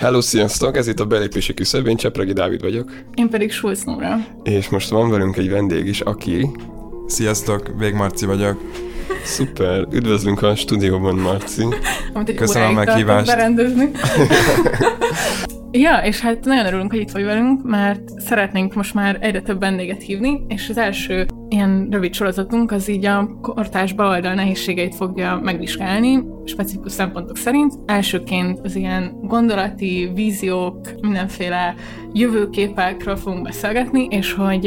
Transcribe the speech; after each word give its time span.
Hello, 0.00 0.20
sziasztok! 0.20 0.76
Ez 0.76 0.88
itt 0.88 1.00
a 1.00 1.04
belépési 1.04 1.54
küszöb, 1.54 1.86
én 1.86 1.96
Csepregi 1.96 2.32
Dávid 2.32 2.60
vagyok. 2.60 2.92
Én 3.14 3.28
pedig 3.28 3.52
Schulz 3.52 3.84
Nóra. 3.84 4.16
És 4.42 4.68
most 4.68 4.88
van 4.88 5.10
velünk 5.10 5.36
egy 5.36 5.50
vendég 5.50 5.86
is, 5.86 6.00
aki... 6.00 6.50
Sziasztok, 7.06 7.70
Vég 7.78 7.94
Marci 7.94 8.26
vagyok. 8.26 8.60
Szuper, 9.24 9.86
üdvözlünk 9.92 10.42
a 10.42 10.54
stúdióban, 10.54 11.14
Marci. 11.14 11.66
Amit 12.12 12.28
egy 12.28 12.34
Köszönöm 12.34 12.68
a 12.68 12.72
meghívást. 12.84 13.26
Berendezni. 13.26 13.90
Ja, 15.72 15.96
és 15.96 16.20
hát 16.20 16.44
nagyon 16.44 16.66
örülünk, 16.66 16.90
hogy 16.90 17.00
itt 17.00 17.10
vagy 17.10 17.24
velünk, 17.24 17.62
mert 17.62 18.20
szeretnénk 18.20 18.74
most 18.74 18.94
már 18.94 19.18
egyre 19.20 19.40
több 19.40 19.60
vendéget 19.60 20.02
hívni, 20.02 20.44
és 20.48 20.68
az 20.68 20.76
első 20.76 21.26
ilyen 21.50 21.88
rövid 21.90 22.14
sorozatunk 22.14 22.72
az 22.72 22.88
így 22.88 23.04
a 23.04 23.28
kortás 23.40 23.92
baloldal 23.92 24.34
nehézségeit 24.34 24.94
fogja 24.94 25.40
megvizsgálni, 25.42 26.24
specifikus 26.44 26.92
szempontok 26.92 27.36
szerint. 27.36 27.74
Elsőként 27.86 28.60
az 28.62 28.76
ilyen 28.76 29.18
gondolati, 29.22 30.10
víziók, 30.14 30.80
mindenféle 31.00 31.74
jövőképekről 32.12 33.16
fogunk 33.16 33.42
beszélgetni, 33.42 34.06
és 34.10 34.32
hogy 34.32 34.66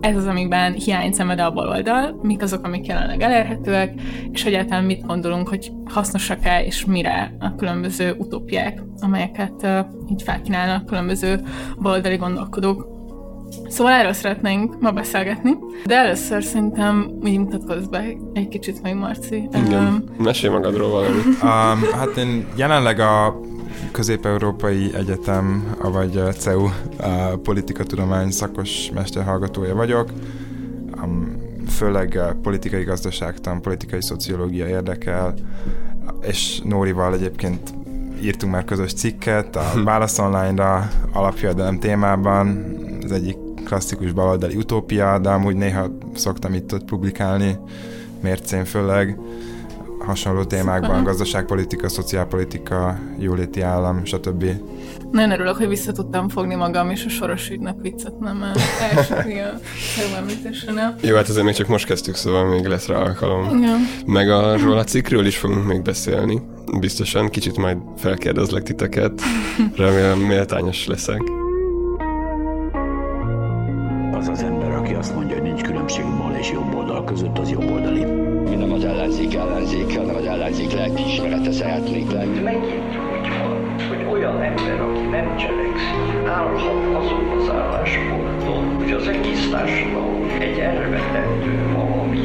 ez 0.00 0.16
az, 0.16 0.26
amiben 0.26 0.72
hiány 0.72 1.12
szemed 1.12 1.38
a 1.38 1.50
baloldal, 1.50 2.18
mik 2.22 2.42
azok, 2.42 2.64
amik 2.64 2.86
jelenleg 2.86 3.20
elérhetőek, 3.20 4.00
és 4.32 4.44
egyáltalán 4.44 4.84
mit 4.84 5.06
gondolunk, 5.06 5.48
hogy 5.48 5.72
hasznosak-e, 5.84 6.64
és 6.64 6.84
mire 6.84 7.36
a 7.38 7.54
különböző 7.54 8.14
utópiák, 8.18 8.82
amelyeket 9.00 9.66
így 10.10 10.22
felkínálnak 10.22 10.86
különböző 10.86 11.40
baloldali 11.82 12.16
gondolkodók. 12.16 12.97
Szóval 13.68 13.92
erről 13.92 14.12
szeretnénk 14.12 14.80
ma 14.80 14.90
beszélgetni, 14.90 15.58
de 15.84 15.96
először 15.96 16.42
szerintem 16.42 17.18
úgy 17.22 17.38
mutatkozz 17.38 17.86
be 17.86 18.04
egy 18.32 18.48
kicsit 18.48 18.82
meg, 18.82 18.96
Marci. 18.96 19.48
Igen, 19.66 19.84
um, 19.84 20.24
mesélj 20.24 20.52
magadról 20.52 20.90
valamit. 20.90 21.24
Um, 21.24 21.98
hát 21.98 22.16
én 22.16 22.46
jelenleg 22.56 23.00
a 23.00 23.40
Közép-Európai 23.92 24.94
Egyetem, 24.94 25.74
vagy 25.82 26.20
CEU 26.38 26.68
a 27.00 27.36
politikatudomány 27.42 28.30
szakos 28.30 28.90
mesterhallgatója 28.94 29.74
vagyok. 29.74 30.12
Főleg 31.68 32.20
politikai 32.42 32.82
gazdaságtan, 32.82 33.62
politikai 33.62 34.02
szociológia 34.02 34.66
érdekel, 34.66 35.34
és 36.20 36.60
Nórival 36.64 37.14
egyébként 37.14 37.74
írtunk 38.22 38.52
már 38.52 38.64
közös 38.64 38.92
cikket 38.92 39.56
a 39.56 39.72
Válasz 39.84 40.18
Online-ra 40.18 40.90
alapjövedelem 41.12 41.78
témában, 41.78 42.64
az 43.04 43.12
egyik 43.12 43.36
klasszikus 43.64 44.12
baloldali 44.12 44.56
utópia, 44.56 45.18
de 45.18 45.28
amúgy 45.28 45.56
néha 45.56 45.90
szoktam 46.14 46.54
itt 46.54 46.72
ott 46.72 46.84
publikálni, 46.84 47.58
mércén 48.22 48.64
főleg 48.64 49.18
hasonló 49.98 50.44
témákban, 50.44 51.04
gazdaságpolitika, 51.04 51.88
szociálpolitika, 51.88 52.98
jóléti 53.18 53.60
állam, 53.60 54.04
stb. 54.04 54.44
Nagyon 55.10 55.30
örülök, 55.30 55.56
hogy 55.56 55.68
vissza 55.68 55.92
tudtam 55.92 56.28
fogni 56.28 56.54
magam, 56.54 56.90
és 56.90 57.04
a 57.04 57.08
soros 57.08 57.50
ügynök 57.50 57.80
viccet 57.80 58.18
nem 58.18 58.44
elsőti 58.94 59.38
a 59.38 60.16
említésre. 60.16 60.96
Jó, 61.00 61.16
hát 61.16 61.28
azért 61.28 61.44
még 61.44 61.54
csak 61.54 61.68
most 61.68 61.86
kezdtük, 61.86 62.14
szóval 62.14 62.44
még 62.44 62.66
lesz 62.66 62.86
rá 62.86 62.96
alkalom. 62.96 63.62
Ja. 63.62 63.74
Meg 64.06 64.30
arról 64.30 64.78
a 64.78 64.84
cikkről 64.84 65.26
is 65.26 65.36
fogunk 65.36 65.66
még 65.66 65.82
beszélni. 65.82 66.42
Biztosan 66.80 67.28
kicsit 67.28 67.56
majd 67.56 67.78
felkérdezlek 67.96 68.62
titeket. 68.62 69.20
Remélem 69.76 70.18
méltányos 70.18 70.86
leszek. 70.86 71.22
Az 74.12 74.28
az 74.28 74.42
ember, 74.42 74.70
aki 74.70 74.94
azt 74.94 75.14
mondja, 75.14 75.34
hogy 75.34 75.42
nincs 75.42 75.62
különbség 75.62 76.04
bal 76.04 76.36
és 76.40 76.50
jobb 76.50 76.74
oldal 76.74 77.04
között, 77.04 77.38
az 77.38 77.50
jobb 77.50 77.70
oldali 77.70 78.26
nem 78.58 78.72
az 78.72 78.84
ellenzék 78.84 79.34
ellenzék, 79.34 79.96
hanem 79.96 80.16
az 80.16 80.24
ellenzék 80.24 80.72
lelkiismerete 80.72 81.52
szeretnék 81.52 82.10
lenni. 82.10 82.40
Megint 82.40 82.97
hogy 83.82 84.06
olyan 84.10 84.42
ember, 84.42 84.80
aki 84.80 85.00
nem 85.00 85.36
cselekszik, 85.36 86.26
állhat 86.26 86.94
azon 86.96 87.28
az 87.38 87.50
állásponton, 87.50 88.74
hogy 88.74 88.92
az 88.92 89.08
egész 89.08 89.50
társadalom 89.50 90.30
egy 90.38 90.58
elvetendő 90.58 91.72
valami. 91.74 92.20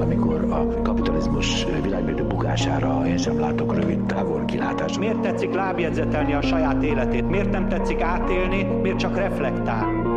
Amikor 0.00 0.44
a 0.50 0.82
kapitalizmus 0.82 1.66
világmérdő 1.82 2.24
bukására 2.26 3.02
én 3.06 3.16
sem 3.16 3.40
látok 3.40 3.74
rövid 3.74 4.04
távol 4.04 4.44
kilátást. 4.44 4.98
Miért 4.98 5.20
tetszik 5.20 5.54
lábjegyzetelni 5.54 6.34
a 6.34 6.42
saját 6.42 6.82
életét? 6.82 7.28
Miért 7.28 7.50
nem 7.50 7.68
tetszik 7.68 8.00
átélni? 8.00 8.62
Miért 8.62 8.98
csak 8.98 9.16
reflektál? 9.16 10.08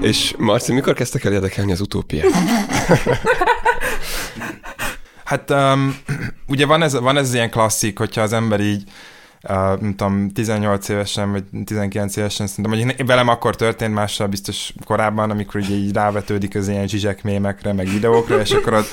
És 0.00 0.34
Marci, 0.38 0.72
mikor 0.72 0.94
kezdtek 0.94 1.24
el 1.24 1.32
érdekelni 1.32 1.72
az 1.72 1.80
utópiát? 1.80 2.26
hát 5.24 5.50
um, 5.50 5.96
ugye 6.46 6.66
van 6.66 6.82
ez, 6.82 7.00
van 7.00 7.16
ez 7.16 7.34
ilyen 7.34 7.50
klasszik, 7.50 7.98
hogyha 7.98 8.20
az 8.20 8.32
ember 8.32 8.60
így 8.60 8.82
uh, 9.48 9.80
nem 9.80 9.94
tudom, 9.96 10.30
18 10.30 10.88
évesen, 10.88 11.32
vagy 11.32 11.44
19 11.64 12.16
évesen, 12.16 12.46
szerintem, 12.46 12.78
hogy 12.78 13.06
velem 13.06 13.28
akkor 13.28 13.56
történt, 13.56 13.94
mással 13.94 14.26
biztos 14.26 14.72
korábban, 14.84 15.30
amikor 15.30 15.60
ugye 15.60 15.74
így 15.74 15.94
rávetődik 15.94 16.54
az 16.54 16.68
ilyen 16.68 16.88
zsizsek 16.88 17.22
mémekre, 17.22 17.72
meg 17.72 17.88
videókra, 17.88 18.40
és 18.40 18.50
akkor 18.50 18.74
az, 18.74 18.86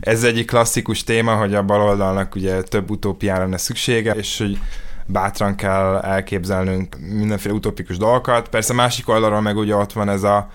ez 0.00 0.24
egyik 0.24 0.46
klasszikus 0.46 1.04
téma, 1.04 1.34
hogy 1.34 1.54
a 1.54 1.62
baloldalnak 1.62 2.34
ugye 2.34 2.62
több 2.62 2.90
utópiára 2.90 3.40
lenne 3.40 3.58
szüksége, 3.58 4.12
és 4.12 4.38
hogy 4.38 4.58
bátran 5.06 5.54
kell 5.54 5.96
elképzelnünk 5.96 6.96
mindenféle 6.98 7.54
utopikus 7.54 7.96
dolgokat. 7.96 8.48
Persze 8.48 8.72
másik 8.72 9.08
oldalról 9.08 9.40
meg 9.40 9.56
ugye 9.56 9.76
ott 9.76 9.92
van 9.92 10.08
ez 10.08 10.22
a 10.22 10.50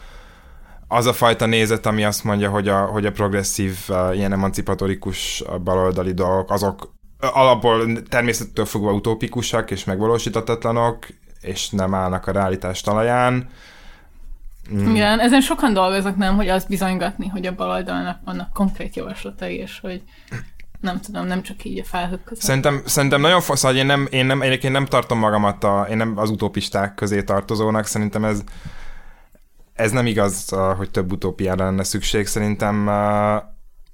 az 0.93 1.05
a 1.05 1.13
fajta 1.13 1.45
nézet, 1.45 1.85
ami 1.85 2.03
azt 2.03 2.23
mondja, 2.23 2.49
hogy 2.49 2.67
a, 2.67 2.85
hogy 2.85 3.05
a 3.05 3.11
progresszív, 3.11 3.77
ilyen 4.13 4.31
emancipatorikus 4.31 5.43
baloldali 5.63 6.13
dolgok, 6.13 6.51
azok 6.51 6.93
alapból 7.19 8.03
természettől 8.09 8.65
fogva 8.65 8.93
utópikusak 8.93 9.71
és 9.71 9.83
megvalósítatatlanok, 9.83 11.07
és 11.41 11.69
nem 11.69 11.93
állnak 11.93 12.27
a 12.27 12.31
realitás 12.31 12.81
talaján. 12.81 13.49
Mm. 14.73 14.95
Igen, 14.95 15.19
ezen 15.19 15.41
sokan 15.41 15.73
dolgoznak, 15.73 16.15
nem, 16.15 16.35
hogy 16.35 16.47
azt 16.47 16.67
bizonygatni, 16.67 17.27
hogy 17.27 17.45
a 17.45 17.55
baloldalnak 17.55 18.19
vannak 18.25 18.53
konkrét 18.53 18.95
javaslatai, 18.95 19.55
és 19.55 19.79
hogy 19.79 20.01
nem 20.79 20.99
tudom, 20.99 21.25
nem 21.25 21.41
csak 21.41 21.63
így 21.63 21.79
a 21.79 21.83
felhők 21.83 22.23
között. 22.23 22.43
Szerintem, 22.43 22.81
szerintem 22.85 23.21
nagyon 23.21 23.41
fontos, 23.41 23.69
hogy 23.69 23.75
én 23.75 23.85
nem, 23.85 24.07
én 24.09 24.25
nem, 24.25 24.41
egyébként 24.41 24.73
nem 24.73 24.85
tartom 24.85 25.19
magamat, 25.19 25.63
a, 25.63 25.87
én 25.89 25.97
nem 25.97 26.13
az 26.17 26.29
utópisták 26.29 26.95
közé 26.95 27.23
tartozónak, 27.23 27.85
szerintem 27.85 28.25
ez, 28.25 28.43
ez 29.81 29.91
nem 29.91 30.05
igaz, 30.05 30.49
hogy 30.77 30.91
több 30.91 31.11
utópiára 31.11 31.65
lenne 31.65 31.83
szükség, 31.83 32.27
szerintem, 32.27 32.85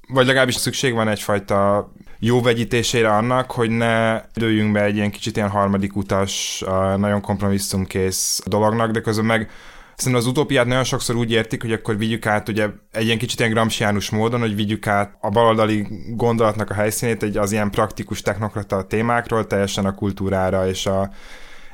vagy 0.08 0.26
legalábbis 0.26 0.56
szükség 0.56 0.94
van 0.94 1.08
egyfajta 1.08 1.92
jó 2.20 2.42
vegyítésére 2.42 3.10
annak, 3.10 3.52
hogy 3.52 3.70
ne 3.70 4.22
dőljünk 4.34 4.72
be 4.72 4.84
egy 4.84 4.96
ilyen 4.96 5.12
kicsit 5.12 5.36
ilyen 5.36 5.50
harmadik 5.50 5.96
utas, 5.96 6.64
nagyon 6.98 7.22
kompromisszumkész 7.22 8.42
dolognak, 8.46 8.92
de 8.92 9.02
közben 9.02 9.26
meg 9.26 9.50
Szerintem 9.98 10.22
az 10.22 10.30
utópiát 10.30 10.66
nagyon 10.66 10.84
sokszor 10.84 11.16
úgy 11.16 11.32
értik, 11.32 11.62
hogy 11.62 11.72
akkor 11.72 11.98
vigyük 11.98 12.26
át 12.26 12.50
ugye 12.50 12.68
egy 12.92 13.06
ilyen 13.06 13.18
kicsit 13.18 13.40
ilyen 13.40 13.52
gramsciánus 13.52 14.10
módon, 14.10 14.40
hogy 14.40 14.56
vigyük 14.56 14.88
át 14.88 15.18
a 15.22 15.30
baloldali 15.30 15.88
gondolatnak 16.10 16.70
a 16.70 16.74
helyszínét 16.74 17.24
egy 17.24 17.38
az 17.38 17.52
ilyen 17.52 17.72
praktikus 17.72 18.22
technokrata 18.22 18.84
témákról 18.84 19.48
teljesen 19.48 19.86
a 19.86 19.96
kultúrára 19.96 20.68
és 20.68 20.86
a, 20.86 21.10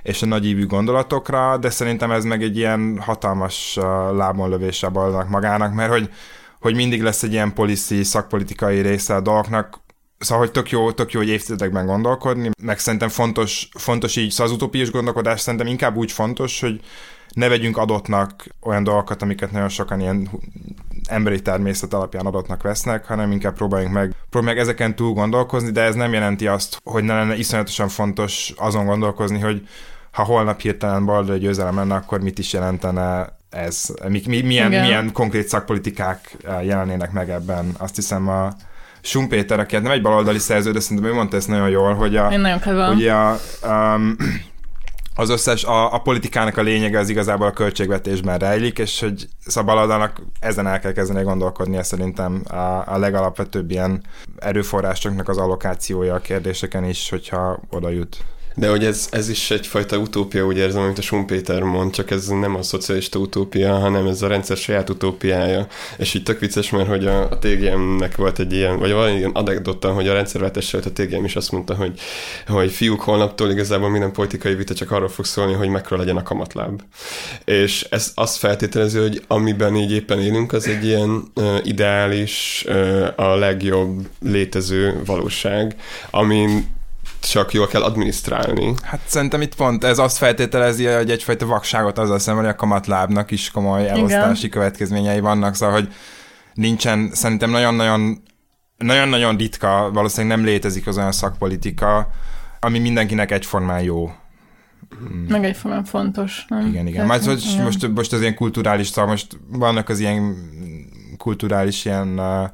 és 0.03 0.22
a 0.22 0.25
nagyívű 0.25 0.66
gondolatokra, 0.66 1.58
de 1.58 1.69
szerintem 1.69 2.12
ez 2.12 2.24
meg 2.24 2.44
egy 2.44 2.58
ilyen 2.58 3.00
hatalmas 3.02 3.75
lábonlövés 4.16 4.84
a 4.84 4.90
baloldalnak 4.90 5.30
magának, 5.30 5.74
mert 5.74 5.91
hogy, 5.91 6.09
hogy 6.59 6.75
mindig 6.75 7.02
lesz 7.02 7.24
egy 7.24 7.31
ilyen 7.31 7.53
policy, 7.53 8.03
szakpolitikai 8.03 8.81
része 8.81 9.16
a 9.16 9.22
dolgoknak, 9.22 9.81
Szóval, 10.18 10.44
hogy 10.44 10.52
tök 10.52 10.69
jó, 10.69 10.92
tök 10.92 11.12
jó, 11.12 11.19
hogy 11.19 11.30
évtizedekben 11.30 11.86
gondolkodni, 11.86 12.50
meg 12.62 12.80
szerintem 12.80 13.09
fontos, 13.09 13.69
fontos 13.78 14.16
így, 14.16 14.30
szóval 14.31 14.46
az 14.46 14.52
utópiás 14.52 14.92
gondolkodás 14.92 15.42
szerintem 15.42 15.68
inkább 15.68 15.96
úgy 15.96 16.12
fontos, 16.12 16.59
hogy 16.59 16.81
ne 17.34 17.47
vegyünk 17.47 17.78
adottnak 17.78 18.47
olyan 18.62 18.84
dolgokat, 18.84 19.22
amiket 19.22 19.52
nagyon 19.52 19.69
sokan 19.69 20.00
ilyen 20.00 20.30
emberi 21.08 21.42
természet 21.42 21.94
alapján 21.94 22.25
adottnak 22.25 22.63
vesznek, 22.63 23.06
hanem 23.06 23.31
inkább 23.31 23.56
próbáljunk 23.56 23.94
meg, 23.94 24.16
próbáljunk 24.30 24.58
meg 24.58 24.58
ezeken 24.58 24.95
túl 24.95 25.13
gondolkozni, 25.13 25.72
de 25.72 25.81
ez 25.81 25.95
nem 25.95 26.13
jelenti 26.13 26.48
azt, 26.48 26.80
hogy 26.83 27.04
ne 27.04 27.13
lenne 27.13 27.36
iszonyatosan 27.36 27.89
fontos 27.89 28.54
azon 28.57 28.86
gondolkozni, 28.86 29.39
hogy 29.39 29.68
ha 30.13 30.24
holnap 30.24 30.60
hirtelen 30.60 31.06
baloldali 31.06 31.39
győzelem 31.39 31.75
lenne, 31.75 31.95
akkor 31.95 32.21
mit 32.21 32.39
is 32.39 32.54
jelentene 32.54 33.38
ez? 33.50 33.86
Mi, 34.07 34.21
mi, 34.25 34.42
milyen, 34.42 34.69
milyen 34.69 35.12
konkrét 35.12 35.48
szakpolitikák 35.48 36.38
eh, 36.44 36.65
jelennének 36.65 37.12
meg 37.12 37.30
ebben? 37.30 37.75
Azt 37.77 37.95
hiszem 37.95 38.27
a 38.27 38.54
Sumpéter, 39.01 39.60
aki 39.60 39.77
nem 39.77 39.92
egy 39.92 40.01
baloldali 40.01 40.38
szerző, 40.38 40.71
de 40.71 40.80
szerintem 40.80 41.12
ő 41.12 41.13
mondta 41.13 41.36
ezt 41.36 41.48
nagyon 41.48 41.69
jól, 41.69 41.94
hogy 41.94 42.15
a, 42.15 42.31
Én 42.31 42.39
nagyon 42.39 42.60
hogy 42.60 43.07
a, 43.07 43.36
um, 43.63 44.15
az 45.15 45.30
összes, 45.30 45.63
a, 45.63 45.94
a 45.94 45.98
politikának 45.98 46.57
a 46.57 46.62
lényege 46.62 47.00
az 47.00 47.09
igazából 47.09 47.48
a 47.48 47.51
költségvetésben 47.51 48.38
rejlik, 48.38 48.80
és 48.80 49.00
hogy 49.00 49.27
szabaloldalnak 49.45 50.21
ezen 50.39 50.68
el 50.68 50.80
kell 50.80 50.92
kezdeni 50.92 51.24
gondolkodnia 51.24 51.83
szerintem 51.83 52.42
a, 52.50 52.83
a 52.86 52.98
legalapvetőbb 52.98 53.71
ilyen 53.71 54.04
erőforrásoknak 54.38 55.30
az 55.30 55.38
allokációja 55.38 56.13
a 56.13 56.19
kérdéseken 56.19 56.83
is, 56.83 57.09
hogyha 57.09 57.59
oda 57.69 57.89
jut. 57.89 58.18
De 58.56 58.70
hogy 58.70 58.86
ez, 58.86 59.08
ez 59.12 59.30
is 59.30 59.52
egyfajta 59.52 59.98
utópia, 59.98 60.46
úgy 60.46 60.58
érzem, 60.58 60.82
amit 60.82 60.98
a 60.98 61.02
Schumpeter 61.02 61.62
mond, 61.62 61.92
csak 61.92 62.12
ez 62.12 62.28
nem 62.28 62.56
a 62.56 62.64
szocialista 62.64 63.20
utópia, 63.20 63.78
hanem 63.78 64.08
ez 64.08 64.22
a 64.22 64.28
rendszer 64.28 64.58
saját 64.58 64.90
utópiája. 64.90 65.68
És 65.98 66.14
így 66.14 66.24
tök 66.24 66.40
vicces, 66.40 66.70
mert 66.70 66.88
hogy 66.88 67.06
a, 67.06 67.22
a 67.22 67.38
TGM-nek 67.38 68.16
volt 68.16 68.40
egy 68.40 68.54
ilyen, 68.54 68.80
vagy 68.80 68.92
valami 68.92 69.18
ilyen 69.18 69.32
anekdota, 69.32 69.92
hogy 69.92 70.08
a 70.08 70.14
rendszerváltás 70.14 70.74
előtt 70.74 71.00
a 71.00 71.02
TGM 71.02 71.24
is 71.24 71.36
azt 71.36 71.52
mondta, 71.52 71.76
hogy, 71.76 72.00
hogy 72.48 72.72
fiúk 72.72 73.02
holnaptól 73.02 73.50
igazából 73.50 73.90
minden 73.90 74.12
politikai 74.12 74.56
vita 74.56 74.74
csak 74.74 74.92
arról 74.92 75.10
fog 75.10 75.26
szólni, 75.26 75.54
hogy 75.54 75.70
mekkora 75.70 76.00
legyen 76.00 76.18
a 76.18 76.24
kamatláb. 76.24 76.82
És 77.46 77.88
ez 77.90 78.12
azt 78.16 78.38
feltételezi, 78.38 79.00
hogy 79.00 79.24
amiben 79.28 79.76
így 79.76 79.92
éppen 79.92 80.22
élünk, 80.22 80.54
az 80.54 80.68
egy 80.68 80.86
ilyen 80.86 81.24
uh, 81.36 81.58
ideális, 81.64 82.66
uh, 82.68 83.08
a 83.16 83.36
legjobb 83.36 84.08
létező 84.22 85.02
valóság, 85.06 85.76
amin 86.10 86.82
csak 87.31 87.54
jól 87.54 87.68
kell 87.68 87.84
adminisztrálni. 87.84 88.74
Hát 88.84 89.00
szerintem 89.06 89.42
itt 89.42 89.56
pont 89.56 89.84
ez 89.84 89.98
azt 89.98 90.18
feltételezi, 90.18 90.86
hogy 90.86 91.12
egyfajta 91.12 91.46
vakságot 91.46 91.98
azzal 91.98 92.20
szemben, 92.20 92.44
hogy 92.44 92.54
a 92.54 92.58
kamatlábnak 92.58 93.31
is 93.31 93.52
komoly 93.52 93.90
elosztási 93.90 94.46
Igen. 94.46 94.60
következményei 94.60 95.20
vannak, 95.20 95.56
szóval, 95.56 95.75
hogy 95.75 95.94
nincsen, 96.54 97.10
szerintem 97.14 97.50
nagyon-nagyon 97.50 98.24
nagyon-nagyon 98.78 99.38
ritka, 99.38 99.90
valószínűleg 99.94 100.38
nem 100.38 100.46
létezik 100.46 100.88
az 100.88 100.98
olyan 100.98 101.12
szakpolitika, 101.12 102.08
ami 102.60 102.80
mindenkinek 102.80 103.31
egyformán 103.31 103.81
jó. 103.81 104.12
Meg 105.28 105.46
egyformán 105.46 105.84
fontos. 105.84 106.46
Nem? 106.48 106.60
Igen, 106.60 106.88
igen. 106.88 107.06
Igen. 107.06 107.64
Most, 107.64 107.88
most 107.88 108.14
az 108.14 108.22
ilyen 108.22 108.36
kulturális, 108.36 108.88
szóval 108.88 109.12
most 109.12 109.40
vannak 109.48 109.90
az 109.90 110.00
ilyen 110.00 110.36
kulturális 111.18 111.86
ilyen 111.86 112.19
uh, 112.19 112.50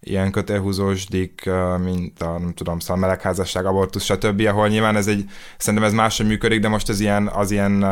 ilyen 0.00 0.30
kötélhúzósdik, 0.30 1.50
mint 1.84 2.22
a, 2.22 2.38
nem 2.38 2.52
tudom, 2.54 2.78
szóval 2.78 2.96
melegházasság, 2.96 3.66
abortusz, 3.66 4.04
stb., 4.04 4.40
ahol 4.46 4.68
nyilván 4.68 4.96
ez 4.96 5.06
egy, 5.06 5.24
szerintem 5.58 5.88
ez 5.88 5.94
máshogy 5.94 6.26
működik, 6.26 6.60
de 6.60 6.68
most 6.68 6.88
az 6.88 7.00
ilyen, 7.00 7.28
az 7.28 7.50
ilyen 7.50 7.84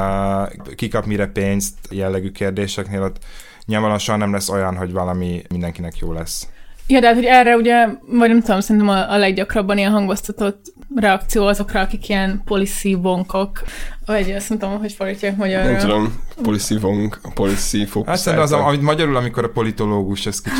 kikap 0.75 1.07
mire 1.07 1.27
pénzt 1.27 1.75
jellegű 1.91 2.31
kérdéseknél 2.31 3.03
ott 3.03 3.19
nyilvánvalóan 3.65 4.05
soha 4.05 4.19
nem 4.19 4.33
lesz 4.33 4.49
olyan, 4.49 4.77
hogy 4.77 4.93
valami 4.93 5.43
mindenkinek 5.49 5.99
jó 5.99 6.13
lesz. 6.13 6.49
Ja, 6.87 7.01
de 7.01 7.07
hát, 7.07 7.15
hogy 7.15 7.25
erre 7.25 7.57
ugye, 7.57 7.87
vagy 8.07 8.29
nem 8.29 8.41
tudom, 8.41 8.61
szerintem 8.61 8.89
a, 8.89 9.13
a 9.13 9.17
leggyakrabban 9.17 9.79
ilyen 9.79 9.91
hangoztatott 9.91 10.73
reakció 10.97 11.47
azokra, 11.47 11.81
akik 11.81 12.09
ilyen 12.09 12.43
policy 12.45 12.95
vonkok, 12.95 13.63
vagy 14.09 14.31
azt 14.31 14.49
nem 14.49 14.59
tudom, 14.59 14.79
hogy 14.79 14.93
fordítják 14.93 15.37
magyarra. 15.37 15.71
Nem 15.71 15.79
tudom, 15.79 16.23
policy 16.43 16.79
vonk, 16.79 17.21
policy 17.35 17.85
fókusz. 17.85 18.09
Hát 18.09 18.19
szerintem 18.19 18.59
az, 18.59 18.67
amit 18.67 18.83
magyarul, 18.83 19.17
amikor 19.17 19.45
a 19.45 19.49
politológus, 19.49 20.27
ez 20.27 20.41
kicsit. 20.41 20.59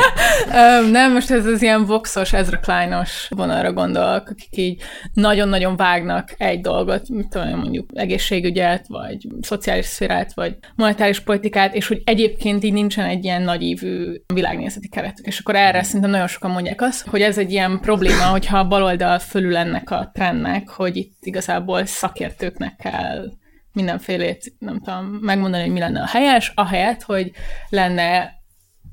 nem, 0.90 1.12
most 1.12 1.30
ez 1.30 1.46
az 1.46 1.62
ilyen 1.62 1.84
voxos, 1.84 2.32
Ezra 2.32 2.58
Kleinos 2.58 3.26
vonalra 3.28 3.72
gondolok, 3.72 4.28
akik 4.28 4.56
így 4.56 4.82
nagyon-nagyon 5.14 5.76
vágnak 5.76 6.34
egy 6.36 6.60
dolgot, 6.60 7.08
mit 7.08 7.28
tudom, 7.28 7.58
mondjuk 7.58 7.88
egészségügyet, 7.94 8.84
vagy 8.88 9.28
szociális 9.40 9.86
szférát, 9.86 10.34
vagy 10.34 10.56
monetáris 10.74 11.20
politikát, 11.20 11.74
és 11.74 11.88
hogy 11.88 12.02
egyébként 12.04 12.64
így 12.64 12.72
nincsen 12.72 13.04
egy 13.04 13.24
ilyen 13.24 13.42
nagyívű 13.42 14.20
világnézeti 14.34 14.88
keretük. 14.88 15.26
És 15.26 15.38
akkor 15.38 15.54
erre 15.54 15.82
szerintem 15.82 16.10
nagyon 16.10 16.26
sokan 16.26 16.50
mondják 16.50 16.80
azt, 16.80 17.06
hogy 17.06 17.20
ez 17.20 17.38
egy 17.38 17.52
ilyen 17.52 17.80
probléma, 17.80 18.24
hogyha 18.24 18.58
a 18.58 18.68
baloldal 18.68 19.18
fölül 19.18 19.56
ennek 19.56 19.90
a 19.90 20.10
trendnek, 20.14 20.68
hogy 20.68 20.96
itt 20.96 21.16
igazából 21.20 21.86
szakértőknek 22.20 22.76
kell 22.76 23.30
mindenfélét, 23.72 24.52
nem 24.58 24.78
tudom, 24.78 25.04
megmondani, 25.04 25.62
hogy 25.62 25.72
mi 25.72 25.78
lenne 25.78 26.00
a 26.00 26.06
helyes, 26.06 26.52
ahelyett, 26.54 27.02
hogy 27.02 27.30
lenne 27.68 28.38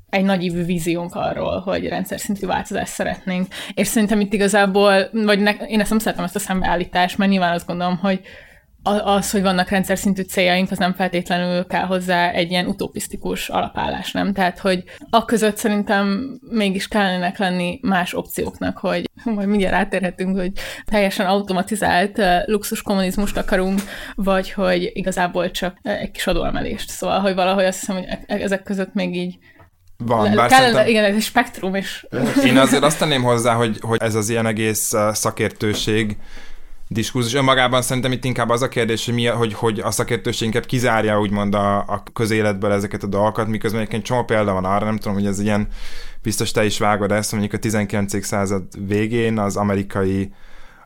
egy 0.08 0.24
nagyívű 0.24 0.64
víziónk 0.64 1.14
arról, 1.14 1.60
hogy 1.60 1.88
rendszer 1.88 2.20
szintű 2.20 2.46
változást 2.46 2.92
szeretnénk. 2.92 3.46
És 3.74 3.86
szerintem 3.86 4.20
itt 4.20 4.32
igazából, 4.32 5.08
vagy 5.12 5.40
ne, 5.40 5.50
én 5.50 5.80
ezt 5.80 5.90
nem 5.90 5.98
szeretem 5.98 6.24
ezt 6.24 6.36
a 6.36 6.38
szembeállítást, 6.38 7.18
mert 7.18 7.30
nyilván 7.30 7.54
azt 7.54 7.66
gondolom, 7.66 7.96
hogy 7.96 8.20
az, 8.82 9.30
hogy 9.30 9.42
vannak 9.42 9.68
rendszer 9.68 9.98
szintű 9.98 10.22
céljaink, 10.22 10.70
az 10.70 10.78
nem 10.78 10.94
feltétlenül 10.94 11.66
kell 11.66 11.84
hozzá 11.84 12.30
egy 12.30 12.50
ilyen 12.50 12.66
utopisztikus 12.66 13.48
alapállás, 13.48 14.12
nem? 14.12 14.32
Tehát, 14.32 14.58
hogy 14.58 14.84
a 15.10 15.24
között 15.24 15.56
szerintem 15.56 16.38
mégis 16.50 16.88
kellenek 16.88 17.38
lenni 17.38 17.78
más 17.82 18.14
opcióknak, 18.14 18.78
hogy 18.78 19.10
majd 19.24 19.48
mindjárt 19.48 19.74
átérhetünk, 19.74 20.36
hogy 20.36 20.52
teljesen 20.84 21.26
automatizált 21.26 22.20
luxus 22.46 22.82
kommunizmust 22.82 23.36
akarunk, 23.36 23.80
vagy 24.14 24.52
hogy 24.52 24.90
igazából 24.92 25.50
csak 25.50 25.76
egy 25.82 26.10
kis 26.10 26.26
adóemelést. 26.26 26.90
Szóval, 26.90 27.20
hogy 27.20 27.34
valahogy 27.34 27.64
azt 27.64 27.78
hiszem, 27.78 27.96
hogy 27.96 28.06
e-, 28.26 28.34
ezek 28.34 28.62
között 28.62 28.94
még 28.94 29.16
így 29.16 29.38
van, 30.04 30.34
bár 30.34 30.48
kell, 30.48 30.58
szerintem... 30.58 30.86
Igen, 30.86 31.04
ez 31.04 31.14
egy 31.14 31.22
spektrum 31.22 31.74
is. 31.74 32.06
Én 32.44 32.56
azért 32.56 32.82
azt 32.82 32.98
tenném 32.98 33.22
hozzá, 33.22 33.54
hogy, 33.54 33.78
hogy 33.80 33.98
ez 34.02 34.14
az 34.14 34.28
ilyen 34.28 34.46
egész 34.46 34.92
szakértőség, 35.12 36.16
diskurzus. 36.88 37.34
Önmagában 37.34 37.82
szerintem 37.82 38.12
itt 38.12 38.24
inkább 38.24 38.48
az 38.48 38.62
a 38.62 38.68
kérdés, 38.68 39.04
hogy, 39.04 39.14
mi, 39.14 39.26
hogy, 39.26 39.52
hogy 39.52 39.80
a 39.80 39.90
szakértőség 39.90 40.60
kizárja 40.60 41.20
úgymond 41.20 41.54
a, 41.54 41.76
a 41.76 42.02
közéletből 42.12 42.72
ezeket 42.72 43.02
a 43.02 43.06
dolgokat, 43.06 43.48
miközben 43.48 43.80
egyébként 43.80 44.04
csomó 44.04 44.24
példa 44.24 44.52
van 44.52 44.64
arra, 44.64 44.84
nem 44.84 44.96
tudom, 44.96 45.14
hogy 45.14 45.26
ez 45.26 45.40
ilyen, 45.40 45.68
biztos 46.22 46.50
te 46.50 46.64
is 46.64 46.78
vágod 46.78 47.12
ezt, 47.12 47.30
mondjuk 47.32 47.52
a 47.52 47.58
19. 47.58 48.24
század 48.24 48.62
végén 48.86 49.38
az 49.38 49.56
amerikai 49.56 50.32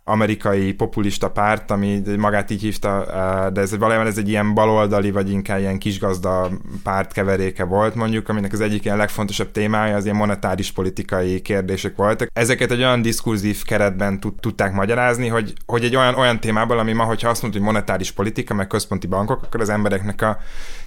amerikai 0.05 0.73
populista 0.73 1.31
párt, 1.31 1.71
ami 1.71 2.03
magát 2.17 2.51
így 2.51 2.61
hívta, 2.61 3.07
de 3.53 3.61
ez 3.61 3.77
valójában 3.77 4.07
ez 4.07 4.19
egy 4.19 4.29
ilyen 4.29 4.55
baloldali, 4.55 5.11
vagy 5.11 5.31
inkább 5.31 5.59
ilyen 5.59 5.79
kisgazda 5.79 6.51
párt 6.83 7.13
keveréke 7.13 7.65
volt 7.65 7.95
mondjuk, 7.95 8.29
aminek 8.29 8.53
az 8.53 8.61
egyik 8.61 8.85
ilyen 8.85 8.97
legfontosabb 8.97 9.51
témája 9.51 9.97
az 9.97 10.05
ilyen 10.05 10.17
monetáris 10.17 10.73
politikai 10.73 11.41
kérdések 11.41 11.97
voltak. 11.97 12.29
Ezeket 12.33 12.71
egy 12.71 12.79
olyan 12.79 13.03
diskurzív 13.03 13.63
keretben 13.63 14.21
tudták 14.41 14.73
magyarázni, 14.73 15.29
hogy, 15.29 15.53
hogy 15.67 15.85
egy 15.85 15.97
olyan, 15.97 16.15
olyan 16.15 16.41
témában, 16.41 16.79
ami 16.79 16.93
ma, 16.93 17.05
hogyha 17.05 17.29
azt 17.29 17.43
mondod, 17.43 17.61
hogy 17.61 17.71
monetáris 17.73 18.11
politika, 18.11 18.55
meg 18.55 18.67
központi 18.67 19.07
bankok, 19.07 19.43
akkor 19.43 19.61
az 19.61 19.69
embereknek 19.69 20.23
a 20.23 20.39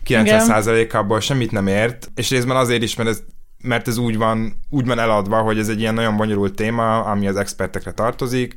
90%-a 0.05 0.97
abból 0.97 1.19
semmit 1.19 1.51
nem 1.51 1.67
ért, 1.67 2.11
és 2.15 2.29
részben 2.29 2.57
azért 2.57 2.83
is, 2.83 2.95
mert 2.95 3.09
ez 3.09 3.23
mert 3.61 3.87
ez 3.87 3.97
úgy 3.97 4.17
van, 4.17 4.53
úgy 4.69 4.85
van 4.85 4.99
eladva, 4.99 5.41
hogy 5.41 5.57
ez 5.57 5.69
egy 5.69 5.79
ilyen 5.79 5.93
nagyon 5.93 6.17
bonyolult 6.17 6.55
téma, 6.55 7.03
ami 7.03 7.27
az 7.27 7.35
expertekre 7.35 7.91
tartozik, 7.91 8.55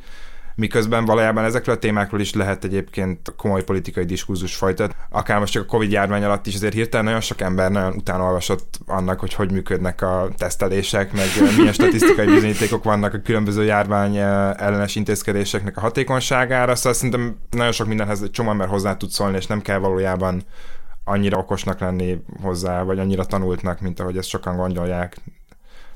miközben 0.58 1.04
valójában 1.04 1.44
ezekről 1.44 1.74
a 1.74 1.78
témákról 1.78 2.20
is 2.20 2.34
lehet 2.34 2.64
egyébként 2.64 3.34
komoly 3.36 3.64
politikai 3.64 4.04
diskurzus 4.04 4.54
folytat. 4.54 4.94
Akár 5.10 5.38
most 5.38 5.52
csak 5.52 5.62
a 5.62 5.66
Covid 5.66 5.90
járvány 5.90 6.24
alatt 6.24 6.46
is 6.46 6.54
azért 6.54 6.72
hirtelen 6.72 7.04
nagyon 7.04 7.20
sok 7.20 7.40
ember 7.40 7.70
nagyon 7.70 7.92
utána 7.92 8.38
annak, 8.86 9.20
hogy 9.20 9.34
hogy 9.34 9.52
működnek 9.52 10.02
a 10.02 10.28
tesztelések, 10.36 11.12
meg 11.12 11.26
milyen 11.56 11.72
statisztikai 11.72 12.26
bizonyítékok 12.26 12.84
vannak 12.84 13.14
a 13.14 13.20
különböző 13.20 13.64
járvány 13.64 14.16
ellenes 14.16 14.96
intézkedéseknek 14.96 15.76
a 15.76 15.80
hatékonyságára, 15.80 16.74
szóval 16.74 16.92
szerintem 16.92 17.36
nagyon 17.50 17.72
sok 17.72 17.86
mindenhez 17.86 18.22
egy 18.22 18.30
csomó 18.30 18.50
ember 18.50 18.68
hozzá 18.68 18.96
tud 18.96 19.10
szólni, 19.10 19.36
és 19.36 19.46
nem 19.46 19.60
kell 19.60 19.78
valójában 19.78 20.42
annyira 21.04 21.38
okosnak 21.38 21.80
lenni 21.80 22.22
hozzá, 22.42 22.82
vagy 22.82 22.98
annyira 22.98 23.24
tanultnak, 23.24 23.80
mint 23.80 24.00
ahogy 24.00 24.16
ezt 24.16 24.28
sokan 24.28 24.56
gondolják. 24.56 25.16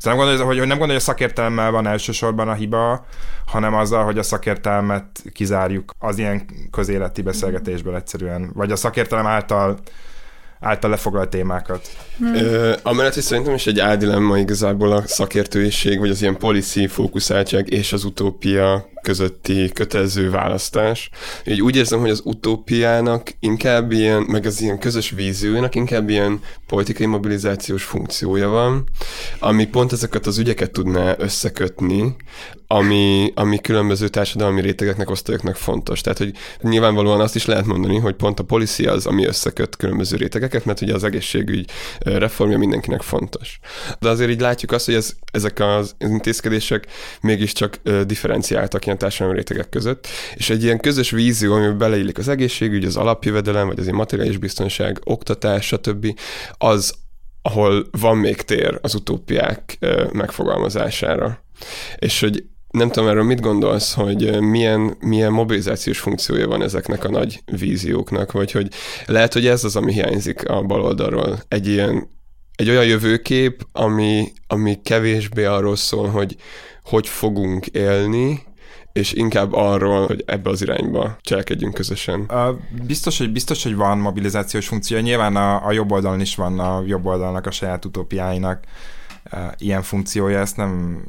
Szóval 0.03 0.19
nem 0.19 0.27
gondolja, 0.27 0.47
hogy, 0.47 0.59
hogy 0.59 0.69
nem 0.69 0.79
gondolja, 0.79 1.01
hogy 1.01 1.11
a 1.11 1.13
szakértelemmel 1.13 1.71
van 1.71 1.87
elsősorban 1.87 2.49
a 2.49 2.53
hiba, 2.53 3.07
hanem 3.47 3.75
azzal, 3.75 4.05
hogy 4.05 4.19
a 4.19 4.23
szakértelmet 4.23 5.23
kizárjuk 5.33 5.93
az 5.99 6.19
ilyen 6.19 6.47
közéleti 6.71 7.23
beszélgetésből 7.23 7.97
egyszerűen, 7.97 8.51
vagy 8.55 8.73
a 8.73 8.77
szakértelem 8.77 9.27
által 9.27 9.79
által 10.63 10.91
lefoglalt 10.91 11.31
témákat. 11.31 11.89
Hmm. 12.19 12.73
amellett 12.83 13.17
is 13.17 13.25
szerintem 13.25 13.55
is 13.55 13.67
egy 13.67 13.79
áldilemma 13.79 14.39
igazából 14.39 14.93
a 14.93 15.03
szakértőiség, 15.07 15.99
vagy 15.99 16.11
az 16.11 16.23
ilyen 16.23 16.37
policy 16.37 16.87
fókuszáltság 16.87 17.73
és 17.73 17.93
az 17.93 18.05
utópia 18.05 18.91
közötti 19.03 19.71
kötelező 19.75 20.31
választás. 20.31 21.11
Így 21.45 21.63
úgy 21.63 21.77
érzem, 21.77 22.01
hogy 22.01 22.11
az 22.11 22.23
utópiának 22.25 23.31
inkább 23.41 23.93
ilyen, 23.93 24.23
meg 24.23 24.47
az 24.47 24.61
ilyen 24.61 24.79
közös 24.79 25.11
víziójának 25.11 25.75
inkább 25.75 26.09
ilyen 26.09 26.41
politikai 26.67 27.07
mobilizációs 27.07 27.85
funkciója 27.85 28.49
van, 28.49 28.85
ami 29.39 29.67
pont 29.67 29.93
ezeket 29.93 30.27
az 30.27 30.39
ügyeket 30.39 30.71
tudná 30.71 31.15
összekötni, 31.19 32.17
ami, 32.73 33.33
ami 33.35 33.61
különböző 33.61 34.09
társadalmi 34.09 34.61
rétegeknek, 34.61 35.11
osztályoknak 35.11 35.57
fontos. 35.57 36.01
Tehát, 36.01 36.19
hogy 36.19 36.33
nyilvánvalóan 36.61 37.21
azt 37.21 37.35
is 37.35 37.45
lehet 37.47 37.65
mondani, 37.65 37.99
hogy 37.99 38.15
pont 38.15 38.39
a 38.39 38.43
policy 38.43 38.87
az, 38.87 39.07
ami 39.07 39.27
összeköt 39.27 39.77
különböző 39.77 40.17
rétegeket, 40.17 40.65
mert 40.65 40.81
ugye 40.81 40.95
az 40.95 41.05
egészségügy 41.05 41.71
reformja 41.99 42.59
mindenkinek 42.59 43.03
fontos. 43.03 43.59
De 44.01 44.09
azért 44.09 44.31
így 44.31 44.41
látjuk 44.41 44.73
azt, 44.73 44.85
hogy 44.85 44.95
ez, 44.95 45.13
ezek 45.33 45.61
az 45.61 45.95
intézkedések 45.99 46.87
mégiscsak 47.21 47.81
differenciáltak 48.07 48.85
ilyen 48.87 48.99
társadalmi 48.99 49.39
rétegek 49.39 49.69
között, 49.69 50.07
és 50.35 50.51
egy 50.51 50.63
ilyen 50.63 50.81
közös 50.81 51.11
vízió, 51.11 51.53
amiben 51.53 51.79
beleillik 51.79 52.19
az 52.19 52.29
egészségügy, 52.29 52.85
az 52.85 52.97
alapjövedelem, 52.97 53.67
vagy 53.67 53.79
az 53.79 53.87
materiális 53.87 54.37
biztonság, 54.37 55.01
oktatás, 55.05 55.67
stb., 55.67 56.19
az, 56.59 56.95
ahol 57.43 57.87
van 57.91 58.17
még 58.17 58.43
tér 58.43 58.79
az 58.83 58.95
utópiák 58.95 59.79
megfogalmazására. 60.13 61.45
És 61.97 62.21
hogy 62.21 62.45
nem 62.73 62.91
tudom 62.91 63.09
erről 63.09 63.23
mit 63.23 63.41
gondolsz, 63.41 63.95
hogy 63.95 64.41
milyen, 64.41 64.97
milyen 65.01 65.33
mobilizációs 65.33 65.99
funkciója 65.99 66.49
van 66.49 66.63
ezeknek 66.63 67.05
a 67.05 67.11
nagy 67.11 67.43
vízióknak, 67.45 68.33
vagy 68.33 68.53
hogy 68.53 68.69
lehet, 69.07 69.33
hogy 69.33 69.47
ez 69.47 69.65
az, 69.65 69.77
ami 69.77 69.93
hiányzik 69.93 70.49
a 70.49 70.63
baloldalról. 70.63 71.39
Egy 71.49 71.69
ilyen, 71.69 72.09
egy 72.57 72.69
olyan 72.69 72.85
jövőkép, 72.85 73.67
ami, 73.73 74.33
ami 74.47 74.81
kevésbé 74.83 75.45
arról 75.45 75.77
szól, 75.77 76.09
hogy 76.09 76.37
hogy 76.83 77.09
fogunk 77.09 77.67
élni, 77.67 78.43
és 78.93 79.13
inkább 79.13 79.53
arról, 79.53 80.07
hogy 80.07 80.23
ebbe 80.27 80.51
az 80.51 80.63
irányba 80.63 81.17
cselekedjünk 81.21 81.75
közösen. 81.75 82.31
Biztos, 82.87 83.19
hogy 83.19 83.33
biztos, 83.33 83.63
hogy 83.63 83.75
van 83.75 83.99
mobilizációs 83.99 84.67
funkció. 84.67 84.99
Nyilván 84.99 85.37
a, 85.37 85.67
a 85.67 85.73
jobb 85.73 85.93
oldalon 85.93 86.21
is 86.21 86.35
van 86.35 86.59
a 86.59 86.83
jobb 86.87 87.07
oldalnak 87.07 87.47
a 87.47 87.51
saját 87.51 87.85
utópiáinak 87.85 88.65
ilyen 89.59 89.83
funkciója, 89.83 90.39
ezt 90.39 90.57
nem, 90.57 91.03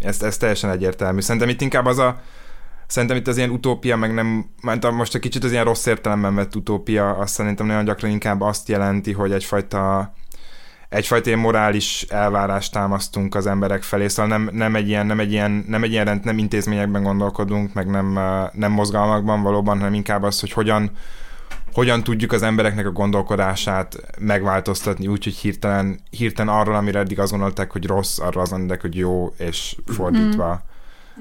ezt, 0.00 0.22
ez 0.22 0.36
teljesen 0.36 0.70
egyértelmű. 0.70 1.20
Szerintem 1.20 1.48
itt 1.48 1.60
inkább 1.60 1.86
az 1.86 1.98
a, 1.98 2.20
Szerintem 2.88 3.16
itt 3.16 3.26
az 3.26 3.36
ilyen 3.36 3.50
utópia, 3.50 3.96
meg 3.96 4.14
nem, 4.14 4.50
mert 4.62 4.90
most 4.90 5.14
egy 5.14 5.20
kicsit 5.20 5.44
az 5.44 5.52
ilyen 5.52 5.64
rossz 5.64 5.86
értelemben 5.86 6.34
vett 6.34 6.56
utópia, 6.56 7.16
azt 7.16 7.34
szerintem 7.34 7.66
nagyon 7.66 7.84
gyakran 7.84 8.10
inkább 8.10 8.40
azt 8.40 8.68
jelenti, 8.68 9.12
hogy 9.12 9.32
egyfajta 9.32 10.12
egyfajta 10.88 11.28
ilyen 11.28 11.40
morális 11.40 12.02
elvárást 12.08 12.72
támasztunk 12.72 13.34
az 13.34 13.46
emberek 13.46 13.82
felé, 13.82 14.08
szóval 14.08 14.38
nem, 14.38 14.50
nem 14.52 14.76
egy 14.76 14.88
ilyen, 14.88 15.06
nem 15.06 15.20
egy 15.20 15.32
ilyen, 15.32 15.64
nem 15.68 15.82
egy 15.82 15.90
ilyen 15.90 16.04
rend, 16.04 16.24
nem 16.24 16.38
intézményekben 16.38 17.02
gondolkodunk, 17.02 17.72
meg 17.72 17.86
nem, 17.86 18.18
nem 18.52 18.72
mozgalmakban 18.72 19.42
valóban, 19.42 19.78
hanem 19.78 19.94
inkább 19.94 20.22
az, 20.22 20.40
hogy 20.40 20.52
hogyan, 20.52 20.90
hogyan 21.72 22.02
tudjuk 22.02 22.32
az 22.32 22.42
embereknek 22.42 22.86
a 22.86 22.92
gondolkodását 22.92 23.96
megváltoztatni 24.18 25.06
úgy, 25.06 25.24
hogy 25.24 25.34
hirtelen, 25.34 26.00
hirtelen 26.10 26.54
arról, 26.54 26.74
amire 26.74 26.98
eddig 26.98 27.18
azt 27.18 27.30
gondolták, 27.30 27.70
hogy 27.70 27.86
rossz, 27.86 28.18
arra 28.18 28.40
az 28.40 28.50
gondolták, 28.50 28.80
hogy 28.80 28.96
jó, 28.96 29.34
és 29.38 29.76
fordítva. 29.86 30.52
Mm. 30.52 30.66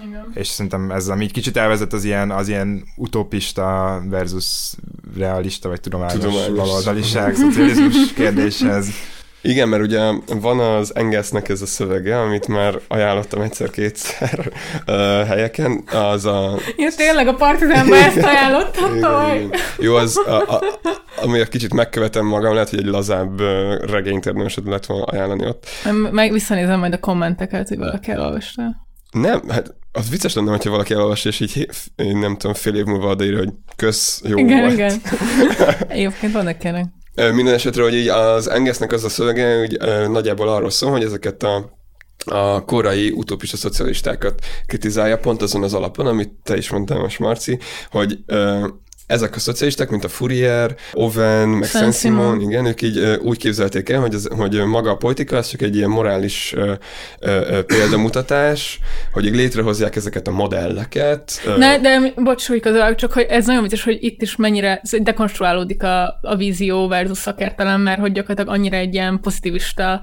Igen. 0.08 0.32
És 0.34 0.48
szerintem 0.48 0.92
ez 0.92 1.08
ami 1.08 1.26
kicsit 1.26 1.58
elvezet 1.58 1.94
az 1.94 2.04
ilyen, 2.04 2.32
az 2.32 2.48
ilyen 2.48 2.84
utopista 2.96 4.02
versus 4.10 4.74
realista, 5.18 5.70
vagy 5.70 5.80
tudományos, 5.80 6.14
tudományos. 6.14 6.58
baloldaliság, 6.58 7.36
szocializmus 7.36 8.14
kérdéshez. 8.14 8.90
Igen, 9.42 9.70
mert 9.70 9.84
ugye 9.84 10.12
van 10.40 10.60
az 10.60 10.96
Engelsnek 10.96 11.50
ez 11.50 11.62
a 11.62 11.66
szövege, 11.66 12.20
amit 12.20 12.48
már 12.48 12.80
ajánlottam 12.88 13.42
egyszer-kétszer 13.42 14.52
uh, 14.88 15.28
helyeken, 15.28 15.84
az 15.92 16.26
a... 16.26 16.60
Ja, 16.78 16.90
tényleg 16.96 17.28
a 17.28 17.34
Partizánban 17.34 17.98
ezt 17.98 18.18
ajánlottam 18.18 18.96
igen, 18.96 19.52
Jó, 19.80 19.96
az, 19.96 20.18
a, 20.18 20.36
a, 20.36 20.64
ami 21.22 21.40
egy 21.40 21.50
kicsit 21.50 21.74
megkövetem 21.74 22.26
magam, 22.26 22.54
lehet, 22.54 22.70
hogy 22.70 22.80
egy 22.80 22.86
lazább 22.86 23.40
regényt 23.90 24.26
érdemes 24.26 24.58
lett 24.66 24.86
volna 24.86 25.04
ajánlani 25.04 25.46
ott. 25.46 25.68
Meg 26.12 26.32
visszanézem 26.32 26.80
majd 26.80 26.94
a 26.94 27.00
kommenteket, 27.00 27.68
hogy 27.68 27.78
valaki 27.78 28.12
elolvasta. 28.12 28.64
Nem, 29.12 29.50
hát 29.50 29.76
az 29.92 30.10
vicces 30.10 30.34
lenne, 30.34 30.50
hogyha 30.50 30.70
valaki 30.70 30.94
elolvassa, 30.94 31.30
és 31.30 31.40
így 31.40 31.70
nem 31.96 32.38
tudom, 32.38 32.54
fél 32.54 32.76
év 32.76 32.86
múlva 32.86 33.10
odaírja, 33.10 33.38
hogy 33.38 33.54
kösz, 33.76 34.22
jó 34.26 34.38
igen, 34.38 34.60
volt. 34.60 34.74
Igen, 34.74 35.02
Egyébként 35.88 36.34
vannak 36.34 36.64
ilyenek. 36.64 36.86
Minden 37.18 37.54
esetre, 37.54 37.84
hogy 37.84 37.96
így 37.96 38.08
az 38.08 38.50
Engesznek 38.50 38.92
az 38.92 39.04
a 39.04 39.10
szövege, 39.10 39.58
hogy 39.58 39.78
nagyjából 40.10 40.48
arról 40.48 40.70
szól, 40.70 40.92
hogy 40.92 41.04
ezeket 41.04 41.44
a 41.44 41.76
a 42.26 42.66
korai 42.66 43.12
utopista 43.12 43.58
szocialistákat 43.58 44.46
kritizálja 44.66 45.18
pont 45.18 45.42
azon 45.42 45.64
az 45.64 45.74
alapon, 45.74 46.06
amit 46.06 46.32
te 46.44 46.58
is 46.58 46.70
mondtál 46.70 47.00
most, 47.00 47.20
Marci, 47.20 47.60
hogy 47.92 48.20
ezek 49.08 49.36
a 49.36 49.40
szocialisták, 49.40 49.90
mint 49.90 50.04
a 50.04 50.08
Fourier, 50.08 50.76
Owen, 50.94 51.50
meg 51.50 51.70
Saint 51.70 51.96
Simon, 51.96 52.42
igen, 52.42 52.66
ők 52.66 52.82
így 52.82 53.00
úgy 53.22 53.38
képzelték 53.38 53.90
el, 53.90 54.02
hogy, 54.02 54.14
az, 54.14 54.28
hogy 54.32 54.66
maga 54.66 54.90
a 54.90 54.96
politika 54.96 55.38
az 55.38 55.48
csak 55.48 55.62
egy 55.62 55.76
ilyen 55.76 55.90
morális 55.90 56.54
uh, 56.58 56.72
uh, 57.22 57.60
példamutatás, 57.60 58.80
hogy 59.12 59.26
így 59.26 59.36
létrehozzák 59.36 59.96
ezeket 59.96 60.28
a 60.28 60.32
modelleket. 60.32 61.32
Ne, 61.58 61.80
de 61.80 62.14
bocs, 62.16 62.48
hogy 62.48 62.60
közül, 62.60 62.96
csak 62.96 63.14
hogy 63.14 63.26
ez 63.30 63.46
nagyon 63.46 63.62
vicces, 63.62 63.84
hogy 63.84 63.98
itt 64.00 64.22
is 64.22 64.36
mennyire 64.36 64.82
dekonstruálódik 65.00 65.84
a, 65.84 66.20
a 66.22 66.36
vízió 66.36 66.88
versus 66.88 67.18
szakértelem, 67.18 67.82
mert 67.82 68.00
hogy 68.00 68.12
gyakorlatilag 68.12 68.58
annyira 68.58 68.78
egy 68.78 68.94
ilyen 68.94 69.20
pozitivista 69.22 70.02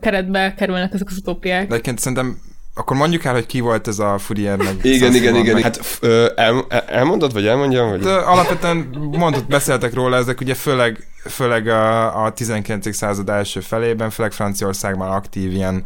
keretbe 0.00 0.54
kerülnek 0.56 0.94
ezek 0.94 1.08
az 1.10 1.16
utópiák. 1.16 1.66
De 1.66 1.72
egyébként 1.72 1.98
szerintem 1.98 2.38
akkor 2.74 2.96
mondjuk 2.96 3.24
el, 3.24 3.32
hogy 3.32 3.46
ki 3.46 3.60
volt 3.60 3.88
ez 3.88 3.98
a 3.98 4.18
Fourier 4.18 4.56
meg. 4.56 4.78
Igen, 4.82 5.14
igen, 5.14 5.36
igen. 5.36 5.54
Meg... 5.54 5.62
Hát 5.62 6.00
el, 6.36 6.66
elmondod, 6.86 7.32
vagy 7.32 7.46
elmondjam? 7.46 7.88
Vagy? 7.88 8.00
De 8.00 8.14
alapvetően 8.14 8.76
mondott, 9.10 9.46
beszéltek 9.46 9.94
róla, 9.94 10.16
ezek 10.16 10.40
ugye 10.40 10.54
főleg, 10.54 11.06
főleg 11.28 11.68
a, 11.68 12.24
a 12.24 12.32
19. 12.32 12.94
század 12.94 13.28
első 13.28 13.60
felében, 13.60 14.10
főleg 14.10 14.32
Franciaországban 14.32 15.10
aktív 15.10 15.52
ilyen 15.52 15.84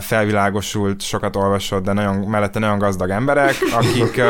felvilágosult, 0.00 1.02
sokat 1.02 1.36
olvasott, 1.36 1.84
de 1.84 1.92
nagyon, 1.92 2.16
mellette 2.16 2.58
nagyon 2.58 2.78
gazdag 2.78 3.10
emberek, 3.10 3.54
akik 3.72 4.22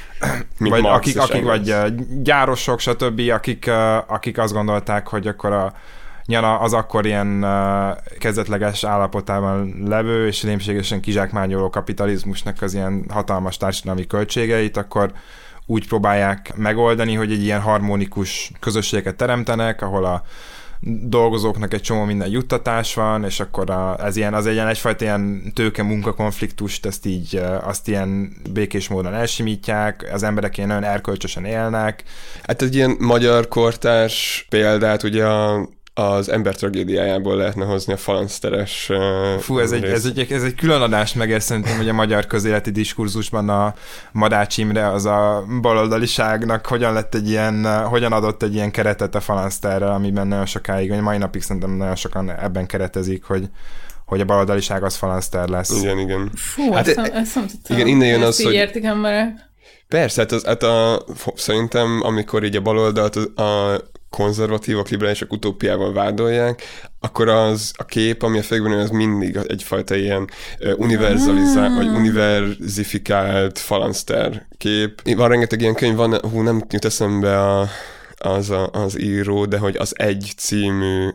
vagy 0.58 0.86
akik, 0.86 1.18
akik 1.18 1.42
vagy 1.42 1.74
gyárosok, 2.22 2.80
stb., 2.80 3.20
akik, 3.32 3.70
akik 4.06 4.38
azt 4.38 4.52
gondolták, 4.52 5.06
hogy 5.08 5.26
akkor 5.26 5.52
a 5.52 5.72
Nyana 6.26 6.58
az 6.58 6.72
akkor 6.72 7.06
ilyen 7.06 7.44
uh, 7.44 8.18
kezdetleges 8.18 8.84
állapotában 8.84 9.82
levő 9.84 10.26
és 10.26 10.42
rémségesen 10.42 11.00
kizsákmányoló 11.00 11.70
kapitalizmusnak 11.70 12.62
az 12.62 12.74
ilyen 12.74 13.04
hatalmas 13.08 13.56
társadalmi 13.56 14.06
költségeit, 14.06 14.76
akkor 14.76 15.12
úgy 15.66 15.86
próbálják 15.86 16.52
megoldani, 16.56 17.14
hogy 17.14 17.32
egy 17.32 17.42
ilyen 17.42 17.60
harmonikus 17.60 18.52
közösséget 18.60 19.16
teremtenek, 19.16 19.82
ahol 19.82 20.04
a 20.04 20.22
dolgozóknak 21.02 21.74
egy 21.74 21.80
csomó 21.80 22.04
minden 22.04 22.28
juttatás 22.28 22.94
van, 22.94 23.24
és 23.24 23.40
akkor 23.40 23.70
a, 23.70 24.04
ez 24.04 24.16
ilyen, 24.16 24.34
az 24.34 24.46
egy 24.46 24.54
ilyen 24.54 24.68
egyfajta 24.68 25.04
ilyen 25.04 25.52
tőke 25.54 25.82
munkakonfliktust, 25.82 26.86
ezt 26.86 27.06
így, 27.06 27.42
azt 27.62 27.88
ilyen 27.88 28.36
békés 28.52 28.88
módon 28.88 29.14
elsimítják, 29.14 30.08
az 30.12 30.22
emberek 30.22 30.56
ilyen 30.56 30.68
nagyon 30.68 30.84
erkölcsösen 30.84 31.44
élnek. 31.44 32.02
Hát 32.42 32.62
egy 32.62 32.74
ilyen 32.74 32.96
magyar 32.98 33.48
kortárs 33.48 34.46
példát 34.48 35.02
ugye 35.02 35.26
a 35.26 35.68
az 35.98 36.28
ember 36.28 36.54
tragédiájából 36.54 37.36
lehetne 37.36 37.64
hozni 37.64 37.92
a 37.92 37.96
falanszteres 37.96 38.90
Fú, 39.38 39.58
ez 39.58 39.72
egy, 39.72 39.84
ez, 39.84 40.04
egy, 40.04 40.26
ez 40.30 40.42
egy 40.42 40.54
külön 40.54 40.80
adás 40.80 41.14
meg, 41.14 41.40
szerintem, 41.40 41.76
hogy 41.76 41.88
a 41.88 41.92
magyar 41.92 42.26
közéleti 42.26 42.70
diskurzusban 42.70 43.48
a 43.48 43.74
Madács 44.12 44.58
Imre 44.58 44.90
az 44.90 45.04
a 45.04 45.44
baloldaliságnak 45.60 46.66
hogyan 46.66 46.92
lett 46.92 47.14
egy 47.14 47.28
ilyen, 47.28 47.84
hogyan 47.84 48.12
adott 48.12 48.42
egy 48.42 48.54
ilyen 48.54 48.70
keretet 48.70 49.14
a 49.14 49.20
falanszterrel, 49.20 49.92
amiben 49.92 50.26
nagyon 50.26 50.46
sokáig, 50.46 50.88
vagy 50.88 51.00
mai 51.00 51.18
napig 51.18 51.42
szerintem 51.42 51.70
nagyon 51.70 51.96
sokan 51.96 52.30
ebben 52.30 52.66
keretezik, 52.66 53.24
hogy 53.24 53.48
hogy 54.06 54.20
a 54.20 54.24
baloldaliság 54.24 54.84
az 54.84 54.96
falanszter 54.96 55.48
lesz. 55.48 55.80
Igen, 55.82 55.98
igen. 55.98 56.30
Fú, 56.34 56.72
hát, 56.72 56.88
ezt, 56.88 56.98
ezt 56.98 57.34
nem 57.34 57.46
tudtam. 57.46 57.76
Igen, 57.76 57.88
innen 57.88 58.08
jön 58.08 58.22
az, 58.22 58.42
hogy... 58.42 58.52
értik 58.52 58.84
emberek. 58.84 59.50
Persze, 59.88 60.20
hát, 60.20 60.32
az, 60.32 60.44
hát 60.44 60.62
a, 60.62 61.04
szerintem, 61.34 62.00
amikor 62.02 62.44
így 62.44 62.56
a 62.56 62.60
baloldalt 62.60 63.16
a 63.16 63.80
konzervatívak, 64.16 64.88
liberálisok 64.88 65.32
utópiával 65.32 65.92
vádolják, 65.92 66.62
akkor 67.00 67.28
az 67.28 67.72
a 67.76 67.84
kép, 67.84 68.22
ami 68.22 68.38
a 68.38 68.42
fejükben 68.42 68.78
az 68.78 68.90
mindig 68.90 69.38
egyfajta 69.46 69.94
ilyen 69.94 70.28
univerzalizált, 70.76 71.76
vagy 71.76 71.86
ah. 71.86 71.94
univerzifikált 71.94 73.58
falanszter 73.58 74.46
kép. 74.58 75.14
Van 75.16 75.28
rengeteg 75.28 75.60
ilyen 75.60 75.74
könyv, 75.74 75.96
van, 75.96 76.20
hú, 76.30 76.40
nem 76.40 76.64
jut 76.70 76.84
eszembe 76.84 77.42
a 77.42 77.68
az 78.18 78.50
a, 78.50 78.70
az 78.72 79.00
író, 79.00 79.44
de 79.44 79.58
hogy 79.58 79.76
az 79.76 79.98
egy 79.98 80.32
című 80.36 81.08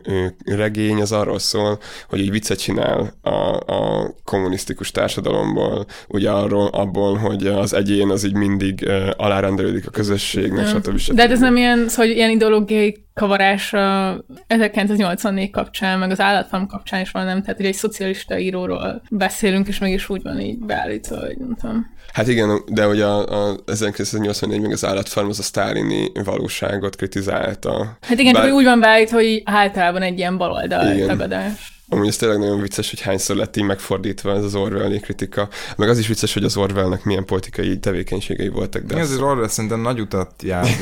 regény 0.44 1.00
az 1.00 1.12
arról 1.12 1.38
szól, 1.38 1.78
hogy 2.08 2.20
így 2.20 2.30
viccet 2.30 2.58
csinál 2.58 3.14
a, 3.22 3.72
a 3.72 4.10
kommunisztikus 4.24 4.90
társadalomból, 4.90 5.86
ugye 6.08 6.30
arról, 6.30 6.66
abból, 6.66 7.16
hogy 7.16 7.46
az 7.46 7.72
egyén 7.72 8.10
az 8.10 8.24
így 8.24 8.34
mindig 8.34 8.88
alárendelődik 9.16 9.86
a 9.86 9.90
közösségnek, 9.90 10.66
stb. 10.66 10.96
stb. 10.96 11.14
De 11.14 11.22
hát 11.22 11.30
ez 11.30 11.40
nem 11.40 11.56
ilyen, 11.56 11.88
szóval 11.88 12.10
ilyen 12.10 12.30
ideológiai 12.30 13.04
kavarás 13.14 13.72
a 13.72 14.24
1984 14.46 15.50
kapcsán, 15.50 15.98
meg 15.98 16.10
az 16.10 16.20
állatfarm 16.20 16.64
kapcsán 16.64 17.00
is 17.00 17.10
van, 17.10 17.24
nem? 17.24 17.40
Tehát, 17.40 17.56
hogy 17.56 17.66
egy 17.66 17.74
szocialista 17.74 18.38
íróról 18.38 19.02
beszélünk, 19.10 19.68
és 19.68 19.78
mégis 19.78 20.08
úgy 20.08 20.22
van 20.22 20.40
így 20.40 20.58
beállítva, 20.58 21.20
hogy 21.20 21.36
nem 21.38 21.56
tudom. 21.60 21.90
Hát 22.12 22.28
igen, 22.28 22.60
de 22.66 22.84
hogy 22.84 23.00
a, 23.00 23.48
a 23.50 23.56
1984 23.66 24.60
meg 24.60 24.72
az 24.72 24.84
állatfarm 24.84 25.28
az 25.28 25.38
a 25.38 25.42
sztálini 25.42 26.10
valóságot 26.24 26.96
kritizálta. 26.96 27.98
Hát 28.00 28.18
igen, 28.18 28.32
Bár... 28.32 28.52
úgy 28.52 28.64
van 28.64 28.80
beállítva, 28.80 29.16
hogy 29.16 29.42
általában 29.44 30.02
egy 30.02 30.18
ilyen 30.18 30.36
baloldal 30.36 31.06
tagadás. 31.06 31.72
Amúgy 31.88 32.08
ez 32.08 32.16
tényleg 32.16 32.38
nagyon 32.38 32.60
vicces, 32.60 32.90
hogy 32.90 33.00
hányszor 33.00 33.36
lett 33.36 33.56
így 33.56 33.64
megfordítva 33.64 34.36
ez 34.36 34.44
az 34.44 34.54
Orwell 34.54 34.98
kritika. 34.98 35.48
Meg 35.76 35.88
az 35.88 35.98
is 35.98 36.06
vicces, 36.06 36.34
hogy 36.34 36.44
az 36.44 36.56
Orwellnek 36.56 37.04
milyen 37.04 37.24
politikai 37.24 37.78
tevékenységei 37.78 38.48
voltak. 38.48 38.82
De 38.82 38.96
ez 38.96 39.10
az 39.10 39.20
Orwell 39.20 39.48
szerintem 39.48 39.80
nagy 39.80 40.00
utat 40.00 40.42
járt. 40.42 40.68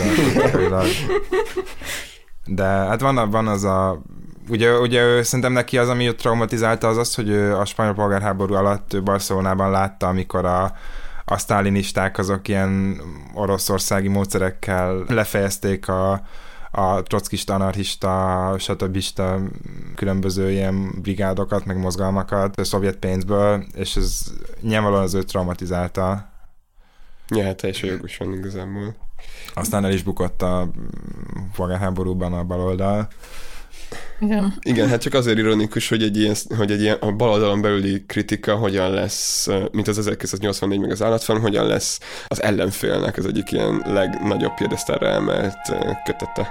De 2.54 2.64
hát 2.64 3.00
van, 3.00 3.30
van 3.30 3.48
az 3.48 3.64
a 3.64 4.02
ugye, 4.48 4.78
ugye 4.78 5.02
ő, 5.02 5.22
szerintem 5.22 5.52
neki 5.52 5.78
az, 5.78 5.88
ami 5.88 6.14
traumatizálta, 6.14 6.88
az 6.88 6.96
az, 6.96 7.14
hogy 7.14 7.28
ő 7.28 7.56
a 7.56 7.64
spanyol 7.64 7.94
polgárháború 7.94 8.54
alatt 8.54 8.92
ő 8.92 9.02
Barcelonában 9.02 9.70
látta, 9.70 10.08
amikor 10.08 10.44
a, 10.44 10.76
a 11.24 11.38
sztálinisták 11.38 12.18
azok 12.18 12.48
ilyen 12.48 13.00
oroszországi 13.34 14.08
módszerekkel 14.08 15.04
lefejezték 15.08 15.88
a, 15.88 16.22
a 16.70 17.02
trockista, 17.02 17.54
anarchista, 17.54 18.54
stb. 18.58 19.02
különböző 19.94 20.50
ilyen 20.50 20.90
brigádokat, 21.02 21.64
meg 21.64 21.78
mozgalmakat 21.78 22.58
a 22.58 22.64
szovjet 22.64 22.96
pénzből, 22.96 23.64
és 23.74 23.96
ez 23.96 24.22
nyilvánvalóan 24.60 25.02
az 25.02 25.14
ő 25.14 25.22
traumatizálta. 25.22 26.28
Ja, 27.28 27.44
hát 27.44 27.56
teljesen 27.56 27.90
jogosan 27.90 28.32
igazából. 28.32 28.94
Aztán 29.54 29.84
el 29.84 29.92
is 29.92 30.02
bukott 30.02 30.42
a 30.42 30.70
polgárháborúban 31.56 32.32
a 32.32 32.44
baloldal. 32.44 33.08
Igen. 34.20 34.54
Igen, 34.60 34.88
hát 34.88 35.00
csak 35.00 35.14
azért 35.14 35.38
ironikus, 35.38 35.88
hogy 35.88 36.02
egy 36.02 36.18
ilyen, 36.18 36.34
hogy 36.56 36.70
egy 36.70 36.80
ilyen 36.80 36.96
a 37.00 37.12
baloldalon 37.12 37.60
belüli 37.60 38.04
kritika 38.06 38.54
hogyan 38.54 38.90
lesz, 38.90 39.48
mint 39.72 39.88
az 39.88 39.98
1984 39.98 40.80
meg 40.80 40.90
az 40.90 41.02
állatfan, 41.02 41.40
hogyan 41.40 41.66
lesz 41.66 42.00
az 42.26 42.42
ellenfélnek 42.42 43.16
az 43.16 43.26
egyik 43.26 43.52
ilyen 43.52 43.82
legnagyobb 43.86 44.54
piedesztára 44.54 45.06
emelt 45.06 45.58
kötete. 46.04 46.48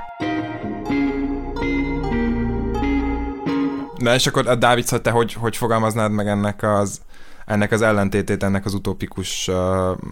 Na 3.97 4.13
és 4.13 4.27
akkor 4.27 4.47
a 4.47 4.55
Dávid, 4.55 4.83
szóval 4.83 5.01
te 5.01 5.11
hogy, 5.11 5.33
hogy 5.33 5.57
fogalmaznád 5.57 6.11
meg 6.11 6.27
ennek 6.27 6.63
az 6.63 7.01
ennek 7.49 7.71
az 7.71 7.81
ellentétét, 7.81 8.43
ennek 8.43 8.65
az 8.65 8.73
utopikus 8.73 9.47
uh, 9.47 9.55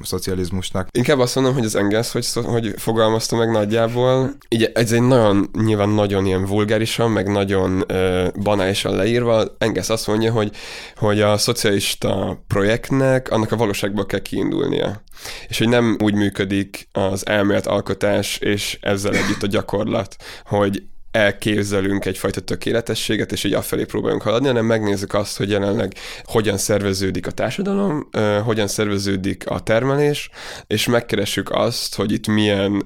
szocializmusnak. 0.03 0.87
Inkább 0.91 1.19
azt 1.19 1.35
mondom, 1.35 1.53
hogy 1.53 1.65
az 1.65 1.75
Engels, 1.75 2.11
hogy, 2.11 2.27
hogy 2.33 2.73
fogalmazta 2.77 3.35
meg 3.35 3.51
nagyjából. 3.51 4.33
Így 4.49 4.71
ez 4.73 4.91
egy 4.91 5.01
nagyon, 5.01 5.49
nyilván 5.53 5.89
nagyon 5.89 6.25
ilyen 6.25 6.45
vulgárisan, 6.45 7.11
meg 7.11 7.31
nagyon 7.31 7.83
uh, 7.91 8.27
banálisan 8.43 8.95
leírva. 8.95 9.45
Engels 9.57 9.89
azt 9.89 10.07
mondja, 10.07 10.31
hogy, 10.31 10.51
hogy 10.95 11.21
a 11.21 11.37
szocialista 11.37 12.43
projektnek 12.47 13.29
annak 13.31 13.51
a 13.51 13.55
valóságból 13.55 14.05
kell 14.05 14.21
kiindulnia. 14.21 15.01
És 15.47 15.57
hogy 15.57 15.69
nem 15.69 15.97
úgy 16.03 16.13
működik 16.13 16.87
az 16.91 17.27
elmélet 17.27 17.67
alkotás 17.67 18.37
és 18.37 18.77
ezzel 18.81 19.13
együtt 19.13 19.43
a 19.43 19.47
gyakorlat, 19.47 20.15
hogy 20.45 20.83
elképzelünk 21.17 22.05
egyfajta 22.05 22.41
tökéletességet, 22.41 23.31
és 23.31 23.43
így 23.43 23.53
afelé 23.53 23.83
próbálunk 23.83 24.21
haladni, 24.21 24.47
hanem 24.47 24.65
megnézzük 24.65 25.13
azt, 25.13 25.37
hogy 25.37 25.49
jelenleg 25.49 25.93
hogyan 26.23 26.57
szerveződik 26.57 27.27
a 27.27 27.31
társadalom, 27.31 28.09
hogyan 28.43 28.67
szerveződik 28.67 29.49
a 29.49 29.59
termelés, 29.59 30.29
és 30.67 30.87
megkeressük 30.87 31.51
azt, 31.51 31.95
hogy 31.95 32.11
itt 32.11 32.27
milyen 32.27 32.83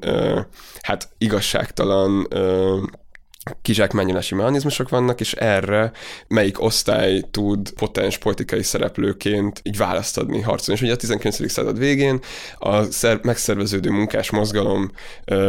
hát 0.81 1.09
igazságtalan 1.17 2.27
kizsákmányolási 3.61 4.35
mechanizmusok 4.35 4.89
vannak, 4.89 5.19
és 5.19 5.33
erre 5.33 5.91
melyik 6.27 6.61
osztály 6.61 7.23
tud 7.31 7.69
potens 7.69 8.17
politikai 8.17 8.63
szereplőként 8.63 9.61
így 9.63 9.77
választ 9.77 10.17
adni, 10.17 10.41
harcolni. 10.41 10.79
És 10.79 10.85
ugye 10.85 10.95
a 10.95 10.97
19. 10.97 11.51
század 11.51 11.77
végén 11.77 12.19
a 12.57 12.83
szer- 12.83 13.23
megszerveződő 13.23 13.89
munkás 13.89 14.29
mozgalom, 14.29 14.91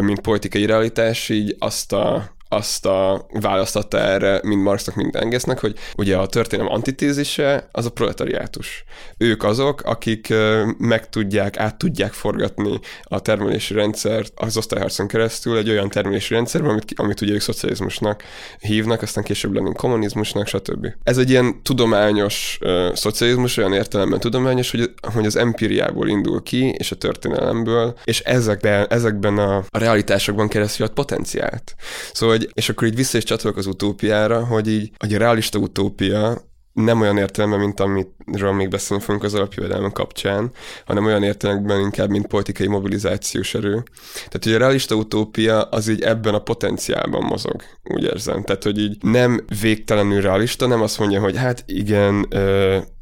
mint 0.01 0.21
politikai 0.21 0.67
realitás, 0.67 1.29
így 1.29 1.57
azt 1.59 1.93
a 1.93 2.35
azt 2.52 2.87
a 2.87 3.26
választotta 3.40 3.99
erre 3.99 4.40
mind 4.42 4.62
Marxnak, 4.62 4.94
mind 4.94 5.16
Engelsnek, 5.16 5.61
hogy 5.61 5.75
ugye 5.97 6.16
a 6.16 6.26
történelem 6.26 6.73
antitézise 6.73 7.68
az 7.73 7.87
a 7.87 7.90
proletariátus. 7.90 8.85
Ők 9.18 9.42
azok, 9.42 9.82
akik 9.82 10.32
meg 10.78 11.09
tudják, 11.09 11.59
át 11.59 11.78
tudják 11.78 12.12
forgatni 12.12 12.80
a 13.02 13.21
termelési 13.21 13.75
rendszert 13.75 14.32
az 14.37 14.56
osztályharcon 14.56 15.06
keresztül 15.06 15.56
egy 15.56 15.71
olyan 15.71 15.88
termelési 15.88 16.35
rendszerben, 16.35 16.71
amit, 16.71 16.92
amit 16.97 17.21
ugye 17.21 17.32
ők 17.32 17.40
szocializmusnak 17.40 18.23
hívnak, 18.59 19.02
aztán 19.02 19.25
később 19.25 19.54
lennünk 19.54 19.76
kommunizmusnak, 19.76 20.47
stb. 20.47 20.87
Ez 21.02 21.18
egy 21.18 21.30
ilyen 21.30 21.62
tudományos 21.62 22.59
uh, 22.61 22.94
szocializmus, 22.94 23.56
olyan 23.56 23.73
értelemben 23.73 24.21
tudományos, 24.21 24.71
hogy, 24.71 24.90
hogy 25.14 25.26
az 25.26 25.37
empíriából 25.37 26.09
indul 26.09 26.42
ki, 26.42 26.75
és 26.78 26.90
a 26.90 26.97
történelemből, 26.97 27.99
és 28.04 28.21
ezekben, 28.21 28.87
ezekben 28.88 29.38
a, 29.38 29.56
a 29.56 29.78
realitásokban 29.78 30.49
keresztül 30.49 30.87
a 30.87 30.90
potenciált. 30.90 31.75
Szóval 32.12 32.37
hogy, 32.43 32.51
és 32.55 32.69
akkor 32.69 32.89
így 32.89 32.97
vissza 32.97 33.17
is 33.17 33.25
csatolok 33.25 33.57
az 33.57 33.67
utópiára, 33.67 34.45
hogy 34.45 34.69
így, 34.69 34.91
hogy 34.99 35.15
a 35.15 35.19
realista 35.19 35.59
utópia 35.59 36.51
nem 36.73 37.01
olyan 37.01 37.17
értelemben, 37.17 37.61
mint 37.61 37.81
amiről 37.81 38.53
még 38.53 38.69
beszélni 38.69 39.03
fogunk 39.03 39.25
az 39.25 39.35
alapjövedelem 39.35 39.93
kapcsán, 39.93 40.51
hanem 40.87 41.05
olyan 41.05 41.23
értelemben 41.23 41.81
inkább, 41.81 42.11
mint 42.11 42.27
politikai 42.27 42.67
mobilizációs 42.67 43.55
erő. 43.55 43.83
Tehát, 44.15 44.45
hogy 44.45 44.53
a 44.53 44.59
realista 44.59 44.95
utópia 44.95 45.63
az 45.63 45.89
így 45.89 46.03
ebben 46.03 46.35
a 46.35 46.43
potenciálban 46.43 47.23
mozog, 47.23 47.63
úgy 47.83 48.03
érzem. 48.03 48.43
Tehát, 48.45 48.63
hogy 48.63 48.79
így 48.79 48.97
nem 49.03 49.45
végtelenül 49.61 50.21
realista, 50.21 50.67
nem 50.67 50.83
azt 50.83 50.99
mondja, 50.99 51.21
hogy 51.21 51.37
hát 51.37 51.65
igen, 51.67 52.29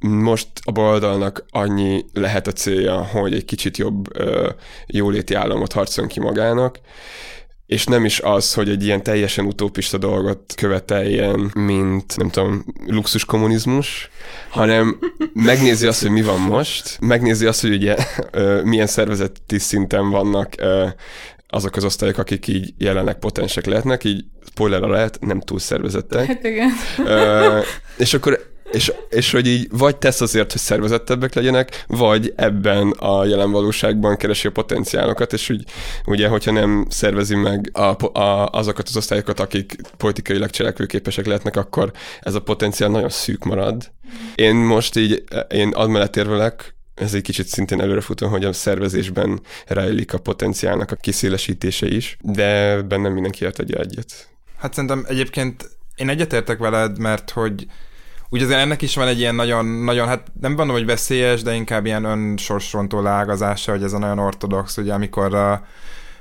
most 0.01 0.49
a 0.65 0.73
baloldalnak 0.73 1.45
annyi 1.51 2.05
lehet 2.13 2.47
a 2.47 2.53
célja, 2.53 3.05
hogy 3.05 3.35
egy 3.35 3.45
kicsit 3.45 3.77
jobb 3.77 4.05
jóléti 4.87 5.35
államot 5.35 5.73
harcoljon 5.73 6.13
ki 6.13 6.21
magának, 6.21 6.79
és 7.71 7.85
nem 7.85 8.05
is 8.05 8.21
az, 8.21 8.55
hogy 8.55 8.69
egy 8.69 8.85
ilyen 8.85 9.03
teljesen 9.03 9.45
utópista 9.45 9.99
dolgot 9.99 10.55
követeljen, 10.57 11.51
mint, 11.55 12.17
nem 12.17 12.31
tudom, 12.31 12.65
luxus 12.87 13.25
kommunizmus, 13.25 14.11
hanem 14.49 14.99
megnézi 15.33 15.87
azt, 15.87 16.03
hogy 16.03 16.11
mi 16.11 16.23
van 16.23 16.41
most, 16.41 16.99
megnézi 17.01 17.47
azt, 17.47 17.61
hogy 17.61 17.73
ugye 17.73 17.97
milyen 18.71 18.87
szervezeti 18.87 19.59
szinten 19.59 20.11
vannak 20.11 20.55
azok 21.49 21.77
az 21.77 21.85
osztályok, 21.85 22.19
akik 22.19 22.47
így 22.47 22.75
jelenleg 22.79 23.19
potensek 23.19 23.67
lehetnek, 23.67 24.05
így 24.05 24.25
spoiler 24.47 24.81
lehet, 24.81 25.19
nem 25.21 25.41
túl 25.41 25.59
szervezettek. 25.59 26.27
Hát 26.27 26.45
igen. 26.45 26.71
és 27.97 28.15
akkor 28.15 28.53
és, 28.73 28.93
és 29.11 29.33
hogy 29.33 29.47
így 29.47 29.67
vagy 29.71 29.97
tesz 29.97 30.21
azért, 30.21 30.53
hogy 30.53 30.61
szervezettebbek 30.61 31.35
legyenek, 31.35 31.85
vagy 31.87 32.33
ebben 32.37 32.91
a 32.91 33.25
jelen 33.25 33.51
valóságban 33.51 34.17
keresi 34.17 34.47
a 34.47 34.51
potenciálokat, 34.51 35.33
és 35.33 35.51
úgy, 35.51 35.65
ugye, 36.07 36.29
hogyha 36.29 36.51
nem 36.51 36.87
szervezi 36.89 37.35
meg 37.35 37.71
a, 37.73 38.19
a, 38.19 38.49
azokat 38.53 38.89
az 38.89 38.97
osztályokat, 38.97 39.41
akik 39.41 39.77
politikailag 39.97 40.51
cselekvőképesek 40.51 41.27
lehetnek, 41.27 41.57
akkor 41.57 41.93
ez 42.21 42.35
a 42.35 42.41
potenciál 42.41 42.91
nagyon 42.91 43.09
szűk 43.09 43.45
marad. 43.45 43.91
Én 44.35 44.55
most 44.55 44.97
így, 44.97 45.25
én 45.49 45.69
amellett 45.69 46.17
érvelek, 46.17 46.75
ez 46.95 47.15
egy 47.15 47.23
kicsit 47.23 47.47
szintén 47.47 47.81
előrefutó, 47.81 48.27
hogy 48.27 48.45
a 48.45 48.53
szervezésben 48.53 49.41
rejlik 49.67 50.13
a 50.15 50.19
potenciálnak 50.19 50.91
a 50.91 50.97
kiszélesítése 50.97 51.89
is, 51.89 52.17
de 52.23 52.83
bennem 52.83 53.13
mindenki 53.13 53.45
ért 53.45 53.59
egy 53.59 53.75
egyet. 53.75 54.29
Hát 54.59 54.75
szerintem 54.75 55.05
egyébként 55.09 55.71
én 55.97 56.09
egyetértek 56.09 56.59
veled, 56.59 56.99
mert 56.99 57.31
hogy 57.31 57.67
úgy 58.31 58.43
azért 58.43 58.61
ennek 58.61 58.83
is 58.83 58.95
van 58.95 59.09
egy 59.09 59.19
ilyen 59.19 59.35
nagyon, 59.35 59.67
nagyon, 59.67 60.09
hát 60.09 60.27
nem 60.41 60.53
mondom, 60.53 60.77
hogy 60.77 60.87
veszélyes, 60.87 61.43
de 61.43 61.55
inkább 61.55 61.87
ilyen 61.87 62.05
önsorsrontó 62.05 63.01
lágazása, 63.01 63.73
hogy 63.73 63.83
ez 63.83 63.93
a 63.93 63.99
nagyon 63.99 64.19
ortodox, 64.19 64.77
ugye 64.77 64.93
amikor 64.93 65.35
a, 65.35 65.65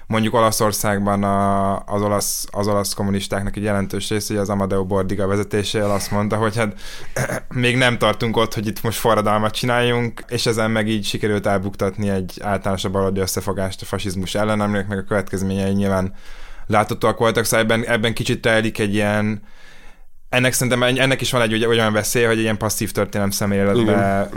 mondjuk 0.07 0.33
Olaszországban 0.33 1.23
a, 1.23 1.79
az, 1.79 2.01
olasz, 2.01 2.47
az 2.51 2.67
olasz 2.67 2.93
kommunistáknak 2.93 3.55
egy 3.55 3.63
jelentős 3.63 4.09
része, 4.09 4.39
az 4.39 4.49
Amadeo 4.49 4.85
Bordiga 4.85 5.27
vezetésével 5.27 5.91
azt 5.91 6.11
mondta, 6.11 6.35
hogy 6.35 6.55
hát 6.55 6.75
még 7.53 7.77
nem 7.77 7.97
tartunk 7.97 8.37
ott, 8.37 8.53
hogy 8.53 8.67
itt 8.67 8.83
most 8.83 8.99
forradalmat 8.99 9.53
csináljunk, 9.53 10.23
és 10.27 10.45
ezen 10.45 10.71
meg 10.71 10.87
így 10.87 11.05
sikerült 11.05 11.45
elbuktatni 11.45 12.09
egy 12.09 12.39
általánosabb 12.41 12.95
aladi 12.95 13.19
összefogást 13.19 13.81
a 13.81 13.85
fasizmus 13.85 14.35
ellen, 14.35 14.61
aminek 14.61 14.87
meg 14.87 14.97
a 14.97 15.03
következményei 15.03 15.71
nyilván 15.71 16.13
láthatóak 16.67 17.17
voltak, 17.17 17.45
szóval 17.45 17.59
ebben, 17.59 17.85
ebben 17.85 18.13
kicsit 18.13 18.41
telik 18.41 18.79
egy 18.79 18.93
ilyen 18.93 19.41
ennek 20.29 20.53
szerintem 20.53 20.83
ennek 20.83 21.21
is 21.21 21.31
van 21.31 21.41
egy 21.41 21.65
olyan 21.65 21.93
veszély, 21.93 22.23
hogy 22.23 22.37
egy 22.37 22.41
ilyen 22.41 22.57
passzív 22.57 22.91
történelem 22.91 23.31
szemléletbe 23.31 24.29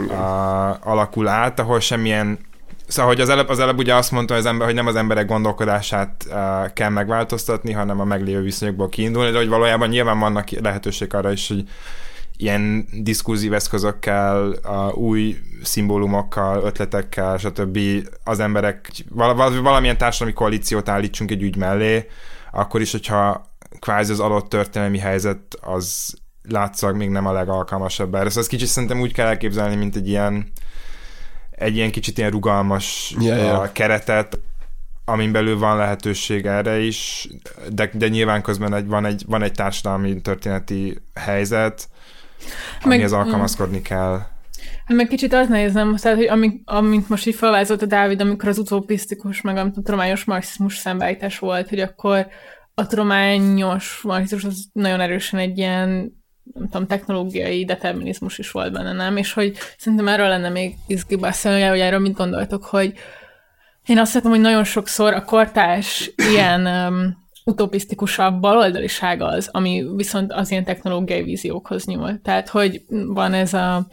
alakul 0.80 1.28
át, 1.28 1.60
ahol 1.60 1.80
semmilyen 1.80 2.38
Szóval, 2.86 3.10
hogy 3.10 3.20
az 3.20 3.28
előbb, 3.28 3.48
az 3.48 3.58
előbb 3.58 3.78
ugye 3.78 3.94
azt 3.94 4.10
mondta 4.10 4.34
az 4.34 4.46
ember, 4.46 4.66
hogy 4.66 4.74
nem 4.74 4.86
az 4.86 4.96
emberek 4.96 5.26
gondolkodását 5.26 6.26
uh, 6.26 6.72
kell 6.72 6.88
megváltoztatni, 6.88 7.72
hanem 7.72 8.00
a 8.00 8.04
meglévő 8.04 8.42
viszonyokból 8.42 8.88
kiindulni, 8.88 9.30
de 9.30 9.36
hogy 9.36 9.48
valójában 9.48 9.88
nyilván 9.88 10.18
vannak 10.18 10.50
lehetőség 10.50 11.14
arra 11.14 11.32
is, 11.32 11.48
hogy 11.48 11.64
ilyen 12.36 12.86
diskurzív 13.02 13.52
eszközökkel, 13.52 14.54
uh, 14.64 14.96
új 14.96 15.36
szimbólumokkal, 15.62 16.62
ötletekkel, 16.64 17.38
stb. 17.38 17.78
az 18.24 18.40
emberek 18.40 18.90
val- 19.10 19.60
valamilyen 19.60 19.98
társadalmi 19.98 20.32
koalíciót 20.32 20.88
állítsunk 20.88 21.30
egy 21.30 21.42
ügy 21.42 21.56
mellé, 21.56 22.08
akkor 22.52 22.80
is, 22.80 22.92
hogyha 22.92 23.51
kvázi 23.78 24.12
az 24.12 24.20
adott 24.20 24.48
történelmi 24.48 24.98
helyzet 24.98 25.40
az 25.60 26.14
látszag 26.48 26.96
még 26.96 27.08
nem 27.08 27.26
a 27.26 27.32
legalkalmasabb 27.32 28.14
erre. 28.14 28.28
Szóval 28.28 28.42
ezt 28.42 28.50
kicsit 28.50 28.68
szerintem 28.68 29.00
úgy 29.00 29.12
kell 29.12 29.26
elképzelni, 29.26 29.76
mint 29.76 29.96
egy 29.96 30.08
ilyen 30.08 30.52
egy 31.50 31.76
ilyen 31.76 31.90
kicsit 31.90 32.18
ilyen 32.18 32.30
rugalmas 32.30 33.14
yeah, 33.18 33.38
yeah. 33.38 33.72
keretet, 33.72 34.38
amin 35.04 35.32
belül 35.32 35.58
van 35.58 35.76
lehetőség 35.76 36.46
erre 36.46 36.78
is, 36.78 37.28
de, 37.68 37.90
de 37.92 38.08
nyilván 38.08 38.42
közben 38.42 38.74
egy, 38.74 38.86
van, 38.86 39.04
egy, 39.04 39.24
van 39.26 39.42
egy 39.42 39.52
társadalmi 39.52 40.20
történeti 40.20 40.98
helyzet, 41.14 41.88
amihez 42.82 43.10
Meg, 43.10 43.20
alkalmazkodni 43.20 43.78
mm. 43.78 43.82
kell. 43.82 44.20
Hát 44.86 44.96
meg 44.96 45.06
kicsit 45.06 45.32
az 45.32 45.48
nehéz, 45.48 45.72
nem? 45.72 45.96
Tehát, 45.96 46.18
hogy 46.18 46.26
amint, 46.26 46.62
amint 46.64 47.08
most 47.08 47.26
így 47.26 47.34
felvázolt 47.34 47.82
a 47.82 47.86
Dávid, 47.86 48.20
amikor 48.20 48.48
az 48.48 48.58
utopisztikus, 48.58 49.40
meg 49.40 49.56
a 49.56 49.70
tudományos 49.70 50.24
marxizmus 50.24 50.76
szembeállítás 50.76 51.38
volt, 51.38 51.68
hogy 51.68 51.80
akkor 51.80 52.26
a 52.82 52.86
tudományos 52.86 54.00
marxizmus 54.02 54.44
az 54.44 54.68
nagyon 54.72 55.00
erősen 55.00 55.40
egy 55.40 55.58
ilyen 55.58 56.20
nem 56.54 56.68
tudom, 56.68 56.86
technológiai 56.86 57.64
determinizmus 57.64 58.38
is 58.38 58.50
volt 58.50 58.72
benne, 58.72 58.92
nem? 58.92 59.16
És 59.16 59.32
hogy 59.32 59.56
szerintem 59.78 60.08
erről 60.08 60.28
lenne 60.28 60.48
még 60.48 60.74
izgi 60.86 61.16
beszélni, 61.16 61.62
hogy 61.62 61.78
erről 61.78 61.98
mit 61.98 62.16
gondoltok, 62.16 62.64
hogy 62.64 62.92
én 63.86 63.98
azt 63.98 64.12
hiszem, 64.12 64.30
hogy 64.30 64.40
nagyon 64.40 64.64
sokszor 64.64 65.12
a 65.14 65.24
kortás 65.24 66.10
ilyen 66.16 66.66
um, 66.66 67.16
utopisztikusabb 67.44 68.40
baloldaliság 68.40 69.20
az, 69.20 69.48
ami 69.52 69.84
viszont 69.96 70.32
az 70.32 70.50
ilyen 70.50 70.64
technológiai 70.64 71.22
víziókhoz 71.22 71.84
nyúl. 71.84 72.20
Tehát, 72.20 72.48
hogy 72.48 72.82
van 72.88 73.32
ez 73.32 73.54
a, 73.54 73.86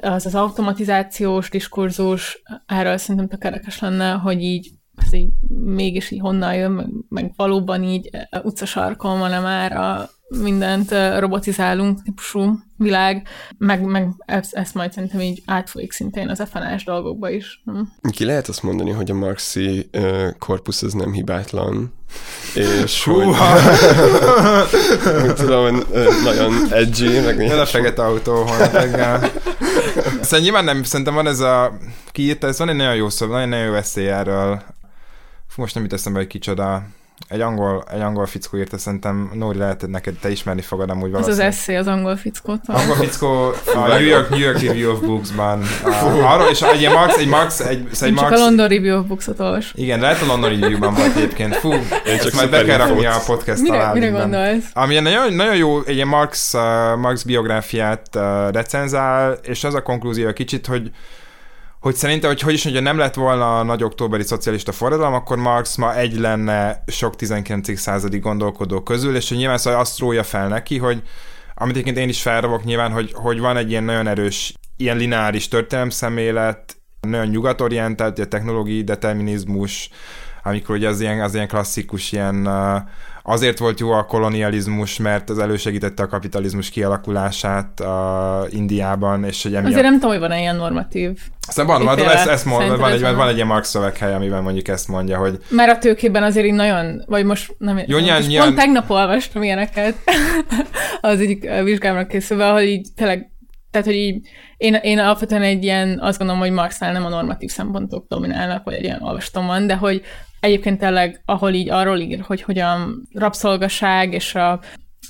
az 0.00 0.26
az 0.26 0.34
automatizációs 0.34 1.50
diskurzus, 1.50 2.42
erről 2.66 2.96
szerintem 2.96 3.28
tökéletes 3.28 3.80
lenne, 3.80 4.10
hogy 4.10 4.42
így 4.42 4.70
ez 5.04 5.12
így 5.12 5.30
mégis 5.64 6.10
így 6.10 6.20
honnan 6.20 6.54
jön, 6.54 6.70
meg, 6.70 6.86
meg 7.08 7.32
valóban 7.36 7.82
így 7.82 8.10
utcasarkon 8.42 9.18
van-e 9.18 9.40
már 9.40 9.72
a 9.72 10.08
mindent 10.28 10.90
ö, 10.90 11.18
robotizálunk 11.18 12.02
típusú 12.02 12.58
világ, 12.76 13.28
meg, 13.58 13.84
meg 13.84 14.08
ezt, 14.26 14.54
ezt 14.54 14.74
majd 14.74 14.92
szerintem 14.92 15.20
így 15.20 15.42
átfolyik 15.46 15.92
szintén 15.92 16.28
az 16.28 16.42
FNS 16.50 16.84
dolgokba 16.84 17.30
is. 17.30 17.62
Ki 18.10 18.24
lehet 18.24 18.48
azt 18.48 18.62
mondani, 18.62 18.90
hogy 18.90 19.10
a 19.10 19.14
marxi 19.14 19.88
uh, 19.92 20.28
korpusz 20.38 20.82
az 20.82 20.92
nem 20.92 21.12
hibátlan, 21.12 21.92
és 22.54 23.04
hogy, 23.04 23.26
hogy 25.20 25.34
tudom, 25.34 25.80
nagyon 26.24 26.52
edgy, 26.70 27.24
meg 27.24 27.40
Ez 27.40 27.58
a 27.58 27.66
fekete 27.66 28.04
autó 28.04 28.32
holnap 28.32 28.72
reggel. 28.72 29.30
Szóval 30.20 30.40
nyilván 30.40 30.64
nem, 30.64 30.82
szerintem 30.82 31.14
van 31.14 31.26
ez 31.26 31.40
a 31.40 31.78
kiírta, 32.12 32.46
ez 32.46 32.58
van 32.58 32.68
egy 32.68 32.76
nagyon 32.76 32.94
jó 32.94 33.08
szó, 33.08 33.26
nagyon, 33.26 33.48
nagyon 33.48 33.66
jó 33.66 33.74
eszély 33.74 34.08
erről. 34.08 34.62
Most 35.56 35.74
nem 35.74 35.82
jut 35.82 35.92
eszembe, 35.92 36.18
hogy 36.18 36.28
kicsoda. 36.28 36.82
Egy 37.28 37.40
angol, 37.40 37.84
egy 37.92 38.00
angol 38.00 38.26
fickó 38.26 38.56
írta, 38.58 38.78
szerintem 38.78 39.30
Nóri 39.34 39.58
lehet, 39.58 39.80
hogy 39.80 39.88
neked 39.90 40.14
te 40.14 40.30
ismerni 40.30 40.60
fogod 40.60 40.90
amúgy 40.90 41.04
Ez 41.06 41.10
valószínűleg. 41.12 41.46
az 41.48 41.54
eszé 41.54 41.76
az 41.76 41.86
angol 41.86 42.16
fickót. 42.16 42.60
Angol 42.66 42.94
fickó 42.96 43.52
a 43.74 43.86
New 43.88 44.00
York, 44.00 44.28
New 44.30 44.38
York 44.38 44.60
Review 44.60 44.90
of 44.92 45.00
Books-ban. 45.00 45.58
Uh, 45.84 46.32
arról, 46.32 46.48
és 46.48 46.60
egy 46.62 46.88
Marx, 46.88 47.16
egy 47.16 47.26
Marx, 47.28 47.60
egy, 47.60 47.86
egy 47.90 47.98
Csak 47.98 48.10
Marx, 48.14 48.40
a 48.40 48.44
London 48.44 48.68
Review 48.68 48.98
of 48.98 49.06
Books-ot 49.06 49.40
olvas. 49.40 49.72
igen, 49.76 50.00
lehet 50.00 50.22
a 50.22 50.26
London 50.26 50.50
Review-ban 50.60 50.94
volt 50.94 51.16
egyébként. 51.16 51.54
Fú, 51.54 51.72
ezt 52.04 52.22
csak 52.22 52.32
majd 52.32 52.50
be 52.50 52.64
kell 52.64 52.78
rakni 52.78 53.06
a 53.06 53.20
podcast 53.26 53.60
Mire, 53.62 53.74
mire 53.74 53.84
alálinkben. 53.84 54.20
gondolsz? 54.30 54.64
Ami 54.72 54.96
egy 54.96 55.02
nagyon, 55.02 55.32
nagyon 55.32 55.56
jó, 55.56 55.80
egy 55.84 55.94
ilyen 55.94 56.08
Marx, 56.08 56.54
uh, 56.54 56.60
Marx 56.96 57.22
biográfiát 57.22 58.08
uh, 58.14 58.22
recenzál, 58.52 59.38
és 59.42 59.64
az 59.64 59.74
a 59.74 59.82
konklúzió 59.82 60.32
kicsit, 60.32 60.66
hogy 60.66 60.90
hogy 61.84 61.94
szerintem, 61.94 62.30
hogy 62.30 62.40
hogy 62.40 62.52
is 62.52 62.64
mondja, 62.64 62.82
nem 62.82 62.98
lett 62.98 63.14
volna 63.14 63.58
a 63.58 63.62
nagy 63.62 63.82
októberi 63.82 64.22
szocialista 64.22 64.72
forradalom, 64.72 65.12
akkor 65.14 65.36
Marx 65.36 65.76
ma 65.76 65.96
egy 65.96 66.18
lenne 66.18 66.82
sok 66.86 67.16
19. 67.16 67.78
századi 67.78 68.18
gondolkodó 68.18 68.82
közül, 68.82 69.16
és 69.16 69.28
hogy 69.28 69.38
nyilván 69.38 69.58
szóval 69.58 69.80
azt 69.80 69.98
rója 69.98 70.22
fel 70.22 70.48
neki, 70.48 70.78
hogy 70.78 71.02
amit 71.54 71.74
egyébként 71.74 71.96
én 71.96 72.08
is 72.08 72.22
felravok 72.22 72.64
nyilván, 72.64 72.92
hogy, 72.92 73.12
hogy 73.12 73.40
van 73.40 73.56
egy 73.56 73.70
ilyen 73.70 73.84
nagyon 73.84 74.06
erős, 74.06 74.54
ilyen 74.76 74.96
lineáris 74.96 75.48
történelemszemlélet, 75.48 76.76
nagyon 77.00 77.26
nyugatorientált, 77.26 78.18
a 78.18 78.26
technológiai 78.26 78.84
determinizmus, 78.84 79.90
amikor 80.42 80.76
ugye 80.76 80.88
az 80.88 81.00
ilyen, 81.00 81.20
az 81.20 81.34
ilyen 81.34 81.48
klasszikus 81.48 82.12
ilyen 82.12 82.46
uh, 82.46 82.80
azért 83.26 83.58
volt 83.58 83.80
jó 83.80 83.90
a 83.90 84.04
kolonializmus, 84.04 84.98
mert 84.98 85.30
az 85.30 85.38
elősegítette 85.38 86.02
a 86.02 86.06
kapitalizmus 86.06 86.70
kialakulását 86.70 87.80
uh, 87.80 88.54
Indiában, 88.54 89.24
és 89.24 89.42
hogy 89.42 89.54
emiatt... 89.54 89.70
Azért 89.70 89.84
nem 89.84 89.94
tudom, 89.94 90.10
hogy 90.10 90.18
van-e 90.18 90.38
ilyen 90.38 90.56
normatív. 90.56 91.18
Szóval 91.48 91.78
van, 91.78 91.96
van, 91.96 92.08
ezt, 92.08 92.26
ezt 92.26 92.44
mond, 92.44 92.78
van, 92.78 92.92
egy, 92.92 93.00
van. 93.00 93.16
van 93.16 93.28
egy 93.28 93.34
ilyen 93.34 93.46
Marx 93.46 93.68
szöveghely, 93.68 94.14
amiben 94.14 94.42
mondjuk 94.42 94.68
ezt 94.68 94.88
mondja, 94.88 95.18
hogy 95.18 95.38
Mert 95.48 95.70
a 95.70 95.78
tőkében 95.78 96.22
azért 96.22 96.46
így 96.46 96.52
nagyon, 96.52 97.02
vagy 97.06 97.24
most 97.24 97.54
nem 97.58 97.78
Jó, 97.86 97.98
nyilván- 97.98 98.16
most 98.16 98.28
nyilván- 98.28 98.48
pont 98.48 98.60
tegnap 98.60 98.90
olvastam 98.90 99.42
ilyeneket 99.42 99.94
az 101.00 101.20
egyik 101.20 101.50
vizsgámra 101.62 102.06
készülve, 102.06 102.48
ahol 102.48 102.60
így 102.60 102.88
tényleg, 102.96 103.30
tehát 103.70 103.86
hogy 103.86 103.96
így 103.96 104.26
én, 104.56 104.74
én 104.74 104.98
alapvetően 104.98 105.42
egy 105.42 105.64
ilyen, 105.64 105.98
azt 106.00 106.18
gondolom, 106.18 106.42
hogy 106.42 106.52
Marxnál 106.52 106.92
nem 106.92 107.04
a 107.04 107.08
normatív 107.08 107.50
szempontok 107.50 108.06
dominálnak, 108.08 108.64
vagy 108.64 108.74
egy 108.74 108.84
ilyen 108.84 109.02
olvastam 109.02 109.46
van, 109.46 109.66
de 109.66 109.74
hogy 109.74 110.02
egyébként 110.44 110.78
tényleg, 110.78 111.22
ahol 111.24 111.52
így 111.52 111.70
arról 111.70 111.98
ír, 111.98 112.20
hogy 112.20 112.42
hogyan 112.42 113.08
rabszolgaság, 113.12 114.12
és 114.12 114.34
a, 114.34 114.60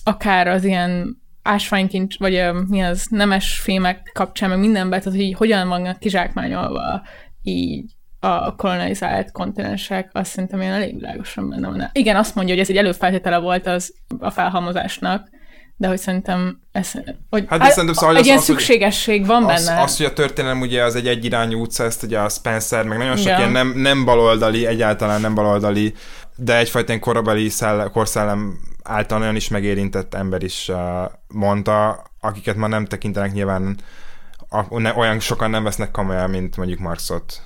akár 0.05 0.49
az 0.49 0.65
ilyen 0.65 1.23
ásványkincs, 1.43 2.19
vagy 2.19 2.35
ö, 2.35 2.61
mi 2.69 2.83
az, 2.83 3.07
nemes 3.11 3.59
fémek 3.59 4.11
kapcsán, 4.13 4.49
meg 4.49 4.59
mindenben, 4.59 4.99
tehát 5.01 5.19
hogy 5.19 5.27
így 5.27 5.35
hogyan 5.35 5.69
vannak 5.69 5.99
kizsákmányolva 5.99 7.03
így 7.43 7.85
a 8.21 8.55
kolonizált 8.55 9.33
kontinensek, 9.33 10.11
azt 10.13 10.31
szerintem 10.31 10.61
ilyen 10.61 10.73
elég 10.73 10.95
világosan 10.95 11.49
benne 11.49 11.69
van. 11.69 11.91
Igen, 11.93 12.17
azt 12.17 12.35
mondja, 12.35 12.55
hogy 12.55 12.63
ez 12.63 12.71
egy 12.71 12.77
előfeltétele 12.77 13.39
volt 13.39 13.67
az 13.67 13.95
a 14.19 14.31
felhalmozásnak, 14.31 15.29
de 15.85 15.91
hogy 15.91 16.01
szerintem 16.01 16.61
ez, 16.73 16.91
hogy 17.31 17.45
Hát 17.49 17.59
de 17.61 17.71
szerintem 17.71 17.95
szóval 17.95 18.17
egy 18.17 18.25
ilyen 18.25 18.39
az, 18.39 18.45
szükségesség 18.45 19.27
van 19.27 19.45
az, 19.45 19.67
benne. 19.67 19.83
az, 19.83 19.97
hogy 19.97 20.07
a 20.07 20.13
történelem 20.13 20.61
ugye 20.61 20.83
az 20.83 20.95
egy 20.95 21.07
egyirányú 21.09 21.61
utca, 21.61 21.85
ezt 21.85 22.03
ugye 22.03 22.19
a 22.19 22.29
Spencer, 22.29 22.85
meg 22.85 22.99
nagyon 22.99 23.17
sok 23.17 23.27
Igen. 23.27 23.39
ilyen 23.39 23.51
nem, 23.53 23.73
nem 23.77 24.05
baloldali, 24.05 24.67
egyáltalán 24.67 25.21
nem 25.21 25.35
baloldali, 25.35 25.95
de 26.37 26.59
egyfajta 26.59 26.89
ilyen 26.89 27.01
korabeli 27.01 27.49
szell, 27.49 27.91
korszellem 27.93 28.59
által 28.83 29.19
nagyon 29.19 29.37
is 29.37 29.49
megérintett 29.49 30.15
ember 30.15 30.43
is 30.43 30.69
uh, 30.69 30.77
mondta, 31.29 32.05
akiket 32.21 32.57
már 32.57 32.71
nem 32.71 32.85
tekintenek 32.85 33.33
nyilván 33.33 33.77
a, 34.49 34.79
ne, 34.79 34.95
olyan 34.95 35.21
sokan 35.21 35.51
nem 35.51 35.65
vesznek 35.65 35.91
komolyan, 35.91 36.31
mint 36.31 36.57
mondjuk 36.57 36.79
Marxot. 36.79 37.43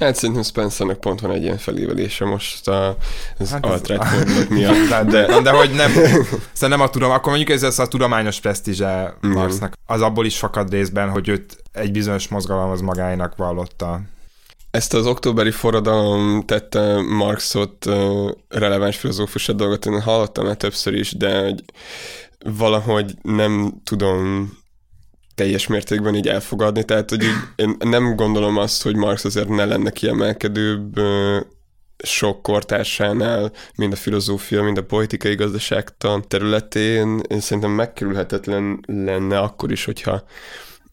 Hát 0.00 0.14
szerintem 0.14 0.42
Spencernek 0.44 0.96
pont 0.96 1.20
van 1.20 1.30
egy 1.30 1.42
ilyen 1.42 1.58
felévelése 1.58 2.24
most 2.24 2.68
a, 2.68 2.96
az 3.38 3.50
Hát 3.50 3.66
hát 3.66 3.90
ez- 3.90 4.08
fordulók 4.08 4.48
miatt. 4.48 4.88
De, 4.88 5.04
de, 5.04 5.40
de 5.40 5.50
hogy 5.50 5.70
nem, 5.70 5.90
szóval 6.52 6.68
nem 6.68 6.80
a 6.80 6.88
tudom, 6.90 7.10
akkor 7.10 7.28
mondjuk 7.28 7.50
ez 7.50 7.62
az 7.62 7.78
a 7.78 7.86
tudományos 7.88 8.40
presztízse 8.40 9.14
Mhm. 9.20 9.32
Marxnak. 9.32 9.72
Az 9.86 10.00
abból 10.00 10.26
is 10.26 10.38
fakad 10.38 10.70
részben, 10.70 11.10
hogy 11.10 11.28
őt 11.28 11.56
egy 11.72 11.92
bizonyos 11.92 12.28
mozgalom 12.28 12.70
az 12.70 12.80
magáinak 12.80 13.36
vallotta. 13.36 14.00
Ezt 14.70 14.94
az 14.94 15.06
októberi 15.06 15.50
forradalom 15.50 16.42
tette 16.46 17.00
Marxot 17.00 17.86
releváns 18.48 18.96
filozófus 18.96 19.46
dolgot, 19.46 19.86
én 19.86 20.00
hallottam 20.00 20.46
már 20.46 20.56
többször 20.56 20.94
is, 20.94 21.12
de 21.16 21.40
hogy 21.42 21.64
valahogy 22.44 23.14
nem 23.22 23.72
tudom 23.84 24.50
teljes 25.40 25.66
mértékben 25.66 26.14
így 26.14 26.28
elfogadni, 26.28 26.84
tehát 26.84 27.10
hogy 27.10 27.22
így, 27.22 27.36
én 27.56 27.76
nem 27.78 28.16
gondolom 28.16 28.56
azt, 28.56 28.82
hogy 28.82 28.96
Marx 28.96 29.24
azért 29.24 29.48
ne 29.48 29.64
lenne 29.64 29.90
kiemelkedőbb 29.90 31.00
sok 32.02 32.42
kortársánál, 32.42 33.52
mind 33.76 33.92
a 33.92 33.96
filozófia, 33.96 34.62
mind 34.62 34.78
a 34.78 34.84
politikai 34.84 35.34
gazdaságtan 35.34 36.24
területén, 36.28 37.20
én 37.28 37.40
szerintem 37.40 37.70
megkerülhetetlen 37.70 38.80
lenne 38.86 39.38
akkor 39.38 39.72
is, 39.72 39.84
hogyha 39.84 40.22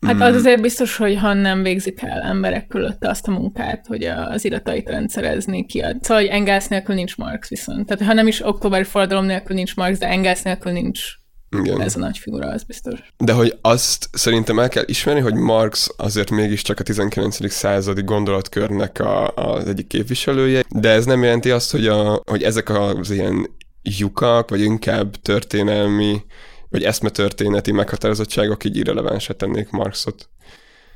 Hát 0.02 0.22
az 0.22 0.36
azért 0.36 0.62
biztos, 0.62 0.98
hogy 0.98 1.18
ha 1.18 1.34
nem 1.34 1.64
végzik 1.64 2.02
el 2.02 2.22
emberek 2.22 2.68
körülötte 2.68 3.10
azt 3.10 3.28
a 3.28 3.32
munkát, 3.32 3.86
hogy 3.88 4.04
az 4.04 4.46
iratait 4.46 4.90
rendszerezni, 4.90 5.66
kiad. 5.66 6.04
Szóval, 6.04 6.24
hogy 6.24 6.32
Engels 6.32 6.68
nélkül 6.68 6.96
nincs 6.96 7.18
Marx 7.18 7.50
viszont. 7.50 7.86
Tehát 7.86 8.04
ha 8.04 8.14
nem 8.14 8.28
is 8.28 8.46
októberi 8.46 8.84
forradalom 8.84 9.26
nélkül 9.26 9.56
nincs 9.56 9.76
Marx, 9.76 9.98
de 9.98 10.08
Engels 10.08 10.42
nélkül 10.42 10.72
nincs 10.72 11.02
igen. 11.50 11.82
ez 11.82 11.96
a 11.96 12.00
nagy 12.00 12.18
figura, 12.18 12.48
az 12.48 12.64
biztos. 12.64 13.00
De 13.18 13.34
hogy 13.34 13.58
azt 13.62 14.10
szerintem 14.12 14.60
el 14.60 14.70
kell 14.70 14.84
ismerni, 14.88 15.22
hogy 15.22 15.34
Marx 15.34 15.90
azért 15.98 16.30
mégiscsak 16.30 16.80
a 16.80 16.84
19. 16.84 17.52
századi 17.52 18.02
gondolatkörnek 18.02 19.00
a, 19.00 19.28
az 19.28 19.68
egyik 19.68 19.88
képviselője, 19.88 20.64
de 20.70 20.90
ez 20.90 21.06
nem 21.06 21.24
jelenti 21.24 21.52
azt, 21.52 21.72
hogy, 21.72 21.88
a, 21.88 22.22
hogy 22.26 22.44
ezek 22.44 22.70
az 22.70 23.10
ilyen 23.10 23.48
lyukak, 23.82 24.50
vagy 24.50 24.62
inkább 24.62 25.16
történelmi, 25.16 26.22
vagy 26.70 26.84
eszmetörténeti 26.84 27.72
meghatározottságok 27.72 28.64
így 28.64 28.78
irrelevánsá 28.78 29.34
tennék 29.34 29.70
Marxot. 29.70 30.30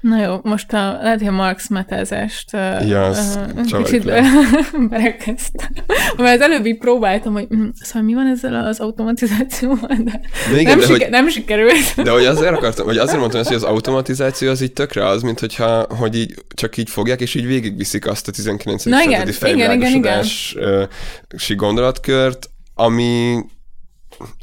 Na 0.02 0.22
jó, 0.22 0.40
most 0.44 0.74
a, 0.74 0.98
lehet, 1.02 1.20
hogy 1.20 1.28
a 1.28 1.32
Marx 1.32 1.70
metázást 1.70 2.54
azt 2.54 3.40
uh, 3.56 3.84
kicsit 3.84 4.06
berekeztem. 4.90 5.70
Mert 6.18 6.36
az 6.36 6.42
előbb 6.42 6.66
így 6.66 6.78
próbáltam, 6.78 7.34
hogy 7.34 7.48
hm, 7.50 7.68
szóval 7.82 8.02
mi 8.02 8.14
van 8.14 8.28
ezzel 8.28 8.66
az 8.66 8.80
automatizációval, 8.80 9.98
de, 10.04 10.22
De 10.52 10.60
igen, 10.60 10.78
nem, 10.78 10.80
de, 10.80 10.86
siker, 10.86 11.02
hogy, 11.02 11.10
nem 11.10 11.30
sikerült. 11.30 12.04
de 12.04 12.12
hogy 12.12 12.26
azért 12.26 12.56
akartam, 12.56 12.86
hogy 12.86 12.98
azért 12.98 13.20
mondtam 13.20 13.40
ezt, 13.40 13.50
hogy 13.50 13.58
az 13.58 13.64
automatizáció 13.64 14.50
az 14.50 14.62
így 14.62 14.74
tökre 14.74 15.08
az, 15.08 15.22
mint 15.22 15.40
hogyha, 15.40 15.86
hogy 15.90 16.16
így 16.16 16.44
csak 16.54 16.78
így 16.78 16.90
fogják, 16.90 17.22
és 17.22 17.36
így 17.36 17.46
végigviszik 17.46 18.08
azt 18.08 18.28
a 18.28 18.32
19. 18.32 18.84
Na 18.84 19.04
igen, 19.04 19.26
századi 19.26 19.54
igen, 19.54 19.72
igen, 19.72 19.92
igen. 19.92 20.24
fejvilágosodási 20.24 21.56
gondolatkört, 21.56 22.50
ami 22.74 23.40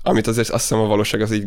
amit 0.03 0.27
azért 0.27 0.51
azt 0.51 0.69
hiszem 0.69 0.85
a 0.85 0.87
valóság 0.87 1.21
az 1.21 1.33
így 1.33 1.47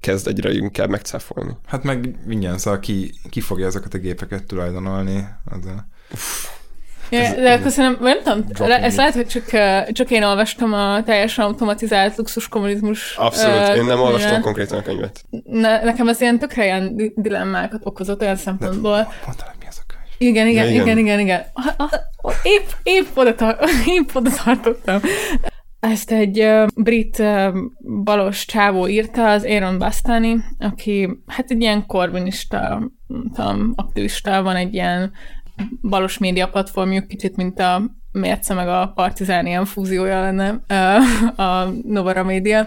kezd 0.00 0.26
egyre 0.28 0.52
inkább 0.52 0.88
megcáfolni. 0.88 1.52
Hát 1.66 1.82
meg 1.82 2.14
mindjárt, 2.26 2.58
szóval 2.58 2.80
ki, 2.80 3.14
ki 3.30 3.40
fogja 3.40 3.66
ezeket 3.66 3.94
a 3.94 3.98
gépeket 3.98 4.44
tulajdonolni. 4.44 5.28
Az 5.44 5.66
a... 5.66 5.86
Ja, 7.10 7.34
de 7.34 7.52
akkor 7.52 7.70
szerintem, 7.70 8.18
nem 8.24 8.46
tudom, 8.46 8.68
le, 8.68 8.82
ez 8.82 8.92
it. 8.92 8.98
lehet, 8.98 9.14
hogy 9.14 9.26
csak, 9.26 9.44
csak 9.92 10.10
én 10.10 10.22
olvastam 10.22 10.72
a 10.72 11.02
teljesen 11.02 11.44
automatizált 11.44 12.16
luxus 12.16 12.48
kommunizmus. 12.48 13.14
Abszolút, 13.16 13.68
uh, 13.68 13.76
én 13.76 13.84
nem 13.84 14.00
olvastam 14.00 14.20
könyvet. 14.28 14.42
konkrétan 14.42 14.78
a 14.78 14.82
könyvet. 14.82 15.24
Ne, 15.44 15.82
nekem 15.84 16.08
ez 16.08 16.20
ilyen 16.20 16.38
tökre 16.38 16.64
ilyen 16.64 16.96
di- 16.96 17.12
dilemmákat 17.16 17.80
okozott 17.84 18.20
olyan 18.20 18.36
szempontból. 18.36 19.12
Mondta, 19.26 19.44
hogy 19.44 19.54
mi 19.60 19.66
az 19.68 19.78
a 19.78 19.82
könyv. 19.86 20.30
Igen, 20.30 20.46
igen, 20.46 20.64
Ja, 20.64 20.70
igen, 20.70 20.82
igen. 20.82 20.98
igen, 20.98 21.20
igen. 21.20 21.42
Épp, 22.42 22.68
épp, 22.82 23.06
oda, 23.16 23.34
tar- 23.34 23.60
épp 23.98 24.08
oda 24.14 24.30
tartottam. 24.44 25.00
Ezt 25.80 26.10
egy 26.10 26.40
uh, 26.40 26.66
brit 26.74 27.18
uh, 27.18 27.56
balos 28.04 28.44
csávó 28.44 28.88
írta, 28.88 29.30
az 29.30 29.44
Aaron 29.44 29.78
Bastani, 29.78 30.36
aki 30.58 31.08
hát 31.26 31.50
egy 31.50 31.60
ilyen 31.60 31.86
korbinista, 31.86 32.58
nem 33.06 33.30
tudom, 33.34 33.72
aktivista, 33.76 34.42
van 34.42 34.56
egy 34.56 34.74
ilyen 34.74 35.12
balos 35.82 36.18
média 36.18 36.48
platformjuk, 36.48 37.06
kicsit 37.06 37.36
mint 37.36 37.58
a 37.58 37.82
Mérce 38.12 38.54
meg 38.54 38.68
a 38.68 38.92
Partizán 38.94 39.46
ilyen 39.46 39.64
fúziója 39.64 40.20
lenne 40.20 40.50
uh, 40.50 41.40
a 41.40 41.72
Novara 41.82 42.24
Média. 42.24 42.66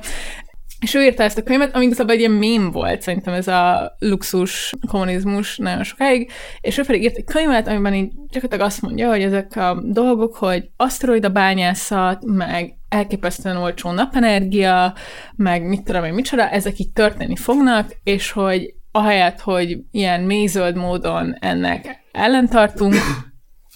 És 0.81 0.93
ő 0.93 1.03
írta 1.03 1.23
ezt 1.23 1.37
a 1.37 1.43
könyvet, 1.43 1.75
ami 1.75 1.85
igazából 1.85 2.13
egy 2.13 2.19
ilyen 2.19 2.31
mém 2.31 2.71
volt, 2.71 3.01
szerintem 3.01 3.33
ez 3.33 3.47
a 3.47 3.95
luxus 3.99 4.73
kommunizmus 4.87 5.57
nagyon 5.57 5.83
sokáig, 5.83 6.31
és 6.61 6.77
ő 6.77 6.83
pedig 6.83 7.03
írt 7.03 7.15
egy 7.15 7.23
könyvet, 7.23 7.67
amiben 7.67 7.93
így 7.93 8.11
gyakorlatilag 8.29 8.65
azt 8.65 8.81
mondja, 8.81 9.09
hogy 9.09 9.21
ezek 9.21 9.55
a 9.55 9.81
dolgok, 9.83 10.35
hogy 10.35 10.69
aszteroida 10.77 11.29
bányászat, 11.29 12.25
meg 12.25 12.75
elképesztően 12.89 13.57
olcsó 13.57 13.91
napenergia, 13.91 14.93
meg 15.35 15.67
mit 15.67 15.83
tudom 15.83 16.03
én, 16.03 16.13
micsoda, 16.13 16.49
ezek 16.49 16.79
így 16.79 16.91
történni 16.91 17.35
fognak, 17.35 17.97
és 18.03 18.31
hogy 18.31 18.73
ahelyett, 18.91 19.39
hogy 19.39 19.77
ilyen 19.91 20.21
mézöld 20.21 20.75
módon 20.75 21.37
ennek 21.39 22.03
ellentartunk, 22.11 22.95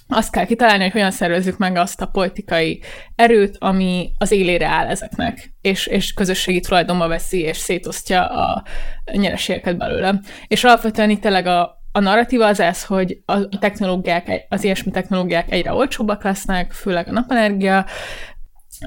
azt 0.08 0.32
kell 0.32 0.46
kitalálni, 0.46 0.84
hogy 0.84 0.92
hogyan 0.92 1.12
szervezzük 1.12 1.58
meg 1.58 1.76
azt 1.76 2.02
a 2.02 2.06
politikai 2.06 2.82
erőt, 3.16 3.56
ami 3.60 4.12
az 4.18 4.32
élére 4.32 4.68
áll 4.68 4.88
ezeknek, 4.88 5.54
és, 5.62 5.88
és 5.88 6.14
közösségi 6.14 6.60
tulajdonba 6.60 7.08
veszi, 7.08 7.40
és 7.40 7.58
szétosztja 7.58 8.26
a 8.26 8.64
nyereségeket 9.12 9.78
belőle. 9.78 10.20
És 10.48 10.64
alapvetően 10.64 11.10
itt 11.10 11.22
tényleg 11.22 11.48
a, 11.48 11.82
a 11.92 12.00
narratíva 12.00 12.48
az 12.48 12.60
ez, 12.60 12.86
hogy 12.86 13.22
a 13.26 13.48
technológiák, 13.48 14.46
az 14.50 14.64
ilyesmi 14.64 14.92
technológiák 14.92 15.52
egyre 15.52 15.74
olcsóbbak 15.74 16.24
lesznek, 16.24 16.72
főleg 16.72 17.08
a 17.08 17.12
napenergia, 17.12 17.86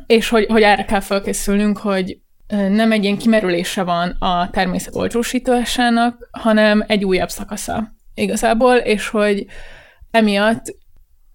és 0.06 0.28
hogy, 0.28 0.46
hogy 0.46 0.62
erre 0.62 0.84
kell 0.84 1.00
felkészülnünk, 1.00 1.78
hogy 1.78 2.18
nem 2.48 2.92
egy 2.92 3.04
ilyen 3.04 3.18
kimerülése 3.18 3.82
van 3.82 4.16
a 4.18 4.50
természet 4.50 4.94
olcsósításának, 4.94 6.28
hanem 6.30 6.84
egy 6.86 7.04
újabb 7.04 7.28
szakasza 7.28 7.92
igazából, 8.14 8.74
és 8.74 9.08
hogy 9.08 9.46
emiatt 10.10 10.76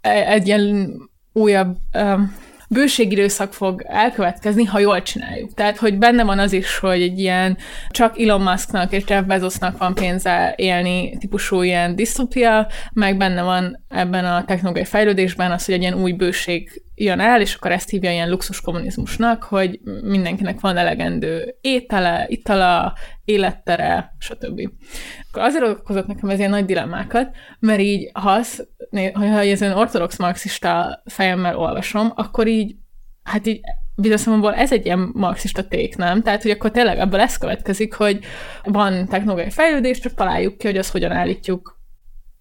egy 0.10 0.48
ilyen 0.48 0.94
újabb 1.34 1.78
um, 1.94 2.36
bőségidőszak 2.74 3.54
fog 3.54 3.84
elkövetkezni, 3.88 4.64
ha 4.64 4.80
jól 4.80 5.02
csináljuk. 5.02 5.54
Tehát, 5.54 5.78
hogy 5.78 5.98
benne 5.98 6.24
van 6.24 6.40
az 6.40 6.54
is, 6.54 6.78
hogy 6.78 7.02
egy 7.02 7.20
ilyen 7.20 7.58
csak 7.90 8.20
Elon 8.20 8.42
Musknak 8.42 8.92
és 8.92 9.04
Jeff 9.08 9.26
Bezosnak 9.26 9.78
van 9.78 9.94
pénze 9.94 10.54
élni 10.58 11.18
típusú 11.18 11.62
ilyen 11.62 11.96
disztopia, 11.96 12.68
meg 12.94 13.18
benne 13.18 13.42
van 13.42 13.83
ebben 13.94 14.26
a 14.26 14.46
technológiai 14.46 14.86
fejlődésben 14.86 15.52
az, 15.52 15.66
hogy 15.66 15.74
egy 15.74 15.82
ilyen 15.82 16.02
új 16.02 16.12
bőség 16.12 16.84
jön 16.96 17.20
el, 17.20 17.42
és 17.42 17.56
akkor 17.56 17.72
ezt 17.72 17.90
hívja 17.90 18.12
ilyen 18.12 18.30
luxus 18.30 18.62
kommunizmusnak, 18.62 19.44
hogy 19.44 19.80
mindenkinek 20.04 20.60
van 20.60 20.78
elegendő 20.78 21.56
étele, 21.62 22.26
itala, 22.28 22.94
élettere, 23.26 24.16
stb. 24.20 24.70
Akkor 25.30 25.44
azért 25.44 25.64
okozott 25.68 26.08
nekem 26.08 26.30
ez 26.30 26.38
ilyen 26.38 26.50
nagy 26.50 26.66
dilemmákat, 26.66 27.36
mert 27.60 27.80
így, 27.80 28.10
ha, 28.14 28.32
az, 28.32 28.68
ha 29.14 29.42
ez 29.42 29.62
olyan 29.62 29.78
ortodox 29.78 30.18
marxista 30.18 31.02
fejemmel 31.06 31.58
olvasom, 31.58 32.12
akkor 32.16 32.48
így, 32.48 32.76
hát 33.24 33.48
így 33.48 33.60
bizonyos 33.96 34.56
ez 34.56 34.72
egy 34.72 34.86
ilyen 34.86 35.10
marxista 35.14 35.68
ték, 35.68 35.96
nem? 35.96 36.22
Tehát, 36.22 36.42
hogy 36.42 36.52
akkor 36.52 36.72
tényleg 36.72 36.98
ebből 36.98 37.20
ez 37.20 37.38
következik, 37.38 37.94
hogy 37.94 38.20
van 38.64 39.08
technológiai 39.08 39.50
fejlődés, 39.50 40.00
csak 40.00 40.14
találjuk 40.14 40.58
ki, 40.58 40.68
hogy 40.68 40.78
azt 40.78 40.92
hogyan 40.92 41.12
állítjuk 41.12 41.82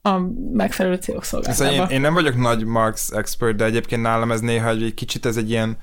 a 0.02 0.18
megfelelő 0.52 0.94
célok 0.94 1.24
szolgálatába. 1.24 1.72
Én, 1.72 1.88
én 1.88 2.00
nem 2.00 2.14
vagyok 2.14 2.36
nagy 2.36 2.64
Marx 2.64 3.10
expert, 3.10 3.56
de 3.56 3.64
egyébként 3.64 4.02
nálam 4.02 4.32
ez 4.32 4.40
néha 4.40 4.68
egy 4.68 4.94
kicsit 4.94 5.26
ez 5.26 5.36
egy 5.36 5.50
ilyen 5.50 5.76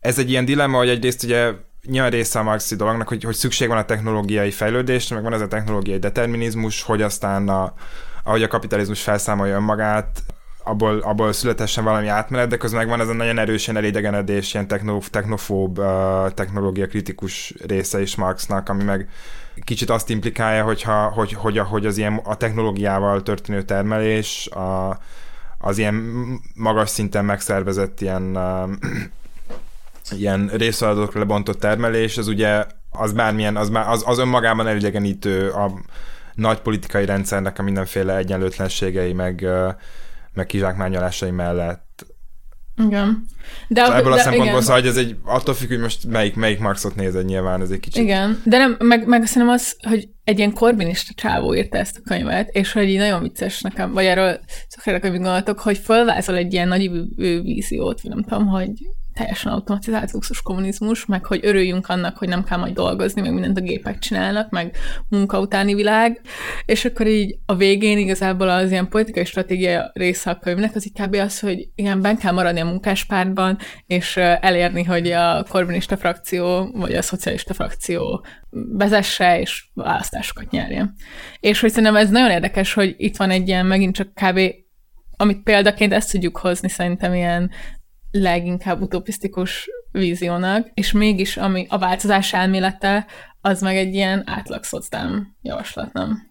ez 0.00 0.18
egy 0.18 0.30
ilyen 0.30 0.44
dilemma, 0.44 0.78
hogy 0.78 0.88
egyrészt 0.88 1.22
ugye 1.22 1.52
nyilván 1.86 2.10
része 2.10 2.38
a 2.38 2.42
marxi 2.42 2.76
dolognak, 2.76 3.08
hogy, 3.08 3.24
hogy 3.24 3.34
szükség 3.34 3.68
van 3.68 3.76
a 3.76 3.84
technológiai 3.84 4.50
fejlődésre, 4.50 5.14
meg 5.14 5.24
van 5.24 5.32
ez 5.32 5.40
a 5.40 5.48
technológiai 5.48 5.98
determinizmus, 5.98 6.82
hogy 6.82 7.02
aztán 7.02 7.48
a, 7.48 7.74
ahogy 8.24 8.42
a 8.42 8.48
kapitalizmus 8.48 9.02
felszámolja 9.02 9.54
önmagát, 9.54 10.22
abból, 10.64 10.98
abból 10.98 11.32
születessen 11.32 11.84
valami 11.84 12.06
átmenet, 12.06 12.48
de 12.48 12.56
közben 12.56 12.80
meg 12.80 12.88
van 12.88 13.00
ez 13.00 13.08
a 13.08 13.12
nagyon 13.12 13.38
erősen 13.38 13.76
elidegenedés, 13.76 14.54
ilyen 14.54 14.68
techno, 14.68 14.98
technofób, 15.10 15.78
uh, 15.78 16.30
technológia 16.34 16.86
kritikus 16.86 17.54
része 17.66 18.00
is 18.00 18.16
Marxnak, 18.16 18.68
ami 18.68 18.82
meg 18.82 19.08
kicsit 19.64 19.90
azt 19.90 20.10
implikálja, 20.10 20.64
hogyha, 20.64 21.08
hogy, 21.08 21.32
hogy, 21.32 21.58
hogy 21.58 21.86
az 21.86 21.98
ilyen 21.98 22.20
a 22.24 22.36
technológiával 22.36 23.22
történő 23.22 23.62
termelés, 23.62 24.46
a, 24.46 24.98
az 25.58 25.78
ilyen 25.78 25.94
magas 26.54 26.90
szinten 26.90 27.24
megszervezett 27.24 28.00
ilyen, 28.00 28.38
ilyen 30.18 30.48
részfeladatokra 30.52 31.18
lebontott 31.18 31.60
termelés, 31.60 32.18
az 32.18 32.28
ugye 32.28 32.66
az 32.90 33.12
bármilyen, 33.12 33.56
az, 33.56 33.70
az, 33.72 34.02
az 34.06 34.18
önmagában 34.18 34.66
elidegenítő 34.66 35.50
a 35.50 35.70
nagy 36.34 36.60
politikai 36.60 37.04
rendszernek 37.04 37.58
a 37.58 37.62
mindenféle 37.62 38.16
egyenlőtlenségei, 38.16 39.12
meg, 39.12 39.46
meg 40.32 40.46
kizsákmányolásai 40.46 41.30
mellett 41.30 42.06
igen. 42.76 43.24
De 43.68 43.84
szóval 43.84 43.98
ebből 43.98 44.12
de, 44.12 44.18
a 44.18 44.22
szempontból 44.22 44.50
igen. 44.50 44.60
szóval, 44.60 44.80
hogy 44.80 44.88
ez 44.88 44.96
egy, 44.96 45.16
attól 45.24 45.54
függ, 45.54 45.68
hogy 45.68 45.78
most 45.78 46.06
melyik, 46.06 46.34
melyik 46.34 46.58
Marxot 46.58 46.94
nézed 46.94 47.24
nyilván, 47.24 47.60
ez 47.60 47.70
egy 47.70 47.80
kicsit. 47.80 48.02
Igen, 48.02 48.42
de 48.44 48.58
nem, 48.58 48.76
meg, 48.78 49.06
meg 49.06 49.26
szerintem 49.26 49.54
az, 49.54 49.76
hogy 49.88 50.08
egy 50.24 50.38
ilyen 50.38 50.52
korbinista 50.52 51.12
csávó 51.14 51.54
írta 51.54 51.78
ezt 51.78 51.96
a 51.96 52.08
könyvet, 52.08 52.48
és 52.48 52.72
hogy 52.72 52.88
így 52.88 52.98
nagyon 52.98 53.22
vicces 53.22 53.60
nekem, 53.60 53.92
vagy 53.92 54.04
erről 54.04 54.40
szokták, 54.68 55.00
hogy 55.00 55.10
gondoltok, 55.10 55.58
hogy 55.58 55.78
fölvázol 55.78 56.36
egy 56.36 56.52
ilyen 56.52 56.68
nagy 56.68 56.90
víziót, 57.42 58.00
vagy 58.00 58.10
nem 58.10 58.22
tudom, 58.22 58.46
hogy 58.46 58.70
teljesen 59.14 59.52
automatizált 59.52 60.10
luxus 60.12 60.42
kommunizmus, 60.42 61.06
meg 61.06 61.26
hogy 61.26 61.40
örüljünk 61.42 61.88
annak, 61.88 62.16
hogy 62.16 62.28
nem 62.28 62.44
kell 62.44 62.58
majd 62.58 62.74
dolgozni, 62.74 63.20
meg 63.20 63.32
mindent 63.32 63.58
a 63.58 63.60
gépek 63.60 63.98
csinálnak, 63.98 64.50
meg 64.50 64.76
munka 65.08 65.40
utáni 65.40 65.74
világ, 65.74 66.20
és 66.64 66.84
akkor 66.84 67.06
így 67.06 67.38
a 67.46 67.54
végén 67.54 67.98
igazából 67.98 68.48
az 68.48 68.70
ilyen 68.70 68.88
politikai 68.88 69.24
stratégia 69.24 69.90
része 69.94 70.30
a 70.30 70.38
könyvnek 70.38 70.74
az 70.74 70.90
kb. 71.02 71.14
az, 71.14 71.40
hogy 71.40 71.68
igen, 71.74 72.00
ben 72.00 72.16
kell 72.16 72.32
maradni 72.32 72.60
a 72.60 72.64
munkáspártban, 72.64 73.58
és 73.86 74.16
elérni, 74.16 74.82
hogy 74.84 75.10
a 75.10 75.44
korbinista 75.48 75.96
frakció, 75.96 76.70
vagy 76.72 76.94
a 76.94 77.02
szocialista 77.02 77.54
frakció 77.54 78.24
vezesse, 78.50 79.40
és 79.40 79.64
választásokat 79.74 80.50
nyerjen. 80.50 80.94
És 81.40 81.60
hogy 81.60 81.70
szerintem 81.70 81.96
ez 81.96 82.10
nagyon 82.10 82.30
érdekes, 82.30 82.72
hogy 82.72 82.94
itt 82.96 83.16
van 83.16 83.30
egy 83.30 83.48
ilyen 83.48 83.66
megint 83.66 83.94
csak 83.94 84.08
kb 84.14 84.40
amit 85.16 85.42
példaként 85.42 85.92
ezt 85.92 86.10
tudjuk 86.10 86.36
hozni 86.36 86.68
szerintem 86.68 87.14
ilyen 87.14 87.50
leginkább 88.12 88.80
utopisztikus 88.80 89.68
víziónak, 89.90 90.70
és 90.74 90.92
mégis 90.92 91.36
ami 91.36 91.66
a 91.68 91.78
változás 91.78 92.32
elmélete, 92.32 93.06
az 93.40 93.60
meg 93.60 93.76
egy 93.76 93.94
ilyen 93.94 94.22
átlag 94.26 94.64
szocdám 94.64 95.36
javaslat, 95.42 95.92
nem? 95.92 96.30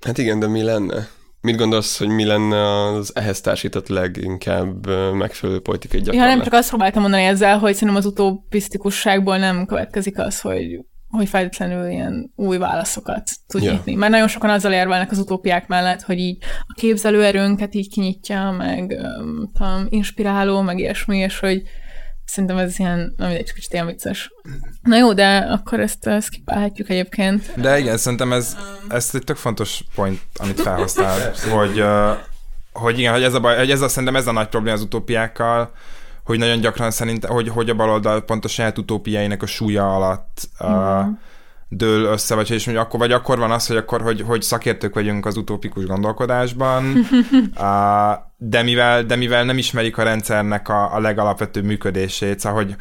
Hát 0.00 0.18
igen, 0.18 0.38
de 0.38 0.46
mi 0.46 0.62
lenne? 0.62 1.06
Mit 1.40 1.56
gondolsz, 1.56 1.98
hogy 1.98 2.08
mi 2.08 2.24
lenne 2.24 2.84
az 2.84 3.16
ehhez 3.16 3.40
társított 3.40 3.88
leginkább 3.88 4.86
megfelelő 5.14 5.60
politikai 5.60 6.00
gyakorlat? 6.00 6.28
Ja, 6.28 6.34
nem 6.34 6.44
csak 6.44 6.52
azt 6.52 6.68
próbáltam 6.68 7.02
mondani 7.02 7.22
ezzel, 7.22 7.58
hogy 7.58 7.72
szerintem 7.72 7.96
az 7.96 8.06
utopisztikusságból 8.06 9.38
nem 9.38 9.66
következik 9.66 10.18
az, 10.18 10.40
hogy 10.40 10.78
hogy 11.08 11.28
feltétlenül 11.28 11.90
ilyen 11.90 12.32
új 12.36 12.58
válaszokat 12.58 13.30
tud 13.46 13.62
yeah. 13.62 13.74
nyitni. 13.74 13.94
Mert 13.94 14.12
nagyon 14.12 14.28
sokan 14.28 14.50
azzal 14.50 14.72
érvelnek 14.72 15.10
az 15.10 15.18
utópiák 15.18 15.66
mellett, 15.66 16.02
hogy 16.02 16.18
így 16.18 16.36
a 16.60 16.72
képzelőerőnket 16.74 17.74
így 17.74 17.90
kinyitja, 17.90 18.50
meg 18.50 18.90
um, 18.90 19.50
tudom, 19.58 19.86
inspiráló, 19.88 20.60
meg 20.60 20.78
ilyesmi, 20.78 21.18
és 21.18 21.38
hogy 21.38 21.62
szerintem 22.24 22.58
ez 22.58 22.78
ilyen, 22.78 23.14
nem 23.16 23.30
egy 23.30 23.52
kicsit 23.52 23.72
ilyen 23.72 23.86
vicces. 23.86 24.32
Na 24.82 24.96
jó, 24.96 25.12
de 25.12 25.36
akkor 25.36 25.80
ezt 25.80 26.10
skipálhatjuk 26.20 26.90
egyébként. 26.90 27.52
De 27.60 27.78
igen, 27.78 27.96
szerintem 27.96 28.32
ez, 28.32 28.56
ez 28.88 29.10
egy 29.12 29.24
tök 29.24 29.36
fontos 29.36 29.84
point, 29.94 30.20
amit 30.34 30.60
felhoztál, 30.60 31.32
hogy, 31.50 31.80
uh, 31.80 32.16
hogy 32.72 32.98
igen, 32.98 33.12
hogy 33.12 33.22
ez 33.22 33.34
a 33.34 33.40
baj, 33.40 33.56
hogy 33.56 33.70
ez 33.70 33.80
a, 33.80 33.88
szerintem 33.88 34.16
ez 34.16 34.26
a 34.26 34.32
nagy 34.32 34.48
probléma 34.48 34.76
az 34.76 34.82
utópiákkal, 34.82 35.72
hogy 36.28 36.38
nagyon 36.38 36.60
gyakran 36.60 36.90
szerint, 36.90 37.24
hogy, 37.24 37.48
hogy 37.48 37.70
a 37.70 37.74
baloldal 37.74 38.20
pont 38.20 38.44
a 38.44 38.48
saját 38.48 38.78
utópiáinak 38.78 39.42
a 39.42 39.46
súlya 39.46 39.94
alatt 39.94 40.48
uh, 40.60 41.04
mm. 41.04 41.10
dől 41.68 42.04
össze, 42.04 42.34
vagy, 42.34 42.50
és 42.50 42.66
mondjuk, 42.66 42.86
akkor, 42.86 43.00
vagy 43.00 43.12
akkor 43.12 43.38
van 43.38 43.50
az, 43.50 43.66
hogy 43.66 43.76
akkor, 43.76 44.00
hogy, 44.00 44.20
hogy 44.20 44.42
szakértők 44.42 44.94
vagyunk 44.94 45.26
az 45.26 45.36
utópikus 45.36 45.84
gondolkodásban, 45.84 46.84
uh, 47.56 48.16
de, 48.36 48.62
mivel, 48.62 49.02
de 49.02 49.16
mivel 49.16 49.44
nem 49.44 49.58
ismerik 49.58 49.98
a 49.98 50.02
rendszernek 50.02 50.68
a, 50.68 50.94
a 50.94 51.00
legalapvetőbb 51.00 51.64
működését, 51.64 52.40
szóval 52.40 52.62
hogy, 52.62 52.76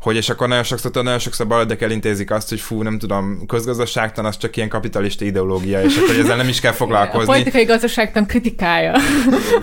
hogy 0.00 0.16
és 0.16 0.28
akkor 0.28 0.48
nagyon 0.48 0.62
sokszor, 0.62 0.90
nagyon 0.92 1.18
sokszor 1.18 1.46
baloldek 1.46 1.82
elintézik 1.82 2.30
azt, 2.30 2.48
hogy 2.48 2.60
fú, 2.60 2.82
nem 2.82 2.98
tudom, 2.98 3.46
közgazdaságtan 3.46 4.24
az 4.24 4.36
csak 4.36 4.56
ilyen 4.56 4.68
kapitalista 4.68 5.24
ideológia, 5.24 5.82
és 5.82 5.96
akkor 5.96 6.18
ezzel 6.18 6.36
nem 6.36 6.48
is 6.48 6.60
kell 6.60 6.72
foglalkozni. 6.72 7.30
A 7.30 7.32
politikai 7.32 7.64
gazdaságtan 7.64 8.26
kritikája. 8.26 8.96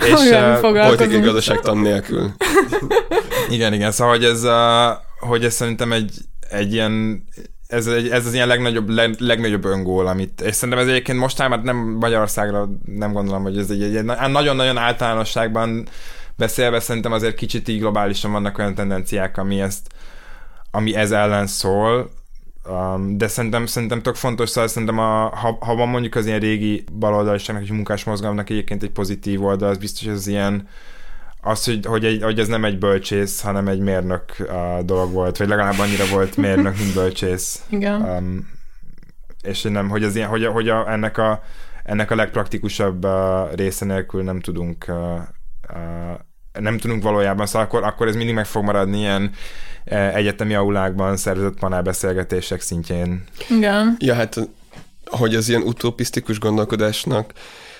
és 0.06 0.36
politikai 0.70 1.20
gazdaságtan 1.20 1.78
nélkül. 1.78 2.30
igen, 3.50 3.72
igen, 3.72 3.92
szóval 3.92 4.14
hogy 4.14 4.24
ez, 4.24 4.44
uh, 4.44 5.28
hogy 5.28 5.44
ez 5.44 5.54
szerintem 5.54 5.92
egy, 5.92 6.12
egy 6.50 6.72
ilyen 6.72 7.24
ez, 7.66 7.86
egy, 7.86 8.08
ez 8.08 8.26
az 8.26 8.34
ilyen 8.34 8.46
legnagyobb, 8.46 8.88
leg, 8.88 9.14
legnagyobb 9.18 9.64
öngól, 9.64 10.06
amit, 10.06 10.40
és 10.40 10.54
szerintem 10.54 10.84
ez 10.84 10.90
egyébként 10.90 11.18
mostán 11.18 11.60
nem 11.64 11.76
Magyarországra 11.76 12.68
nem 12.84 13.12
gondolom, 13.12 13.42
hogy 13.42 13.58
ez 13.58 13.70
egy, 13.70 13.82
egy, 13.82 13.96
egy 13.96 14.04
nagyon-nagyon 14.30 14.76
általánosságban 14.76 15.88
beszélve 16.36 16.80
szerintem 16.80 17.12
azért 17.12 17.34
kicsit 17.34 17.68
így 17.68 17.78
globálisan 17.78 18.32
vannak 18.32 18.58
olyan 18.58 18.74
tendenciák, 18.74 19.38
ami 19.38 19.60
ezt 19.60 19.86
ami 20.78 20.94
ez 20.94 21.10
ellen 21.10 21.46
szól, 21.46 22.10
um, 22.68 23.18
de 23.18 23.28
szerintem, 23.28 23.66
szerintem 23.66 24.02
tök 24.02 24.14
fontos, 24.14 24.48
szóval 24.48 24.68
szerintem 24.68 24.98
a, 24.98 25.28
ha, 25.28 25.58
ha 25.60 25.74
van 25.74 25.88
mondjuk 25.88 26.14
az 26.14 26.26
ilyen 26.26 26.40
régi 26.40 26.84
baloldaliságnak, 26.92 27.64
egy 27.64 27.70
munkás 27.70 28.04
mozgalomnak 28.04 28.50
egyébként 28.50 28.82
egy 28.82 28.90
pozitív 28.90 29.44
oldal, 29.44 29.68
az 29.68 29.78
biztos, 29.78 30.06
az 30.06 30.26
ilyen 30.26 30.68
az, 31.40 31.64
hogy, 31.64 31.86
hogy, 31.86 32.04
egy, 32.04 32.22
hogy 32.22 32.38
ez 32.38 32.48
nem 32.48 32.64
egy 32.64 32.78
bölcsész, 32.78 33.40
hanem 33.40 33.68
egy 33.68 33.80
mérnök 33.80 34.22
uh, 34.38 34.84
dolog 34.84 35.12
volt, 35.12 35.36
vagy 35.36 35.48
legalább 35.48 35.78
annyira 35.78 36.04
volt 36.12 36.36
mérnök, 36.36 36.78
mint 36.78 36.94
bölcsész. 36.94 37.62
Igen. 37.68 38.02
Um, 38.02 38.50
és 39.42 39.62
nem, 39.62 39.88
hogy, 39.88 40.04
az 40.04 40.16
ilyen, 40.16 40.28
hogy, 40.28 40.46
hogy 40.46 40.68
a, 40.68 40.92
ennek, 40.92 41.18
a, 41.18 41.42
ennek 41.84 42.10
a 42.10 42.14
legpraktikusabb 42.14 43.04
uh, 43.04 43.54
része 43.54 43.84
nélkül 43.84 44.22
nem 44.22 44.40
tudunk 44.40 44.84
uh, 44.88 44.96
uh, 45.74 46.18
nem 46.60 46.78
tudunk 46.78 47.02
valójában, 47.02 47.46
szóval 47.46 47.66
akkor, 47.66 47.82
akkor 47.82 48.06
ez 48.06 48.16
mindig 48.16 48.34
meg 48.34 48.46
fog 48.46 48.64
maradni 48.64 48.98
ilyen 48.98 49.30
egyetemi 49.90 50.54
aulákban 50.54 51.16
szervezett 51.16 51.58
panelbeszélgetések 51.58 52.60
szintjén. 52.60 53.24
Igen. 53.48 53.96
Ja, 53.98 54.14
hát 54.14 54.48
hogy 55.04 55.34
az 55.34 55.48
ilyen 55.48 55.62
utopisztikus 55.62 56.38
gondolkodásnak 56.38 57.32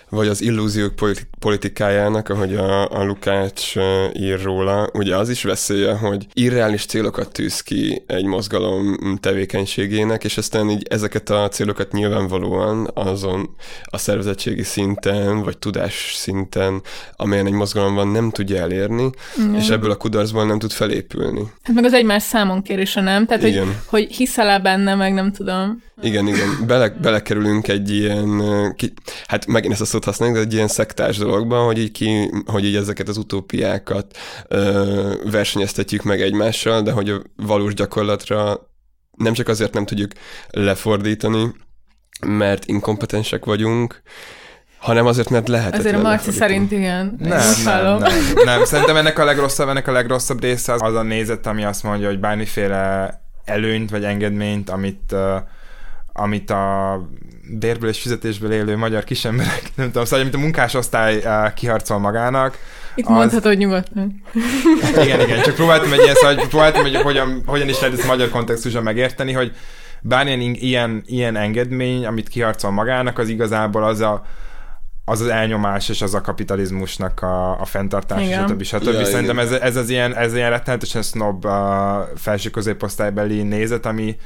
vagy 0.09 0.29
az 0.29 0.41
illúziók 0.41 0.93
politikájának, 1.39 2.29
ahogy 2.29 2.55
a, 2.55 2.91
a 2.91 3.05
Lukács 3.05 3.75
ír 4.13 4.43
róla, 4.43 4.89
ugye 4.93 5.17
az 5.17 5.29
is 5.29 5.43
veszélye, 5.43 5.95
hogy 5.95 6.27
irreális 6.33 6.87
célokat 6.87 7.33
tűz 7.33 7.61
ki 7.61 8.03
egy 8.07 8.25
mozgalom 8.25 8.97
tevékenységének, 9.21 10.25
és 10.25 10.39
aztán 10.39 10.71
így 10.71 10.87
ezeket 10.91 11.31
a 11.31 11.49
célokat 11.49 11.93
nyilvánvalóan 11.93 12.91
azon 12.95 13.55
a 13.85 13.99
szervezettségi 13.99 14.63
szinten, 14.63 15.43
vagy 15.43 15.59
tudás 15.59 16.13
szinten, 16.17 16.83
amelyen 17.17 17.47
egy 17.47 17.53
mozgalom 17.53 17.95
van, 17.95 18.09
nem 18.09 18.31
tudja 18.31 18.61
elérni, 18.61 19.11
mm. 19.41 19.55
és 19.55 19.69
ebből 19.69 19.91
a 19.91 19.97
kudarcból 19.97 20.47
nem 20.47 20.59
tud 20.59 20.73
felépülni. 20.73 21.43
Hát 21.63 21.75
meg 21.75 21.85
az 21.85 21.93
egymás 21.93 22.23
számon 22.23 22.63
kérése 22.63 23.01
nem, 23.01 23.27
tehát 23.27 23.43
Igen. 23.43 23.67
hogy, 23.67 23.77
hogy 23.87 24.17
hiszel-e 24.17 24.59
benne, 24.59 24.95
meg 24.95 25.15
nem 25.15 25.33
tudom. 25.33 25.83
Igen, 26.03 26.27
igen, 26.27 26.49
Bele, 26.67 26.89
belekerülünk 26.89 27.69
egy 27.69 27.91
ilyen, 27.91 28.43
ki, 28.77 28.93
hát 29.27 29.47
megint 29.47 29.73
ezt 29.73 29.81
a 29.81 29.87
szót 29.99 30.07
használjuk, 30.07 30.39
de 30.39 30.45
egy 30.45 30.53
ilyen 30.53 30.69
szektás 30.69 31.17
dologban, 31.17 31.65
hogy 31.65 31.79
így, 31.79 31.91
ki, 31.91 32.31
hogy 32.47 32.65
így 32.65 32.77
ezeket 32.77 33.09
az 33.09 33.17
utópiákat 33.17 34.19
ö, 34.49 35.15
versenyeztetjük 35.31 36.03
meg 36.03 36.21
egymással, 36.21 36.83
de 36.83 36.93
hogy 36.93 37.11
a 37.11 37.23
valós 37.37 37.75
gyakorlatra 37.75 38.69
nem 39.17 39.33
csak 39.33 39.49
azért 39.49 39.75
nem 39.75 39.87
tudjuk 39.87 40.11
lefordítani, 40.51 41.55
mert 42.27 42.65
inkompetensek 42.65 43.45
vagyunk, 43.45 44.03
hanem 44.79 45.07
azért, 45.07 45.31
mert 45.31 45.49
lehet. 45.49 45.77
Azért 45.77 45.97
a 45.97 46.01
Marci 46.01 46.31
szerint 46.31 46.73
igen. 46.73 47.17
Nem, 47.19 47.41
nem, 47.65 47.99
nem, 47.99 48.11
nem, 48.45 48.65
Szerintem 48.65 48.97
ennek 48.97 49.19
a 49.19 49.25
legrosszabb, 49.25 49.69
ennek 49.69 49.89
a 49.89 49.93
legrosszabb 49.93 50.41
része 50.41 50.73
az, 50.73 50.83
az 50.83 50.95
a 50.95 51.03
nézet, 51.03 51.47
ami 51.47 51.65
azt 51.65 51.83
mondja, 51.83 52.09
hogy 52.09 52.21
bármiféle 52.21 53.11
előnyt 53.45 53.91
vagy 53.91 54.05
engedményt, 54.05 54.71
amit 54.71 55.13
uh, 55.13 55.37
amit 56.19 56.51
a 56.51 57.01
bérből 57.59 57.89
és 57.89 58.01
fizetésből 58.01 58.53
élő 58.53 58.77
magyar 58.77 59.05
kisemberek, 59.05 59.63
nem 59.77 59.87
tudom, 59.87 60.05
szóval 60.05 60.21
amit 60.21 60.35
a 60.35 60.39
munkásosztály 60.39 61.17
uh, 61.17 61.55
kiharcol 61.55 61.99
magának. 61.99 62.59
Itt 62.95 63.07
az... 63.07 63.11
mondhatod 63.11 63.57
nyugodtan. 63.57 64.23
Igen, 65.03 65.21
igen, 65.21 65.43
csak 65.43 65.55
próbáltam 65.55 65.93
egy 65.93 66.03
ilyen, 66.03 66.15
szóval 66.15 66.47
próbáltam, 66.49 66.83
hogy 66.83 66.97
hogyan, 66.97 67.43
hogyan 67.47 67.69
is 67.69 67.81
lehet 67.81 67.99
ezt 67.99 68.07
magyar 68.07 68.29
kontextusban 68.29 68.83
megérteni, 68.83 69.33
hogy 69.33 69.53
bármilyen 70.01 70.41
ilyen, 70.41 71.03
ilyen 71.07 71.37
engedmény, 71.37 72.07
amit 72.07 72.29
kiharcol 72.29 72.71
magának, 72.71 73.19
az 73.19 73.29
igazából 73.29 73.85
az 73.85 74.01
a, 74.01 74.23
az 75.05 75.21
az 75.21 75.27
elnyomás 75.27 75.89
és 75.89 76.03
az 76.03 76.15
a 76.15 76.21
kapitalizmusnak 76.21 77.23
a, 77.23 77.61
a 77.61 77.65
fenntartás, 77.65 78.23
Igen. 78.23 78.49
stb. 78.49 78.63
stb. 78.63 78.93
Ja, 78.93 79.05
Szerintem 79.05 79.39
ez, 79.39 79.53
ez, 79.53 79.77
az 79.77 79.91
ilyen, 79.91 80.17
ez 80.17 80.35
ilyen 80.35 80.51
rettenetesen 80.51 81.03
snob 81.03 81.45
uh, 81.45 81.53
felső 82.17 82.51
középosztálybeli 82.51 83.43
nézet, 83.43 83.87
ami, 83.87 84.17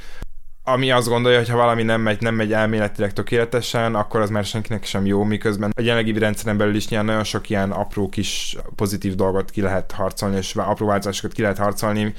ami 0.65 0.91
azt 0.91 1.07
gondolja, 1.07 1.37
hogy 1.37 1.49
ha 1.49 1.57
valami 1.57 1.83
nem 1.83 2.01
megy, 2.01 2.21
nem 2.21 2.35
megy 2.35 2.53
elméletileg 2.53 3.13
tökéletesen, 3.13 3.95
akkor 3.95 4.21
az 4.21 4.29
már 4.29 4.45
senkinek 4.45 4.85
sem 4.85 5.05
jó, 5.05 5.23
miközben 5.23 5.71
a 5.75 5.81
jelenlegi 5.81 6.19
rendszeren 6.19 6.57
belül 6.57 6.75
is 6.75 6.87
nyilván 6.87 7.07
nagyon 7.07 7.23
sok 7.23 7.49
ilyen 7.49 7.71
apró 7.71 8.09
kis 8.09 8.57
pozitív 8.75 9.15
dolgot 9.15 9.49
ki 9.49 9.61
lehet 9.61 9.91
harcolni, 9.91 10.37
és 10.37 10.55
apró 10.55 10.87
változásokat 10.87 11.33
ki 11.33 11.41
lehet 11.41 11.57
harcolni, 11.57 12.13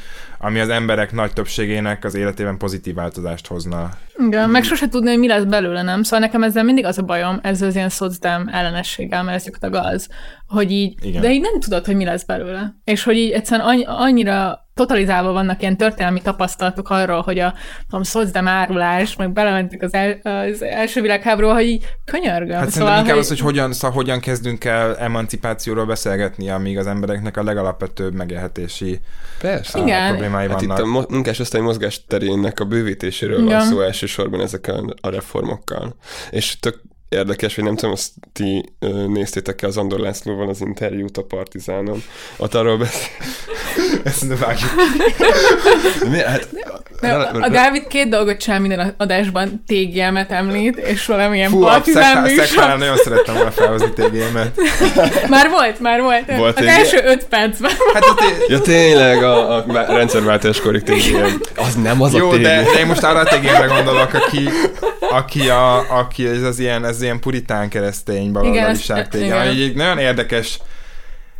ami 0.44 0.60
az 0.60 0.68
emberek 0.68 1.12
nagy 1.12 1.32
többségének 1.32 2.04
az 2.04 2.14
életében 2.14 2.58
pozitív 2.58 2.94
változást 2.94 3.46
hozna. 3.46 3.90
Igen, 4.26 4.50
meg 4.50 4.62
sose 4.62 4.88
tudni, 4.88 5.08
hogy 5.08 5.18
mi 5.18 5.26
lesz 5.26 5.44
belőle, 5.44 5.82
nem? 5.82 6.02
Szóval 6.02 6.18
nekem 6.18 6.42
ezzel 6.42 6.64
mindig 6.64 6.84
az 6.84 6.98
a 6.98 7.02
bajom, 7.02 7.38
ez 7.42 7.62
az 7.62 7.74
ilyen 7.74 7.88
szocdám 7.88 8.48
ellenességgel, 8.52 9.22
mert 9.22 9.36
ez 9.36 9.44
gyakorlatilag 9.44 9.94
az, 9.94 10.08
hogy 10.46 10.70
így, 10.70 11.04
Igen. 11.04 11.20
de 11.20 11.32
így 11.32 11.40
nem 11.40 11.60
tudod, 11.60 11.84
hogy 11.84 11.96
mi 11.96 12.04
lesz 12.04 12.24
belőle. 12.24 12.74
És 12.84 13.04
hogy 13.04 13.16
így 13.16 13.30
egyszerűen 13.30 13.80
annyira 13.80 14.66
totalizálva 14.74 15.32
vannak 15.32 15.60
ilyen 15.60 15.76
történelmi 15.76 16.20
tapasztalatok 16.20 16.90
arról, 16.90 17.20
hogy 17.20 17.38
a 17.38 17.54
tudom, 17.88 18.02
szocdem 18.02 18.48
árulás, 18.48 19.16
meg 19.16 19.32
belementek 19.32 19.82
az, 19.82 19.94
el, 19.94 20.18
az 20.22 20.62
első 20.62 21.00
világháború, 21.00 21.48
hogy 21.48 21.66
így 21.66 21.84
könyörgöm. 22.04 22.58
Hát 22.58 22.70
szóval, 22.70 22.98
inkább 22.98 23.10
hogy... 23.10 23.18
az, 23.18 23.28
hogy 23.28 23.40
hogyan, 23.40 23.72
szóval 23.72 23.96
hogyan 23.96 24.20
kezdünk 24.20 24.64
el 24.64 24.96
emancipációról 24.96 25.86
beszélgetni, 25.86 26.50
amíg 26.50 26.78
az 26.78 26.86
embereknek 26.86 27.36
a 27.36 27.42
legalapvetőbb 27.42 28.14
megélhetési 28.14 29.00
Persze. 29.40 29.78
Igen. 29.78 30.12
Problémái 30.34 30.68
hát 30.68 30.78
vannak. 30.78 31.02
itt 31.02 31.10
a 31.10 31.14
munkásosztály 31.14 31.60
mozgás 31.60 32.04
terének 32.06 32.60
a 32.60 32.64
bővítéséről 32.64 33.38
Igen. 33.44 33.58
van 33.58 33.66
szó 33.66 33.80
elsősorban 33.80 34.40
ezekkel 34.40 34.94
a 35.00 35.08
reformokkal. 35.08 35.94
És 36.30 36.58
tök 36.60 36.80
érdekes, 37.14 37.54
hogy 37.54 37.64
nem 37.64 37.74
tudom, 37.76 37.92
azt 37.92 38.10
ti 38.32 38.64
néztétek-e 39.06 39.66
az 39.66 39.76
Andor 39.76 39.98
Lászlóval 39.98 40.48
az 40.48 40.60
interjút 40.60 41.16
a 41.16 41.22
Partizánon. 41.22 42.02
Ott 42.36 42.54
arról 42.54 42.76
beszél. 42.76 43.06
Ezt 44.04 44.28
nem 44.28 44.38
vágjuk. 44.38 44.70
Mi? 46.10 46.18
Hát, 46.18 46.48
nem, 47.00 47.42
a 47.42 47.48
Dávid 47.48 47.86
két 47.86 48.08
dolgot 48.08 48.36
csinál 48.36 48.60
minden 48.60 48.94
adásban, 48.98 49.64
TGM-et 49.66 50.30
említ, 50.30 50.76
és 50.76 51.06
valamilyen 51.06 51.50
Fú, 51.50 51.60
partizán 51.60 52.22
műsor. 52.22 52.78
Nagyon 52.78 52.96
szerettem 52.96 53.34
volna 53.34 53.50
felhozni 53.50 53.92
TGM-et. 53.92 54.60
már 55.28 55.48
volt, 55.50 55.80
már 55.80 56.00
volt. 56.00 56.36
volt 56.36 56.58
az 56.58 56.66
első 56.66 57.00
öt 57.04 57.24
percben 57.24 57.70
hát 57.94 58.04
a 58.04 58.14
té- 58.14 58.46
Ja 58.52 58.60
tényleg, 58.60 59.22
a, 59.22 59.56
a 59.56 59.64
rendszerváltáskori 59.86 60.82
TGM. 60.82 61.24
Az 61.56 61.74
nem 61.74 62.02
az 62.02 62.12
Jó, 62.12 62.30
a 62.30 62.34
TGM. 62.34 62.42
de, 62.42 62.62
de 62.74 62.78
én 62.78 62.86
most 62.86 63.02
arra 63.02 63.18
a 63.18 63.24
TGM-re 63.24 63.66
gondolok, 63.66 64.14
aki, 64.14 64.48
aki, 65.16 65.48
a, 65.48 65.98
aki 65.98 66.26
ez 66.26 66.42
az 66.42 66.58
ilyen, 66.58 66.84
ez 66.84 67.02
ilyen 67.02 67.20
puritán 67.20 67.68
keresztény 67.68 68.32
baloldaliság 68.32 69.08
TGM. 69.08 69.32
Egy 69.32 69.74
nagyon 69.74 69.98
érdekes 69.98 70.60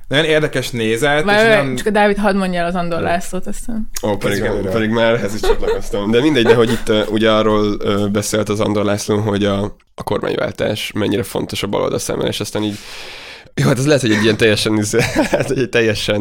nagyon 0.09 0.25
érdekes 0.25 0.71
nézet. 0.71 1.25
Már 1.25 1.47
és 1.47 1.55
nem... 1.55 1.77
Csak 1.77 1.87
a 1.87 1.91
Dávid 1.91 2.17
hadd 2.17 2.37
mondja 2.37 2.61
el 2.61 2.67
az 2.67 2.75
Andor 2.75 3.01
Lászlót 3.01 3.47
aztán. 3.47 3.91
Ó, 4.03 4.17
pedig, 4.17 4.43
pedig 4.73 4.91
már 4.91 5.15
ehhez 5.15 5.35
is 5.35 5.41
csatlakoztam. 5.41 6.11
De 6.11 6.21
mindegy, 6.21 6.45
de 6.45 6.55
hogy 6.55 6.71
itt 6.71 6.89
uh, 6.89 7.13
ugye 7.13 7.31
arról 7.31 7.65
uh, 7.65 8.09
beszélt 8.09 8.49
az 8.49 8.61
Andor 8.61 8.85
László, 8.85 9.19
hogy 9.19 9.45
a, 9.45 9.77
a 9.95 10.03
kormányváltás 10.03 10.93
mennyire 10.95 11.23
fontos 11.23 11.63
a 11.63 11.67
baloldal 11.67 11.99
szemben, 11.99 12.27
és 12.27 12.41
aztán 12.41 12.63
így 12.63 12.79
jó, 13.55 13.67
hát 13.67 13.79
ez 13.79 13.87
lehet, 13.87 14.01
hogy 14.01 14.13
egy 14.13 14.23
ilyen 14.23 14.37
teljesen, 14.37 14.85
hát 15.31 15.51
egy 15.51 15.69
teljesen 15.69 16.21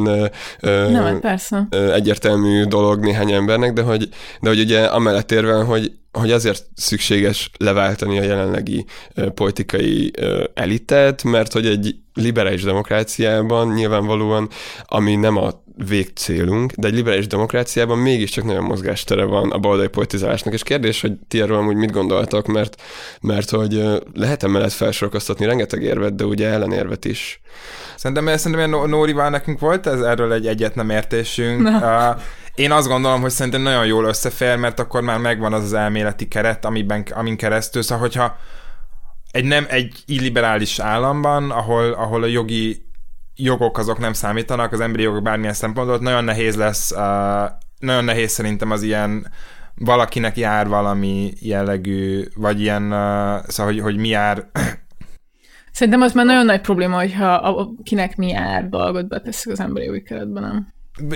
Nem, 0.62 0.94
hát 0.94 1.20
persze. 1.20 1.68
egyértelmű 1.94 2.64
dolog 2.64 3.04
néhány 3.04 3.32
embernek, 3.32 3.74
de 3.74 3.82
hogy, 3.82 4.10
de 4.42 4.50
hogy 4.50 4.60
ugye 4.60 4.84
amellett 4.84 5.32
érve, 5.32 5.54
hogy 5.54 5.92
hogy 6.12 6.32
azért 6.32 6.66
szükséges 6.76 7.50
leváltani 7.58 8.20
a 8.20 8.24
jelenlegi 8.24 8.86
politikai 9.34 10.12
elitet, 10.54 11.24
mert 11.24 11.54
hogy 11.54 11.66
egy 11.66 11.96
liberális 12.14 12.64
demokráciában 12.64 13.74
nyilvánvalóan, 13.74 14.50
ami 14.86 15.16
nem 15.16 15.38
a 15.38 15.64
végcélunk, 15.88 16.72
de 16.72 16.88
egy 16.88 16.94
liberális 16.94 17.28
demokráciában 17.28 17.98
mégiscsak 17.98 18.44
nagyon 18.44 18.64
mozgástere 18.64 19.24
van 19.24 19.52
a 19.52 19.58
baloldali 19.58 19.88
politizálásnak, 19.88 20.54
és 20.54 20.64
kérdés, 20.64 21.02
hogy 21.02 21.14
ti 21.28 21.42
erről 21.42 21.58
amúgy 21.58 21.76
mit 21.76 21.92
gondoltak, 21.92 22.46
mert, 22.48 22.82
mert 23.22 23.50
hogy 23.50 23.84
lehet 24.14 24.44
emellett 24.44 24.72
felsorkoztatni 24.72 25.46
rengeteg 25.46 25.84
érvet, 25.84 26.16
de 26.16 26.24
ugye 26.24 26.48
ellenérvet 26.48 27.06
is. 27.06 27.42
Szerintem, 27.96 28.38
szerintem 28.38 28.90
Nórival 28.90 29.30
nekünk 29.30 29.60
volt 29.60 29.88
ez 29.88 30.02
erről 30.02 30.34
egy 30.34 30.48
egyet 30.48 30.76
nem 30.76 30.90
értésünk. 30.90 31.62
Na. 31.62 32.18
Én 32.56 32.72
azt 32.72 32.88
gondolom, 32.88 33.22
hogy 33.22 33.32
szerintem 33.32 33.62
nagyon 33.62 33.86
jól 33.86 34.06
összefér, 34.06 34.56
mert 34.56 34.80
akkor 34.80 35.02
már 35.02 35.20
megvan 35.20 35.54
az 35.54 35.64
az 35.64 35.74
elméleti 35.74 36.28
keret, 36.28 36.66
amiben, 36.66 37.06
amin 37.12 37.38
keresztül, 37.38 37.82
szóval 37.82 38.08
hogyha 38.08 38.38
egy 39.34 39.46
nem 39.46 39.66
egy 39.70 40.04
illiberális 40.06 40.80
államban, 40.80 41.52
ahol, 41.52 41.92
ahol 41.92 42.24
a 42.24 42.28
jogi 42.28 42.86
jogok 43.36 43.78
azok 43.78 44.00
nem 44.00 44.14
számítanak, 44.14 44.72
az 44.72 44.80
emberi 44.80 45.04
jogok 45.04 45.24
bármilyen 45.24 45.54
szempontból, 45.54 45.98
nagyon 45.98 46.24
nehéz 46.24 46.56
lesz, 46.56 46.92
uh, 46.92 46.98
nagyon 47.80 48.04
nehéz 48.04 48.32
szerintem 48.32 48.72
az 48.72 48.84
ilyen 48.84 49.28
valakinek 49.76 50.38
jár 50.38 50.68
valami 50.68 51.34
jellegű, 51.40 52.24
vagy 52.36 52.62
ilyen, 52.62 52.84
uh, 52.84 53.44
szóval, 53.48 53.74
hogy, 53.74 53.80
hogy 53.80 53.98
mi 53.98 54.08
jár 54.08 54.46
Szerintem 55.72 56.02
az 56.02 56.14
már 56.14 56.26
nagyon 56.26 56.46
nagy 56.46 56.62
probléma, 56.62 56.96
hogyha 56.96 57.34
a, 57.34 57.60
a, 57.60 57.70
kinek 57.84 58.16
mi 58.16 58.28
jár 58.28 58.70
dolgot 58.70 59.08
beteszik 59.08 59.52
az 59.52 59.60
emberi 59.60 59.86
jogi 59.86 60.04
keretben, 60.04 60.44
nem? 60.44 60.68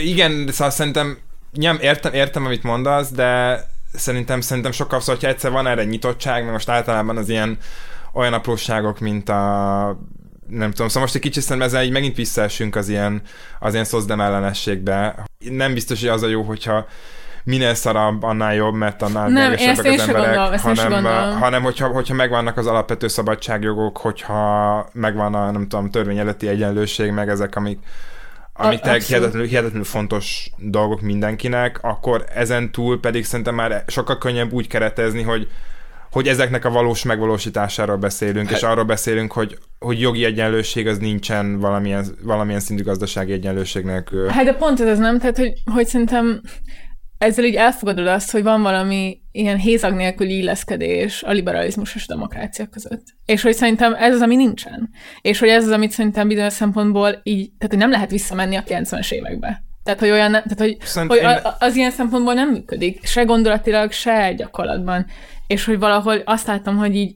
Igen, 0.03 0.47
szóval 0.47 0.69
szerintem 0.69 1.17
nyom, 1.53 1.77
értem, 1.81 2.13
értem, 2.13 2.45
amit 2.45 2.63
mondasz, 2.63 3.11
de 3.11 3.59
szerintem, 3.93 4.41
szerintem 4.41 4.71
sokkal 4.71 4.99
szóval, 4.99 5.15
hogyha 5.15 5.29
egyszer 5.29 5.51
van 5.51 5.67
erre 5.67 5.83
nyitottság, 5.83 6.41
mert 6.41 6.53
most 6.53 6.69
általában 6.69 7.17
az 7.17 7.29
ilyen 7.29 7.57
olyan 8.13 8.33
apróságok, 8.33 8.99
mint 8.99 9.29
a 9.29 9.99
nem 10.47 10.71
tudom, 10.71 10.87
szóval 10.87 11.01
most 11.01 11.15
egy 11.15 11.21
kicsit 11.21 11.43
szerintem 11.43 11.67
ezzel 11.67 11.83
így 11.83 11.91
megint 11.91 12.15
visszaesünk 12.15 12.75
az 12.75 12.89
ilyen, 12.89 13.21
az 13.59 13.73
ilyen 13.73 13.85
szozdem 13.85 14.21
ellenességbe. 14.21 15.25
Nem 15.39 15.73
biztos, 15.73 15.99
hogy 15.99 16.09
az 16.09 16.23
a 16.23 16.27
jó, 16.27 16.41
hogyha 16.41 16.87
minél 17.43 17.73
szarabb, 17.73 18.23
annál 18.23 18.55
jobb, 18.55 18.73
mert 18.73 19.01
annál 19.01 19.29
nem, 19.29 19.53
ezt 19.53 19.79
az 19.79 19.85
emberek, 19.85 20.61
gondolom, 20.61 21.03
hanem, 21.03 21.39
hanem 21.39 21.63
hogyha, 21.63 21.87
hogyha 21.87 22.13
megvannak 22.13 22.57
az 22.57 22.67
alapvető 22.67 23.07
szabadságjogok, 23.07 23.97
hogyha 23.97 24.89
megvan 24.93 25.35
a, 25.35 25.51
nem 25.51 25.67
tudom, 25.67 25.89
törvény 25.89 26.17
előtti 26.17 26.47
egyenlőség, 26.47 27.11
meg 27.11 27.29
ezek, 27.29 27.55
amik, 27.55 27.79
amik 28.53 28.79
tényleg 28.79 29.01
hihetetlenül, 29.01 29.47
hihetetlenül 29.47 29.85
fontos 29.85 30.49
dolgok 30.57 31.01
mindenkinek, 31.01 31.79
akkor 31.81 32.25
ezen 32.33 32.71
túl 32.71 32.99
pedig 32.99 33.25
szerintem 33.25 33.55
már 33.55 33.83
sokkal 33.87 34.17
könnyebb 34.17 34.51
úgy 34.51 34.67
keretezni, 34.67 35.21
hogy 35.21 35.47
hogy 36.17 36.27
ezeknek 36.27 36.65
a 36.65 36.69
valós 36.69 37.03
megvalósításáról 37.03 37.97
beszélünk, 37.97 38.51
és 38.51 38.63
arról 38.63 38.83
beszélünk, 38.83 39.31
hogy, 39.31 39.57
hogy 39.79 39.99
jogi 39.99 40.25
egyenlőség 40.25 40.87
az 40.87 40.97
nincsen 40.97 41.59
valamilyen, 41.59 42.05
valamilyen 42.23 42.59
szintű 42.59 42.83
gazdasági 42.83 43.31
egyenlőség 43.31 43.83
nélkül. 43.83 44.27
Hát 44.27 44.45
de 44.45 44.53
pont 44.53 44.79
ez 44.79 44.87
az 44.87 44.97
nem, 44.97 45.19
tehát 45.19 45.37
hogy, 45.37 45.53
hogy 45.73 45.87
szerintem 45.87 46.41
ezzel 47.17 47.45
így 47.45 47.55
elfogadod 47.55 48.07
azt, 48.07 48.31
hogy 48.31 48.43
van 48.43 48.61
valami 48.61 49.21
ilyen 49.31 49.57
hézag 49.57 49.93
nélküli 49.93 50.37
illeszkedés 50.37 51.23
a 51.23 51.31
liberalizmus 51.31 51.95
és 51.95 52.03
a 52.07 52.13
demokrácia 52.13 52.65
között. 52.65 53.03
És 53.25 53.41
hogy 53.41 53.53
szerintem 53.53 53.93
ez 53.93 54.13
az, 54.13 54.21
ami 54.21 54.35
nincsen. 54.35 54.89
És 55.21 55.39
hogy 55.39 55.49
ez 55.49 55.65
az, 55.65 55.71
amit 55.71 55.91
szerintem 55.91 56.27
bizonyos 56.27 56.53
szempontból 56.53 57.19
így, 57.23 57.51
tehát 57.57 57.73
hogy 57.73 57.77
nem 57.77 57.91
lehet 57.91 58.09
visszamenni 58.09 58.55
a 58.55 58.63
90-es 58.63 59.11
évekbe. 59.11 59.66
Tehát, 59.87 60.01
hogy 60.01 60.11
olyan, 60.11 60.31
tehát, 60.31 60.57
hogy, 60.57 60.77
hogy 61.07 61.17
a- 61.19 61.55
az 61.59 61.75
ilyen 61.75 61.91
szempontból 61.91 62.33
nem 62.33 62.49
működik, 62.49 63.05
se 63.05 63.23
gondolatilag, 63.23 63.91
se 63.91 64.33
gyakorlatban. 64.33 65.05
És 65.47 65.65
hogy 65.65 65.79
valahol 65.79 66.21
azt 66.25 66.47
látom, 66.47 66.77
hogy 66.77 66.95
így 66.95 67.15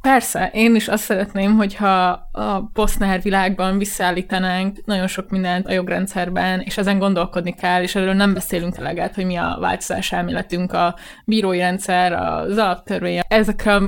Persze, 0.00 0.50
én 0.52 0.74
is 0.74 0.88
azt 0.88 1.02
szeretném, 1.02 1.56
hogyha 1.56 2.28
a 2.32 2.70
posztnár 2.72 3.22
világban 3.22 3.78
visszaállítanánk 3.78 4.84
nagyon 4.84 5.06
sok 5.06 5.30
mindent 5.30 5.66
a 5.66 5.72
jogrendszerben, 5.72 6.60
és 6.60 6.76
ezen 6.78 6.98
gondolkodni 6.98 7.54
kell, 7.54 7.82
és 7.82 7.94
erről 7.94 8.12
nem 8.14 8.34
beszélünk 8.34 8.76
eleget, 8.76 9.14
hogy 9.14 9.24
mi 9.24 9.36
a 9.36 9.56
változás 9.60 10.12
elméletünk, 10.12 10.72
a 10.72 10.96
bírói 11.24 11.58
rendszer, 11.58 12.12
az 12.12 12.56
alaptörvény. 12.58 13.20
Ezekre 13.28 13.80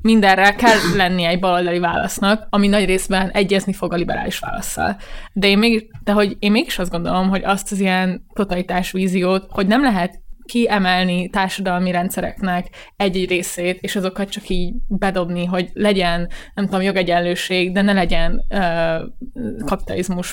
mindenre 0.00 0.54
kell 0.54 0.78
lennie 0.96 1.28
egy 1.28 1.40
baloldali 1.40 1.78
válasznak, 1.78 2.46
ami 2.50 2.66
nagy 2.66 2.84
részben 2.84 3.30
egyezni 3.30 3.72
fog 3.72 3.92
a 3.92 3.96
liberális 3.96 4.38
válaszsal. 4.38 4.96
De, 5.32 5.46
én 5.46 5.58
még, 5.58 5.90
de 6.04 6.12
hogy 6.12 6.36
én 6.38 6.50
mégis 6.50 6.78
azt 6.78 6.90
gondolom, 6.90 7.28
hogy 7.28 7.44
azt 7.44 7.72
az 7.72 7.80
ilyen 7.80 8.26
totalitás 8.34 8.90
víziót, 8.90 9.46
hogy 9.48 9.66
nem 9.66 9.82
lehet 9.82 10.20
kiemelni 10.44 11.28
társadalmi 11.28 11.90
rendszereknek 11.90 12.66
egy-egy 12.96 13.28
részét, 13.28 13.78
és 13.80 13.96
azokat 13.96 14.28
csak 14.28 14.48
így 14.48 14.74
bedobni, 14.88 15.44
hogy 15.44 15.70
legyen, 15.72 16.28
nem 16.54 16.64
tudom, 16.64 16.80
jogegyenlőség, 16.82 17.72
de 17.72 17.82
ne 17.82 17.92
legyen 17.92 18.44
ö, 18.48 18.96
kapitalizmus. 19.64 20.30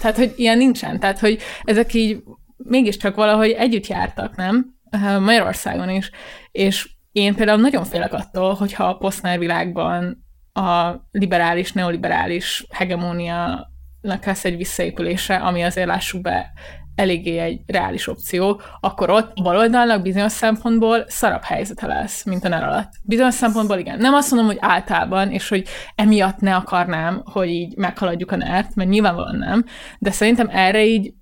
Tehát, 0.00 0.16
hogy 0.16 0.32
ilyen 0.36 0.58
nincsen. 0.58 1.00
Tehát, 1.00 1.18
hogy 1.18 1.38
ezek 1.62 1.94
így 1.94 2.22
mégiscsak 2.56 3.14
valahogy 3.14 3.50
együtt 3.50 3.86
jártak, 3.86 4.36
nem? 4.36 4.76
Magyarországon 5.20 5.90
is. 5.90 6.10
És 6.50 6.88
én 7.18 7.34
például 7.34 7.60
nagyon 7.60 7.84
félek 7.84 8.12
attól, 8.12 8.54
hogyha 8.54 8.84
a 8.84 8.96
posztnár 8.96 9.38
világban 9.38 10.26
a 10.52 10.94
liberális, 11.10 11.72
neoliberális 11.72 12.66
hegemónia 12.70 13.70
lesz 14.00 14.44
egy 14.44 14.56
visszaépülése, 14.56 15.36
ami 15.36 15.62
azért 15.62 15.86
lássuk 15.86 16.20
be 16.20 16.52
eléggé 16.94 17.38
egy 17.38 17.60
reális 17.66 18.08
opció, 18.08 18.60
akkor 18.80 19.10
ott 19.10 19.32
baloldalnak 19.42 20.02
bizonyos 20.02 20.32
szempontból 20.32 21.04
szarabb 21.06 21.42
helyzete 21.42 21.86
lesz, 21.86 22.24
mint 22.24 22.44
a 22.44 22.48
NER 22.48 22.62
alatt. 22.62 22.92
Bizonyos 23.02 23.34
szempontból 23.34 23.78
igen. 23.78 23.98
Nem 23.98 24.14
azt 24.14 24.30
mondom, 24.30 24.48
hogy 24.48 24.58
általában, 24.60 25.30
és 25.30 25.48
hogy 25.48 25.64
emiatt 25.94 26.38
ne 26.38 26.54
akarnám, 26.54 27.22
hogy 27.24 27.48
így 27.48 27.76
meghaladjuk 27.76 28.32
a 28.32 28.36
NER-t, 28.36 28.74
mert 28.74 28.90
nyilvánvalóan 28.90 29.36
nem, 29.36 29.64
de 29.98 30.10
szerintem 30.10 30.48
erre 30.50 30.84
így 30.84 31.12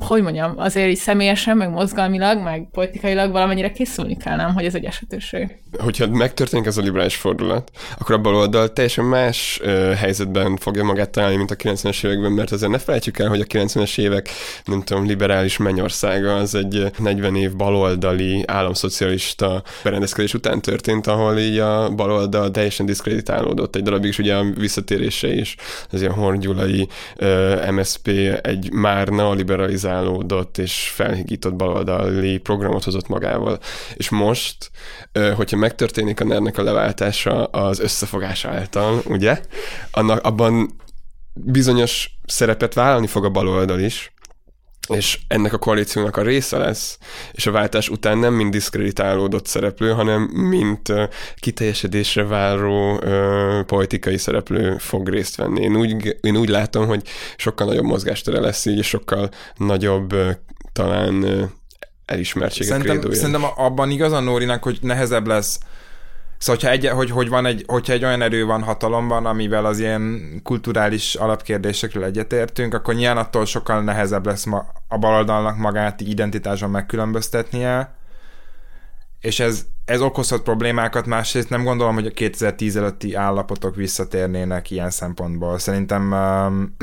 hogy 0.00 0.22
mondjam, 0.22 0.54
azért 0.56 0.88
így 0.88 0.96
személyesen, 0.96 1.56
meg 1.56 1.70
mozgalmilag, 1.70 2.42
meg 2.42 2.68
politikailag 2.72 3.32
valamennyire 3.32 3.72
készülni 3.72 4.16
kell, 4.16 4.36
nem, 4.36 4.54
hogy 4.54 4.64
ez 4.64 4.74
egy 4.74 4.84
esetőség. 4.84 5.56
hogyha 5.78 6.06
megtörténik 6.06 6.66
ez 6.66 6.76
a 6.76 6.82
liberális 6.82 7.16
fordulat, 7.16 7.70
akkor 7.98 8.14
a 8.14 8.18
baloldal 8.18 8.72
teljesen 8.72 9.04
más 9.04 9.60
ö, 9.62 9.92
helyzetben 9.96 10.56
fogja 10.56 10.84
magát 10.84 11.10
találni, 11.10 11.36
mint 11.36 11.50
a 11.50 11.56
90-es 11.56 12.04
években, 12.04 12.32
mert 12.32 12.50
azért 12.52 12.70
ne 12.70 12.78
felejtsük 12.78 13.18
el, 13.18 13.28
hogy 13.28 13.40
a 13.40 13.44
90-es 13.44 13.98
évek, 13.98 14.28
nem 14.64 14.82
tudom, 14.82 15.06
liberális 15.06 15.56
mennyországa 15.56 16.34
az 16.34 16.54
egy 16.54 16.76
ö, 16.76 16.86
40 16.98 17.36
év 17.36 17.56
baloldali 17.56 18.44
államszocialista 18.46 19.62
berendezkedés 19.82 20.34
után 20.34 20.60
történt, 20.60 21.06
ahol 21.06 21.38
így 21.38 21.58
a 21.58 21.90
baloldal 21.90 22.50
teljesen 22.50 22.86
diszkreditálódott 22.86 23.76
egy 23.76 23.82
darabig, 23.82 24.10
és 24.10 24.18
ugye 24.18 24.34
a 24.34 24.44
visszatérése 24.58 25.34
is, 25.34 25.56
az 25.90 26.00
ilyen 26.00 26.12
horgyulai 26.12 26.88
MSP 27.70 28.08
egy 28.42 28.72
már 28.72 29.08
neoliberalizálódott 29.82 30.58
és 30.58 30.92
felhigított 30.94 31.54
baloldali 31.54 32.38
programot 32.38 32.84
hozott 32.84 33.08
magával. 33.08 33.58
És 33.94 34.08
most, 34.08 34.70
hogyha 35.34 35.56
megtörténik 35.56 36.20
a 36.20 36.24
ner 36.24 36.52
a 36.56 36.62
leváltása 36.62 37.44
az 37.44 37.80
összefogás 37.80 38.44
által, 38.44 39.02
ugye, 39.06 39.40
annak 39.90 40.24
abban 40.24 40.70
bizonyos 41.34 42.10
szerepet 42.26 42.74
vállalni 42.74 43.06
fog 43.06 43.24
a 43.24 43.30
baloldal 43.30 43.80
is, 43.80 44.12
és 44.88 45.18
ennek 45.28 45.52
a 45.52 45.58
koalíciónak 45.58 46.16
a 46.16 46.22
része 46.22 46.58
lesz, 46.58 46.98
és 47.32 47.46
a 47.46 47.50
váltás 47.50 47.88
után 47.88 48.18
nem 48.18 48.34
mind 48.34 48.52
diszkreditálódott 48.52 49.46
szereplő, 49.46 49.90
hanem 49.90 50.22
mint 50.22 50.92
kiteljesedésre 51.36 52.24
váró 52.24 53.00
ö, 53.02 53.60
politikai 53.66 54.18
szereplő 54.18 54.76
fog 54.78 55.08
részt 55.08 55.36
venni. 55.36 55.60
Én 55.60 55.76
úgy, 55.76 56.16
én 56.20 56.36
úgy 56.36 56.48
látom, 56.48 56.86
hogy 56.86 57.02
sokkal 57.36 57.66
nagyobb 57.66 57.84
mozgástere 57.84 58.40
lesz 58.40 58.66
így, 58.66 58.78
és 58.78 58.86
sokkal 58.86 59.28
nagyobb 59.56 60.12
ö, 60.12 60.30
talán 60.72 61.22
ö, 61.22 61.44
elismertséget 62.06 62.68
Szerintem, 62.68 62.96
krédója. 62.96 63.18
szerintem 63.18 63.44
abban 63.56 63.90
igazán 63.90 64.24
Nórinak, 64.24 64.62
hogy 64.62 64.78
nehezebb 64.80 65.26
lesz 65.26 65.58
Szóval, 66.42 66.60
hogyha 66.60 66.70
egy, 66.70 66.88
hogy, 66.88 67.10
hogy 67.10 67.28
van 67.28 67.46
egy, 67.46 67.64
hogyha 67.66 67.92
egy 67.92 68.04
olyan 68.04 68.22
erő 68.22 68.44
van 68.44 68.62
hatalomban, 68.62 69.26
amivel 69.26 69.64
az 69.64 69.78
ilyen 69.78 70.20
kulturális 70.42 71.14
alapkérdésekről 71.14 72.04
egyetértünk, 72.04 72.74
akkor 72.74 72.94
nyilván 72.94 73.16
attól 73.16 73.44
sokkal 73.44 73.82
nehezebb 73.82 74.26
lesz 74.26 74.44
ma, 74.44 74.66
a 74.88 74.98
baloldalnak 74.98 75.56
magát 75.56 76.00
így 76.00 76.08
identitáson 76.08 76.70
megkülönböztetnie, 76.70 77.94
és 79.20 79.40
ez, 79.40 79.62
ez 79.84 80.00
okozhat 80.00 80.42
problémákat, 80.42 81.06
másrészt 81.06 81.50
nem 81.50 81.64
gondolom, 81.64 81.94
hogy 81.94 82.06
a 82.06 82.10
2010 82.10 82.76
előtti 82.76 83.14
állapotok 83.14 83.76
visszatérnének 83.76 84.70
ilyen 84.70 84.90
szempontból. 84.90 85.58
Szerintem 85.58 86.12
um, 86.12 86.76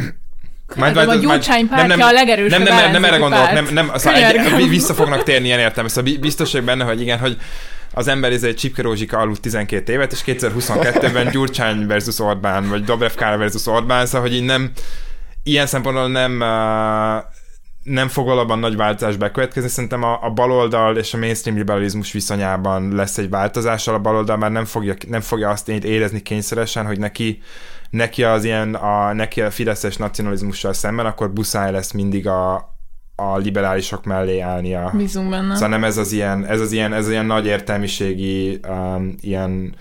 Majd, 0.76 0.98
a 0.98 1.16
Gyurcsány 1.16 1.68
pártja 1.68 2.08
a 2.08 2.12
legerősebb 2.12 2.64
nem, 2.64 2.76
nem, 2.76 2.84
nem, 2.84 2.92
nem 2.92 3.04
erre 3.04 3.18
gondolok, 3.18 3.52
nem, 3.52 3.68
nem, 3.72 3.92
szóval 3.96 4.24
egy, 4.24 4.70
vissza 4.70 4.94
fognak 4.94 5.24
térni 5.24 5.46
ilyen 5.46 5.60
értelme. 5.60 5.90
Szóval 5.90 6.12
bi- 6.12 6.20
biztos 6.20 6.52
vagyok 6.52 6.68
benne, 6.68 6.84
hogy 6.84 7.02
igen, 7.02 7.20
hogy 7.20 7.38
az 8.00 8.08
ember 8.08 8.32
ez 8.32 8.44
egy 8.44 8.56
Csipke 8.56 8.82
Rózsika 8.82 9.18
aludt 9.18 9.42
12 9.42 9.94
évet, 9.94 10.12
és 10.12 10.24
2022-ben 10.26 11.30
Gyurcsány 11.32 11.88
versus 11.88 12.20
Orbán, 12.20 12.70
vagy 12.70 12.84
Dobrev 12.84 13.14
Kár 13.14 13.38
versus 13.38 13.66
Orbán, 13.66 14.06
szóval, 14.06 14.22
hogy 14.22 14.36
így 14.36 14.44
nem, 14.44 14.72
ilyen 15.44 15.66
szempontból 15.66 16.08
nem, 16.08 16.38
nem 17.84 18.08
fog 18.08 18.26
valóban 18.26 18.60
nagy 18.60 18.76
változás 18.76 19.16
bekövetkezni. 19.16 19.70
Szerintem 19.70 20.04
a, 20.04 20.24
a 20.24 20.30
baloldal 20.30 20.98
és 20.98 21.14
a 21.14 21.18
mainstream 21.18 21.58
liberalizmus 21.58 22.12
viszonyában 22.12 22.96
lesz 22.96 23.18
egy 23.18 23.30
változással. 23.30 23.94
A 23.94 24.00
baloldal 24.00 24.38
már 24.38 24.52
nem 24.52 24.66
fogja, 24.66 24.94
nem 25.08 25.22
fogja 25.22 25.50
azt 25.50 25.70
érezni 25.70 26.22
kényszeresen, 26.22 26.86
hogy 26.86 27.00
neki 27.00 27.42
neki 27.90 28.24
az 28.24 28.44
ilyen, 28.44 28.76
a, 28.76 29.14
neki 29.14 29.42
a 29.42 29.52
fideszes 29.52 29.98
nacionalizmussal 29.98 30.74
szemben, 30.74 31.06
akkor 31.06 31.32
buszáj 31.32 31.72
lesz 31.72 31.92
mindig 31.92 32.28
a, 32.28 32.74
a 33.20 33.38
liberálisok 33.38 34.06
mellé 34.06 34.40
állnia. 34.40 34.92
Bízunk 34.96 35.30
benne. 35.30 35.54
Szóval 35.54 35.70
nem 35.70 35.84
ez 35.84 35.98
az 35.98 36.12
ilyen, 36.12 36.46
ez 36.46 36.60
az 36.60 36.72
ilyen, 36.72 36.94
ez 36.94 37.06
az 37.06 37.12
ilyen 37.12 37.26
nagy 37.26 37.46
értelmiségi 37.46 38.60
um, 38.68 39.16
ilyen 39.22 39.76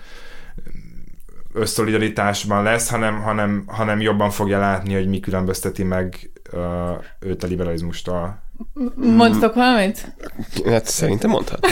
összolidaritásban 1.53 2.63
lesz, 2.63 2.89
hanem, 2.89 3.21
hanem, 3.21 3.63
hanem 3.67 4.01
jobban 4.01 4.29
fogja 4.29 4.59
látni, 4.59 4.93
hogy 4.93 5.07
mi 5.07 5.19
különbözteti 5.19 5.83
meg 5.83 6.31
uh, 6.53 7.03
őt 7.19 7.43
a 7.43 7.47
liberalizmustól. 7.47 8.41
Mondtok 8.95 9.53
valamit? 9.53 10.13
Hát 10.65 10.85
szerintem 10.85 11.29
mondhat. 11.29 11.67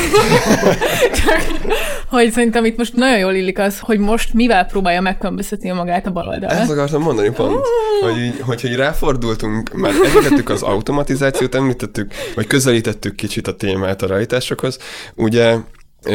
hogy 2.10 2.32
szerintem 2.32 2.66
itt 2.66 2.78
most 2.78 2.96
nagyon 2.96 3.20
jól 3.20 3.34
illik 3.34 3.60
az, 3.60 3.80
hogy 3.80 4.00
most 4.00 4.34
mivel 4.34 4.66
próbálja 4.66 5.02
megkülönböztetni 5.02 5.72
magát 5.72 6.06
a 6.06 6.12
baloldal. 6.12 6.50
Ezt 6.50 6.72
akartam 6.72 7.02
mondani 7.02 7.30
pont, 7.30 7.66
hogy, 8.02 8.18
így, 8.18 8.40
hogy, 8.40 8.62
hogy 8.62 8.76
ráfordultunk, 8.76 9.74
már 9.74 9.92
említettük 9.92 10.50
az 10.50 10.62
automatizációt, 10.62 11.56
említettük, 11.56 12.14
vagy 12.36 12.48
közelítettük 12.48 13.16
kicsit 13.16 13.48
a 13.48 13.56
témát 13.56 14.02
a 14.02 14.08
realitásokhoz. 14.08 14.78
Ugye 15.16 15.58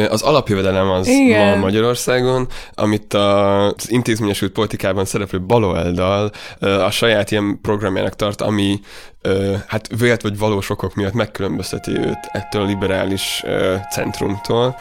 az 0.09 0.21
alapjövedelem 0.21 0.89
az 0.89 1.07
Igen. 1.07 1.57
ma 1.57 1.63
Magyarországon, 1.63 2.47
amit 2.73 3.13
az 3.13 3.91
intézményesült 3.91 4.51
politikában 4.51 5.05
szereplő 5.05 5.41
baloldal 5.41 6.31
a 6.59 6.89
saját 6.91 7.31
ilyen 7.31 7.59
programjának 7.61 8.15
tart, 8.15 8.41
ami 8.41 8.79
hát 9.67 9.89
vélt 9.97 10.21
vagy 10.21 10.37
valós 10.37 10.69
okok 10.69 10.95
miatt 10.95 11.13
megkülönbözteti 11.13 11.91
őt 11.91 12.29
ettől 12.31 12.61
a 12.61 12.65
liberális 12.65 13.43
centrumtól. 13.91 14.75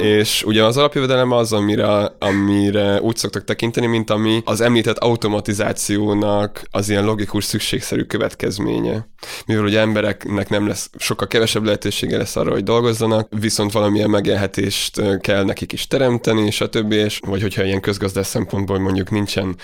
És 0.00 0.42
ugye 0.42 0.64
az 0.64 0.76
alapjövedelem 0.76 1.30
az, 1.30 1.52
amire, 1.52 2.12
amire 2.18 3.00
úgy 3.00 3.16
szoktak 3.16 3.44
tekinteni, 3.44 3.86
mint 3.86 4.10
ami 4.10 4.42
az 4.44 4.60
említett 4.60 4.98
automatizációnak 4.98 6.62
az 6.70 6.88
ilyen 6.88 7.04
logikus 7.04 7.44
szükségszerű 7.44 8.02
következménye. 8.02 9.08
Mivel 9.46 9.64
ugye 9.64 9.80
embereknek 9.80 10.48
nem 10.48 10.66
lesz, 10.66 10.90
sokkal 10.98 11.26
kevesebb 11.26 11.64
lehetősége 11.64 12.16
lesz 12.16 12.36
arra, 12.36 12.50
hogy 12.50 12.62
dolgozzanak, 12.62 13.28
viszont 13.40 13.72
valamilyen 13.72 14.10
megélhetést 14.10 15.18
kell 15.20 15.44
nekik 15.44 15.72
is 15.72 15.86
teremteni, 15.86 16.50
stb. 16.50 16.92
És, 16.92 17.20
vagy 17.26 17.42
hogyha 17.42 17.64
ilyen 17.64 17.80
közgazdás 17.80 18.26
szempontból 18.26 18.78
mondjuk 18.78 19.10
nincsen 19.10 19.56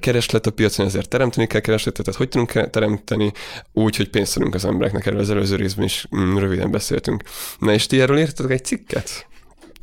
kereslet 0.00 0.46
a 0.46 0.50
piacon, 0.50 0.86
ezért 0.86 1.08
teremteni 1.08 1.46
kell 1.46 1.60
keresletet, 1.60 2.04
tehát 2.04 2.20
hogy 2.20 2.28
tudunk 2.28 2.70
teremteni 2.70 3.32
úgy, 3.72 3.96
hogy 3.96 4.10
pénzt 4.10 4.40
az 4.50 4.64
embereknek, 4.64 5.06
erről 5.06 5.20
az 5.20 5.30
előző 5.30 5.56
részben 5.56 5.84
is 5.84 6.06
mm, 6.16 6.36
röviden 6.36 6.70
beszéltünk. 6.70 7.22
Na 7.58 7.72
és 7.72 7.86
ti 7.86 8.00
erről 8.00 8.18
írtatok 8.18 8.50
egy 8.50 8.64
cikket? 8.64 9.26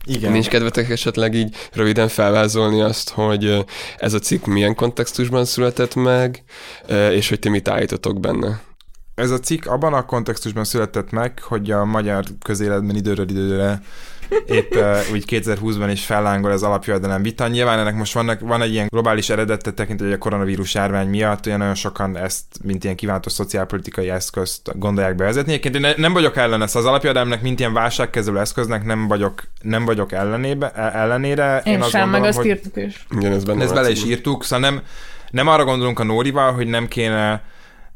Igen. 0.06 0.32
Nincs 0.32 0.48
kedvetek 0.48 0.90
esetleg 0.90 1.34
így 1.34 1.56
röviden 1.74 2.08
felvázolni 2.08 2.82
azt, 2.82 3.10
hogy 3.10 3.66
ez 3.98 4.14
a 4.14 4.20
cikk 4.20 4.46
milyen 4.46 4.76
kontextusban 4.76 5.46
született 5.46 5.96
meg, 5.96 6.44
és 7.12 7.30
hogy 7.30 7.40
ti 7.40 7.50
mit 7.50 7.68
állítotok 7.68 8.20
benne? 8.20 8.62
Ez 9.16 9.32
a 9.32 9.40
cikk 9.40 9.66
abban 9.66 9.94
a 9.94 10.06
kontextusban 10.06 10.64
született 10.64 11.12
meg, 11.12 11.40
hogy 11.42 11.72
a 11.72 11.86
magyar 11.86 12.24
közéletben 12.42 12.96
időről 12.96 13.30
időre 13.30 13.82
épp 14.46 14.76
uh, 14.76 14.98
úgy 15.12 15.24
2020-ban 15.28 15.90
is 15.92 16.06
fellángol 16.06 16.52
az 16.52 16.64
alapjövedelem 16.64 17.22
vita. 17.22 17.48
Nyilván 17.48 17.80
ennek 17.80 17.96
most 17.96 18.14
vannak, 18.14 18.40
van 18.40 18.62
egy 18.62 18.72
ilyen 18.72 18.88
globális 18.90 19.30
eredetet 19.30 19.76
tekintve, 19.76 20.06
hogy 20.06 20.14
a 20.16 20.18
koronavírus 20.18 20.74
járvány 20.74 21.08
miatt 21.08 21.46
olyan 21.46 21.60
nagyon 21.60 21.76
sokan 21.76 22.18
ezt, 22.18 22.46
mint 22.64 22.84
ilyen 22.84 22.96
kiváltó 22.96 23.30
szociálpolitikai 23.30 24.10
eszközt 24.10 24.80
gondolják 24.80 25.16
bevezetni. 25.16 25.52
Egyébként 25.52 25.86
én 25.86 25.94
nem 25.98 26.14
vagyok 26.14 26.38
ellen 26.38 26.62
ezt 26.62 26.76
az 26.76 26.86
alapjövedelemnek, 26.86 27.42
mint 27.42 27.60
ilyen 27.60 27.74
válságkezelő 27.74 28.40
eszköznek 28.40 28.86
nem 28.86 29.08
vagyok, 29.08 29.44
nem 29.62 29.86
vagyok 29.86 30.12
ellenébe, 30.12 30.72
ellenére. 30.72 31.62
Én, 31.66 31.74
én 31.74 31.82
azt 31.82 31.90
sem, 31.90 32.02
gondolom, 32.02 32.22
meg 32.22 32.30
azt 32.30 32.38
hogy, 32.38 32.48
írtuk 32.48 32.78
is. 32.78 33.06
Igen, 33.18 33.32
ez 33.32 33.44
benne 33.44 33.64
ezt 33.64 33.74
bele 33.74 33.90
is 33.90 34.06
írtuk, 34.06 34.44
szóval 34.44 34.70
nem, 34.70 34.82
nem 35.32 35.48
arra 35.48 35.64
gondolunk 35.64 36.00
a 36.00 36.04
Nórival, 36.04 36.54
hogy 36.54 36.68
nem 36.68 36.88
kéne 36.88 37.44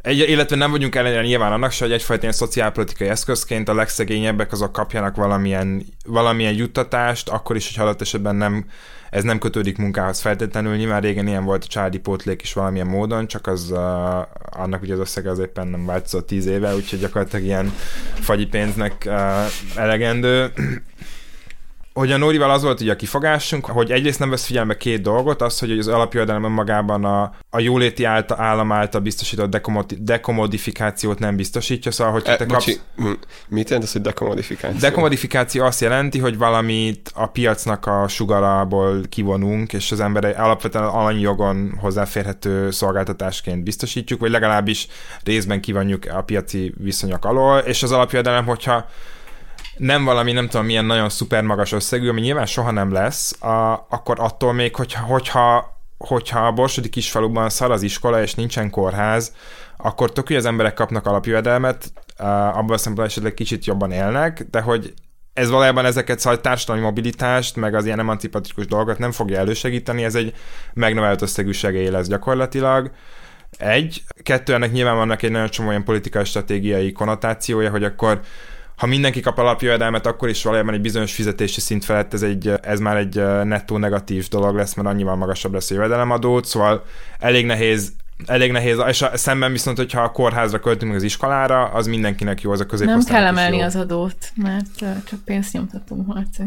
egy, 0.03 0.29
illetve 0.29 0.55
nem 0.55 0.71
vagyunk 0.71 0.95
ellenére 0.95 1.21
nyilván 1.21 1.51
annak 1.51 1.71
se, 1.71 1.83
hogy 1.83 1.93
egyfajta 1.93 2.21
ilyen 2.21 2.33
szociálpolitikai 2.33 3.07
eszközként 3.07 3.69
a 3.69 3.73
legszegényebbek 3.73 4.51
azok 4.51 4.71
kapjanak 4.71 5.15
valamilyen, 5.15 5.85
valamilyen 6.05 6.53
juttatást, 6.53 7.29
akkor 7.29 7.55
is, 7.55 7.75
hogy 7.75 7.85
adott 7.85 8.01
esetben 8.01 8.35
nem, 8.35 8.65
ez 9.09 9.23
nem 9.23 9.39
kötődik 9.39 9.77
munkához 9.77 10.19
feltétlenül. 10.21 10.75
Nyilván 10.75 11.01
régen 11.01 11.27
ilyen 11.27 11.43
volt 11.43 11.63
a 11.63 11.67
családi 11.67 11.97
pótlék 11.97 12.41
is 12.41 12.53
valamilyen 12.53 12.87
módon, 12.87 13.27
csak 13.27 13.47
az 13.47 13.71
uh, 13.71 13.77
annak 14.49 14.81
ugye 14.81 14.93
az 14.93 14.99
összege 14.99 15.29
az 15.29 15.39
éppen 15.39 15.67
nem 15.67 15.85
változott 15.85 16.27
tíz 16.27 16.45
éve, 16.45 16.75
úgyhogy 16.75 16.99
gyakorlatilag 16.99 17.45
ilyen 17.45 17.73
fagyi 18.13 18.45
pénznek 18.45 19.03
uh, 19.05 19.13
elegendő 19.75 20.51
hogy 21.93 22.11
a 22.11 22.17
Nórival 22.17 22.51
az 22.51 22.63
volt 22.63 22.81
ugye 22.81 22.91
a 22.91 22.95
kifogásunk, 22.95 23.65
hogy 23.65 23.91
egyrészt 23.91 24.19
nem 24.19 24.29
vesz 24.29 24.45
figyelembe 24.45 24.77
két 24.77 25.01
dolgot, 25.01 25.41
az, 25.41 25.59
hogy 25.59 25.71
az 25.79 25.87
alapjövedelem 25.87 26.43
önmagában 26.43 27.05
a, 27.05 27.31
a 27.49 27.59
jóléti 27.59 28.03
által, 28.03 28.39
állam 28.39 28.71
által 28.71 29.01
biztosított 29.01 29.57
dekomodifikációt 29.99 31.19
nem 31.19 31.35
biztosítja, 31.35 31.91
szóval 31.91 32.13
hogy 32.13 32.21
e, 32.25 32.35
te 32.35 32.45
bocsi, 32.45 32.79
kapsz... 32.95 33.17
Mit 33.47 33.69
jelent 33.69 33.87
az, 33.87 33.91
hogy 33.91 34.01
dekomodifikáció? 34.01 34.79
Dekomodifikáció 34.79 35.63
azt 35.63 35.81
jelenti, 35.81 36.19
hogy 36.19 36.37
valamit 36.37 37.11
a 37.15 37.27
piacnak 37.27 37.85
a 37.85 38.07
sugarából 38.07 39.01
kivonunk, 39.09 39.73
és 39.73 39.91
az 39.91 39.99
ember 39.99 40.39
alapvetően 40.39 40.85
alanyjogon 40.85 41.77
hozzáférhető 41.79 42.71
szolgáltatásként 42.71 43.63
biztosítjuk, 43.63 44.19
vagy 44.19 44.31
legalábbis 44.31 44.87
részben 45.23 45.61
kivonjuk 45.61 46.05
a 46.13 46.21
piaci 46.21 46.73
viszonyok 46.77 47.25
alól, 47.25 47.57
és 47.57 47.83
az 47.83 47.91
alapjövedelem, 47.91 48.45
hogyha 48.45 48.85
nem 49.77 50.03
valami, 50.03 50.31
nem 50.31 50.47
tudom, 50.47 50.65
milyen 50.65 50.85
nagyon 50.85 51.09
szuper 51.09 51.43
magas 51.43 51.71
összegű, 51.71 52.09
ami 52.09 52.21
nyilván 52.21 52.45
soha 52.45 52.71
nem 52.71 52.91
lesz, 52.91 53.41
a, 53.41 53.85
akkor 53.89 54.19
attól 54.19 54.53
még, 54.53 54.75
hogyha, 54.75 55.03
hogyha, 55.05 55.77
hogyha 55.97 56.47
a 56.47 56.51
borsodi 56.51 56.89
kisfaluban 56.89 57.49
szar 57.49 57.71
az 57.71 57.81
iskola, 57.81 58.21
és 58.21 58.33
nincsen 58.33 58.69
kórház, 58.69 59.33
akkor 59.77 60.11
tök, 60.11 60.27
hogy 60.27 60.35
az 60.35 60.45
emberek 60.45 60.73
kapnak 60.73 61.05
alapjövedelmet, 61.05 61.91
abban 62.17 62.71
a 62.71 62.77
szempontból 62.77 63.05
esetleg 63.05 63.33
kicsit 63.33 63.65
jobban 63.65 63.91
élnek, 63.91 64.45
de 64.51 64.61
hogy 64.61 64.93
ez 65.33 65.49
valójában 65.49 65.85
ezeket 65.85 66.19
szóval 66.19 66.41
társadalmi 66.41 66.81
mobilitást, 66.81 67.55
meg 67.55 67.75
az 67.75 67.85
ilyen 67.85 67.99
emancipatikus 67.99 68.65
dolgot 68.65 68.97
nem 68.97 69.11
fogja 69.11 69.37
elősegíteni, 69.37 70.03
ez 70.03 70.15
egy 70.15 70.33
megnövelt 70.73 71.21
összegű 71.21 71.51
segély 71.51 71.89
lesz 71.89 72.07
gyakorlatilag. 72.07 72.91
Egy. 73.57 74.03
Kettő, 74.23 74.53
ennek 74.53 74.71
nyilván 74.71 74.95
vannak 74.95 75.21
egy 75.21 75.31
nagyon 75.31 75.49
csomó 75.49 75.69
olyan 75.69 75.83
politikai 75.83 76.25
stratégiai 76.25 76.91
konnotációja, 76.91 77.69
hogy 77.69 77.83
akkor 77.83 78.21
ha 78.75 78.85
mindenki 78.85 79.19
kap 79.19 79.37
alapjövedelmet, 79.37 80.05
akkor 80.05 80.29
is 80.29 80.43
valójában 80.43 80.73
egy 80.73 80.81
bizonyos 80.81 81.13
fizetési 81.13 81.59
szint 81.59 81.85
felett 81.85 82.13
ez, 82.13 82.21
egy, 82.21 82.53
ez 82.61 82.79
már 82.79 82.97
egy 82.97 83.15
nettó 83.43 83.77
negatív 83.77 84.27
dolog 84.27 84.55
lesz, 84.55 84.73
mert 84.73 84.87
annyival 84.87 85.15
magasabb 85.15 85.53
lesz 85.53 85.71
a 85.71 85.73
jövedelemadót, 85.73 86.45
szóval 86.45 86.83
elég 87.19 87.45
nehéz 87.45 87.93
elég 88.25 88.51
nehéz, 88.51 88.77
és 88.87 89.01
a, 89.01 89.17
szemben 89.17 89.51
viszont, 89.51 89.77
hogyha 89.77 90.01
a 90.01 90.11
kórházra 90.11 90.59
költünk 90.59 90.91
meg 90.91 90.99
az 90.99 91.03
iskolára, 91.05 91.63
az 91.63 91.87
mindenkinek 91.87 92.41
jó, 92.41 92.51
az 92.51 92.59
a 92.59 92.65
középosztálynak 92.65 93.09
Nem 93.09 93.35
kell 93.35 93.43
emelni 93.43 93.61
az 93.61 93.75
adót, 93.75 94.31
mert 94.35 94.77
csak 94.77 95.19
pénzt 95.25 95.53
nyomtatunk, 95.53 96.07
Marci. 96.07 96.43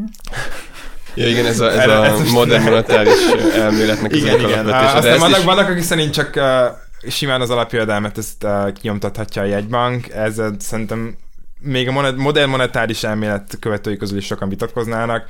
Ja, 1.14 1.28
igen, 1.28 1.46
ez 1.46 1.60
a, 1.60 1.72
ez 1.72 1.88
a 1.88 2.22
modern 2.32 2.62
monetáris 2.62 3.26
elméletnek 3.54 4.12
az 4.12 4.16
igen, 4.16 4.40
igen. 4.40 4.68
Aztán 4.68 5.18
vannak, 5.18 5.38
is... 5.38 5.44
vannak, 5.44 5.68
akik 5.68 5.82
szerint 5.82 6.12
csak 6.12 6.36
uh, 6.36 7.10
simán 7.10 7.40
az 7.40 7.50
alapjövedelmet 7.50 8.18
ezt 8.18 8.44
uh, 8.44 8.72
kinyomtathatja 8.72 9.42
a 9.42 9.44
jegybank, 9.44 10.08
ez 10.08 10.38
uh, 10.38 10.46
szerintem 10.58 11.16
még 11.66 11.88
a 11.88 12.12
modern 12.16 12.50
monetáris 12.50 13.04
elmélet 13.04 13.56
követői 13.60 13.96
közül 13.96 14.18
is 14.18 14.26
sokan 14.26 14.48
vitatkoznának, 14.48 15.26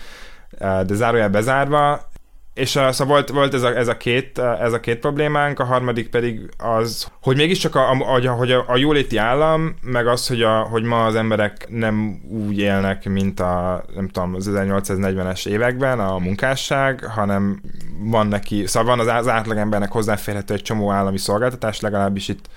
eh, 0.58 0.82
de 0.82 0.94
zárójel 0.94 1.28
bezárva, 1.28 2.08
és 2.56 2.74
uh, 2.74 2.90
szóval 2.90 3.14
volt, 3.14 3.28
volt 3.28 3.54
ez, 3.54 3.62
a, 3.62 3.76
ez, 3.76 3.88
a 3.88 3.96
két, 3.96 4.38
uh, 4.38 4.62
ez 4.62 4.72
a 4.72 4.80
két 4.80 4.98
problémánk, 4.98 5.58
a 5.58 5.64
harmadik 5.64 6.08
pedig 6.08 6.48
az, 6.56 7.10
hogy 7.22 7.36
mégiscsak 7.36 7.74
a, 7.74 7.90
a, 7.90 8.30
hogy 8.30 8.52
a, 8.52 8.64
a 8.68 8.76
jóléti 8.76 9.16
állam, 9.16 9.76
meg 9.80 10.06
az, 10.06 10.26
hogy, 10.26 10.42
a, 10.42 10.60
hogy 10.60 10.82
ma 10.82 11.04
az 11.04 11.14
emberek 11.14 11.66
nem 11.68 12.20
úgy 12.28 12.58
élnek, 12.58 13.04
mint 13.08 13.40
a, 13.40 13.84
nem 13.94 14.08
tudom, 14.08 14.34
az 14.34 14.50
1840-es 14.52 15.46
években 15.46 16.00
a 16.00 16.18
munkásság, 16.18 17.04
hanem 17.04 17.60
van 17.98 18.26
neki, 18.26 18.66
szóval 18.66 18.96
van 18.96 19.08
az, 19.08 19.14
az 19.20 19.28
átlagembernek 19.28 19.92
hozzáférhető 19.92 20.54
egy 20.54 20.62
csomó 20.62 20.90
állami 20.90 21.18
szolgáltatás, 21.18 21.80
legalábbis 21.80 22.28
itt 22.28 22.48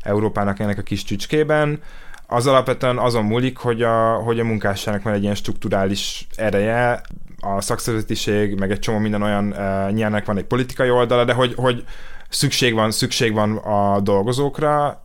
Európának 0.00 0.58
ennek 0.58 0.78
a 0.78 0.82
kis 0.82 1.04
csücskében, 1.04 1.80
az 2.32 2.46
alapvetően 2.46 2.98
azon 2.98 3.24
múlik, 3.24 3.56
hogy 3.56 3.82
a, 3.82 4.12
hogy 4.12 4.40
a 4.40 4.44
munkásságnak 4.44 5.02
van 5.02 5.12
egy 5.12 5.22
ilyen 5.22 5.34
strukturális 5.34 6.26
ereje, 6.36 7.00
a 7.40 7.60
szakszervezetiség, 7.60 8.58
meg 8.58 8.70
egy 8.70 8.78
csomó 8.78 8.98
minden 8.98 9.22
olyan 9.22 9.46
uh, 9.46 9.90
nyelvnek 9.92 10.24
van 10.24 10.38
egy 10.38 10.44
politikai 10.44 10.90
oldala, 10.90 11.24
de 11.24 11.32
hogy, 11.32 11.54
hogy 11.54 11.84
szükség 12.28 12.74
van, 12.74 12.90
szükség 12.90 13.32
van 13.32 13.56
a 13.56 14.00
dolgozókra, 14.00 15.04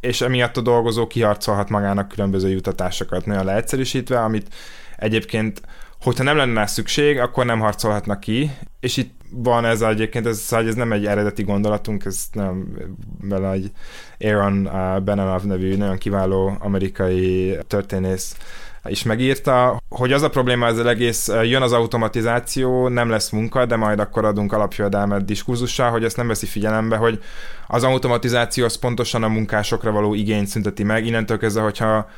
és 0.00 0.20
emiatt 0.20 0.56
a 0.56 0.60
dolgozó 0.60 1.06
kiharcolhat 1.06 1.68
magának 1.68 2.08
különböző 2.08 2.48
jutatásokat, 2.48 3.26
nagyon 3.26 3.44
leegyszerűsítve, 3.44 4.20
amit 4.20 4.54
egyébként, 4.96 5.62
hogyha 6.02 6.24
nem 6.24 6.36
lenne 6.36 6.66
szükség, 6.66 7.18
akkor 7.18 7.44
nem 7.44 7.60
harcolhatnak 7.60 8.20
ki, 8.20 8.50
és 8.80 8.96
itt 8.96 9.16
van 9.30 9.64
ez 9.64 9.80
egyébként, 9.80 10.26
ez, 10.26 10.46
ez 10.50 10.74
nem 10.74 10.92
egy 10.92 11.06
eredeti 11.06 11.42
gondolatunk, 11.42 12.04
ez 12.04 12.24
nem 12.32 12.76
bele 13.20 13.50
egy 13.50 13.70
Aaron 14.18 14.66
uh, 14.66 15.00
Benanav 15.00 15.42
nevű 15.42 15.76
nagyon 15.76 15.98
kiváló 15.98 16.56
amerikai 16.60 17.58
történész 17.66 18.36
is 18.84 19.02
megírta, 19.02 19.82
hogy 19.88 20.12
az 20.12 20.22
a 20.22 20.28
probléma 20.28 20.66
az 20.66 20.78
egész, 20.78 21.28
jön 21.28 21.62
az 21.62 21.72
automatizáció, 21.72 22.88
nem 22.88 23.10
lesz 23.10 23.30
munka, 23.30 23.66
de 23.66 23.76
majd 23.76 23.98
akkor 23.98 24.24
adunk 24.24 24.52
alapjövedelmet 24.52 25.24
diskurzussal, 25.24 25.90
hogy 25.90 26.04
ezt 26.04 26.16
nem 26.16 26.26
veszi 26.26 26.46
figyelembe, 26.46 26.96
hogy 26.96 27.22
az 27.66 27.84
automatizáció 27.84 28.64
az 28.64 28.78
pontosan 28.78 29.22
a 29.22 29.28
munkásokra 29.28 29.90
való 29.90 30.14
igényt 30.14 30.46
szünteti 30.46 30.82
meg, 30.82 31.06
innentől 31.06 31.38
kezdve, 31.38 31.62
hogyha 31.62 32.08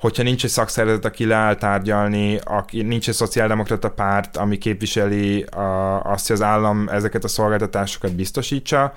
hogyha 0.00 0.22
nincs 0.22 0.44
egy 0.44 0.50
szakszervezet, 0.50 1.04
aki 1.04 1.26
leáll 1.26 1.54
tárgyalni, 1.54 2.38
aki, 2.44 2.82
nincs 2.82 3.08
egy 3.08 3.14
szociáldemokrata 3.14 3.90
párt, 3.90 4.36
ami 4.36 4.58
képviseli 4.58 5.42
a, 5.42 6.00
azt, 6.02 6.26
hogy 6.26 6.36
az 6.36 6.42
állam 6.42 6.88
ezeket 6.88 7.24
a 7.24 7.28
szolgáltatásokat 7.28 8.14
biztosítsa, 8.14 8.92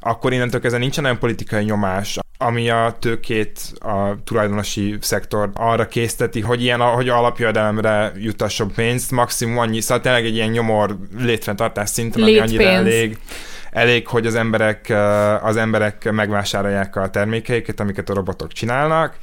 akkor 0.00 0.32
innentől 0.32 0.60
kezdve 0.60 0.80
nincsen 0.80 1.04
olyan 1.04 1.18
politikai 1.18 1.64
nyomás, 1.64 2.18
ami 2.38 2.70
a 2.70 2.96
tőkét, 2.98 3.60
a 3.78 4.22
tulajdonosi 4.24 4.96
szektor 5.00 5.50
arra 5.54 5.88
készteti, 5.88 6.40
hogy 6.40 6.62
ilyen, 6.62 6.80
hogy 6.80 7.08
alapjövedelemre 7.08 8.12
jutasson 8.16 8.72
pénzt, 8.74 9.10
maximum 9.10 9.58
annyi, 9.58 9.80
szóval 9.80 10.02
tényleg 10.02 10.24
egy 10.24 10.34
ilyen 10.34 10.50
nyomor 10.50 10.96
létfenntartás 11.18 11.88
szinten, 11.88 12.22
ami 12.22 12.38
annyira 12.38 12.64
elég, 12.64 13.18
elég, 13.70 14.08
hogy 14.08 14.26
az 14.26 14.34
emberek, 14.34 14.92
az 15.42 15.56
emberek 15.56 16.10
megvásárolják 16.10 16.96
a 16.96 17.10
termékeiket, 17.10 17.80
amiket 17.80 18.10
a 18.10 18.14
robotok 18.14 18.52
csinálnak, 18.52 19.16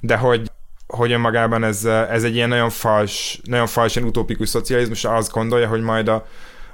de 0.00 0.16
hogy 0.16 0.50
hogy 0.86 1.12
önmagában 1.12 1.64
ez, 1.64 1.84
ez 1.84 2.24
egy 2.24 2.34
ilyen 2.34 2.48
nagyon 2.48 2.70
fals, 2.70 3.40
nagyon 3.44 3.66
fals, 3.66 3.96
ilyen 3.96 4.08
utópikus 4.08 4.48
szocializmus, 4.48 5.04
azt 5.04 5.32
gondolja, 5.32 5.68
hogy 5.68 5.80
majd 5.80 6.08
a, 6.08 6.26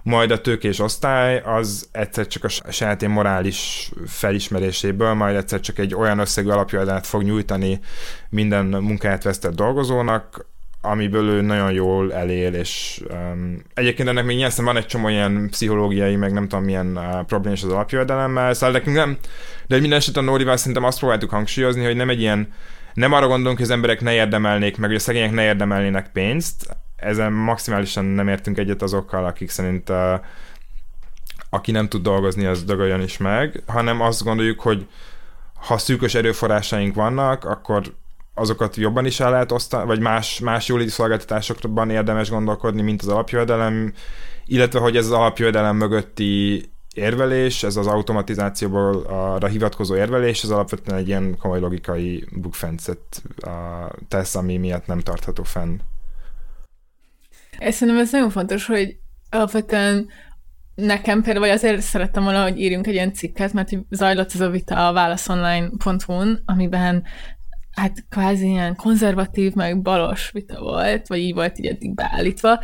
majd 0.03 0.31
a 0.31 0.41
tőkés 0.41 0.79
osztály 0.79 1.43
az 1.45 1.89
egyszer 1.93 2.27
csak 2.27 2.45
a 2.45 2.71
saját 2.71 3.07
morális 3.07 3.91
felismeréséből, 4.07 5.15
majd 5.15 5.37
egyszer 5.37 5.61
csak 5.61 5.79
egy 5.79 5.95
olyan 5.95 6.19
összegű 6.19 6.49
alapjövedelmet 6.49 7.07
fog 7.07 7.23
nyújtani 7.23 7.81
minden 8.29 8.65
munkáját 8.65 9.23
vesztett 9.23 9.55
dolgozónak, 9.55 10.49
amiből 10.83 11.29
ő 11.29 11.41
nagyon 11.41 11.73
jól 11.73 12.15
elél, 12.15 12.55
és 12.55 13.03
um, 13.11 13.63
egyébként 13.75 14.09
ennek 14.09 14.25
még 14.25 14.37
nyilván 14.37 14.65
van 14.65 14.77
egy 14.77 14.87
csomó 14.87 15.09
ilyen 15.09 15.49
pszichológiai, 15.51 16.17
meg 16.17 16.33
nem 16.33 16.49
tudom 16.49 16.65
milyen 16.65 16.97
uh, 16.97 17.25
probléma 17.25 17.55
is 17.55 17.63
az 17.63 17.73
alapjövedelemmel, 17.73 18.55
szóval 18.55 18.71
nekünk 18.71 18.97
nem, 18.97 19.19
de 19.67 19.79
minden 19.79 19.99
esetben 19.99 20.25
Nórival 20.25 20.57
szerintem 20.57 20.85
azt 20.85 20.99
próbáltuk 20.99 21.31
hangsúlyozni, 21.31 21.85
hogy 21.85 21.97
nem 21.97 22.11
egy 22.11 22.21
ilyen, 22.21 22.53
nem 22.95 23.13
arra 23.13 23.27
gondolunk, 23.27 23.57
hogy 23.57 23.67
az 23.67 23.73
emberek 23.73 24.01
ne 24.01 24.13
érdemelnék, 24.13 24.77
meg 24.77 24.89
hogy 24.89 24.99
a 24.99 25.03
szegények 25.03 25.33
ne 25.33 25.45
érdemelnének 25.45 26.13
pénzt, 26.13 26.77
ezen 26.97 27.33
maximálisan 27.33 28.05
nem 28.05 28.29
értünk 28.29 28.59
egyet 28.59 28.83
azokkal, 28.83 29.25
akik 29.25 29.51
szerint 29.51 29.89
uh, 29.89 30.21
aki 31.51 31.71
nem 31.71 31.89
tud 31.89 32.03
dolgozni, 32.03 32.45
az 32.45 32.65
dögöljön 32.65 33.01
is 33.01 33.17
meg, 33.17 33.63
hanem 33.67 34.01
azt 34.01 34.25
gondoljuk, 34.25 34.61
hogy 34.61 34.87
ha 35.55 35.79
szűkös 35.79 36.15
erőforrásaink 36.15 36.95
vannak, 36.95 37.45
akkor 37.45 37.95
azokat 38.35 38.77
jobban 38.77 39.07
is 39.07 39.21
el 39.21 39.31
lehet 39.31 39.53
osztani, 39.53 39.87
vagy 39.87 40.01
más, 40.01 40.39
más 40.39 40.67
jóléti 40.67 40.91
szolgáltatásokban 40.91 41.91
érdemes 41.91 42.31
gondolkodni, 42.31 42.83
mint 42.83 43.03
az 43.03 43.09
alapjövedelem, 43.09 43.93
illetve 44.47 44.79
hogy 44.79 44.97
ez 44.97 45.05
az 45.05 45.13
alapjövedelem 45.13 45.77
mögötti 45.77 46.65
érvelés, 46.95 47.63
ez 47.63 47.77
az 47.77 47.87
automatizációból 47.87 49.03
arra 49.09 49.47
hivatkozó 49.47 49.97
érvelés, 49.97 50.43
ez 50.43 50.51
alapvetően 50.51 50.99
egy 50.99 51.09
ilyen 51.09 51.37
komoly 51.39 51.61
logikai 51.61 52.25
bukfencet 52.33 53.23
tesz, 54.09 54.35
ami 54.35 54.57
miatt 54.57 54.87
nem 54.87 55.01
tartható 55.01 55.43
fenn. 55.43 55.79
És 57.59 57.75
szerintem 57.75 58.03
ez 58.03 58.13
nagyon 58.13 58.31
fontos, 58.31 58.67
hogy 58.67 58.97
alapvetően 59.31 60.09
nekem 60.75 61.23
például, 61.23 61.47
vagy 61.47 61.55
azért 61.55 61.81
szerettem 61.81 62.23
volna, 62.23 62.43
hogy 62.43 62.61
írjunk 62.61 62.87
egy 62.87 62.95
ilyen 62.95 63.13
cikket, 63.13 63.53
mert 63.53 63.71
zajlott 63.91 64.35
ez 64.35 64.41
a 64.41 64.51
vita 64.51 64.89
a 64.89 64.93
válaszonline.hu-n, 64.93 66.43
amiben 66.45 67.05
hát 67.71 68.05
kvázi 68.09 68.47
ilyen 68.47 68.77
konzervatív, 68.77 69.55
meg 69.55 69.83
balos 69.83 70.31
vita 70.31 70.61
volt, 70.61 71.07
vagy 71.07 71.19
így 71.19 71.35
volt 71.35 71.59
így 71.59 71.67
eddig 71.67 71.95
beállítva, 71.95 72.61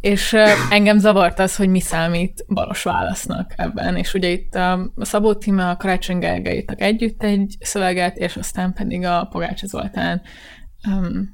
és 0.00 0.36
engem 0.70 0.98
zavart 0.98 1.38
az, 1.38 1.56
hogy 1.56 1.68
mi 1.68 1.80
számít 1.80 2.44
balos 2.48 2.82
válasznak 2.82 3.54
ebben, 3.56 3.96
és 3.96 4.14
ugye 4.14 4.28
itt 4.28 4.54
a 4.54 4.90
Szabó 4.96 5.34
Tíme, 5.34 5.68
a 5.68 5.76
Karácsony 5.76 6.18
Gergely 6.18 6.64
együtt 6.66 7.22
egy 7.22 7.56
szöveget, 7.60 8.16
és 8.16 8.36
aztán 8.36 8.72
pedig 8.72 9.04
a 9.04 9.28
Pogácsa 9.30 9.66
Zoltán 9.66 10.22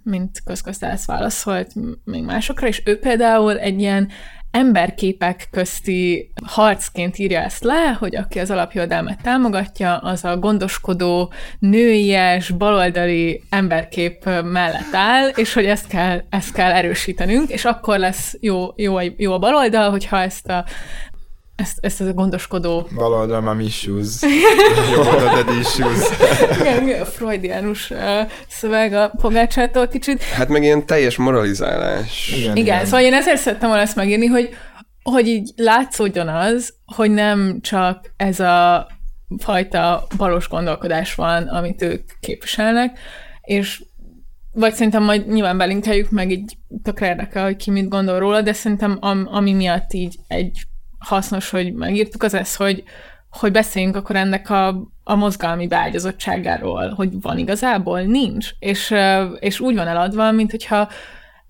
mint 0.02 0.42
közgazdász 0.44 1.06
válaszolt 1.06 1.72
még 2.04 2.24
másokra, 2.24 2.66
és 2.66 2.82
ő 2.84 2.98
például 2.98 3.58
egy 3.58 3.80
ilyen 3.80 4.08
emberképek 4.54 5.48
közti 5.50 6.30
harcként 6.44 7.18
írja 7.18 7.40
ezt 7.40 7.64
le, 7.64 7.96
hogy 7.98 8.16
aki 8.16 8.38
az 8.38 8.50
alapjövedelmet 8.50 9.22
támogatja, 9.22 9.96
az 9.96 10.24
a 10.24 10.36
gondoskodó, 10.36 11.32
nőies, 11.58 12.50
baloldali 12.50 13.42
emberkép 13.50 14.24
mellett 14.44 14.94
áll, 14.94 15.28
és 15.28 15.52
hogy 15.52 15.64
ezt 15.64 15.86
kell, 15.86 16.20
ezt 16.30 16.52
kell 16.52 16.72
erősítenünk, 16.72 17.50
és 17.50 17.64
akkor 17.64 17.98
lesz 17.98 18.36
jó, 18.40 18.66
jó, 18.76 18.96
jó 19.16 19.32
a 19.32 19.38
baloldal, 19.38 19.90
hogyha 19.90 20.20
ezt 20.20 20.48
a 20.48 20.64
ezt, 21.56 21.78
ezt 21.80 22.00
a 22.00 22.12
gondoskodó... 22.12 22.88
Baloldal 22.94 23.40
mam 23.40 23.60
issues. 23.60 24.22
Jó 24.94 25.02
dead 25.02 25.48
issues. 25.60 25.98
Igen, 26.82 27.04
freudiánus 27.04 27.90
uh, 27.90 27.98
szöveg 28.48 28.92
a 28.92 29.12
pogácsától 29.20 29.88
kicsit. 29.88 30.22
Hát 30.22 30.48
meg 30.48 30.62
ilyen 30.62 30.86
teljes 30.86 31.16
moralizálás. 31.16 32.28
Igen, 32.28 32.40
igen, 32.40 32.56
igen. 32.56 32.84
szóval 32.84 33.00
én 33.00 33.14
ezért 33.14 33.40
szerettem 33.40 33.68
volna 33.68 33.82
ezt 33.82 33.96
megírni, 33.96 34.26
hogy, 34.26 34.48
hogy 35.02 35.28
így 35.28 35.52
látszódjon 35.56 36.28
az, 36.28 36.74
hogy 36.96 37.10
nem 37.10 37.58
csak 37.60 38.12
ez 38.16 38.40
a 38.40 38.86
fajta 39.38 40.06
balos 40.16 40.48
gondolkodás 40.48 41.14
van, 41.14 41.42
amit 41.42 41.82
ők 41.82 42.10
képviselnek, 42.20 42.98
és 43.42 43.82
vagy 44.52 44.74
szerintem 44.74 45.02
majd 45.02 45.28
nyilván 45.28 45.58
belinkeljük, 45.58 46.10
meg 46.10 46.30
így 46.30 46.56
tökre 46.82 47.06
érdekel, 47.06 47.44
hogy 47.44 47.56
ki 47.56 47.70
mit 47.70 47.88
gondol 47.88 48.18
róla, 48.18 48.40
de 48.40 48.52
szerintem 48.52 48.96
am, 49.00 49.28
ami 49.30 49.52
miatt 49.52 49.92
így 49.92 50.16
egy 50.28 50.66
hasznos, 51.04 51.50
hogy 51.50 51.72
megírtuk, 51.72 52.22
az 52.22 52.34
ez, 52.34 52.56
hogy, 52.56 52.82
hogy 53.30 53.52
beszéljünk 53.52 53.96
akkor 53.96 54.16
ennek 54.16 54.50
a, 54.50 54.88
a 55.04 55.14
mozgalmi 55.14 55.66
beágyazottságáról, 55.66 56.88
hogy 56.88 57.20
van 57.20 57.38
igazából, 57.38 58.00
nincs. 58.00 58.50
És, 58.58 58.94
és 59.38 59.60
úgy 59.60 59.74
van 59.74 59.86
eladva, 59.86 60.30
mint 60.30 60.50
hogyha 60.50 60.88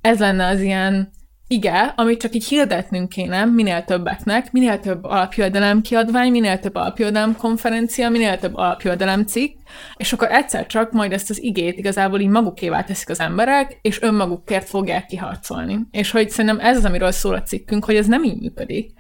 ez 0.01 0.19
lenne 0.19 0.47
az 0.47 0.61
ilyen 0.61 1.13
igen, 1.49 1.93
amit 1.97 2.21
csak 2.21 2.35
így 2.35 2.45
hirdetnünk 2.45 3.09
kéne 3.09 3.45
minél 3.45 3.85
többeknek, 3.85 4.53
minél 4.53 4.81
több 4.81 5.05
alapjövedelem 5.05 5.81
kiadvány, 5.81 6.31
minél 6.31 6.59
több 6.59 6.75
alapjövedelem 6.75 7.37
konferencia, 7.37 8.09
minél 8.09 8.39
több 8.39 8.57
alapjövedelem 8.57 9.25
cikk, 9.25 9.57
és 9.97 10.13
akkor 10.13 10.29
egyszer 10.31 10.67
csak 10.67 10.93
majd 10.93 11.13
ezt 11.13 11.31
az 11.31 11.43
igét 11.43 11.79
igazából 11.79 12.21
így 12.21 12.29
magukévá 12.29 12.83
teszik 12.83 13.09
az 13.09 13.21
emberek, 13.21 13.79
és 13.83 14.03
önmagukért 14.03 14.69
fogják 14.69 15.07
kiharcolni. 15.07 15.79
És 15.91 16.11
hogy 16.11 16.31
szerintem 16.31 16.67
ez 16.67 16.77
az, 16.77 16.85
amiről 16.85 17.11
szól 17.11 17.35
a 17.35 17.43
cikkünk, 17.43 17.85
hogy 17.85 17.97
ez 17.97 18.07
nem 18.07 18.25
így 18.25 18.41
működik, 18.41 18.93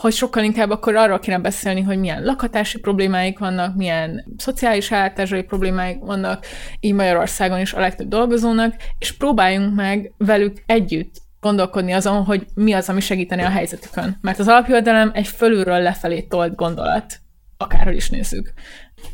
hogy 0.00 0.12
sokkal 0.12 0.44
inkább 0.44 0.70
akkor 0.70 0.96
arról 0.96 1.18
kéne 1.18 1.38
beszélni, 1.38 1.80
hogy 1.80 1.98
milyen 1.98 2.22
lakhatási 2.22 2.78
problémáik 2.78 3.38
vannak, 3.38 3.76
milyen 3.76 4.24
szociális 4.36 4.90
ellátásai 4.90 5.42
problémáik 5.42 5.98
vannak, 6.00 6.46
így 6.80 6.94
Magyarországon 6.94 7.60
is 7.60 7.72
a 7.72 7.80
legtöbb 7.80 8.08
dolgozónak, 8.08 8.74
és 8.98 9.12
próbáljunk 9.16 9.74
meg 9.74 10.12
velük 10.18 10.62
együtt 10.66 11.14
gondolkodni 11.40 11.92
azon, 11.92 12.24
hogy 12.24 12.46
mi 12.54 12.72
az, 12.72 12.88
ami 12.88 13.00
segíteni 13.00 13.42
a 13.42 13.48
helyzetükön. 13.48 14.18
Mert 14.20 14.38
az 14.38 14.48
alapjövedelem 14.48 15.10
egy 15.14 15.26
fölülről 15.26 15.80
lefelé 15.80 16.20
tolt 16.20 16.54
gondolat, 16.54 17.20
akárhogy 17.56 17.96
is 17.96 18.10
nézzük. 18.10 18.52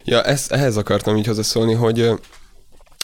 Ja, 0.04 0.22
ezt, 0.22 0.52
ehhez 0.52 0.76
akartam 0.76 1.16
így 1.16 1.26
hozzászólni, 1.26 1.74
hogy 1.74 2.10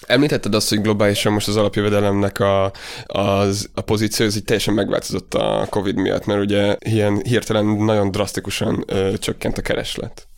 Említetted 0.07 0.55
azt, 0.55 0.69
hogy 0.69 0.81
globálisan 0.81 1.33
most 1.33 1.49
az 1.49 1.57
alapjövedelemnek 1.57 2.39
a, 2.39 2.73
az, 3.07 3.71
a 3.75 3.81
pozíció 3.81 4.27
ez 4.27 4.37
így 4.37 4.45
teljesen 4.45 4.75
megváltozott 4.75 5.35
a 5.35 5.67
Covid 5.71 5.97
miatt, 5.97 6.27
mert 6.27 6.41
ugye 6.41 6.77
ilyen 6.79 7.21
hirtelen 7.23 7.65
nagyon 7.65 8.11
drasztikusan 8.11 8.85
ö, 8.87 9.19
csökkent 9.19 9.59
a 9.59 9.63
kereslet. 9.63 10.29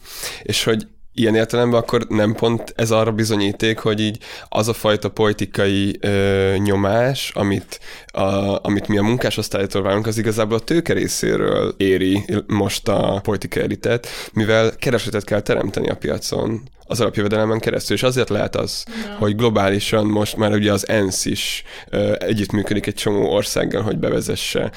És 0.43 0.65
hogy 0.65 0.87
ilyen 1.15 1.35
értelemben 1.35 1.81
akkor 1.81 2.07
nem 2.09 2.35
pont 2.35 2.73
ez 2.77 2.91
arra 2.91 3.13
bizonyíték, 3.13 3.79
hogy 3.79 4.01
így 4.01 4.19
az 4.49 4.69
a 4.69 4.73
fajta 4.73 5.11
politikai 5.11 5.97
ö, 6.01 6.55
nyomás, 6.57 7.31
amit, 7.35 7.81
a, 8.07 8.59
amit 8.67 8.89
mi 8.89 8.99
a 8.99 9.03
munkásosztálytól 9.03 9.83
várunk, 9.83 10.07
az 10.07 10.19
igazából 10.19 10.57
a 10.57 10.61
tőke 10.61 10.93
részéről 10.93 11.75
éri 11.77 12.25
most 12.47 12.89
a 12.89 13.21
politikai 13.23 13.63
elitet, 13.63 14.07
mivel 14.33 14.77
keresletet 14.77 15.25
kell 15.25 15.41
teremteni 15.41 15.89
a 15.89 15.97
piacon 15.97 16.63
az 16.87 17.01
alapjövedelemen 17.01 17.59
keresztül, 17.59 17.97
és 17.97 18.03
azért 18.03 18.29
lehet 18.29 18.57
az, 18.57 18.85
ja. 18.87 19.17
hogy 19.19 19.37
globálisan 19.37 20.07
most 20.07 20.37
már 20.37 20.53
ugye 20.53 20.73
az 20.73 20.89
ENSZ 20.89 21.25
is 21.25 21.63
uh, 21.93 22.13
együttműködik 22.19 22.87
egy 22.87 22.95
csomó 22.95 23.33
országgal, 23.33 23.83
hogy 23.83 23.99
bevezesse 23.99 24.71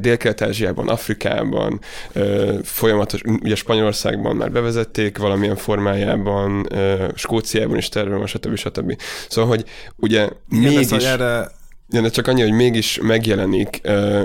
Dél-Kelet-Ázsiában, 0.00 0.88
Afrikában, 0.88 1.80
uh, 2.14 2.58
folyamatos, 2.62 3.20
ugye 3.42 3.54
Spanyolországban 3.54 4.36
már 4.36 4.52
bevezették 4.52 5.18
valamilyen 5.18 5.56
formájában, 5.76 6.68
Skóciában 7.14 7.76
is 7.76 7.88
terve, 7.88 8.26
stb. 8.26 8.56
stb. 8.56 9.00
Szóval, 9.28 9.50
hogy 9.50 9.64
ugye 9.96 10.28
Igen, 10.50 10.72
mégis... 10.72 10.90
Ez, 10.90 11.04
erre 11.04 11.54
Ja, 11.88 12.00
de 12.00 12.08
csak 12.08 12.26
annyi, 12.26 12.42
hogy 12.42 12.52
mégis 12.52 12.98
megjelenik, 13.02 13.80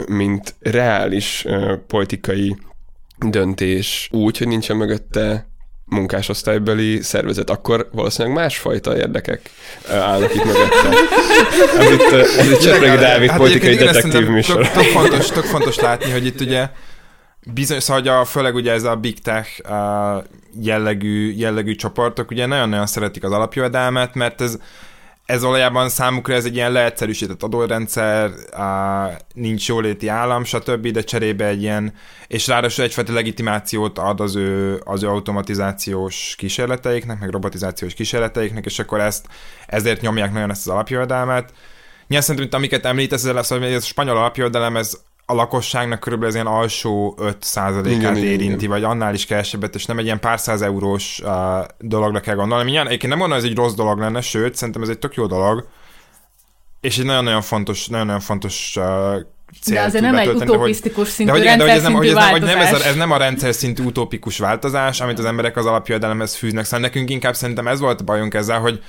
mint 0.08 0.56
reális 0.60 1.46
politikai 1.88 2.58
döntés 3.18 4.10
úgy, 4.12 4.38
hogy 4.38 4.48
nincsen 4.48 4.78
mögötte 4.78 5.50
munkásosztálybeli 5.86 7.02
szervezet, 7.02 7.50
akkor 7.50 7.90
valószínűleg 7.92 8.38
másfajta 8.38 8.98
érdekek 8.98 9.50
állnak 9.90 10.36
itt 10.36 10.44
mögötte. 10.44 10.90
Ez 11.78 11.92
itt, 11.92 12.38
ez 12.38 12.52
itt 12.52 12.60
Csepregi 12.60 12.98
Dávid 12.98 13.30
hát 13.30 13.38
politikai 13.38 13.76
detektív 13.76 14.28
műsor. 14.28 14.62
Tök, 14.62 14.72
tök, 14.72 14.84
fontos, 14.84 15.28
tök 15.28 15.44
fontos 15.44 15.80
látni, 15.80 16.12
hogy 16.12 16.26
itt 16.26 16.42
ugye 16.42 16.70
bizonyos, 17.46 17.88
hogy 17.88 18.08
a, 18.08 18.26
főleg 18.26 18.56
ugye 18.56 18.72
ez 18.72 18.84
a 18.84 18.96
big 18.96 19.20
tech 19.20 19.62
jellegű, 20.62 21.32
jellegű 21.32 21.76
csoportok 21.76 22.32
ugye 22.32 22.46
nagyon-nagyon 22.46 22.88
szeretik 22.88 23.24
az 23.24 23.32
alapjövedelmet, 23.32 24.14
mert 24.14 24.42
ez 24.42 24.60
ez 25.32 25.42
valójában 25.42 25.90
számukra 25.90 26.34
ez 26.34 26.46
egy 26.46 26.56
ilyen 26.56 26.72
leegyszerűsített 26.72 27.44
adórendszer, 27.44 28.32
nincs 29.34 29.68
jóléti 29.68 30.08
állam, 30.08 30.44
stb., 30.44 30.88
de 30.88 31.02
cserébe 31.02 31.46
egy 31.46 31.62
ilyen, 31.62 31.94
és 32.28 32.48
ráadásul 32.48 32.84
egyfajta 32.84 33.14
legitimációt 33.14 33.98
ad 33.98 34.20
az 34.20 34.36
ő, 34.36 34.82
az 34.84 35.04
ő 35.04 35.08
automatizációs 35.08 36.36
kísérleteiknek, 36.38 37.20
meg 37.20 37.30
robotizációs 37.30 37.94
kísérleteiknek, 37.94 38.66
és 38.66 38.80
akkor 38.80 39.00
ezt, 39.00 39.26
ezért 39.68 40.02
nyomják 40.02 40.34
nagyon 40.34 40.50
ezt 40.50 40.68
az 40.68 40.74
alapjövedelmet. 40.74 41.54
Nyilván 42.08 42.28
szerintem, 42.28 42.60
amiket 42.60 42.86
említesz, 42.86 43.26
ez 43.26 43.34
lesz, 43.34 43.50
hogy 43.50 43.64
ez 43.64 43.84
a 43.84 43.86
spanyol 43.86 44.18
alapjövedelem, 44.18 44.78
ez 44.78 44.94
a 45.32 45.34
lakosságnak 45.34 46.00
körülbelül 46.00 46.36
az 46.36 46.42
ilyen 46.42 46.54
alsó 46.56 47.18
5%-át 47.22 48.18
érinti, 48.18 48.56
igen. 48.56 48.70
vagy 48.70 48.84
annál 48.84 49.14
is 49.14 49.26
kevesebbet, 49.26 49.76
és 49.76 49.86
nem 49.86 49.98
egy 49.98 50.06
ilyen 50.06 50.20
pár 50.20 50.40
száz 50.40 50.62
eurós 50.62 51.22
uh, 51.24 51.32
dologra 51.80 52.20
kell 52.20 52.36
gondolni. 52.36 52.64
Mindjárt, 52.64 52.88
egyébként 52.88 53.12
nem 53.12 53.20
gondolom, 53.22 53.44
hogy 53.44 53.52
ez 53.52 53.58
egy 53.58 53.64
rossz 53.64 53.76
dolog 53.76 54.00
lenne, 54.00 54.22
sőt, 54.22 54.56
szerintem 54.56 54.82
ez 54.82 54.90
egy 54.90 55.00
tök 55.00 55.14
jó 55.16 55.26
dolog, 55.26 55.68
és 56.82 56.98
egy 56.98 57.06
nagyon-nagyon 57.06 57.42
fontos, 57.42 57.88
nagyon-nagyon 57.88 58.22
fontos 58.22 58.76
uh, 58.76 58.86
cél 59.62 59.76
De 59.76 59.82
azért 59.82 60.04
nem 60.04 60.16
egy 60.16 60.28
utopisztikus 60.28 61.08
szintű 61.08 61.32
de, 61.32 61.38
hogy, 61.38 61.48
rendszer 61.48 61.68
de, 61.68 61.74
hogy 61.74 61.82
ez 61.82 61.84
nem, 61.84 61.94
hogy 61.94 62.08
ez 62.08 62.14
nem, 62.14 62.30
hogy 62.30 62.42
nem 62.42 62.60
ez, 62.60 62.74
a, 62.74 62.86
ez 62.86 62.96
nem 62.96 63.12
a 63.12 63.18
rendszer 63.18 63.54
szintű 63.54 63.84
utópikus 63.84 64.38
változás, 64.38 65.02
amit 65.02 65.20
az 65.20 65.26
emberek 65.26 65.58
az 65.58 65.66
alapjövedelemhez 65.66 66.36
fűznek. 66.36 66.66
Szóval 66.66 66.80
nekünk 66.80 67.10
inkább 67.10 67.36
szerintem 67.36 67.68
ez 67.68 67.80
volt 67.80 68.02
a 68.02 68.04
bajunk 68.04 68.34
ezzel, 68.34 68.60
hogy 68.60 68.84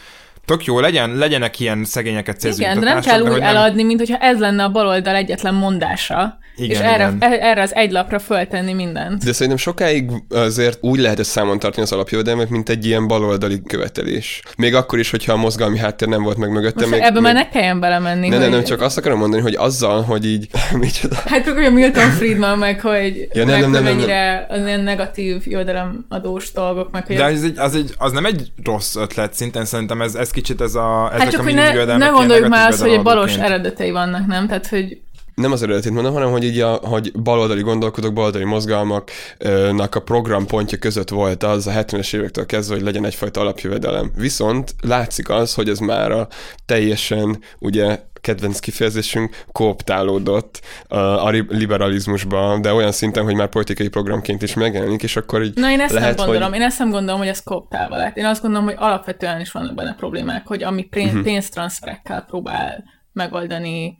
tök 0.44 0.64
jó, 0.64 0.80
legyen, 0.80 1.16
legyenek 1.16 1.60
ilyen 1.60 1.84
szegényeket 1.84 2.40
célzó 2.40 2.60
Igen, 2.62 2.80
de 2.80 2.84
nem 2.84 3.00
kell 3.00 3.20
úgy 3.20 3.28
nem- 3.28 3.42
eladni, 3.42 3.82
mint 3.82 3.98
hogyha 3.98 4.16
ez 4.16 4.38
lenne 4.38 4.64
a 4.64 4.70
baloldal 4.70 5.14
egyetlen 5.14 5.54
mondása. 5.54 6.38
Igen, 6.56 6.70
és 6.70 6.78
erre, 6.78 7.12
igen. 7.16 7.32
e- 7.32 7.38
erre 7.40 7.62
az 7.62 7.74
egy 7.74 7.90
lapra 7.90 8.18
föltenni 8.18 8.72
mindent. 8.72 9.24
De 9.24 9.32
szerintem 9.32 9.56
sokáig 9.56 10.10
azért 10.28 10.78
úgy 10.80 10.98
lehet 10.98 11.18
ezt 11.18 11.30
számon 11.30 11.58
tartani 11.58 11.82
az 11.82 11.92
alapjövedelmet, 11.92 12.48
mint 12.48 12.68
egy 12.68 12.86
ilyen 12.86 13.06
baloldali 13.06 13.62
követelés. 13.66 14.42
Még 14.56 14.74
akkor 14.74 14.98
is, 14.98 15.10
hogyha 15.10 15.32
a 15.32 15.36
mozgalmi 15.36 15.78
háttér 15.78 16.08
nem 16.08 16.22
volt 16.22 16.36
meg 16.36 16.50
mögötte. 16.50 16.80
Most 16.80 16.90
még, 16.90 17.00
ebbe 17.00 17.12
még... 17.12 17.22
már 17.22 17.34
ne 17.34 17.48
kelljen 17.48 17.80
belemenni. 17.80 18.28
Ne, 18.28 18.36
ne, 18.36 18.42
hogy... 18.42 18.52
nem, 18.52 18.64
csak 18.64 18.80
azt 18.80 18.98
akarom 18.98 19.18
mondani, 19.18 19.42
hogy 19.42 19.54
azzal, 19.54 20.02
hogy 20.02 20.26
így... 20.26 20.48
Micsoda? 20.80 21.16
Hát 21.26 21.46
meg 21.46 21.56
olyan 21.56 21.72
Milton 21.72 22.10
Friedman, 22.10 22.58
meg 22.58 22.80
hogy 22.80 23.28
Ja, 23.32 23.44
nem, 23.44 23.46
meg 23.46 23.60
nem, 23.60 23.70
nem, 23.70 23.82
nem, 23.82 23.94
mennyire 23.94 24.46
az 24.48 24.66
ilyen 24.66 24.80
negatív 24.80 25.42
jövedelemadós 25.44 26.52
dolgok, 26.52 26.90
meg 26.90 27.06
hogy 27.06 27.16
De 27.16 27.24
az, 27.24 27.44
egy, 27.44 27.58
az, 27.58 27.74
egy, 27.74 27.94
az 27.98 28.12
nem 28.12 28.24
egy 28.24 28.52
rossz 28.64 28.96
ötlet, 28.96 29.34
szinten 29.34 29.64
szerintem 29.64 30.02
ez, 30.02 30.14
ez 30.14 30.30
kicsit 30.30 30.60
ez 30.60 30.74
a... 30.74 31.08
ezek 31.08 31.20
Hát 31.20 31.30
csak, 31.30 31.40
a 31.40 31.42
hogy 31.42 31.54
ne, 31.54 31.96
ne 31.96 32.08
gondoljuk 32.08 32.48
már 32.48 32.68
azt, 32.70 32.80
hogy 32.80 32.92
egy 32.92 33.02
balos 33.02 33.36
eredetei 33.36 33.90
vannak, 33.90 34.26
nem? 34.26 34.46
Tehát, 34.46 34.68
hogy 34.68 35.00
Nem 35.34 35.52
az 35.52 35.62
eredetét 35.62 35.92
mondom, 35.92 36.12
hanem 36.12 36.30
hogy 36.30 36.44
így 36.44 36.60
a, 36.60 36.70
hogy 36.74 37.12
baloldali 37.22 37.62
gondolkodók, 37.62 38.12
baloldali 38.12 38.44
mozgalmaknak 38.44 39.94
a 39.94 40.00
programpontja 40.00 40.78
között 40.78 41.08
volt 41.08 41.42
az 41.42 41.66
a 41.66 41.70
70-es 41.70 42.14
évektől 42.14 42.46
kezdve, 42.46 42.74
hogy 42.74 42.84
legyen 42.84 43.04
egyfajta 43.04 43.40
alapjövedelem. 43.40 44.10
Viszont 44.16 44.74
látszik 44.82 45.28
az, 45.28 45.54
hogy 45.54 45.68
ez 45.68 45.78
már 45.78 46.10
a 46.10 46.28
teljesen 46.66 47.38
ugye 47.58 48.00
kedvenc 48.20 48.58
kifejezésünk 48.58 49.44
kooptálódott 49.52 50.60
a, 50.88 51.28
liberalizmusba, 51.48 52.58
de 52.60 52.72
olyan 52.72 52.92
szinten, 52.92 53.24
hogy 53.24 53.34
már 53.34 53.48
politikai 53.48 53.88
programként 53.88 54.42
is 54.42 54.54
megjelenik, 54.54 55.02
és 55.02 55.16
akkor 55.16 55.42
így 55.42 55.54
Na, 55.54 55.70
én 55.70 55.80
ezt 55.80 55.92
lehet, 55.92 56.16
nem 56.16 56.26
gondolom. 56.26 56.50
hogy 56.50 56.60
Én 56.60 56.66
ezt 56.66 56.78
nem 56.78 56.90
gondolom, 56.90 57.18
hogy 57.18 57.28
ez 57.28 57.42
koptálva 57.42 57.96
lett. 57.96 58.16
Én 58.16 58.24
azt 58.24 58.42
gondolom, 58.42 58.66
hogy 58.66 58.76
alapvetően 58.78 59.40
is 59.40 59.52
vannak 59.52 59.74
benne 59.74 59.94
problémák, 59.94 60.46
hogy 60.46 60.62
ami 60.62 60.88
Mhm. 60.92 61.22
pénztranszferekkel 61.22 62.24
próbál 62.28 62.84
megoldani 63.12 63.98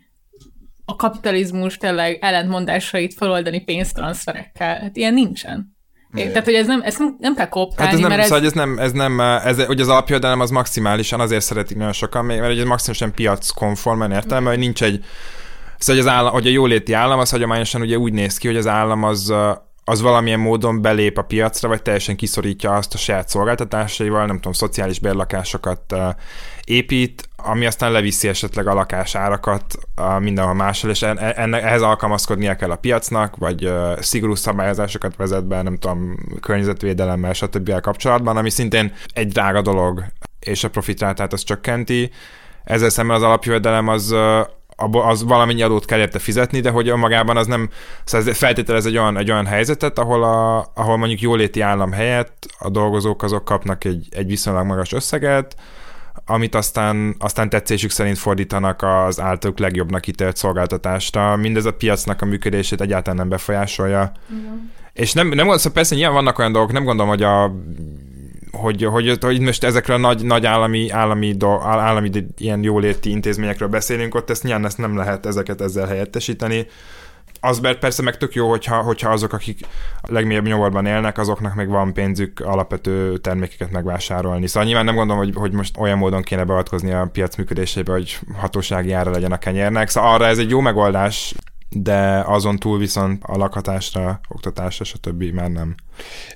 a 0.84 0.96
kapitalizmus 0.96 1.76
tényleg 1.76 2.18
ellentmondásait 2.20 3.14
feloldani 3.14 3.60
pénztranszferekkel. 3.60 4.80
Hát 4.80 4.96
ilyen 4.96 5.14
nincsen. 5.14 5.76
É, 6.14 6.28
tehát, 6.28 6.44
hogy 6.44 6.54
ez 6.54 6.66
nem, 6.66 6.80
ezt 6.82 6.98
nem, 6.98 7.16
nem 7.18 7.34
kell 7.34 7.48
koptálni, 7.48 7.84
Hát 7.84 7.92
ez 7.92 8.00
nem, 8.00 8.08
mert 8.08 8.20
ez, 8.20 8.26
szóval, 8.26 8.44
ez 8.44 8.52
nem, 8.52 8.78
ez 8.78 8.92
nem, 8.92 9.20
ez, 9.20 9.68
ugye 9.68 9.82
az 9.82 9.88
alapjövedelem 9.88 10.40
az 10.40 10.50
maximálisan 10.50 11.20
azért 11.20 11.44
szeretik 11.44 11.76
nagyon 11.76 11.92
sokan, 11.92 12.24
mert 12.24 12.58
ez 12.58 12.64
maximálisan 12.64 13.12
piackonform 13.12 13.98
olyan 13.98 14.12
értelme, 14.12 14.48
hogy 14.48 14.58
nincs 14.58 14.82
egy, 14.82 15.04
szóval 15.78 16.02
hogy, 16.02 16.10
az 16.12 16.18
állam, 16.18 16.32
hogy 16.32 16.46
a 16.46 16.50
jóléti 16.50 16.92
állam 16.92 17.18
az 17.18 17.30
hagyományosan 17.30 17.80
ugye 17.80 17.98
úgy 17.98 18.12
néz 18.12 18.38
ki, 18.38 18.46
hogy 18.46 18.56
az 18.56 18.66
állam 18.66 19.02
az, 19.02 19.32
az 19.84 20.00
valamilyen 20.00 20.40
módon 20.40 20.82
belép 20.82 21.18
a 21.18 21.22
piacra, 21.22 21.68
vagy 21.68 21.82
teljesen 21.82 22.16
kiszorítja 22.16 22.74
azt 22.74 22.94
a 22.94 22.98
saját 22.98 23.28
szolgáltatásaival, 23.28 24.26
nem 24.26 24.36
tudom, 24.36 24.52
szociális 24.52 24.98
bérlakásokat 24.98 25.92
ö, 25.92 26.08
épít, 26.64 27.28
ami 27.42 27.66
aztán 27.66 27.92
leviszi 27.92 28.28
esetleg 28.28 28.66
a 28.66 28.74
lakásárakat 28.74 29.78
ö, 29.96 30.18
mindenhol 30.18 30.54
máshol, 30.54 30.90
és 30.90 31.02
en- 31.02 31.18
ennek, 31.18 31.62
ehhez 31.62 31.82
alkalmazkodnia 31.82 32.54
kell 32.56 32.70
a 32.70 32.76
piacnak, 32.76 33.36
vagy 33.36 33.64
ö, 33.64 33.92
szigorú 34.00 34.34
szabályozásokat 34.34 35.16
vezet 35.16 35.46
be, 35.46 35.62
nem 35.62 35.76
tudom, 35.76 36.16
környezetvédelemmel, 36.40 37.32
stb. 37.32 37.80
kapcsolatban, 37.80 38.36
ami 38.36 38.50
szintén 38.50 38.92
egy 39.12 39.28
drága 39.28 39.62
dolog, 39.62 40.04
és 40.40 40.64
a 40.64 40.70
profitrátát 40.70 41.32
az 41.32 41.42
csökkenti. 41.42 42.10
Ezzel 42.64 42.88
szemben 42.88 43.16
az 43.16 43.22
alapjövedelem 43.22 43.88
az 43.88 44.14
abba- 44.76 45.04
az 45.04 45.24
valamennyi 45.24 45.62
adót 45.62 45.84
kell 45.84 45.98
érte 45.98 46.18
fizetni, 46.18 46.60
de 46.60 46.70
hogy 46.70 46.92
magában 46.92 47.36
az 47.36 47.46
nem, 47.46 47.70
szóval 48.04 48.28
ez 48.28 48.36
feltételez 48.36 48.86
egy 48.86 48.96
olyan, 48.98 49.16
egy 49.18 49.30
olyan 49.30 49.46
helyzetet, 49.46 49.98
ahol, 49.98 50.22
a, 50.24 50.66
ahol 50.74 50.96
mondjuk 50.96 51.20
jóléti 51.20 51.60
állam 51.60 51.92
helyett 51.92 52.46
a 52.58 52.70
dolgozók 52.70 53.22
azok 53.22 53.44
kapnak 53.44 53.84
egy, 53.84 54.08
egy 54.10 54.26
viszonylag 54.26 54.66
magas 54.66 54.92
összeget, 54.92 55.56
amit 56.26 56.54
aztán, 56.54 57.14
aztán 57.18 57.48
tetszésük 57.48 57.90
szerint 57.90 58.18
fordítanak 58.18 58.82
az 58.82 59.20
általuk 59.20 59.58
legjobbnak 59.58 60.06
ítélt 60.06 60.36
szolgáltatásra. 60.36 61.36
Mindez 61.36 61.64
a 61.64 61.72
piacnak 61.72 62.22
a 62.22 62.26
működését 62.26 62.80
egyáltalán 62.80 63.18
nem 63.18 63.28
befolyásolja. 63.28 64.12
És 64.92 65.12
nem, 65.12 65.28
nem 65.28 65.46
szóval 65.46 65.72
persze 65.72 65.94
nyilván 65.94 66.14
vannak 66.14 66.38
olyan 66.38 66.52
dolgok, 66.52 66.72
nem 66.72 66.84
gondolom, 66.84 67.10
hogy 67.10 67.22
a 67.22 67.54
hogy, 68.52 68.84
hogy, 68.84 69.18
hogy 69.20 69.40
most 69.40 69.64
ezekről 69.64 69.96
a 69.96 70.00
nagy, 70.00 70.24
nagy 70.24 70.46
állami, 70.46 70.90
állami, 70.90 71.32
do, 71.32 71.60
állami 71.60 72.10
ilyen 72.36 72.62
jóléti 72.62 73.10
intézményekről 73.10 73.68
beszélünk, 73.68 74.14
ott 74.14 74.30
ezt 74.30 74.42
nyilván 74.42 74.64
ezt 74.64 74.78
nem 74.78 74.96
lehet 74.96 75.26
ezeket 75.26 75.60
ezzel 75.60 75.86
helyettesíteni. 75.86 76.66
Az 77.44 77.60
persze 77.80 78.02
meg 78.02 78.16
tök 78.16 78.34
jó, 78.34 78.50
hogyha, 78.50 78.82
hogyha 78.82 79.10
azok, 79.10 79.32
akik 79.32 79.60
a 80.00 80.12
legmélyebb 80.12 80.46
nyomorban 80.46 80.86
élnek, 80.86 81.18
azoknak 81.18 81.54
meg 81.54 81.68
van 81.68 81.92
pénzük 81.92 82.40
alapvető 82.40 83.18
termékeket 83.18 83.70
megvásárolni. 83.70 84.46
Szóval 84.46 84.64
nyilván 84.64 84.84
nem 84.84 84.94
gondolom, 84.94 85.24
hogy, 85.24 85.34
hogy 85.34 85.52
most 85.52 85.78
olyan 85.78 85.98
módon 85.98 86.22
kéne 86.22 86.44
beavatkozni 86.44 86.92
a 86.92 87.08
piac 87.12 87.36
működésébe, 87.36 87.92
hogy 87.92 88.18
hatósági 88.36 88.92
ára 88.92 89.10
legyen 89.10 89.32
a 89.32 89.38
kenyérnek. 89.38 89.88
Szóval 89.88 90.14
arra 90.14 90.26
ez 90.26 90.38
egy 90.38 90.50
jó 90.50 90.60
megoldás, 90.60 91.34
de 91.68 92.22
azon 92.26 92.58
túl 92.58 92.78
viszont 92.78 93.22
a 93.24 93.36
lakhatásra, 93.36 94.20
oktatásra, 94.28 94.84
stb. 94.84 95.22
már 95.22 95.50
nem. 95.50 95.74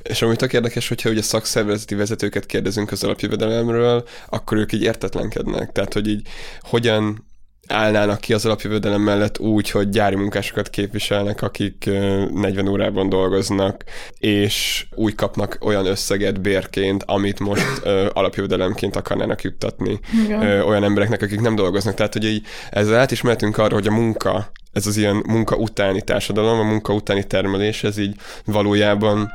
És 0.02 0.22
ami 0.22 0.36
tök 0.36 0.52
érdekes, 0.52 0.88
hogyha 0.88 1.11
ugye 1.11 1.22
szakszervezeti 1.22 1.94
vezetőket 1.94 2.46
kérdezünk 2.46 2.90
az 2.90 3.04
alapjövedelemről, 3.04 4.04
akkor 4.28 4.57
ők 4.57 4.72
így 4.72 4.82
értetlenkednek. 4.82 5.72
Tehát, 5.72 5.92
hogy 5.92 6.09
így 6.09 6.28
hogyan 6.61 7.26
állnának 7.68 8.20
ki 8.20 8.32
az 8.32 8.46
alapjövedelem 8.46 9.00
mellett 9.00 9.38
úgy, 9.38 9.70
hogy 9.70 9.88
gyári 9.88 10.16
munkásokat 10.16 10.70
képviselnek, 10.70 11.42
akik 11.42 11.84
ö, 11.86 12.24
40 12.32 12.68
órában 12.68 13.08
dolgoznak, 13.08 13.84
és 14.18 14.86
úgy 14.94 15.14
kapnak 15.14 15.58
olyan 15.60 15.86
összeget 15.86 16.40
bérként, 16.40 17.02
amit 17.06 17.40
most 17.40 17.80
ö, 17.82 18.06
alapjövedelemként 18.12 18.96
akarnának 18.96 19.42
juttatni 19.42 20.00
ö, 20.28 20.60
olyan 20.60 20.84
embereknek, 20.84 21.22
akik 21.22 21.40
nem 21.40 21.54
dolgoznak. 21.54 21.94
Tehát, 21.94 22.12
hogy 22.12 22.24
így 22.24 22.46
ezzel 22.70 22.98
át 22.98 23.10
is 23.10 23.22
mehetünk 23.22 23.58
arra, 23.58 23.74
hogy 23.74 23.86
a 23.86 23.92
munka, 23.92 24.50
ez 24.72 24.86
az 24.86 24.96
ilyen 24.96 25.22
munka 25.26 25.56
utáni 25.56 26.02
társadalom, 26.02 26.58
a 26.58 26.62
munka 26.62 26.92
utáni 26.92 27.24
termelés, 27.24 27.84
ez 27.84 27.98
így 27.98 28.14
valójában 28.44 29.30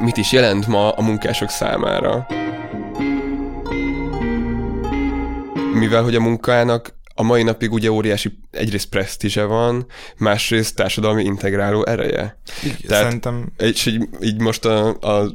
mit 0.00 0.16
is 0.16 0.32
jelent 0.32 0.66
ma 0.66 0.90
a 0.90 1.02
munkások 1.02 1.48
számára. 1.48 2.26
Mivel, 5.72 6.02
hogy 6.02 6.14
a 6.14 6.20
munkának 6.20 6.94
a 7.14 7.22
mai 7.22 7.42
napig 7.42 7.72
ugye 7.72 7.90
óriási 7.90 8.38
egyrészt 8.50 8.88
presztízse 8.88 9.44
van, 9.44 9.86
másrészt 10.16 10.74
társadalmi 10.76 11.24
integráló 11.24 11.84
ereje. 11.86 12.38
Tehát- 12.86 13.02
Szerintem 13.04 13.52
És 13.58 13.86
így, 13.86 14.08
így 14.22 14.40
most 14.40 14.64
a, 14.64 14.88
a, 14.88 15.30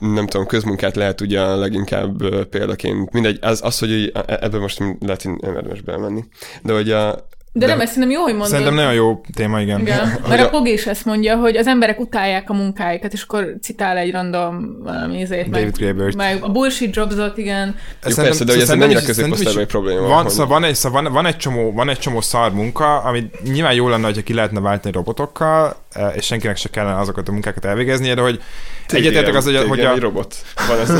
nem 0.00 0.26
tudom, 0.26 0.46
közmunkát 0.46 0.96
lehet 0.96 1.20
ugye 1.20 1.40
a 1.40 1.56
leginkább 1.56 2.44
példaként, 2.48 3.12
mindegy, 3.12 3.38
az, 3.40 3.60
az 3.64 3.78
hogy 3.78 3.90
így, 3.90 4.12
e- 4.14 4.38
ebbe 4.40 4.58
most 4.58 4.78
lehet, 5.00 5.22
hogy 5.22 5.32
nem 5.40 5.54
érdemes 5.54 5.80
belemenni, 5.80 6.24
de 6.62 6.72
hogy 6.72 6.90
a, 6.90 7.28
De, 7.52 7.66
de 7.66 7.72
nem, 7.72 7.80
ezt 7.80 7.92
szerintem 7.92 8.18
jó, 8.18 8.22
hogy 8.22 8.32
mondod. 8.32 8.48
Szerintem 8.50 8.74
nagyon 8.74 8.92
jó 8.92 9.20
téma, 9.34 9.60
igen. 9.60 9.80
Igen, 9.80 10.14
mert 10.28 10.40
a- 10.42 10.44
a 10.46 10.48
Pogi 10.48 10.72
is 10.72 10.86
ezt 10.86 11.04
mondja, 11.04 11.36
hogy 11.36 11.56
az 11.56 11.66
emberek 11.66 12.00
utálják 12.00 12.50
a 12.50 12.52
munkáikat, 12.52 13.12
és 13.12 13.22
akkor 13.22 13.54
citál 13.62 13.96
egy 13.96 14.12
random 14.12 14.78
valami 14.82 15.18
ízét, 15.18 15.48
David 15.50 15.52
meg, 15.66 15.72
Graeber-t. 15.72 16.16
meg 16.16 16.42
a 16.42 16.48
bullshit 16.48 16.96
jobsot, 16.96 17.38
igen. 17.38 17.66
Jó, 18.06 18.14
persze, 18.14 18.44
de 18.44 18.52
hogy 18.52 18.60
ez 18.62 18.68
mennyire 18.68 18.98
is- 19.00 19.06
középosztályban 19.06 19.62
egy 19.62 19.68
probléma, 19.68 20.00
Van, 20.06 20.22
hogy- 20.22 20.30
szóval 20.30 20.46
van, 20.46 20.64
egy, 20.64 20.74
szóval 20.74 21.02
van, 21.02 21.12
van, 21.12 21.26
egy 21.26 21.36
csomó, 21.36 21.72
van 21.72 21.88
egy 21.88 21.98
csomó 21.98 22.20
szar 22.20 22.52
munka, 22.52 22.98
amit 22.98 23.42
nyilván 23.42 23.74
jó 23.74 23.88
lenne, 23.88 24.04
hogyha 24.04 24.22
ki 24.22 24.34
lehetne 24.34 24.60
váltani 24.60 24.94
robotokkal, 24.94 25.76
és 26.14 26.24
senkinek 26.26 26.56
se 26.56 26.68
kellene 26.68 26.98
azokat 26.98 27.28
a 27.28 27.32
munkákat 27.32 27.64
elvégeznie, 27.64 28.14
de 28.14 28.20
hogy 28.20 28.42
egyetértek 28.88 29.34
az, 29.34 29.44
hogy, 29.44 29.56
a- 29.56 29.66
hogy 29.66 29.80
a... 29.80 29.92
egy 29.92 30.00
robot. 30.00 30.34
Van 30.68 30.78
ez, 30.78 30.90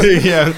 Igen. 0.16 0.54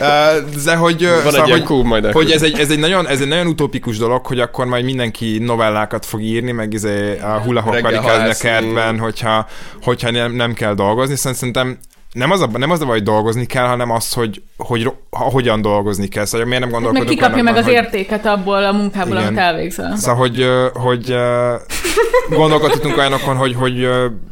Eh, 0.00 0.36
De 0.64 0.76
hogy, 0.76 1.02
van 1.04 1.16
egy 1.16 1.22
szóval, 1.22 1.46
ilyen 1.46 1.58
hogy, 1.58 1.62
kúp 1.62 1.84
majd 1.84 2.12
hogy 2.12 2.30
ez 2.30 2.42
egy, 2.42 2.58
ez, 2.58 2.70
egy 2.70 2.78
nagyon, 2.78 3.08
ez 3.08 3.20
egy 3.20 3.28
nagyon 3.28 3.46
utópikus 3.46 3.98
dolog, 3.98 4.26
hogy 4.26 4.40
akkor 4.40 4.66
majd 4.66 4.84
mindenki 4.84 5.38
novellákat 5.38 6.06
fog 6.06 6.22
írni, 6.22 6.52
meg 6.52 6.72
izé 6.72 7.18
a 7.18 7.42
Reggel 7.46 7.82
karikázni 7.82 8.30
a 8.30 8.34
kertben, 8.40 8.98
hogyha, 8.98 9.46
hogyha 9.82 10.10
nem, 10.10 10.32
nem 10.32 10.52
kell 10.52 10.74
dolgozni. 10.74 11.16
Szóval 11.16 11.34
Szerintem 11.34 11.78
nem 12.12 12.30
az, 12.30 12.40
a, 12.40 12.48
nem 12.58 12.70
az 12.70 12.80
a 12.80 12.84
baj, 12.84 12.94
hogy 12.94 13.02
dolgozni 13.06 13.46
kell, 13.46 13.66
hanem 13.66 13.90
az, 13.90 14.12
hogy, 14.12 14.42
hogy 14.56 14.82
ha- 15.10 15.30
hogyan 15.30 15.62
dolgozni 15.62 16.08
kell. 16.08 16.24
Szóval 16.24 16.46
miért 16.46 16.60
nem 16.62 16.70
Meg 16.70 16.80
gondolkodunk 16.80 17.10
kikapja 17.18 17.34
olyanokban, 17.34 17.62
meg 17.64 17.74
az 17.74 17.82
hogy- 17.84 17.84
értéket 17.94 18.26
abból 18.26 18.64
a 18.64 18.72
munkából, 18.72 19.14
Igen. 19.16 19.26
amit 19.26 19.38
elvégzel. 19.38 19.96
Szóval, 19.96 20.16
hogy, 20.16 20.46
hogy 20.72 21.14
gondolkodhatunk 22.40 22.96
olyanokon, 22.96 23.36
hogy, 23.36 23.54
hogy 23.54 23.88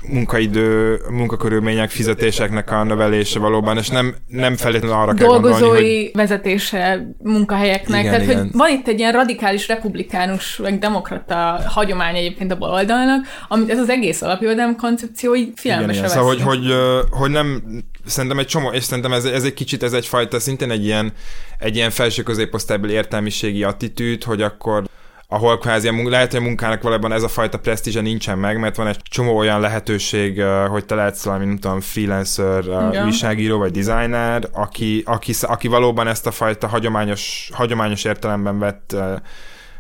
munkaidő, 0.08 0.98
munkakörülmények, 1.10 1.90
fizetéseknek 1.90 2.70
a 2.70 2.82
növelése 2.84 3.38
valóban, 3.38 3.76
és 3.76 3.88
nem, 3.88 4.14
nem 4.26 4.56
feltétlenül 4.56 4.96
arra 4.96 5.14
kell 5.14 5.26
gondolni, 5.26 5.58
dolgozói 5.58 6.02
hogy 6.02 6.10
vezetése 6.14 7.06
munkahelyeknek. 7.22 8.00
Igen, 8.00 8.12
Tehát, 8.12 8.26
igen. 8.26 8.38
hogy 8.42 8.48
van 8.52 8.70
itt 8.70 8.88
egy 8.88 8.98
ilyen 8.98 9.12
radikális 9.12 9.68
republikánus, 9.68 10.56
meg 10.56 10.78
demokrata 10.78 11.60
hagyomány 11.66 12.16
egyébként 12.16 12.52
a 12.52 12.56
baloldalnak, 12.56 13.26
amit 13.48 13.70
ez 13.70 13.78
az 13.78 13.88
egész 13.88 14.22
alapjövedelem 14.22 14.76
koncepció 14.76 15.34
így 15.34 15.42
igen, 15.42 15.54
filmbe 15.56 15.92
igen. 15.92 16.04
se 16.04 16.08
Szóval, 16.08 16.26
hogy, 16.28 16.42
hogy, 16.42 16.74
hogy 17.10 17.30
nem, 17.30 17.62
szerintem 18.04 18.38
egy 18.38 18.46
csomó, 18.46 18.70
és 18.70 18.84
szerintem 18.84 19.12
ez, 19.12 19.24
ez 19.24 19.44
egy 19.44 19.54
kicsit, 19.54 19.82
ez 19.82 19.92
egyfajta, 19.92 20.40
szintén 20.40 20.70
egy 20.70 20.84
ilyen, 20.84 21.12
egy 21.58 21.76
ilyen 21.76 21.90
felső 21.90 22.22
középosztálybeli 22.22 22.92
értelmiségi 22.92 23.64
attitűd, 23.64 24.24
hogy 24.24 24.42
akkor 24.42 24.84
ahol 25.28 25.58
kvázi 25.58 25.88
a 25.88 26.08
lehet, 26.08 26.30
hogy 26.30 26.40
a 26.40 26.44
munkának 26.44 26.82
valójában 26.82 27.12
ez 27.12 27.22
a 27.22 27.28
fajta 27.28 27.58
presztízse 27.58 28.00
nincsen 28.00 28.38
meg, 28.38 28.58
mert 28.58 28.76
van 28.76 28.86
egy 28.86 28.98
csomó 29.02 29.36
olyan 29.36 29.60
lehetőség, 29.60 30.42
hogy 30.42 30.86
te 30.86 30.94
lehetsz 30.94 31.24
valami, 31.24 31.44
nem 31.44 31.58
tudom, 31.58 31.80
freelancer, 31.80 32.64
Igen. 32.64 33.06
újságíró 33.06 33.58
vagy 33.58 33.70
designer, 33.70 34.48
aki, 34.52 35.02
aki, 35.06 35.32
aki 35.40 35.68
valóban 35.68 36.08
ezt 36.08 36.26
a 36.26 36.30
fajta 36.30 36.66
hagyományos, 36.66 37.50
hagyományos 37.52 38.04
értelemben 38.04 38.58
vett 38.58 38.96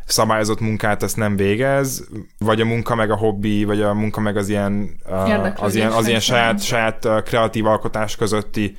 szabályozott 0.06 0.60
munkát 0.60 1.02
ezt 1.02 1.16
nem 1.16 1.36
végez, 1.36 2.08
vagy 2.38 2.60
a 2.60 2.64
munka 2.64 2.94
meg 2.94 3.10
a 3.10 3.16
hobbi, 3.16 3.64
vagy 3.64 3.82
a 3.82 3.94
munka 3.94 4.20
meg 4.20 4.36
az 4.36 4.48
ilyen, 4.48 4.90
az 5.56 5.74
ilyen, 5.74 5.90
az 5.90 6.08
ilyen 6.08 6.20
saját, 6.20 6.62
saját 6.62 7.22
kreatív 7.24 7.66
alkotás 7.66 8.16
közötti 8.16 8.76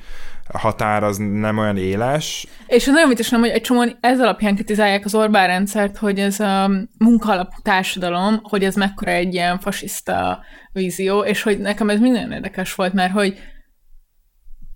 határ 0.52 1.02
az 1.02 1.16
nem 1.16 1.58
olyan 1.58 1.76
éles. 1.76 2.46
És 2.66 2.86
ez 2.86 2.92
nagyon 2.92 3.08
vicces, 3.08 3.28
nem, 3.28 3.40
hogy 3.40 3.48
egy 3.48 3.60
csomóan 3.60 3.98
ez 4.00 4.20
alapján 4.20 4.54
kritizálják 4.54 5.04
az 5.04 5.14
Orbán 5.14 5.46
rendszert, 5.46 5.96
hogy 5.96 6.18
ez 6.18 6.40
a 6.40 6.70
munkaalapú 6.98 7.56
társadalom, 7.62 8.40
hogy 8.42 8.64
ez 8.64 8.74
mekkora 8.74 9.10
egy 9.10 9.34
ilyen 9.34 9.58
fasiszta 9.58 10.40
vízió, 10.72 11.20
és 11.20 11.42
hogy 11.42 11.58
nekem 11.58 11.90
ez 11.90 12.00
minden 12.00 12.32
érdekes 12.32 12.74
volt, 12.74 12.92
mert 12.92 13.12
hogy 13.12 13.38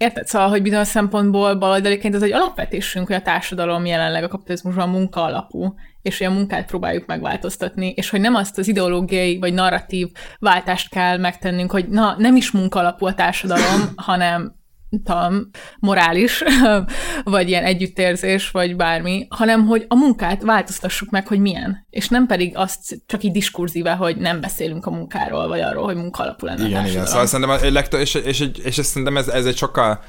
Érted? 0.03 0.27
Szóval, 0.27 0.49
hogy 0.49 0.63
bizonyos 0.63 0.89
szempontból 0.89 1.55
baloldaliként 1.55 2.15
ez 2.15 2.23
egy 2.23 2.33
alapvetésünk, 2.33 3.07
hogy 3.07 3.17
a 3.17 3.23
társadalom 3.23 3.87
jelenleg 3.87 4.25
a 4.25 4.29
kapitalizmusban 4.29 4.89
munka 4.89 5.23
alapú, 5.23 5.75
és 6.03 6.19
hogy 6.19 6.27
a 6.27 6.31
munkát 6.31 6.67
próbáljuk 6.67 7.07
megváltoztatni, 7.07 7.93
és 7.97 8.11
hogy 8.11 8.21
nem 8.21 8.35
azt 8.35 8.59
az 8.59 8.69
ideológiai 8.69 9.39
vagy 9.39 9.55
narratív 9.55 10.09
váltást 10.39 10.89
kell 10.89 11.19
megtennünk, 11.19 11.71
hogy 11.71 11.89
na, 11.89 12.15
nem 12.19 12.37
is 12.37 12.51
munka 12.51 12.79
alapú 12.79 13.07
a 13.07 13.15
társadalom, 13.15 13.93
hanem 14.09 14.55
tudom, 15.05 15.51
morális, 15.79 16.43
vagy 17.25 17.49
ilyen 17.49 17.65
együttérzés, 17.65 18.51
vagy 18.51 18.77
bármi, 18.77 19.27
hanem 19.31 19.67
hogy 19.67 19.85
a 19.89 19.95
munkát 19.95 20.43
változtassuk 20.43 21.11
meg, 21.11 21.27
hogy 21.27 21.39
milyen. 21.39 21.87
És 21.91 22.09
nem 22.09 22.27
pedig 22.27 22.57
azt 22.57 23.03
csak 23.07 23.23
így 23.23 23.33
diskurzíve, 23.33 23.93
hogy 23.93 24.17
nem 24.17 24.41
beszélünk 24.41 24.87
a 24.87 24.91
munkáról, 24.91 25.49
vagy 25.49 25.61
arról, 25.61 25.85
hogy 25.85 25.97
munka 25.97 26.23
alapú 26.23 26.47
lenne 26.47 26.65
a 26.65 26.67
Igen, 26.67 26.87
igen. 26.87 27.07
Szóval 27.07 27.27
szerintem 27.27 27.59
egy 27.63 27.73
legtöbb, 27.73 28.01
és, 28.01 28.15
és, 28.15 28.41
és, 28.41 28.49
és, 28.63 28.75
szerintem 28.75 29.17
ez, 29.17 29.29
ez 29.29 29.47
egy 29.47 29.57
sokkal 29.57 30.01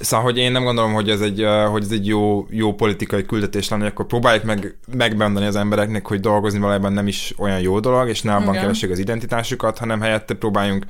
Szóval, 0.00 0.24
hogy 0.24 0.36
én 0.38 0.52
nem 0.52 0.64
gondolom, 0.64 0.92
hogy 0.92 1.10
ez 1.10 1.20
egy, 1.20 1.46
hogy 1.70 1.82
ez 1.82 1.90
egy 1.90 2.06
jó, 2.06 2.46
jó 2.50 2.74
politikai 2.74 3.24
küldetés 3.24 3.68
lenne, 3.68 3.82
hogy 3.82 3.92
akkor 3.92 4.06
próbáljuk 4.06 4.44
meg 4.44 4.76
megmondani 4.96 5.46
az 5.46 5.56
embereknek, 5.56 6.06
hogy 6.06 6.20
dolgozni 6.20 6.58
valójában 6.58 6.92
nem 6.92 7.06
is 7.06 7.34
olyan 7.38 7.60
jó 7.60 7.80
dolog, 7.80 8.08
és 8.08 8.22
ne 8.22 8.34
abban 8.34 8.48
Igen. 8.48 8.60
keressék 8.60 8.90
az 8.90 8.98
identitásukat, 8.98 9.78
hanem 9.78 10.00
helyette 10.00 10.34
próbáljunk, 10.34 10.86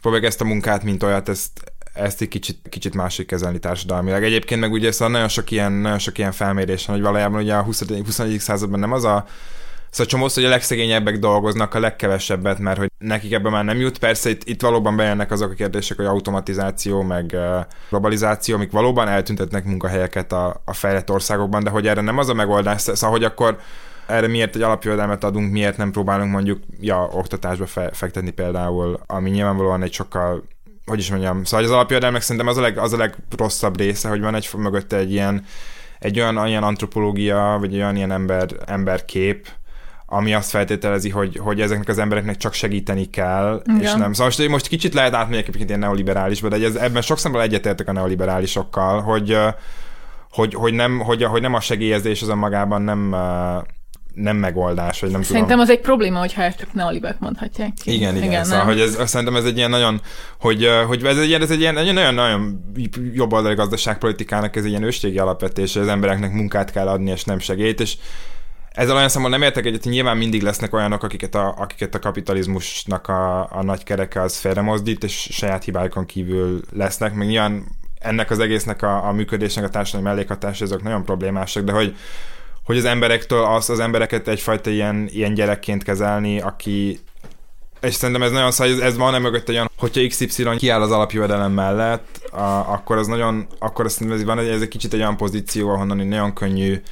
próbáljuk 0.00 0.28
ezt 0.28 0.40
a 0.40 0.44
munkát, 0.44 0.82
mint 0.82 1.02
olyat, 1.02 1.28
ezt, 1.28 1.72
ezt 1.98 2.20
egy 2.20 2.28
kicsit, 2.28 2.58
kicsit 2.68 2.94
másik 2.94 3.26
kezelni 3.26 3.58
társadalmilag. 3.58 4.22
Egyébként 4.22 4.60
meg 4.60 4.72
ugye 4.72 4.92
szóval 4.92 5.12
nagyon 5.12 5.28
sok 5.28 5.50
ilyen, 5.50 5.72
nagyon 5.72 5.98
sok 5.98 6.18
ilyen 6.18 6.32
felmérés 6.32 6.86
van, 6.86 6.96
hogy 6.96 7.04
valójában 7.04 7.40
ugye 7.40 7.54
a 7.54 7.62
20. 7.62 7.82
21. 8.04 8.38
században 8.38 8.80
nem 8.80 8.92
az 8.92 9.04
a 9.04 9.26
Szóval 9.90 10.06
csomósz, 10.06 10.34
hogy 10.34 10.44
a 10.44 10.48
legszegényebbek 10.48 11.18
dolgoznak 11.18 11.74
a 11.74 11.80
legkevesebbet, 11.80 12.58
mert 12.58 12.78
hogy 12.78 12.90
nekik 12.98 13.32
ebben 13.32 13.52
már 13.52 13.64
nem 13.64 13.80
jut. 13.80 13.98
Persze 13.98 14.30
itt, 14.30 14.44
itt 14.44 14.62
valóban 14.62 14.96
bejönnek 14.96 15.30
azok 15.30 15.50
a 15.50 15.54
kérdések, 15.54 15.96
hogy 15.96 16.06
automatizáció, 16.06 17.02
meg 17.02 17.36
globalizáció, 17.88 18.54
amik 18.54 18.70
valóban 18.70 19.08
eltüntetnek 19.08 19.64
munkahelyeket 19.64 20.32
a, 20.32 20.62
a 20.64 20.72
fejlett 20.72 21.10
országokban, 21.10 21.64
de 21.64 21.70
hogy 21.70 21.86
erre 21.86 22.00
nem 22.00 22.18
az 22.18 22.28
a 22.28 22.34
megoldás, 22.34 22.80
szóval 22.80 23.10
hogy 23.10 23.24
akkor 23.24 23.58
erre 24.06 24.26
miért 24.26 24.56
egy 24.56 24.62
alapjövedelmet 24.62 25.24
adunk, 25.24 25.52
miért 25.52 25.76
nem 25.76 25.90
próbálunk 25.90 26.32
mondjuk 26.32 26.62
ja, 26.80 27.08
oktatásba 27.12 27.66
fe, 27.66 27.90
fektetni 27.92 28.30
például, 28.30 29.00
ami 29.06 29.30
nyilvánvalóan 29.30 29.82
egy 29.82 29.92
sokkal 29.92 30.44
hogy 30.88 30.98
is 30.98 31.10
mondjam, 31.10 31.44
szóval 31.44 31.66
az 31.66 31.72
alapjövedelmek 31.72 32.22
szerintem 32.22 32.46
az 32.46 32.56
a, 32.56 32.60
leg, 32.60 32.78
az 32.78 32.92
a 32.92 32.96
legrosszabb 32.96 33.78
része, 33.78 34.08
hogy 34.08 34.20
van 34.20 34.34
egy 34.34 34.48
mögötte 34.56 34.96
egy 34.96 35.12
ilyen, 35.12 35.44
egy 35.98 36.20
olyan, 36.20 36.36
olyan 36.36 36.62
antropológia, 36.62 37.56
vagy 37.60 37.74
olyan 37.74 37.96
ilyen 37.96 38.10
ember, 38.10 38.48
emberkép, 38.66 39.48
ami 40.06 40.34
azt 40.34 40.50
feltételezi, 40.50 41.10
hogy, 41.10 41.36
hogy 41.36 41.60
ezeknek 41.60 41.88
az 41.88 41.98
embereknek 41.98 42.36
csak 42.36 42.52
segíteni 42.52 43.10
kell, 43.10 43.62
Igen. 43.64 43.80
és 43.80 43.92
nem. 43.92 44.12
Szóval 44.12 44.32
most, 44.36 44.48
most 44.48 44.66
kicsit 44.66 44.94
lehet 44.94 45.14
átmegyek 45.14 45.42
egyébként 45.42 45.68
ilyen 45.68 45.80
neoliberálisba, 45.80 46.48
de 46.48 46.66
ez, 46.66 46.74
ebben 46.74 47.02
sok 47.02 47.18
szemben 47.18 47.42
egyetértek 47.42 47.88
a 47.88 47.92
neoliberálisokkal, 47.92 49.00
hogy, 49.00 49.38
hogy, 50.30 50.54
hogy, 50.54 50.74
nem, 50.74 50.98
hogy, 50.98 51.24
hogy 51.24 51.40
nem 51.40 51.54
a 51.54 51.60
segélyezés 51.60 52.22
az 52.22 52.28
önmagában 52.28 52.82
nem, 52.82 53.14
nem 54.20 54.36
megoldás, 54.36 55.00
vagy 55.00 55.10
nem 55.10 55.22
Szerintem 55.22 55.48
tudom. 55.48 55.60
az 55.60 55.70
egy 55.70 55.80
probléma, 55.80 56.18
hogyha 56.18 56.42
ezt 56.42 56.58
csak 56.58 56.72
neolibek 56.72 57.18
mondhatják 57.18 57.72
ki. 57.82 57.94
Igen, 57.94 58.16
igen, 58.16 58.28
igen 58.28 58.44
szóval, 58.44 58.58
nem? 58.58 58.66
hogy 58.66 58.80
ez, 58.80 59.08
szerintem 59.08 59.36
ez 59.36 59.44
egy 59.44 59.56
ilyen 59.56 59.70
nagyon, 59.70 60.00
hogy, 60.40 60.68
hogy 60.86 61.04
ez 61.04 61.18
egy 61.18 61.28
ilyen, 61.28 61.42
ez 61.42 61.50
egy 61.50 61.60
ilyen 61.60 61.76
egy 61.76 61.92
nagyon, 61.92 62.14
nagyon 62.14 62.64
jobboldali 63.14 63.54
gazdaságpolitikának 63.54 64.56
ez 64.56 64.64
egy 64.64 64.70
ilyen 64.70 64.82
őstégi 64.82 65.18
alapvetés, 65.18 65.72
hogy 65.72 65.82
az 65.82 65.88
embereknek 65.88 66.32
munkát 66.32 66.70
kell 66.70 66.88
adni, 66.88 67.10
és 67.10 67.24
nem 67.24 67.38
segélyt, 67.38 67.80
és 67.80 67.96
ezzel 68.72 68.96
olyan 68.96 69.08
szemben 69.08 69.30
nem 69.30 69.42
értek 69.42 69.66
egyet, 69.66 69.82
hogy 69.82 69.92
nyilván 69.92 70.16
mindig 70.16 70.42
lesznek 70.42 70.74
olyanok, 70.74 71.02
akiket 71.02 71.34
a, 71.34 71.54
akiket 71.58 71.94
a 71.94 71.98
kapitalizmusnak 71.98 73.08
a, 73.08 73.40
a 73.52 73.62
nagy 73.62 73.82
kereke 73.82 74.20
az 74.20 74.36
félremozdít, 74.36 75.04
és 75.04 75.28
saját 75.30 75.64
hibáikon 75.64 76.06
kívül 76.06 76.60
lesznek, 76.72 77.14
még 77.14 77.28
nyilván 77.28 77.64
ennek 77.98 78.30
az 78.30 78.38
egésznek 78.38 78.82
a, 78.82 79.06
a 79.06 79.12
működésnek 79.12 79.64
a 79.64 79.68
társadalmi 79.68 80.08
mellékhatásai 80.08 80.66
azok 80.66 80.82
nagyon 80.82 81.04
problémásak, 81.04 81.64
de 81.64 81.72
hogy, 81.72 81.96
hogy 82.68 82.76
az 82.76 82.84
emberektől 82.84 83.44
az, 83.44 83.70
az 83.70 83.80
embereket 83.80 84.28
egyfajta 84.28 84.70
ilyen, 84.70 85.08
ilyen 85.12 85.34
gyerekként 85.34 85.82
kezelni, 85.82 86.40
aki 86.40 87.00
és 87.80 87.94
szerintem 87.94 88.22
ez 88.22 88.30
nagyon 88.30 88.50
szóval 88.50 88.82
ez, 88.82 88.96
van-e 88.96 89.18
mögött 89.18 89.48
egy 89.48 89.54
olyan, 89.54 89.70
hogyha 89.76 90.06
XY 90.06 90.56
kiáll 90.56 90.80
az 90.80 90.90
alapjövedelem 90.90 91.52
mellett, 91.52 92.20
a, 92.32 92.72
akkor 92.72 92.96
az 92.96 93.06
nagyon, 93.06 93.46
akkor 93.58 93.84
azt 93.84 93.94
szerintem 93.94 94.18
ez 94.18 94.24
van, 94.24 94.38
ez 94.38 94.60
egy 94.60 94.68
kicsit 94.68 94.92
egy 94.92 95.00
olyan 95.00 95.16
pozíció, 95.16 95.68
ahonnan 95.68 96.06
nagyon 96.06 96.32
könnyű 96.32 96.82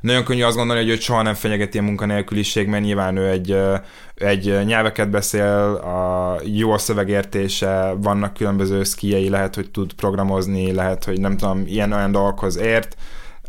nagyon 0.00 0.24
könnyű 0.24 0.42
azt 0.42 0.56
gondolni, 0.56 0.82
hogy 0.82 0.90
őt 0.90 1.00
soha 1.00 1.22
nem 1.22 1.34
fenyegeti 1.34 1.78
a 1.78 1.82
munkanélküliség, 1.82 2.66
mert 2.66 2.84
nyilván 2.84 3.16
ő 3.16 3.28
egy, 3.28 3.56
egy 4.14 4.64
nyelveket 4.64 5.10
beszél, 5.10 5.80
a 5.84 6.36
jó 6.44 6.72
a 6.72 6.78
szövegértése, 6.78 7.94
vannak 7.96 8.34
különböző 8.34 8.84
szkijei, 8.84 9.28
lehet, 9.28 9.54
hogy 9.54 9.70
tud 9.70 9.92
programozni, 9.92 10.72
lehet, 10.72 11.04
hogy 11.04 11.20
nem 11.20 11.36
tudom, 11.36 11.64
ilyen-olyan 11.66 12.12
dolgokhoz 12.12 12.58
ért, 12.58 12.96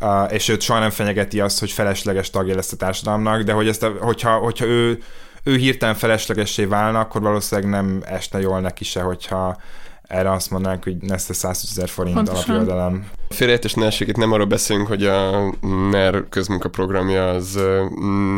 uh, 0.02 0.32
és 0.32 0.48
őt 0.48 0.60
soha 0.60 0.78
nem 0.78 0.90
fenyegeti 0.90 1.40
azt, 1.40 1.60
hogy 1.60 1.70
felesleges 1.70 2.30
tagja 2.30 2.54
lesz 2.54 2.72
a 2.72 2.76
társadalomnak, 2.76 3.42
de 3.42 3.52
hogy 3.52 3.68
ezt 3.68 3.82
a, 3.82 3.92
hogyha, 4.00 4.36
hogyha 4.38 4.64
ő, 4.64 5.02
ő 5.42 5.56
hirtelen 5.56 5.94
feleslegessé 5.94 6.64
válna, 6.64 7.00
akkor 7.00 7.20
valószínűleg 7.20 7.70
nem 7.70 8.02
esne 8.04 8.40
jól 8.40 8.60
neki 8.60 8.84
se, 8.84 9.00
hogyha 9.00 9.56
erre 10.02 10.32
azt 10.32 10.50
mondanánk, 10.50 10.84
hogy 10.84 10.96
lesz 11.08 11.34
120 11.34 11.70
ezer 11.70 11.88
forint 11.88 12.14
Pontosan. 12.14 12.54
alapjövedelem. 12.54 13.10
Félreértés 13.32 13.74
ne 13.74 13.86
essék, 13.86 14.08
itt 14.08 14.16
nem 14.16 14.32
arról 14.32 14.46
beszélünk, 14.46 14.86
hogy 14.86 15.04
a 15.04 15.52
NER 15.90 16.24
közmunkaprogramja 16.28 17.28
az 17.28 17.60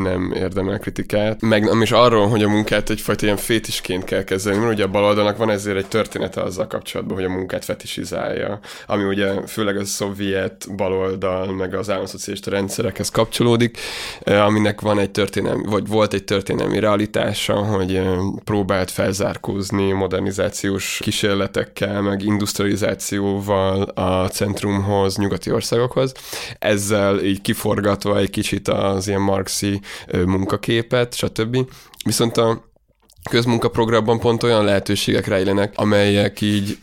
nem 0.03 0.33
érdemel 0.35 0.79
kritikát, 0.79 1.41
meg 1.41 1.65
nem 1.65 1.83
is 1.83 1.93
arról, 1.93 2.29
hogy 2.29 2.43
a 2.43 2.49
munkát 2.49 2.91
egyfajta 2.91 3.25
ilyen 3.25 3.37
fétisként 3.37 4.05
kell 4.05 4.25
kezelni, 4.25 4.59
mert 4.59 4.73
ugye 4.73 4.85
a 4.85 4.89
baloldalnak 4.89 5.37
van 5.37 5.51
ezért 5.51 5.77
egy 5.77 5.87
története 5.87 6.43
azzal 6.43 6.67
kapcsolatban, 6.67 7.17
hogy 7.17 7.27
a 7.27 7.29
munkát 7.29 7.65
fetisizálja, 7.65 8.61
ami 8.87 9.05
ugye 9.05 9.47
főleg 9.47 9.77
a 9.77 9.85
szovjet 9.85 10.67
baloldal, 10.77 11.53
meg 11.53 11.75
az 11.75 11.91
államszocialista 11.91 12.51
rendszerekhez 12.51 13.09
kapcsolódik, 13.09 13.79
aminek 14.25 14.81
van 14.81 14.99
egy 14.99 15.11
történelmi, 15.11 15.65
vagy 15.67 15.87
volt 15.89 16.13
egy 16.13 16.25
történelmi 16.25 16.79
realitása, 16.79 17.55
hogy 17.55 18.01
próbált 18.45 18.91
felzárkózni 18.91 19.93
modernizációs 19.93 20.99
kísérletekkel, 21.03 22.03
meg 22.03 22.23
industrializációval 22.23 23.83
a 23.83 24.29
centrumhoz, 24.85 25.17
nyugati 25.17 25.51
országokhoz. 25.51 26.13
Ezzel 26.59 27.25
így 27.25 27.41
kiforgatva 27.41 28.19
egy 28.19 28.31
kicsit 28.31 28.69
az 28.69 29.09
ilyen 29.09 29.21
marxi 29.21 29.81
munkaképet, 30.27 31.15
stb. 31.15 31.57
Viszont 32.05 32.37
a 32.37 32.73
közmunkaprogramban 33.31 34.19
pont 34.19 34.43
olyan 34.43 34.65
lehetőségek 34.65 35.27
rejlenek, 35.27 35.73
amelyek 35.77 36.41
így 36.41 36.79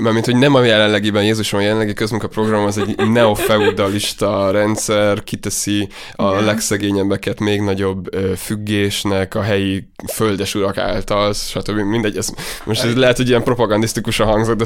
Mármint, 0.00 0.24
hogy 0.24 0.36
nem 0.36 0.54
a 0.54 0.62
jelenlegiben, 0.62 1.24
Jézusom, 1.24 1.60
a 1.60 1.62
jelenlegi 1.62 1.92
közmunkaprogram 1.92 2.64
az 2.64 2.78
egy 2.78 3.08
neofeudalista 3.08 4.50
rendszer, 4.50 5.24
kiteszi 5.24 5.88
a 6.12 6.30
Igen. 6.30 6.44
legszegényebbeket 6.44 7.40
még 7.40 7.60
nagyobb 7.60 8.08
függésnek 8.36 9.34
a 9.34 9.42
helyi 9.42 9.88
földesurak 10.12 10.78
által, 10.78 11.32
stb. 11.32 11.78
Mindegy, 11.78 12.16
ez, 12.16 12.32
most 12.64 12.84
ez 12.84 12.96
lehet, 12.96 13.16
hogy 13.16 13.28
ilyen 13.28 13.42
propagandisztikusan 13.42 14.26
hangzott, 14.26 14.56
de 14.56 14.64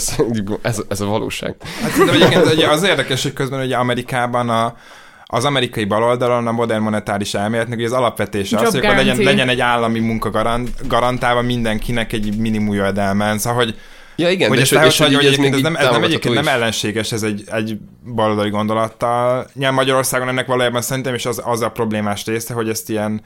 ez, 0.63 0.83
ez 0.89 1.01
a 1.01 1.07
valóság. 1.07 1.55
Hát 1.83 2.09
egyébként 2.09 2.53
ugye 2.53 2.69
az 2.69 2.83
érdekes, 2.83 3.23
hogy 3.23 3.33
közben 3.33 3.61
ugye 3.61 3.77
Amerikában 3.77 4.49
a, 4.49 4.77
az 5.25 5.45
amerikai 5.45 5.85
baloldalon 5.85 6.47
a 6.47 6.53
modern 6.53 6.83
monetáris 6.83 7.35
elméletnek 7.35 7.79
ugye 7.79 7.87
az 7.87 7.93
alapvetése 7.93 8.57
az, 8.57 8.63
Job 8.63 8.73
hogy 8.73 8.85
akkor 8.85 8.97
legyen, 8.97 9.17
legyen 9.17 9.49
egy 9.49 9.61
állami 9.61 9.99
munka 9.99 10.31
garant, 10.31 10.87
garantálva 10.89 11.43
mindenkinek 11.43 12.13
egy 12.13 12.37
minimum 12.37 12.75
jövedelmen. 12.75 13.39
Szóval, 13.39 13.65
hogy, 13.65 13.75
Ja, 14.17 14.31
igen, 14.31 14.49
hogy, 14.49 14.57
de 14.57 14.63
ezt 14.63 14.73
és, 14.73 14.79
és, 14.87 14.99
hogy, 14.99 15.15
hogy 15.15 15.27
ez 15.27 15.37
még 15.37 15.53
ez 15.53 15.61
nem, 15.61 15.77
ez 15.77 15.91
nem 15.91 16.03
egyébként 16.03 16.35
nem 16.35 16.49
ellenséges, 16.49 17.13
ez 17.13 17.23
egy, 17.23 17.45
egy 17.47 17.79
baloldali 18.15 18.51
gondolattal. 18.51 19.47
Nyilván 19.53 19.75
Magyarországon 19.75 20.29
ennek 20.29 20.47
valójában 20.47 20.83
szerintem 20.83 21.15
is 21.15 21.27
az, 21.27 21.43
az 21.45 21.61
a 21.61 21.71
problémás 21.71 22.25
része, 22.25 22.55
hogy 22.55 22.69
ezt 22.69 22.91
ilyen, 22.91 23.23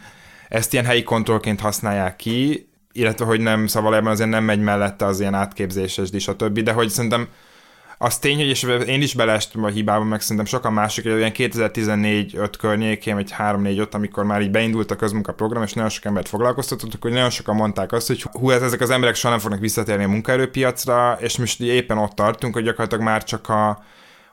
ezt 0.49 0.73
ilyen 0.73 0.85
helyi 0.85 1.03
kontrollként 1.03 1.61
használják 1.61 2.17
ki, 2.17 2.69
illetve 2.93 3.25
hogy 3.25 3.41
nem, 3.41 3.67
szóval 3.67 3.83
valójában 3.83 4.13
azért 4.13 4.31
nem 4.31 4.45
megy 4.45 4.61
mellette 4.61 5.05
az 5.05 5.21
ilyen 5.21 5.35
átképzéses, 5.35 6.09
és 6.13 6.29
a 6.29 6.37
többi, 6.37 6.63
de 6.63 6.73
hogy 6.73 6.89
szerintem 6.89 7.29
az 7.99 8.19
tény, 8.19 8.37
hogy 8.37 8.47
és 8.47 8.63
én 8.87 9.03
is 9.03 9.15
beleestem 9.15 9.65
a 9.65 9.69
hibába, 9.69 10.05
meg 10.05 10.21
szerintem 10.21 10.45
sokan 10.45 10.73
mások, 10.73 11.05
hogy 11.05 11.13
olyan 11.13 11.33
2014-5 11.35 12.53
környékén, 12.59 13.15
vagy 13.15 13.35
3-4-5, 13.39 13.91
amikor 13.91 14.25
már 14.25 14.41
így 14.41 14.51
beindult 14.51 14.91
a 14.91 14.97
közmunkaprogram, 14.97 15.63
és 15.63 15.73
nagyon 15.73 15.91
sok 15.91 16.05
embert 16.05 16.29
foglalkoztatottak, 16.29 17.03
hogy 17.03 17.13
nagyon 17.13 17.31
sokan 17.31 17.55
mondták 17.55 17.93
azt, 17.93 18.07
hogy 18.07 18.23
hú, 18.23 18.49
hát 18.49 18.63
ezek 18.63 18.81
az 18.81 18.91
emberek 18.91 19.15
soha 19.15 19.33
nem 19.33 19.43
fognak 19.43 19.61
visszatérni 19.61 20.05
a 20.05 20.09
munkaerőpiacra, 20.09 21.19
és 21.21 21.39
most 21.39 21.61
éppen 21.61 21.99
ott 21.99 22.13
tartunk, 22.13 22.55
hogy 22.55 22.65
gyakorlatilag 22.65 23.05
már 23.05 23.25
csak 23.25 23.49
a 23.49 23.83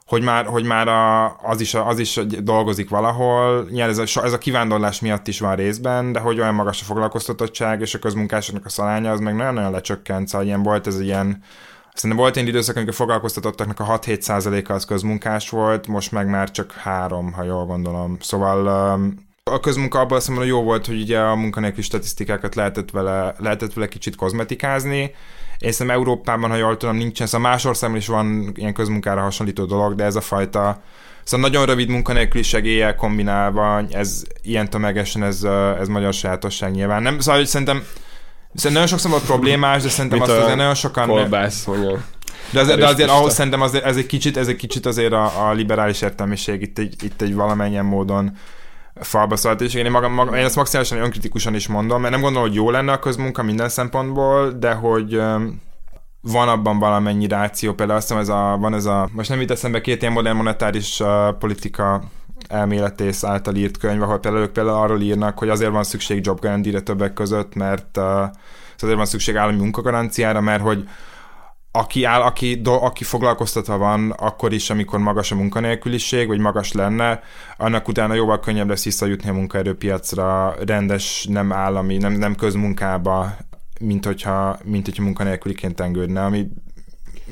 hogy 0.05 0.23
már, 0.23 0.45
hogy 0.45 0.63
már 0.63 0.87
a, 0.87 1.25
az, 1.41 1.61
is, 1.61 1.73
az 1.73 1.99
is 1.99 2.19
dolgozik 2.39 2.89
valahol, 2.89 3.67
nyilván 3.69 3.89
ez 3.89 3.97
a, 3.97 4.23
ez 4.23 4.33
a 4.33 4.37
kivándorlás 4.37 4.99
miatt 4.99 5.27
is 5.27 5.39
van 5.39 5.55
részben, 5.55 6.11
de 6.11 6.19
hogy 6.19 6.39
olyan 6.39 6.53
magas 6.53 6.81
a 6.81 6.85
foglalkoztatottság, 6.85 7.81
és 7.81 7.93
a 7.93 7.99
közmunkásoknak 7.99 8.65
a 8.65 8.69
szalánya, 8.69 9.11
az 9.11 9.19
meg 9.19 9.35
nagyon-nagyon 9.35 9.71
lecsökkent, 9.71 10.27
szóval 10.27 10.45
ilyen 10.45 10.63
volt 10.63 10.87
ez 10.87 10.99
ilyen 10.99 11.43
Szerintem 11.95 12.19
volt 12.19 12.37
egy 12.37 12.47
időszak, 12.47 12.75
amikor 12.75 12.93
foglalkoztatottaknak 12.93 13.79
a 13.79 13.99
6-7 13.99 14.19
százaléka 14.19 14.73
az 14.73 14.85
közmunkás 14.85 15.49
volt, 15.49 15.87
most 15.87 16.11
meg 16.11 16.27
már 16.27 16.51
csak 16.51 16.71
három, 16.71 17.31
ha 17.31 17.43
jól 17.43 17.65
gondolom. 17.65 18.17
Szóval 18.19 18.67
a 19.51 19.59
közmunka 19.59 19.99
abban 19.99 20.17
azt 20.17 20.27
hogy 20.27 20.47
jó 20.47 20.61
volt, 20.61 20.85
hogy 20.85 21.01
ugye 21.01 21.19
a 21.19 21.35
munkanélküli 21.35 21.81
statisztikákat 21.81 22.55
lehetett 22.55 22.91
vele, 22.91 23.35
lehetett 23.37 23.73
vele 23.73 23.87
kicsit 23.87 24.15
kozmetikázni, 24.15 25.13
én 25.59 25.71
szerintem 25.71 25.97
Európában, 25.99 26.49
ha 26.49 26.55
jól 26.55 26.77
tudom, 26.77 26.95
nincsen, 26.95 27.27
szóval 27.27 27.49
más 27.49 27.65
országban 27.65 27.99
is 27.99 28.07
van 28.07 28.51
ilyen 28.55 28.73
közmunkára 28.73 29.21
hasonlító 29.21 29.65
dolog, 29.65 29.95
de 29.95 30.03
ez 30.03 30.15
a 30.15 30.21
fajta 30.21 30.81
Szóval 31.25 31.49
nagyon 31.49 31.65
rövid 31.65 31.89
munkanélküli 31.89 32.43
segéllyel 32.43 32.95
kombinálva, 32.95 33.83
ez 33.91 34.23
ilyen 34.41 34.69
tömegesen, 34.69 35.23
ez, 35.23 35.43
ez 35.79 35.87
magyar 35.87 36.13
sajátosság 36.13 36.71
nyilván. 36.71 37.01
Nem, 37.01 37.19
szóval 37.19 37.39
hogy 37.39 37.49
szerintem, 37.49 37.83
szerintem 38.55 38.71
nagyon 38.71 38.87
sokszor 38.87 39.11
volt 39.11 39.23
problémás, 39.23 39.83
de 39.83 39.89
szerintem 39.89 40.19
Mint 40.19 40.31
azt 40.31 40.39
azért 40.39 40.57
nagyon 40.57 40.73
sokan... 40.73 41.07
Kolbász, 41.07 41.65
mondja. 41.65 42.03
De, 42.51 42.59
az, 42.59 42.67
de 42.67 42.87
azért 42.87 43.09
ahhoz 43.09 43.33
szerintem 43.33 43.61
az, 43.61 43.81
ez 43.83 43.97
egy 43.97 44.05
kicsit, 44.05 44.37
ez 44.37 44.47
egy 44.47 44.55
kicsit 44.55 44.85
azért 44.85 45.13
a, 45.13 45.47
a 45.47 45.53
liberális 45.53 46.01
értelmiség 46.01 46.61
itt 46.61 46.77
egy, 46.77 47.03
itt 47.03 47.21
egy 47.21 47.35
valamennyien 47.35 47.85
módon 47.85 48.37
falba 49.01 49.35
szállt, 49.35 49.61
és 49.61 49.73
én, 49.73 49.91
magam, 49.91 50.13
magam, 50.13 50.33
én 50.33 50.45
ezt 50.45 50.55
maximálisan 50.55 50.97
önkritikusan 51.01 51.55
is 51.55 51.67
mondom, 51.67 52.01
mert 52.01 52.13
nem 52.13 52.21
gondolom, 52.21 52.47
hogy 52.47 52.57
jó 52.57 52.69
lenne 52.69 52.91
a 52.91 52.99
közmunka 52.99 53.43
minden 53.43 53.69
szempontból, 53.69 54.51
de 54.51 54.73
hogy 54.73 55.21
van 56.21 56.49
abban 56.49 56.79
valamennyi 56.79 57.27
ráció, 57.27 57.73
például 57.73 57.97
azt 57.97 58.07
hiszem 58.07 58.21
ez 58.21 58.29
a, 58.29 58.57
van 58.59 58.73
ez 58.73 58.85
a, 58.85 59.09
most 59.11 59.29
nem 59.29 59.39
jut 59.39 59.51
eszembe 59.51 59.81
két 59.81 60.01
ilyen 60.01 60.13
modern 60.13 60.35
monetáris 60.35 60.99
uh, 60.99 61.07
politika 61.39 62.03
elméletész 62.47 63.23
által 63.23 63.55
írt 63.55 63.77
könyv, 63.77 64.01
ahol 64.01 64.19
például 64.19 64.47
például 64.47 64.77
arról 64.77 65.01
írnak, 65.01 65.37
hogy 65.37 65.49
azért 65.49 65.71
van 65.71 65.83
szükség 65.83 66.25
job 66.25 66.39
guarantee 66.39 66.81
többek 66.81 67.13
között, 67.13 67.55
mert 67.55 67.97
uh, 67.97 68.03
azért 68.77 68.97
van 68.97 69.05
szükség 69.05 69.35
állami 69.35 69.57
munkagaranciára, 69.57 70.41
mert 70.41 70.61
hogy 70.61 70.87
aki, 71.71 72.03
áll, 72.03 72.21
aki, 72.21 72.55
do, 72.61 72.73
aki 72.73 73.03
foglalkoztatva 73.03 73.77
van, 73.77 74.11
akkor 74.11 74.53
is, 74.53 74.69
amikor 74.69 74.99
magas 74.99 75.31
a 75.31 75.35
munkanélküliség, 75.35 76.27
vagy 76.27 76.39
magas 76.39 76.71
lenne, 76.71 77.21
annak 77.57 77.87
utána 77.87 78.13
jóval 78.13 78.39
könnyebb 78.39 78.69
lesz 78.69 78.83
visszajutni 78.83 79.29
a 79.29 79.33
munkaerőpiacra 79.33 80.55
rendes, 80.65 81.25
nem 81.29 81.51
állami, 81.51 81.97
nem, 81.97 82.13
nem 82.13 82.35
közmunkába, 82.35 83.37
mint 83.79 84.05
hogyha, 84.05 84.57
mint 84.63 84.85
hogyha 84.85 85.03
munkanélküliként 85.03 85.79
engődne, 85.79 86.23
ami 86.23 86.47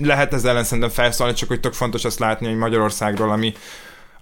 lehet 0.01 0.33
ezzel 0.33 0.51
ellen 0.51 0.63
szerintem 0.63 0.89
felszólni, 0.89 1.33
csak 1.33 1.47
hogy 1.47 1.59
tök 1.59 1.73
fontos 1.73 2.05
azt 2.05 2.19
látni, 2.19 2.47
hogy 2.47 2.57
Magyarországról, 2.57 3.31
ami, 3.31 3.53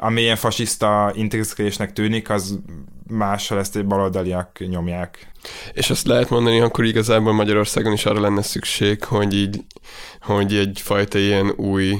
ami 0.03 0.21
ilyen 0.21 0.35
fasiszta 0.35 1.11
intézkedésnek 1.15 1.93
tűnik, 1.93 2.29
az 2.29 2.59
máshol 3.07 3.59
ezt 3.59 3.75
egy 3.75 3.85
baloldaliak 3.85 4.59
nyomják. 4.67 5.31
És 5.73 5.89
azt 5.89 6.07
lehet 6.07 6.29
mondani, 6.29 6.59
akkor 6.59 6.85
igazából 6.85 7.33
Magyarországon 7.33 7.93
is 7.93 8.05
arra 8.05 8.19
lenne 8.19 8.41
szükség, 8.41 9.03
hogy 9.03 9.35
így, 9.35 9.59
hogy 10.21 10.55
egyfajta 10.55 11.17
ilyen 11.17 11.49
új 11.55 11.91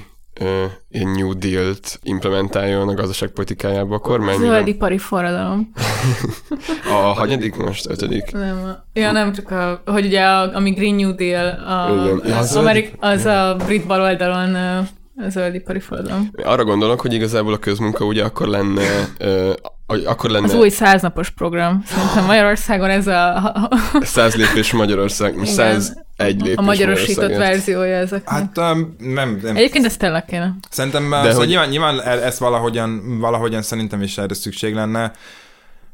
uh, 0.42 0.72
ilyen 0.90 1.10
New 1.10 1.34
Deal-t 1.34 2.00
implementáljon 2.04 2.88
a 2.90 2.94
gazdaságpolitikájába 2.94 3.96
a 3.96 4.00
kormány. 4.00 4.38
Zöldipari 4.38 4.98
forradalom. 4.98 5.72
A 6.90 6.94
hanyadik 6.94 7.56
most? 7.56 7.90
Ötödik? 7.90 8.32
Nem, 8.32 8.64
a, 8.64 9.00
ja, 9.00 9.12
nem 9.12 9.34
csak 9.34 9.52
a, 9.52 9.82
hogy 9.86 10.06
ugye 10.06 10.22
a, 10.24 10.56
ami 10.56 10.72
Green 10.72 10.96
New 10.96 11.16
Deal, 11.16 11.48
a, 11.48 12.04
Igen. 12.04 12.22
Ja, 12.26 12.38
az, 12.38 12.52
zöld- 12.52 12.66
Amerik, 12.66 12.94
az 13.00 13.26
a 13.26 13.56
brit 13.66 13.88
baloldalon 13.88 14.56
zöldipari 15.30 15.80
forradalom. 15.80 16.32
Arra 16.44 16.64
gondolok, 16.64 17.02
hogy 17.02 17.14
igazából 17.14 17.54
a 17.54 17.58
közmunka 17.58 18.06
ugye 18.06 18.24
akkor 18.24 18.48
lenne, 18.48 19.08
akkor 20.06 20.30
lenne 20.30 20.46
Az 20.46 20.54
új 20.54 20.70
száznapos 20.70 21.30
program. 21.30 21.84
Szerintem 21.86 22.26
Magyarországon 22.26 22.90
ez 22.90 23.08
a, 23.08 23.70
száz 24.02 24.36
lépés 24.36 24.72
Magyarország, 24.72 25.34
Igen. 25.34 25.46
száz 25.46 25.98
egy 26.18 26.42
lépés 26.42 26.56
a 26.56 26.62
magyarosított 26.62 27.36
verziója 27.36 27.96
ezeknek. 27.96 28.30
Hát 28.30 28.58
um, 28.74 28.96
nem, 29.00 29.40
nem. 29.44 29.56
Egyébként 29.56 29.86
ez 29.86 29.98
tényleg 29.98 30.26
kéne. 30.26 30.56
Szerintem 30.70 31.10
De 31.10 31.18
szóval 31.18 31.34
hogy- 31.34 31.48
nyilván, 31.48 31.70
nyilván 31.70 32.02
ezt 32.02 32.38
valahogyan, 32.38 33.20
valahogyan 33.20 33.62
szerintem 33.62 34.02
is 34.02 34.18
erre 34.18 34.34
szükség 34.34 34.74
lenne. 34.74 35.12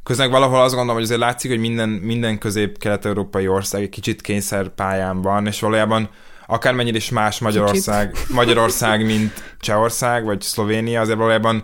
Közben 0.03 0.31
valahol 0.31 0.59
azt 0.61 0.69
gondolom, 0.73 0.95
hogy 0.95 1.03
azért 1.03 1.19
látszik, 1.19 1.51
hogy 1.51 1.59
minden, 1.59 1.89
minden 1.89 2.37
közép-kelet-európai 2.37 3.47
ország 3.47 3.81
egy 3.81 3.89
kicsit 3.89 4.21
kényszerpályán 4.21 5.21
van, 5.21 5.47
és 5.47 5.59
valójában 5.59 6.09
akármennyire 6.47 6.97
is 6.97 7.09
más 7.09 7.39
Magyarország, 7.39 8.15
Magyarország, 8.27 9.05
mint 9.05 9.43
Csehország, 9.61 10.25
vagy 10.25 10.41
Szlovénia, 10.41 11.01
azért 11.01 11.17
valójában 11.17 11.63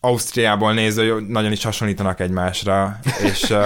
Ausztriából 0.00 0.72
nézve 0.72 1.12
hogy 1.12 1.26
nagyon 1.26 1.52
is 1.52 1.64
hasonlítanak 1.64 2.20
egymásra, 2.20 2.98
és, 3.32 3.42
uh, 3.50 3.58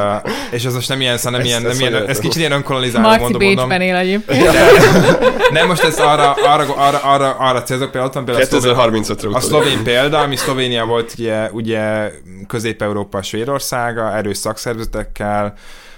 és 0.50 0.64
ez 0.64 0.74
most 0.74 0.88
nem 0.88 1.00
ilyen, 1.00 1.16
szóval 1.16 1.30
nem 1.32 1.40
Ezt- 1.40 1.48
ilyen, 1.48 1.62
nem 1.62 1.80
ilyen, 1.92 2.08
ez 2.08 2.18
kicsit 2.18 2.36
ilyen 2.40 2.52
önkolonizáló 2.52 3.04
Marci 3.08 3.22
mondom, 3.22 3.42
mondom. 3.42 3.68
Bécsben 3.68 3.80
él 3.88 3.96
egyébként. 3.96 4.50
Nem, 5.50 5.66
most 5.66 5.82
ez 5.82 5.98
arra, 5.98 6.32
arra, 6.32 6.74
arra, 6.74 6.98
arra, 6.98 7.30
arra 7.38 7.62
célzok, 7.62 7.90
például 7.90 8.06
ott 8.06 8.14
van 8.14 8.24
például 8.24 8.46
a 8.46 8.48
szlovén- 8.48 8.74
2035-re 8.76 9.08
a 9.08 9.14
utalunk. 9.14 9.42
szlovén 9.42 9.82
példa, 9.82 10.18
ami 10.20 10.36
Szlovénia 10.36 10.84
volt 10.84 11.14
ugye, 11.18 11.48
ugye 11.50 12.10
Közép-Európa 12.46 13.22
Svédországa, 13.22 14.16
erős 14.16 14.36
szakszervezetekkel, 14.36 15.54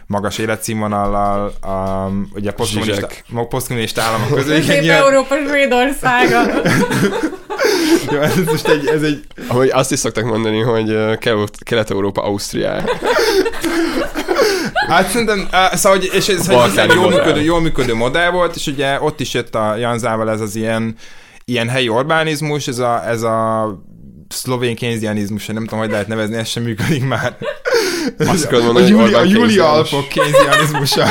magas 0.06 0.38
életszínvonallal, 0.38 1.52
um, 1.66 2.28
ugye 2.34 2.50
posztkommunista, 2.52 3.08
posztkommunista 3.48 4.02
államok 4.02 4.28
közül. 4.34 4.54
Közép-Európa 4.54 5.34
Svédországa. 5.48 6.42
Jó, 8.12 8.20
ez 8.20 8.36
most 8.36 8.68
egy, 8.68 8.86
ez 8.86 9.02
egy 9.02 9.24
Ahogy 9.48 9.68
azt 9.68 9.92
is 9.92 9.98
szoktak 9.98 10.24
mondani, 10.24 10.60
hogy 10.60 11.18
Kelet- 11.18 11.62
Kelet-Európa 11.62 12.22
Ausztriá. 12.22 12.82
Hát 14.88 15.08
szerintem, 15.08 15.48
szóval, 15.72 15.98
hogy, 15.98 16.10
és 16.12 16.28
ez, 16.28 16.46
hogy 16.46 16.54
ez 16.56 16.74
Balkáni 16.74 16.90
egy 16.90 16.96
jól 16.96 17.10
működő, 17.10 17.40
jól 17.40 17.60
működő 17.60 17.94
modell 17.94 18.30
volt, 18.30 18.56
és 18.56 18.66
ugye 18.66 19.00
ott 19.00 19.20
is 19.20 19.34
jött 19.34 19.54
a 19.54 19.76
Janzával 19.76 20.30
ez 20.30 20.40
az 20.40 20.56
ilyen, 20.56 20.96
ilyen 21.44 21.68
helyi 21.68 21.88
Orbánizmus, 21.88 22.66
ez 22.66 22.78
a, 22.78 23.08
ez 23.08 23.22
a 23.22 23.68
szlovén 24.34 24.76
kénzianizmus, 24.76 25.46
nem 25.46 25.64
tudom, 25.64 25.78
hogy 25.78 25.90
lehet 25.90 26.08
nevezni, 26.08 26.36
ez 26.36 26.48
sem 26.48 26.62
működik 26.62 27.04
már. 27.04 27.36
Azt 28.18 28.52
A, 28.52 28.62
mondani, 28.62 28.80
hogy 28.80 28.88
Júli, 28.88 29.02
a 29.02 29.04
Orbán 29.04 29.26
Júli 29.26 29.46
kénziánus. 29.46 29.92
Alpok 29.92 30.08
kénzianizmusa. 30.08 31.06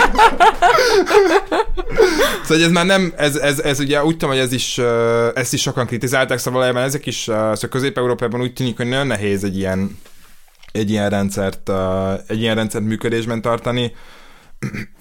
szóval 2.43 2.63
ez 2.63 2.71
már 2.71 2.85
nem, 2.85 3.13
ez, 3.17 3.35
ez, 3.35 3.59
ez 3.59 3.79
ugye 3.79 4.03
úgy 4.03 4.17
tudom, 4.17 4.29
hogy 4.29 4.39
ez 4.39 4.51
is, 4.51 4.77
ezt 5.33 5.53
is 5.53 5.61
sokan 5.61 5.85
kritizálták, 5.85 6.37
szóval 6.37 6.53
valójában 6.53 6.83
ezek 6.83 7.05
is, 7.05 7.17
szóval 7.17 7.57
Közép-Európában 7.69 8.41
úgy 8.41 8.53
tűnik, 8.53 8.77
hogy 8.77 8.87
nagyon 8.87 9.07
nehéz 9.07 9.43
egy 9.43 9.57
ilyen, 9.57 9.97
egy 10.71 10.89
ilyen 10.89 11.09
rendszert, 11.09 11.71
egy 12.27 12.41
ilyen 12.41 12.55
rendszert 12.55 12.83
működésben 12.83 13.41
tartani. 13.41 13.91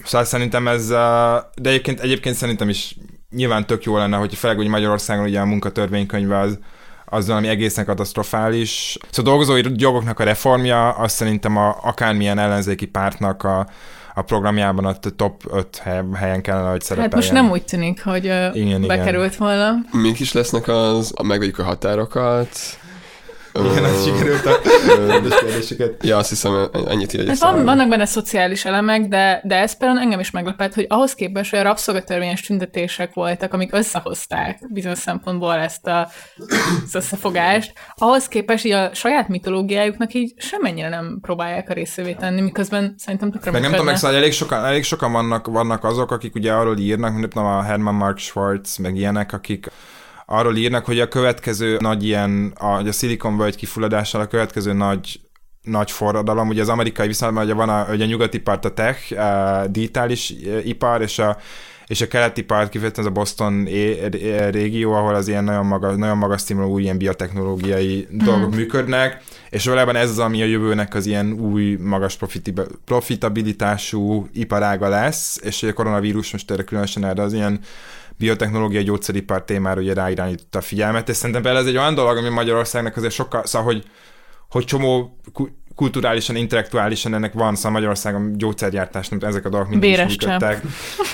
Szóval 0.03 0.25
szerintem 0.25 0.67
ez, 0.67 0.87
de 1.55 1.69
egyébként, 1.69 1.99
egyébként 1.99 2.35
szerintem 2.35 2.69
is 2.69 2.95
nyilván 3.29 3.65
tök 3.65 3.83
jó 3.83 3.97
lenne, 3.97 4.17
hogy 4.17 4.35
főleg, 4.35 4.57
hogy 4.57 4.67
Magyarországon 4.67 5.25
ugye 5.25 5.39
a 5.39 5.45
munkatörvénykönyve 5.45 6.39
az, 6.39 6.59
az 7.13 7.27
valami 7.27 7.47
egészen 7.47 7.85
katasztrofális. 7.85 8.97
Szóval 9.09 9.33
a 9.33 9.35
dolgozói 9.35 9.61
jogoknak 9.75 10.19
a 10.19 10.23
reformja, 10.23 10.89
azt 10.89 11.15
szerintem 11.15 11.57
a, 11.57 11.77
akármilyen 11.81 12.39
ellenzéki 12.39 12.85
pártnak 12.85 13.43
a, 13.43 13.67
a 14.13 14.21
programjában 14.21 14.85
a 14.85 14.95
top 15.15 15.43
5 15.51 15.77
hely, 15.77 16.01
helyen 16.13 16.41
kellene, 16.41 16.69
hogy 16.69 16.81
szerepeljen. 16.81 17.11
Hát 17.11 17.21
most 17.21 17.31
nem 17.31 17.51
úgy 17.51 17.65
tűnik, 17.65 18.03
hogy 18.03 18.25
Igen, 18.25 18.55
igen. 18.55 18.87
bekerült 18.87 19.35
volna. 19.35 19.71
Mik 19.91 20.19
is 20.19 20.33
lesznek 20.33 20.67
az, 20.67 21.13
megvegyük 21.23 21.59
a 21.59 21.63
határokat. 21.63 22.49
Igen, 23.53 23.83
az 23.83 24.03
sikerült 24.03 24.45
a 24.45 24.59
kérdéseket. 25.39 26.03
Ja, 26.03 26.17
azt 26.17 26.29
hiszem, 26.29 26.69
ennyit 26.87 27.13
így 27.13 27.27
Hát 27.27 27.39
van, 27.39 27.63
vannak 27.63 27.89
benne 27.89 28.05
szociális 28.05 28.65
elemek, 28.65 29.07
de, 29.07 29.41
de 29.43 29.55
ez 29.55 29.77
például 29.77 29.99
engem 29.99 30.19
is 30.19 30.31
meglepett, 30.31 30.73
hogy 30.73 30.85
ahhoz 30.89 31.13
képest, 31.13 31.49
hogy 31.49 31.59
a 31.59 31.63
rabszolgatörvényes 31.63 32.41
tüntetések 32.41 33.13
voltak, 33.13 33.53
amik 33.53 33.73
összehozták 33.73 34.59
bizonyos 34.69 34.97
szempontból 34.97 35.53
ezt 35.53 35.87
a, 35.87 36.09
az 36.85 36.95
összefogást, 36.95 37.73
ahhoz 37.95 38.27
képest 38.27 38.65
így 38.65 38.71
a 38.71 38.93
saját 38.93 39.27
mitológiájuknak 39.27 40.13
így 40.13 40.33
semennyire 40.37 40.89
nem 40.89 41.17
próbálják 41.21 41.69
a 41.69 41.73
részévé 41.73 42.13
tenni, 42.13 42.41
miközben 42.41 42.95
szerintem 42.97 43.31
tökre 43.31 43.51
Meg 43.51 43.61
nem 43.61 43.69
tudom, 43.69 43.85
meg 43.85 43.97
szóval 43.97 44.17
elég 44.17 44.31
sokan, 44.31 44.65
elég 44.65 44.83
sokan 44.83 45.11
vannak, 45.11 45.47
vannak 45.47 45.83
azok, 45.83 46.11
akik 46.11 46.35
ugye 46.35 46.53
arról 46.53 46.77
írnak, 46.77 47.13
mint 47.13 47.33
a 47.33 47.61
Herman 47.61 47.95
Mark 47.95 48.17
Schwartz, 48.17 48.77
meg 48.77 48.95
ilyenek, 48.95 49.33
akik 49.33 49.71
arról 50.25 50.55
írnak, 50.55 50.85
hogy 50.85 50.99
a 50.99 51.07
következő 51.07 51.77
nagy 51.79 52.03
ilyen, 52.03 52.53
a, 52.55 52.87
a 52.87 52.91
Silicon 52.91 53.37
Valley 53.37 53.55
kifulladással 53.55 54.21
a 54.21 54.27
következő 54.27 54.73
nagy 54.73 55.19
nagy 55.61 55.91
forradalom. 55.91 56.47
Ugye 56.47 56.61
az 56.61 56.69
amerikai 56.69 57.07
viszonylatban 57.07 57.45
ugye 57.45 57.53
van 57.53 57.69
a, 57.69 57.87
ugye 57.91 58.03
a 58.03 58.07
nyugati 58.07 58.39
part 58.39 58.65
a 58.65 58.73
tech, 58.73 59.19
a 59.19 59.67
digitális 59.67 60.33
ipar, 60.63 61.01
és 61.01 61.19
a 61.19 61.37
és 61.87 62.01
a 62.01 62.07
keleti 62.07 62.43
part 62.43 62.69
kifejezetten 62.69 63.03
az 63.03 63.09
a 63.09 63.13
Boston 63.13 63.67
régió, 64.49 64.93
ahol 64.93 65.15
az 65.15 65.27
ilyen 65.27 65.43
nagyon 65.43 65.65
magas, 65.65 65.95
nagyon 65.95 66.17
magas 66.17 66.41
színvonalú 66.41 66.73
új 66.73 66.81
ilyen 66.81 66.97
biotechnológiai 66.97 68.07
mm. 68.13 68.17
dolgok 68.17 68.55
működnek, 68.55 69.23
és 69.49 69.65
valójában 69.65 69.95
ez 69.95 70.09
az, 70.09 70.19
ami 70.19 70.41
a 70.41 70.45
jövőnek 70.45 70.95
az 70.95 71.05
ilyen 71.05 71.31
új, 71.31 71.75
magas 71.75 72.17
profitabilitású 72.85 74.27
iparága 74.33 74.87
lesz, 74.87 75.39
és 75.43 75.63
a 75.63 75.73
koronavírus 75.73 76.31
most 76.31 76.51
erre 76.51 76.63
különösen 76.63 77.05
erre 77.05 77.21
az 77.21 77.33
ilyen 77.33 77.59
biotechnológiai 78.23 78.83
gyógyszeripar 78.83 79.43
témára 79.43 79.81
ugye 79.81 79.93
ráirányította 79.93 80.57
a 80.57 80.61
figyelmet, 80.61 81.09
és 81.09 81.15
szerintem 81.15 81.55
ez 81.55 81.65
egy 81.65 81.77
olyan 81.77 81.95
dolog, 81.95 82.17
ami 82.17 82.29
Magyarországnak 82.29 82.97
azért 82.97 83.13
sokkal, 83.13 83.45
szóval, 83.45 83.73
hogy, 83.73 83.83
hogy 84.49 84.65
csomó 84.65 85.19
kulturálisan, 85.75 86.35
intellektuálisan 86.35 87.13
ennek 87.13 87.33
van, 87.33 87.55
szóval 87.55 87.71
Magyarországon 87.71 88.37
gyógyszergyártás, 88.37 89.09
nem 89.09 89.19
ezek 89.21 89.45
a 89.45 89.49
dolgok 89.49 89.69
mindig 89.69 89.89
Béres 89.89 90.15
is 90.15 90.25
működtek. 90.25 90.61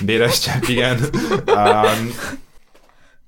Béres 0.05 0.39
csepp, 0.39 0.63
igen. 0.63 0.99
Um, 1.45 2.11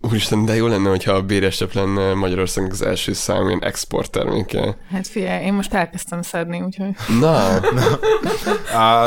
Úristen, 0.02 0.46
de 0.46 0.56
jó 0.56 0.68
lenne, 0.68 0.90
hogyha 0.90 1.12
a 1.12 1.22
béresebb 1.22 1.70
lenne 1.74 2.14
Magyarországnak 2.14 2.72
az 2.72 2.82
első 2.82 3.14
számú 3.14 3.48
ilyen 3.48 3.64
export 3.64 4.12
terméke. 4.12 4.78
Hát 4.92 5.08
figyelj, 5.08 5.46
én 5.46 5.54
most 5.54 5.74
elkezdtem 5.74 6.22
szedni, 6.22 6.62
úgyhogy... 6.62 6.90
Na! 7.20 7.48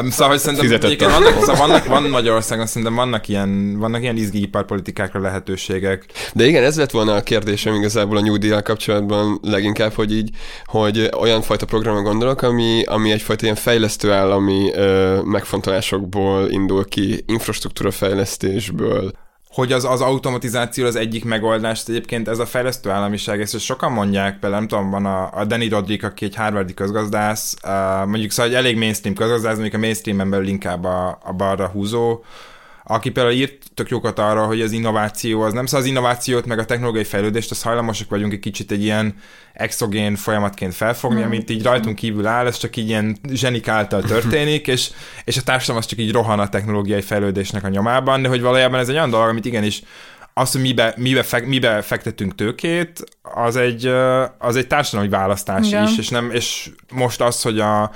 um, 0.01 0.11
szóval, 0.11 0.29
hogy 0.29 0.39
szerintem 0.39 1.11
vannak, 1.11 1.41
szóval 1.41 1.57
vannak, 1.57 1.85
van 1.87 2.03
Magyarországon 2.03 2.67
szerintem 2.67 2.95
vannak 2.95 3.29
ilyen, 3.29 3.79
vannak 3.79 4.03
ilyen 4.03 4.17
izgi 4.17 4.41
iparpolitikákra 4.43 5.21
lehetőségek. 5.21 6.05
De 6.33 6.47
igen, 6.47 6.65
ez 6.65 6.77
lett 6.77 6.91
volna 6.91 7.15
a 7.15 7.23
kérdésem 7.23 7.75
igazából 7.75 8.17
a 8.17 8.21
nyugdíjjal 8.21 8.63
kapcsolatban 8.63 9.39
leginkább, 9.43 9.93
hogy 9.93 10.13
így, 10.13 10.31
hogy 10.65 11.11
olyan 11.19 11.43
fajta 11.43 11.67
programra 11.67 12.03
gondolok, 12.03 12.43
ami, 12.43 12.83
ami 12.83 13.11
egyfajta 13.11 13.45
ilyen 13.45 13.57
fejlesztő 13.57 14.13
állami 14.13 14.71
ö, 14.75 15.21
megfontolásokból 15.23 16.51
indul 16.51 16.85
ki, 16.85 17.25
infrastruktúra 17.27 17.91
fejlesztésből, 17.91 19.13
hogy 19.55 19.73
az, 19.73 19.85
az 19.85 20.01
automatizáció 20.01 20.87
az 20.87 20.97
egyik 20.97 21.25
megoldás, 21.25 21.83
egyébként 21.87 22.29
ez 22.29 22.39
a 22.39 22.47
fejlesztő 22.47 22.91
államiság, 22.91 23.41
ezt 23.41 23.59
sokan 23.59 23.93
mondják, 23.93 24.39
például 24.39 24.55
nem 24.59 24.69
tudom, 24.69 24.91
van 24.91 25.07
a, 25.07 25.31
a 25.33 25.45
Danny 25.45 25.69
Rodrik, 25.69 26.05
aki 26.05 26.25
egy 26.25 26.35
harvardi 26.35 26.75
közgazdász, 26.75 27.57
uh, 27.65 28.07
mondjuk 28.07 28.31
szóval 28.31 28.51
egy 28.51 28.57
elég 28.57 28.77
mainstream 28.77 29.15
közgazdász, 29.15 29.53
mondjuk 29.53 29.75
a 29.75 29.79
mainstreamen 29.79 30.31
belül 30.31 30.47
inkább 30.47 30.85
a, 30.85 31.19
a 31.23 31.33
balra 31.33 31.67
húzó, 31.67 32.23
aki 32.87 33.11
például 33.11 33.35
írt 33.35 33.63
tök 33.75 33.89
jókat 33.89 34.19
arra, 34.19 34.47
hogy 34.47 34.61
az 34.61 34.73
innováció 34.73 35.41
az 35.41 35.53
nem, 35.53 35.67
szóval 35.67 35.81
az 35.81 35.87
innovációt, 35.87 36.47
meg 36.47 36.59
a 36.59 36.65
technológiai 36.65 37.05
fejlődést, 37.05 37.51
az 37.51 37.63
hajlamosak 37.63 38.09
vagyunk 38.11 38.33
egy 38.33 38.39
kicsit 38.39 38.71
egy 38.71 38.83
ilyen 38.83 39.15
exogén 39.53 40.17
folyamatként 40.17 40.75
felfogni, 40.75 41.21
mm. 41.21 41.25
amit 41.25 41.51
így 41.51 41.63
rajtunk 41.63 41.97
kívül 41.97 42.27
áll, 42.27 42.47
ez 42.47 42.57
csak 42.57 42.77
így 42.77 42.89
ilyen 42.89 43.19
zsenik 43.33 43.69
által 43.69 44.03
történik, 44.03 44.67
és, 44.67 44.91
és 45.25 45.37
a 45.37 45.43
társadalom 45.43 45.83
az 45.83 45.89
csak 45.89 45.99
így 45.99 46.13
rohan 46.13 46.41
a 46.41 46.49
technológiai 46.49 47.01
fejlődésnek 47.01 47.65
a 47.65 47.69
nyomában, 47.69 48.23
de 48.23 48.29
hogy 48.29 48.41
valójában 48.41 48.81
ez 48.81 48.89
egy 48.89 48.95
olyan 48.95 49.11
dolog, 49.11 49.29
amit 49.29 49.45
igenis 49.45 49.83
az, 50.35 50.53
hogy 50.53 50.61
mibe, 50.61 50.95
mibe, 50.97 51.23
fek, 51.23 51.47
mibe 51.47 51.83
fektetünk 51.83 52.35
tőkét, 52.35 53.05
az 53.23 53.57
egy, 53.57 53.87
az 54.39 54.57
egy 54.57 54.67
társadalmi 54.67 55.11
választás 55.11 55.67
Igen. 55.67 55.85
is, 55.85 55.99
és, 55.99 56.09
nem, 56.09 56.31
és 56.31 56.71
most 56.93 57.21
az, 57.21 57.43
hogy 57.43 57.61
a, 57.61 57.91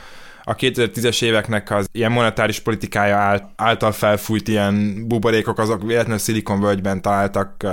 a 0.49 0.55
2010-es 0.55 1.23
éveknek 1.23 1.71
az 1.71 1.89
ilyen 1.93 2.13
monetáris 2.13 2.61
politikája 2.61 3.51
által 3.57 3.93
felfújt 3.93 4.49
ilyen 4.49 5.05
buborékok, 5.09 5.59
azok 5.59 5.83
véletlenül 5.83 6.19
Silicon 6.19 6.61
völgyben 6.61 7.03
találtak, 7.03 7.67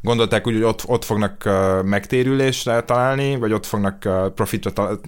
gondolták 0.00 0.46
úgy, 0.46 0.52
hogy 0.52 0.62
ott, 0.62 0.82
ott 0.86 1.04
fognak 1.04 1.48
megtérülésre 1.84 2.80
találni, 2.80 3.36
vagy 3.36 3.52
ott 3.52 3.66
fognak 3.66 4.08
profitra 4.34 4.72
találni. 4.72 4.98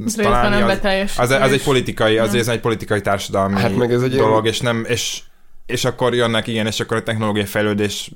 Az, 1.18 1.30
az, 1.30 1.40
az, 1.40 1.52
egy 1.52 1.62
politikai, 1.62 2.18
az, 2.18 2.34
ez 2.34 2.48
egy 2.48 2.60
politikai 2.60 3.00
társadalmi 3.00 3.60
hát 3.60 3.76
meg 3.76 3.92
ez 3.92 4.02
egy 4.02 4.16
dolog, 4.16 4.46
és 4.46 4.60
nem, 4.60 4.84
és 4.88 5.20
és 5.70 5.84
akkor 5.84 6.14
jönnek, 6.14 6.46
igen, 6.46 6.66
és 6.66 6.80
akkor 6.80 6.96
a 6.96 7.02
technológiai 7.02 7.46
fejlődés 7.46 8.10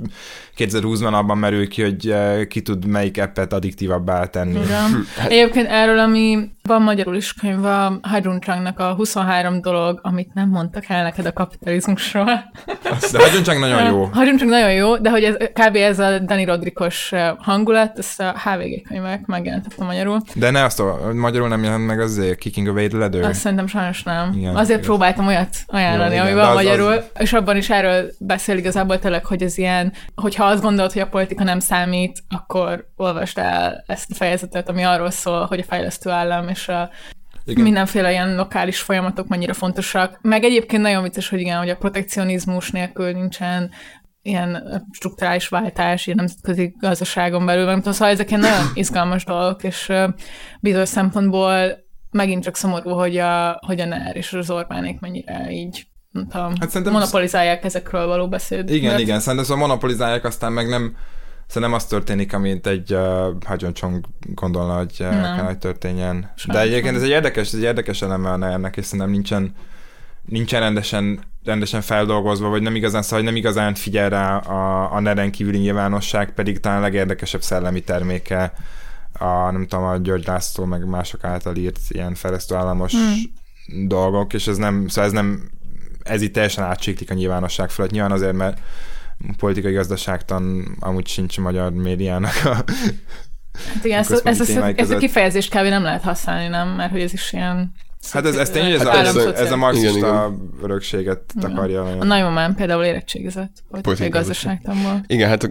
2020-ban 0.57 1.13
abban 1.13 1.39
merül 1.39 1.69
ki, 1.69 1.83
hogy 1.83 2.09
eh, 2.09 2.45
ki 2.45 2.63
tud 2.63 2.87
melyik 2.87 3.21
appet 3.21 3.53
addiktívabbá 3.53 4.25
tenni. 4.25 4.61
Igen. 4.65 5.07
Egyébként 5.29 5.69
erről, 5.69 5.99
ami 5.99 6.53
van 6.63 6.83
magyarul 6.83 7.17
is 7.17 7.33
könyv, 7.33 7.65
a 7.65 8.01
Changnak 8.41 8.79
a 8.79 8.95
23 8.95 9.61
dolog, 9.61 9.99
amit 10.03 10.35
nem 10.35 10.49
mondtak 10.49 10.85
el 10.89 11.03
neked 11.03 11.27
a 11.27 11.33
kapitalizmusról. 11.33 12.25
De 13.13 13.23
Hadrun 13.23 13.43
Chang 13.43 13.61
nagyon 13.61 13.85
jó. 13.93 14.11
Chang 14.13 14.45
nagyon 14.45 14.73
jó, 14.73 14.97
de 14.97 15.11
hogy 15.11 15.25
ez, 15.25 15.35
kb. 15.37 15.77
ez 15.77 15.99
a 15.99 16.19
Dani 16.19 16.45
Rodrikos 16.45 17.13
eh, 17.13 17.31
hangulat, 17.39 17.99
ezt 17.99 18.21
a 18.21 18.35
HVG 18.45 18.83
könyvek 18.89 19.27
megjelentettem 19.27 19.87
magyarul. 19.87 20.21
De 20.35 20.51
ne 20.51 20.65
azt 20.65 20.81
a 20.81 21.13
magyarul 21.15 21.49
nem 21.49 21.63
jelent 21.63 21.87
meg 21.87 22.01
az 22.01 22.21
Kicking 22.39 22.69
Away 22.69 22.89
the? 22.89 23.27
Azt 23.27 23.41
szerintem 23.41 23.67
sajnos 23.67 24.03
nem. 24.03 24.33
Igen, 24.37 24.57
Azért 24.57 24.79
igen. 24.79 24.91
próbáltam 24.91 25.27
olyat 25.27 25.57
ajánlani, 25.67 26.15
jó, 26.15 26.23
ami 26.23 26.33
van 26.33 26.53
magyarul, 26.53 26.93
az... 26.93 27.05
és 27.19 27.33
abban 27.33 27.57
is 27.57 27.71
erről 27.71 28.11
beszél 28.19 28.57
igazából 28.57 28.99
tényleg, 28.99 29.25
hogy 29.25 29.43
ez 29.43 29.59
ilyen, 29.59 29.93
hogyha 30.15 30.44
azt 30.45 30.63
gondolod, 30.63 30.93
hogy 30.93 31.03
a 31.03 31.09
politika 31.09 31.45
nem 31.45 31.61
számít, 31.61 32.23
akkor 32.29 32.89
olvasd 32.97 33.39
el 33.39 33.85
ezt 33.87 34.11
a 34.11 34.15
fejezetet, 34.15 34.69
ami 34.69 34.83
arról 34.83 35.11
szól, 35.11 35.45
hogy 35.47 35.59
a 35.59 35.65
fejlesztő 35.65 36.11
állam 36.11 36.49
és 36.49 36.69
a 36.69 36.91
igen. 37.45 37.63
mindenféle 37.63 38.11
ilyen 38.11 38.35
lokális 38.35 38.81
folyamatok 38.81 39.27
mennyire 39.27 39.53
fontosak. 39.53 40.19
Meg 40.23 40.45
egyébként 40.45 40.83
nagyon 40.83 41.03
vicces, 41.03 41.29
hogy 41.29 41.41
igen, 41.41 41.59
hogy 41.59 41.69
a 41.69 41.77
protekcionizmus 41.77 42.71
nélkül 42.71 43.13
nincsen 43.13 43.71
ilyen 44.23 44.83
strukturális 44.91 45.49
váltás, 45.49 46.07
ilyen 46.07 46.19
nemzetközi 46.19 46.75
gazdaságon 46.79 47.47
belül, 47.47 47.75
tudom, 47.75 47.93
szóval 47.93 48.09
ezek 48.09 48.29
ilyen 48.29 48.41
nagyon 48.41 48.67
izgalmas 48.75 49.25
dolgok, 49.25 49.63
és 49.65 49.93
bizonyos 50.61 50.89
szempontból 50.89 51.85
megint 52.11 52.43
csak 52.43 52.57
szomorú, 52.57 52.91
hogy 52.91 53.17
a, 53.17 53.61
hogy 53.67 53.81
a 53.81 53.85
NER 53.85 54.17
és 54.17 54.33
az 54.33 54.51
Orbánék 54.51 55.01
mennyire 55.01 55.51
így 55.51 55.87
tudom, 56.15 56.53
hát 56.61 56.69
szerintem 56.69 56.93
monopolizálják 56.93 57.65
ezekről 57.65 58.07
való 58.07 58.29
beszéd. 58.29 58.71
Igen, 58.71 58.91
mert... 58.91 59.01
igen, 59.01 59.21
szerintem 59.21 59.45
szóval 59.45 59.67
monopolizálják, 59.67 60.25
aztán 60.25 60.53
meg 60.53 60.69
nem 60.69 60.97
Szerintem 61.47 61.73
az 61.73 61.85
történik, 61.85 62.33
amit 62.33 62.67
egy 62.67 62.93
uh, 62.93 62.99
Hajon 63.45 63.75
Chong 63.75 64.05
gondolna, 64.35 64.77
hogy 64.77 64.97
uh, 65.01 65.09
kell, 65.09 65.45
hogy 65.45 65.59
történjen. 65.59 66.33
Sajnos 66.35 66.63
De 66.63 66.71
egyébként 66.71 66.97
ez 66.97 67.03
egy 67.03 67.09
érdekes, 67.09 67.47
ez 67.47 67.55
egy 67.55 67.63
érdekes 67.63 68.03
eleme 68.03 68.47
ennek, 68.47 68.77
és 68.77 68.85
szerintem 68.85 69.11
nincsen, 69.11 69.55
nincsen 70.25 70.61
rendesen, 70.61 71.21
rendesen 71.45 71.81
feldolgozva, 71.81 72.49
vagy 72.49 72.63
nem 72.63 72.75
igazán, 72.75 73.03
szóval 73.03 73.25
nem 73.25 73.37
igazán 73.37 73.75
figyel 73.75 74.09
rá 74.09 74.37
a, 74.37 74.93
a 74.93 75.01
neren 75.01 75.31
kívüli 75.31 75.59
nyilvánosság, 75.59 76.33
pedig 76.35 76.61
talán 76.61 76.79
a 76.79 76.83
legérdekesebb 76.83 77.43
szellemi 77.43 77.81
terméke 77.81 78.53
a, 79.19 79.51
nem 79.51 79.67
tudom, 79.67 79.85
a 79.85 79.97
György 79.97 80.27
László, 80.27 80.65
meg 80.65 80.89
mások 80.89 81.25
által 81.25 81.57
írt 81.57 81.79
ilyen 81.89 82.15
fejlesztő 82.15 82.55
államos 82.55 82.93
hmm. 82.93 83.89
dolgok, 83.89 84.33
és 84.33 84.47
ez 84.47 84.57
nem, 84.57 84.89
szóval 84.89 85.05
ez 85.05 85.13
nem 85.13 85.51
ez 86.05 86.23
itt 86.23 86.33
teljesen 86.33 86.65
átsiklik 86.65 87.11
a 87.11 87.15
nyilvánosság 87.15 87.71
fölött. 87.71 87.91
Nyilván 87.91 88.13
azért, 88.13 88.33
mert 88.33 88.61
politikai 89.39 89.73
gazdaságtan 89.73 90.77
amúgy 90.81 91.07
sincs 91.07 91.39
a 91.39 91.41
magyar 91.41 91.73
médiának 91.73 92.35
a 92.45 92.65
Hát 93.75 93.85
igen, 93.85 93.99
ezt, 93.99 94.11
ezt, 94.11 94.27
ezt, 94.27 94.59
ezt 94.77 94.91
a 94.91 94.97
kifejezést 94.97 95.51
kb. 95.51 95.67
nem 95.67 95.83
lehet 95.83 96.03
használni, 96.03 96.49
nem? 96.49 96.69
Mert 96.69 96.91
hogy 96.91 97.01
ez 97.01 97.13
is 97.13 97.33
ilyen 97.33 97.75
Hát 98.11 98.27
ez, 98.27 98.37
ez 98.37 98.51
tényleg 98.51 98.73
ez, 98.73 98.87
a, 98.87 98.99
ez, 98.99 99.17
ez 99.17 99.53
a 99.53 99.57
marxista 99.57 100.35
örökséget 100.63 101.21
takarja. 101.41 101.83
A 101.85 102.05
nagymamám 102.05 102.55
például 102.55 102.85
érettségizett 102.85 103.65
politikai 103.71 104.09
gazdaságtanból. 104.09 105.05
Igen, 105.07 105.29
hát 105.29 105.51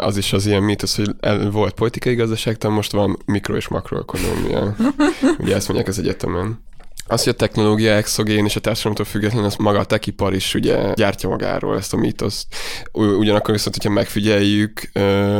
az 0.00 0.16
is 0.16 0.32
az 0.32 0.46
ilyen 0.46 0.62
mítosz, 0.62 0.96
hogy 0.96 1.14
volt 1.50 1.74
politikai 1.74 2.14
gazdaságtan, 2.14 2.72
most 2.72 2.92
van 2.92 3.18
mikro- 3.24 3.56
és 3.56 3.68
makroekonomia. 3.68 4.74
Ugye 5.38 5.54
ezt 5.54 5.68
mondják 5.68 5.88
az 5.88 5.98
egyetemen. 5.98 6.66
Az, 7.10 7.24
hogy 7.24 7.32
a 7.32 7.36
technológia 7.36 7.92
exogén 7.92 8.44
és 8.44 8.56
a 8.56 8.60
társadalomtól 8.60 9.06
független, 9.06 9.44
az 9.44 9.56
maga 9.56 9.78
a 9.78 9.84
techipar 9.84 10.34
is 10.34 10.54
ugye 10.54 10.92
gyártja 10.94 11.28
magáról 11.28 11.76
ezt 11.76 11.92
a 11.92 11.96
mítoszt. 11.96 12.46
Ugyanakkor 12.92 13.54
viszont, 13.54 13.74
hogyha 13.74 13.90
megfigyeljük 13.90 14.90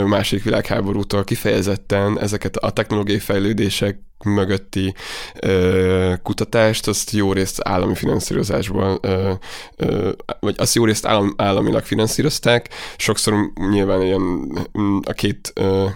második 0.07 0.45
világháborútól 0.45 1.25
kifejezetten 1.25 2.21
ezeket 2.21 2.57
a 2.57 2.71
technológiai 2.71 3.19
fejlődések 3.19 3.99
mögötti 4.25 4.95
ö, 5.41 6.13
kutatást, 6.23 6.89
azt 6.89 7.11
jó 7.11 7.33
részt 7.33 7.61
állami 7.65 7.95
finanszírozásban, 7.95 8.99
ö, 9.03 9.33
ö, 9.77 10.11
vagy 10.41 10.55
azt 10.59 10.75
jó 10.75 10.85
részt 10.85 11.07
állam, 11.07 11.35
államilag 11.37 11.83
finanszírozták. 11.83 12.69
Sokszor 12.97 13.35
nyilván 13.71 14.03
ilyen 14.03 14.23
a 15.05 15.13
két 15.13 15.53
ö, 15.55 15.87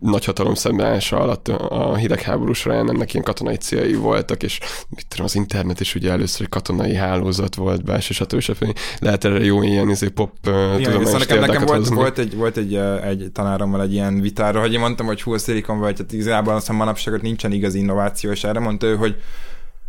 nagyhatalom 0.00 0.54
szembeállása 0.54 1.18
alatt 1.18 1.48
a 1.48 1.96
hidegháború 1.96 2.52
során 2.52 2.90
ennek 2.90 3.12
ilyen 3.12 3.24
katonai 3.24 3.56
céljai 3.56 3.94
voltak, 3.94 4.42
és 4.42 4.60
mit 4.88 5.06
tudom, 5.08 5.24
az 5.24 5.34
internet 5.34 5.80
is 5.80 5.94
ugye 5.94 6.10
először 6.10 6.42
egy 6.42 6.48
katonai 6.48 6.94
hálózat 6.94 7.54
volt 7.54 7.84
be, 7.84 7.96
és 7.96 8.04
stb. 8.04 8.40
stb. 8.40 8.78
Lehet 8.98 9.24
erre 9.24 9.44
jó 9.44 9.62
ilyen 9.62 9.90
izé, 9.90 10.08
pop 10.08 10.32
Igen, 10.42 10.82
tudományos 10.82 11.26
nekem, 11.26 11.40
nekem 11.40 11.64
volt, 11.64 11.88
volt, 11.88 12.18
egy, 12.18 12.36
volt 12.36 12.56
egy, 12.56 12.74
egy 13.04 13.30
tanárommal 13.32 13.82
egy 13.82 13.92
ilyen 13.92 14.20
vitára, 14.20 14.60
hogy 14.60 14.72
én 14.72 14.80
mondtam, 14.80 15.06
hogy 15.06 15.22
hú, 15.22 15.32
a 15.32 15.38
Silicon 15.38 15.78
Valley, 15.78 15.94
tehát 15.94 16.12
igazából 16.12 16.54
aztán 16.54 16.76
manapság 16.76 17.22
nincsen 17.22 17.52
igazi 17.52 17.78
innováció, 17.78 18.30
és 18.30 18.44
erre 18.44 18.60
mondta 18.60 18.86
ő, 18.86 18.96
hogy 18.96 19.16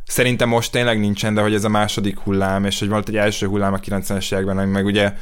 szerintem 0.06 0.50
most 0.50 0.72
tényleg 0.72 1.00
nincsen, 1.00 1.34
de 1.34 1.42
hogy 1.42 1.54
ez 1.54 1.64
a 1.64 1.70
második 1.70 2.20
hullám, 2.20 2.66
és 2.66 2.80
hogy 2.80 2.90
volt 2.90 3.10
egy 3.10 3.18
első 3.18 3.48
hullám 3.48 3.74
a 3.74 3.80
90-es 3.80 4.34
években, 4.34 4.58
ami 4.58 4.72
meg 4.72 4.86
ugye 4.86 5.14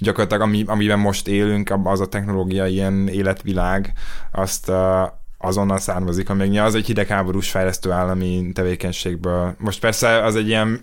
gyakorlatilag 0.00 0.42
ami, 0.42 0.64
amiben 0.66 0.98
most 0.98 1.28
élünk, 1.28 1.72
az 1.84 2.00
a 2.00 2.08
technológia 2.08 2.66
ilyen 2.66 3.08
életvilág, 3.08 3.92
azt, 4.32 4.72
azonnal 5.38 5.78
származik, 5.78 6.30
ami 6.30 6.58
az 6.58 6.74
egy 6.74 6.86
hidegháborús 6.86 7.50
fejlesztő 7.50 7.90
állami 7.90 8.50
tevékenységből. 8.52 9.54
Most 9.58 9.80
persze 9.80 10.24
az 10.24 10.36
egy 10.36 10.48
ilyen 10.48 10.80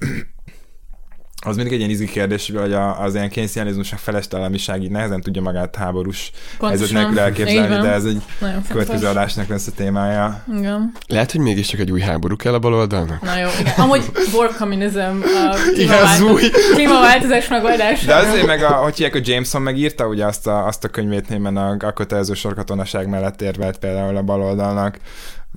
az 1.46 1.56
mindig 1.56 1.74
egy 1.74 1.80
ilyen 1.80 1.92
izgi 1.92 2.06
kérdés, 2.06 2.52
hogy 2.56 2.74
az 2.74 3.16
ilyen 3.16 3.30
kényszianizmusnak 3.30 4.00
felestelemiság 4.00 4.84
így 4.84 4.90
nehezen 4.92 5.22
tudja 5.22 5.42
magát 5.42 5.76
háborús 5.76 6.32
helyzet 6.62 6.92
nélkül 6.92 7.20
elképzelni, 7.20 7.82
de 7.82 7.92
ez 7.92 8.06
egy 8.06 8.22
következő 8.70 9.08
adásnak 9.08 9.48
lesz 9.48 9.68
a 9.68 9.72
témája. 9.72 10.44
Igen. 10.58 10.92
Lehet, 11.08 11.32
hogy 11.32 11.42
mégiscsak 11.42 11.80
egy 11.80 11.92
új 11.92 12.00
háború 12.00 12.36
kell 12.36 12.54
a 12.54 12.60
baloldalnak? 12.60 13.22
Na 13.22 13.38
jó, 13.38 13.48
igen. 13.60 13.74
Amúgy 13.78 14.12
war 14.34 14.56
communism 14.58 14.98
a 15.52 15.56
klímaváltozás, 15.74 16.50
klímaváltozás 16.74 17.48
megoldása. 17.48 18.06
De 18.06 18.16
azért 18.16 18.46
meg, 18.46 18.64
a, 18.64 18.72
hogy 18.72 18.96
hívják, 18.96 19.16
a 19.16 19.20
Jameson 19.24 19.62
megírta 19.62 20.08
ugye 20.08 20.26
azt 20.26 20.48
a, 20.48 20.66
azt 20.66 20.84
a 20.84 20.88
könyvét 20.88 21.30
némen 21.30 21.58
a, 21.58 21.76
a 21.80 21.94
kötelező 21.94 22.34
sorkatonaság 22.34 23.08
mellett 23.08 23.42
érvelt 23.42 23.78
például 23.78 24.18
a 24.18 24.22
baloldalnak, 24.22 25.00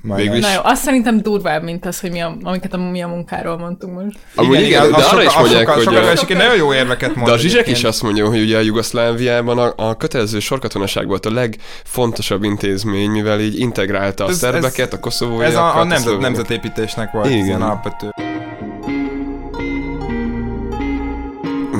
majd 0.03 0.21
Végülis... 0.21 0.45
Na 0.45 0.53
jó, 0.53 0.61
azt 0.63 0.83
szerintem 0.83 1.23
durvább, 1.23 1.63
mint 1.63 1.87
az, 1.87 2.01
hogy 2.01 2.11
mi 2.11 2.21
a, 2.21 2.37
amiket 2.43 2.73
a, 2.73 2.77
mi 2.77 3.03
a 3.03 3.09
munkáról 3.09 3.59
mondtunk 3.59 4.03
most. 4.03 4.19
Amúgy 4.35 4.61
igen, 4.61 4.67
igen, 4.67 4.91
de 4.91 5.05
arra 5.05 5.23
is 5.23 5.37
mondják, 5.37 5.69
hogy... 5.69 5.83
Soka, 5.83 6.11
a... 6.11 6.17
soka, 6.17 6.35
nagyon 6.35 6.57
jó 6.57 6.75
érveket 6.75 7.15
mond. 7.15 7.29
De 7.29 7.35
a 7.35 7.39
Zsizsek 7.39 7.67
is 7.67 7.85
azt 7.85 8.03
mondja, 8.03 8.29
hogy 8.29 8.41
ugye 8.41 8.57
a 8.57 8.61
Jugoszláviában 8.61 9.59
a, 9.59 9.73
a 9.77 9.97
kötelező 9.97 10.39
sorkatonaság 10.39 11.07
volt 11.07 11.27
a 11.27 11.33
legfontosabb 11.33 12.43
intézmény, 12.43 13.11
mivel 13.11 13.41
így 13.41 13.59
integrálta 13.59 14.25
a 14.25 14.29
ez, 14.29 14.37
szerbeket, 14.37 14.93
ez, 14.93 14.99
a 14.99 15.01
koszovóiakat. 15.01 15.49
Ez 15.49 15.57
a, 15.57 15.79
a, 15.79 15.85
nemzet, 15.85 16.13
a 16.13 16.19
nemzetépítésnek 16.19 17.11
volt 17.11 17.31
igen. 17.31 17.63
alapvető. 17.63 18.11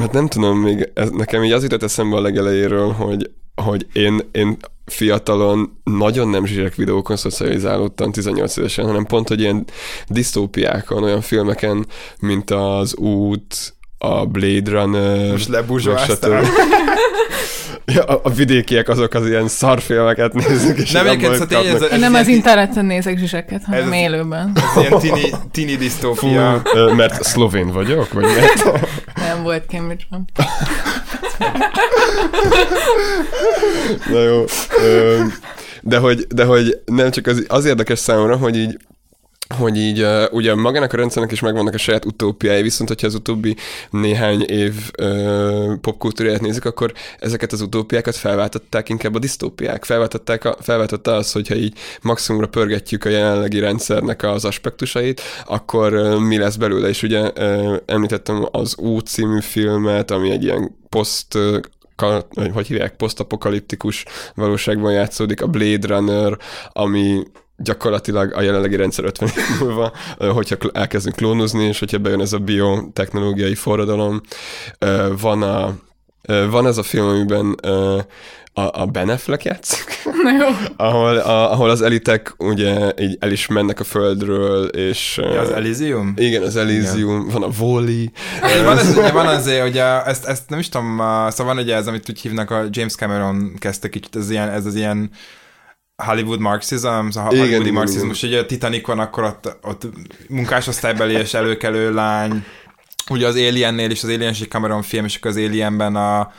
Hát 0.01 0.13
nem 0.13 0.27
tudom, 0.27 0.59
még 0.59 0.91
ez, 0.95 1.11
nekem 1.11 1.45
így 1.45 1.53
az 1.53 1.63
jutott 1.63 1.83
eszembe 1.83 2.17
a 2.17 2.21
legelejéről, 2.21 2.93
hogy, 2.93 3.31
hogy 3.61 3.87
én, 3.93 4.21
én 4.33 4.57
fiatalon 4.87 5.81
nagyon 5.85 6.29
nem 6.29 6.47
zsírek 6.47 6.75
videókon 6.75 7.17
szocializálódtam 7.17 8.13
18 8.13 8.57
évesen, 8.57 8.87
hanem 8.87 9.05
pont, 9.05 9.29
hogy 9.29 9.41
ilyen 9.41 9.65
disztópiákon, 10.09 11.03
olyan 11.03 11.21
filmeken, 11.21 11.87
mint 12.21 12.51
az 12.51 12.97
út, 12.97 13.75
a 13.99 14.27
Blade 14.27 14.71
Runner. 14.71 15.31
Most 15.31 15.49
lebuzsóáztál. 15.49 16.45
Ja, 17.95 18.03
a, 18.05 18.21
a, 18.23 18.31
vidékiek 18.31 18.89
azok 18.89 19.15
az 19.15 19.27
ilyen 19.27 19.49
szarfilmeket 19.49 20.33
nézik, 20.33 20.77
és 20.77 20.91
nem, 20.91 21.07
egyébként, 21.07 21.35
szóval 21.35 21.67
ez, 21.67 21.83
ez, 21.83 22.01
nem 22.01 22.15
az 22.15 22.29
interneten 22.29 22.85
nézek 22.85 23.19
zsizseket, 23.19 23.63
hanem 23.65 23.93
ez, 23.93 23.99
élőben. 23.99 24.53
Ez 24.55 24.83
ilyen 24.83 24.99
tini, 24.99 25.31
tini 25.51 25.77
disztópia. 25.77 26.63
Fú, 26.65 26.95
mert 26.95 27.23
szlovén 27.23 27.73
vagyok, 27.73 28.13
vagy 28.13 28.25
mert? 28.37 28.65
Nem 29.15 29.43
volt 29.43 29.65
Cambridge-ban. 29.69 30.25
Na 34.11 34.21
jó. 34.21 34.45
De 35.83 35.99
hogy, 35.99 36.27
de 36.27 36.45
hogy 36.45 36.81
nem 36.85 37.11
csak 37.11 37.27
az, 37.27 37.45
az 37.49 37.65
érdekes 37.65 37.99
számomra, 37.99 38.37
hogy 38.37 38.57
így 38.57 38.77
hogy 39.57 39.77
így 39.77 40.03
uh, 40.03 40.23
ugye 40.31 40.55
magának 40.55 40.93
a 40.93 40.97
rendszernek 40.97 41.33
is 41.33 41.41
megvannak 41.41 41.75
a 41.75 41.79
saját 41.79 42.05
utópiái, 42.05 42.63
viszont 42.63 42.89
hogyha 42.89 43.07
az 43.07 43.15
utóbbi 43.15 43.57
néhány 43.91 44.43
év 44.43 44.75
uh, 45.03 45.75
popkultúráját 45.81 46.41
nézzük, 46.41 46.65
akkor 46.65 46.93
ezeket 47.19 47.53
az 47.53 47.61
utópiákat 47.61 48.17
felváltották 48.17 48.89
inkább 48.89 49.15
a 49.15 49.19
disztópiák. 49.19 49.85
Felváltották 49.85 50.45
a, 50.45 50.57
felváltotta 50.61 51.15
az, 51.15 51.33
hogyha 51.33 51.55
így 51.55 51.79
maximumra 52.03 52.49
pörgetjük 52.49 53.05
a 53.05 53.09
jelenlegi 53.09 53.59
rendszernek 53.59 54.23
az 54.23 54.45
aspektusait, 54.45 55.21
akkor 55.45 55.95
uh, 55.95 56.19
mi 56.19 56.39
lesz 56.39 56.57
belőle, 56.57 56.89
és 56.89 57.03
ugye 57.03 57.21
uh, 57.21 57.77
említettem 57.87 58.49
az 58.51 58.79
Út 58.79 59.07
című 59.07 59.41
filmet, 59.41 60.11
ami 60.11 60.31
egy 60.31 60.43
ilyen 60.43 60.77
poszt 60.89 61.39
hogy 62.53 62.67
hívják, 62.67 62.97
posztapokaliptikus 62.97 64.05
valóságban 64.35 64.93
játszódik, 64.93 65.43
a 65.43 65.47
Blade 65.47 65.87
Runner, 65.87 66.39
ami 66.73 67.23
gyakorlatilag 67.63 68.35
a 68.35 68.41
jelenlegi 68.41 68.77
rendszer 68.77 69.05
50 69.05 69.29
év 69.29 69.61
múlva, 69.61 69.93
hogyha 70.19 70.57
elkezdünk 70.73 71.17
klónozni, 71.17 71.65
és 71.65 71.79
hogyha 71.79 71.99
bejön 71.99 72.21
ez 72.21 72.33
a 72.33 72.39
biotechnológiai 72.39 73.55
forradalom. 73.55 74.21
Van, 75.21 75.43
a, 75.43 75.75
van 76.51 76.67
ez 76.67 76.79
a 76.79 76.83
film, 76.83 77.07
amiben 77.07 77.57
a, 78.53 78.81
a 78.83 78.87
Ben 78.87 79.09
Affleck 79.09 79.45
játszik, 79.45 80.03
ahol, 80.77 81.17
a, 81.17 81.53
ahol 81.53 81.71
az 81.71 81.83
elitek 81.83 82.35
ugye 82.39 82.93
így 82.99 83.17
el 83.21 83.31
is 83.31 83.47
mennek 83.47 83.81
a 83.81 83.85
földről, 83.85 84.67
és... 84.67 85.21
Ja, 85.23 85.41
az 85.41 85.51
Elysium? 85.51 86.13
Igen, 86.17 86.43
az 86.43 86.57
Elysium, 86.57 87.21
igen. 87.21 87.41
van 87.41 87.43
a 87.43 87.53
Wall-E. 87.59 88.63
van, 88.65 88.79
ez, 88.79 88.97
ugye, 88.97 89.13
van 89.23 89.27
azért, 89.27 89.63
hogy 89.63 89.79
ezt, 90.07 90.25
ezt 90.25 90.49
nem 90.49 90.59
is 90.59 90.69
tudom, 90.69 90.97
szóval 91.29 91.55
van 91.55 91.59
ugye 91.59 91.75
ez, 91.75 91.87
amit 91.87 92.09
úgy 92.11 92.21
hívnak, 92.21 92.51
a 92.51 92.65
James 92.71 92.95
Cameron 92.95 93.55
kezdte 93.59 93.89
kicsit, 93.89 94.17
ez, 94.17 94.31
ilyen, 94.31 94.49
ez 94.49 94.67
az 94.67 94.75
ilyen 94.75 95.11
Hollywood 96.05 96.41
marxism, 96.41 96.87
a 96.87 97.21
hollywoodi 97.21 97.61
igen, 97.61 97.73
marxizmus, 97.73 98.23
ugye 98.23 98.39
a 98.39 98.47
Titanicon 98.47 98.99
akkor 98.99 99.25
ott, 99.25 99.57
ott 99.63 99.87
munkásosztálybeli 100.29 101.15
és 101.15 101.35
előkelő 101.35 101.95
lány, 101.95 102.45
ugye 103.11 103.27
az 103.27 103.35
Aliennél 103.35 103.91
is, 103.91 104.03
az 104.03 104.09
Alien 104.09 104.35
Cameron 104.49 104.83
film, 104.83 105.05
és 105.05 105.19
az 105.23 105.37
Alienben 105.37 105.97
a, 105.97 106.33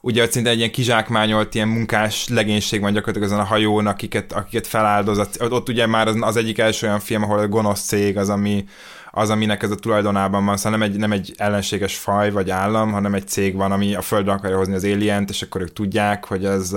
ugye 0.00 0.30
szinte 0.30 0.50
egy 0.50 0.58
ilyen 0.58 0.70
kizsákmányolt 0.70 1.54
ilyen 1.54 1.68
munkás 1.68 2.28
legénység 2.28 2.80
van 2.80 2.92
gyakorlatilag 2.92 3.28
azon 3.28 3.44
a 3.44 3.48
hajón, 3.48 3.86
akiket, 3.86 4.32
akiket 4.32 4.66
feláldoz. 4.66 5.18
Ott, 5.18 5.52
ott 5.52 5.68
ugye 5.68 5.86
már 5.86 6.08
az, 6.08 6.16
az 6.20 6.36
egyik 6.36 6.58
első 6.58 6.86
olyan 6.86 7.00
film, 7.00 7.22
ahol 7.22 7.38
a 7.38 7.48
gonosz 7.48 7.80
cég 7.80 8.16
az, 8.16 8.28
ami, 8.28 8.64
az, 9.10 9.30
aminek 9.30 9.62
ez 9.62 9.70
a 9.70 9.74
tulajdonában 9.74 10.44
van, 10.44 10.56
szóval 10.56 10.78
nem 10.78 10.88
egy, 10.90 10.96
nem 10.96 11.12
egy 11.12 11.34
ellenséges 11.36 11.96
faj 11.96 12.30
vagy 12.30 12.50
állam, 12.50 12.92
hanem 12.92 13.14
egy 13.14 13.28
cég 13.28 13.54
van, 13.54 13.72
ami 13.72 13.94
a 13.94 14.02
földre 14.02 14.32
akarja 14.32 14.56
hozni 14.56 14.74
az 14.74 14.84
alien 14.84 15.24
és 15.28 15.42
akkor 15.42 15.60
ők 15.60 15.72
tudják, 15.72 16.24
hogy 16.24 16.44
ez, 16.44 16.72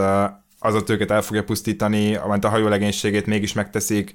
az 0.68 0.76
ott 0.76 0.89
őket 0.89 1.11
el 1.11 1.22
fogja 1.22 1.44
pusztítani, 1.44 2.19
mert 2.27 2.45
a 2.45 2.49
hajó 2.49 2.68
legénységét 2.68 3.26
mégis 3.26 3.53
megteszik. 3.53 4.14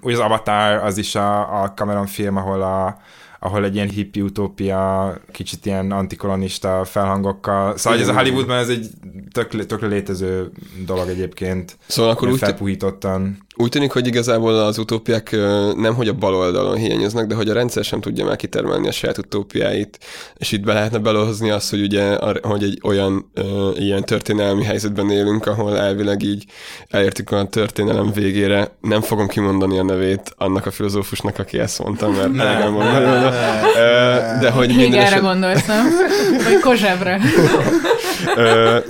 Úgy 0.00 0.12
az 0.12 0.18
Avatar, 0.18 0.84
az 0.84 0.98
is 0.98 1.14
a, 1.14 1.62
a 1.62 1.72
Cameron 1.72 2.06
film, 2.06 2.36
ahol 2.36 2.62
a, 2.62 2.98
ahol 3.38 3.64
egy 3.64 3.74
ilyen 3.74 3.88
hippi 3.88 4.20
utópia, 4.20 5.14
kicsit 5.32 5.66
ilyen 5.66 5.92
antikolonista 5.92 6.84
felhangokkal. 6.84 7.76
Szóval 7.76 8.00
ez 8.00 8.08
a 8.08 8.14
Hollywoodban 8.14 8.56
ez 8.56 8.68
egy 8.68 8.88
tök, 9.32 9.66
tök 9.66 9.80
létező 9.80 10.50
dolog 10.86 11.08
egyébként. 11.08 11.76
Szóval 11.86 12.10
akkor 12.10 12.28
úgy, 12.28 12.38
felpuhítottan. 12.38 13.46
Úgy 13.60 13.68
tűnik, 13.68 13.90
hogy 13.90 14.06
igazából 14.06 14.54
az 14.54 14.78
utópiák 14.78 15.30
nem 15.76 15.94
hogy 15.94 16.08
a 16.08 16.12
bal 16.12 16.34
oldalon 16.34 16.76
hiányoznak, 16.76 17.26
de 17.26 17.34
hogy 17.34 17.48
a 17.48 17.52
rendszer 17.52 17.84
sem 17.84 18.00
tudja 18.00 18.24
már 18.24 18.36
kitermelni 18.36 18.88
a 18.88 18.92
saját 18.92 19.18
utópiáit, 19.18 19.98
és 20.36 20.52
itt 20.52 20.64
be 20.64 20.72
lehetne 20.72 20.98
belohozni 20.98 21.50
azt, 21.50 21.70
hogy 21.70 21.80
ugye 21.80 22.16
hogy 22.42 22.62
egy 22.62 22.80
olyan 22.82 23.30
ö, 23.34 23.70
ilyen 23.74 24.04
történelmi 24.04 24.64
helyzetben 24.64 25.10
élünk, 25.10 25.46
ahol 25.46 25.78
elvileg 25.78 26.22
így 26.22 26.44
elértük 26.88 27.30
a 27.30 27.44
történelem 27.44 28.12
végére. 28.12 28.76
Nem 28.80 29.00
fogom 29.00 29.28
kimondani 29.28 29.78
a 29.78 29.82
nevét 29.82 30.34
annak 30.36 30.66
a 30.66 30.70
filozófusnak, 30.70 31.38
aki 31.38 31.58
ezt 31.58 31.82
mondta, 31.82 32.08
mert 32.08 32.32
ne, 32.32 32.44
elegem 32.44 32.74
van 32.74 32.92
belőle. 32.92 33.30
De 34.40 34.50
hogy 34.50 34.76
Még 34.76 34.92
erre 34.92 35.06
eset... 35.06 35.20
gondoltam. 35.20 35.84
Vagy 36.44 36.60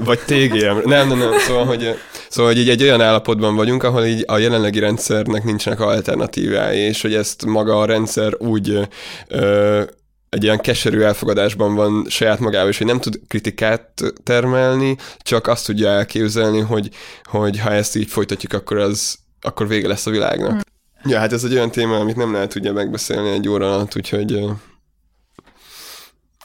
Vagy 0.05 0.19
TGM. 0.19 0.89
Nem, 0.89 1.09
nem, 1.09 1.19
nem. 1.19 1.39
Szóval, 1.39 1.65
hogy 1.65 1.95
Szóval, 2.31 2.53
hogy 2.53 2.61
így 2.61 2.69
egy 2.69 2.83
olyan 2.83 3.01
állapotban 3.01 3.57
vagyunk, 3.57 3.83
ahol 3.83 4.05
így 4.05 4.25
a 4.27 4.39
jelenlegi 4.39 4.79
rendszernek 4.79 5.45
nincsenek 5.45 5.81
alternatívái, 5.81 6.79
és 6.79 7.03
hogy 7.03 7.15
ezt 7.15 7.45
maga 7.45 7.81
a 7.81 7.85
rendszer 7.85 8.35
úgy 8.39 8.89
ö, 9.29 9.83
egy 10.29 10.43
ilyen 10.43 10.61
keserű 10.61 11.01
elfogadásban 11.01 11.75
van 11.75 12.07
saját 12.09 12.39
magával, 12.39 12.69
és 12.69 12.79
hogy 12.79 12.87
nem 12.87 13.01
tud 13.01 13.21
kritikát 13.29 14.03
termelni, 14.25 14.97
csak 15.19 15.47
azt 15.47 15.67
tudja 15.67 15.89
elképzelni, 15.89 16.61
hogy, 16.61 16.89
hogy 17.23 17.59
ha 17.59 17.73
ezt 17.73 17.97
így 17.97 18.11
folytatjuk, 18.11 18.53
akkor 18.53 18.79
az 18.79 19.19
akkor 19.41 19.69
vége 19.69 19.89
lesz 19.89 20.07
a 20.07 20.11
világnak. 20.11 20.53
Mm. 20.53 20.59
Ja, 21.05 21.19
hát 21.19 21.33
ez 21.33 21.45
egy 21.45 21.53
olyan 21.53 21.71
téma, 21.71 21.97
amit 21.97 22.17
nem 22.17 22.33
lehet 22.33 22.55
ugye 22.55 22.73
megbeszélni 22.73 23.31
egy 23.31 23.49
óra 23.49 23.75
alatt, 23.75 23.97
úgyhogy 23.97 24.45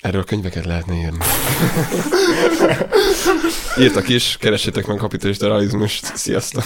Erről 0.01 0.23
könyveket 0.23 0.65
lehetne 0.65 0.93
írni. 0.93 1.17
Írtak 3.81 4.09
is, 4.09 4.37
keressétek 4.39 4.87
meg 4.87 4.97
kapitalista 4.97 5.47
realizmust. 5.47 6.15
Sziasztok! 6.15 6.63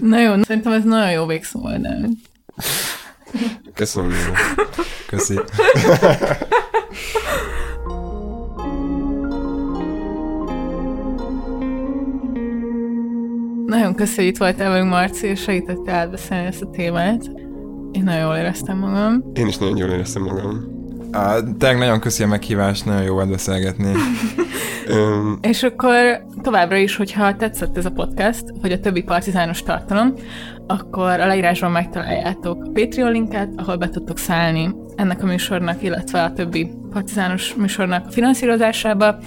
Na 0.00 0.20
jó, 0.20 0.42
szerintem 0.42 0.72
ez 0.72 0.84
nagyon 0.84 1.10
jó 1.10 1.26
végszó 1.26 1.60
volt. 1.60 1.86
Köszönöm. 3.74 4.12
Köszi. 5.06 5.40
Nagyon 13.66 13.94
köszönjük, 13.94 14.16
hogy 14.16 14.26
itt 14.26 14.36
voltál 14.36 14.70
velünk, 14.70 14.90
Marci, 14.90 15.26
és 15.26 15.40
segítettél 15.40 15.94
átbeszélni 15.94 16.46
ezt 16.46 16.62
a 16.62 16.70
témát. 16.70 17.30
Én 17.92 18.02
nagyon 18.02 18.20
jól 18.20 18.36
éreztem 18.36 18.78
magam. 18.78 19.30
Én 19.34 19.46
is 19.46 19.56
nagyon 19.56 19.76
jól 19.76 19.90
éreztem 19.90 20.22
magam. 20.22 20.81
Tényleg 21.58 21.78
nagyon 21.78 22.00
köszi 22.00 22.22
a 22.22 22.26
meghívást, 22.26 22.84
nagyon 22.84 23.02
jó 23.02 23.14
volt 23.14 23.30
beszélgetni. 23.30 23.92
Öm, 24.86 25.38
És 25.40 25.62
akkor 25.62 26.24
továbbra 26.42 26.76
is, 26.76 26.96
hogyha 26.96 27.36
tetszett 27.36 27.76
ez 27.76 27.86
a 27.86 27.90
podcast, 27.90 28.44
vagy 28.60 28.72
a 28.72 28.80
többi 28.80 29.02
partizános 29.02 29.62
tartalom, 29.62 30.14
akkor 30.66 31.20
a 31.20 31.26
leírásban 31.26 31.70
megtaláljátok 31.70 32.64
a 32.64 32.70
Patreon 32.70 33.12
linket, 33.12 33.52
ahol 33.56 33.76
be 33.76 33.88
tudtok 33.88 34.18
szállni 34.18 34.74
ennek 34.96 35.22
a 35.22 35.26
műsornak, 35.26 35.82
illetve 35.82 36.22
a 36.22 36.32
többi 36.32 36.70
partizános 36.92 37.54
műsornak 37.54 38.06
a 38.06 38.10
finanszírozásába. 38.10 39.18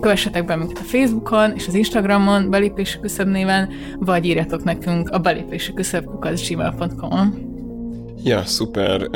Kövessetek 0.00 0.44
be 0.44 0.56
minket 0.56 0.78
a 0.78 0.84
Facebookon 0.84 1.52
és 1.54 1.66
az 1.66 1.74
Instagramon, 1.74 2.50
belépési 2.50 3.00
küszöb 3.00 3.28
néven, 3.28 3.68
vagy 3.98 4.24
írjatok 4.24 4.64
nekünk 4.64 5.10
a 5.10 5.18
belépési 5.18 5.72
küszöb 5.72 6.04
gmail.com-on. 6.20 7.53
ja, 8.24 8.44
szuper. 8.44 9.08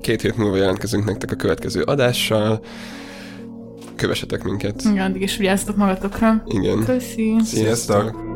Két 0.00 0.20
hét 0.20 0.36
múlva 0.36 0.56
jelentkezünk 0.56 1.04
nektek 1.04 1.30
a 1.32 1.34
következő 1.34 1.82
adással. 1.82 2.60
Kövessetek 3.96 4.42
minket. 4.42 4.82
Igen, 4.90 5.10
addig 5.10 5.22
is 5.22 5.36
vigyázzatok 5.36 5.76
magatokra. 5.76 6.42
Igen. 6.46 6.84
Köszi! 6.84 7.36
Sziasztok! 7.44 8.29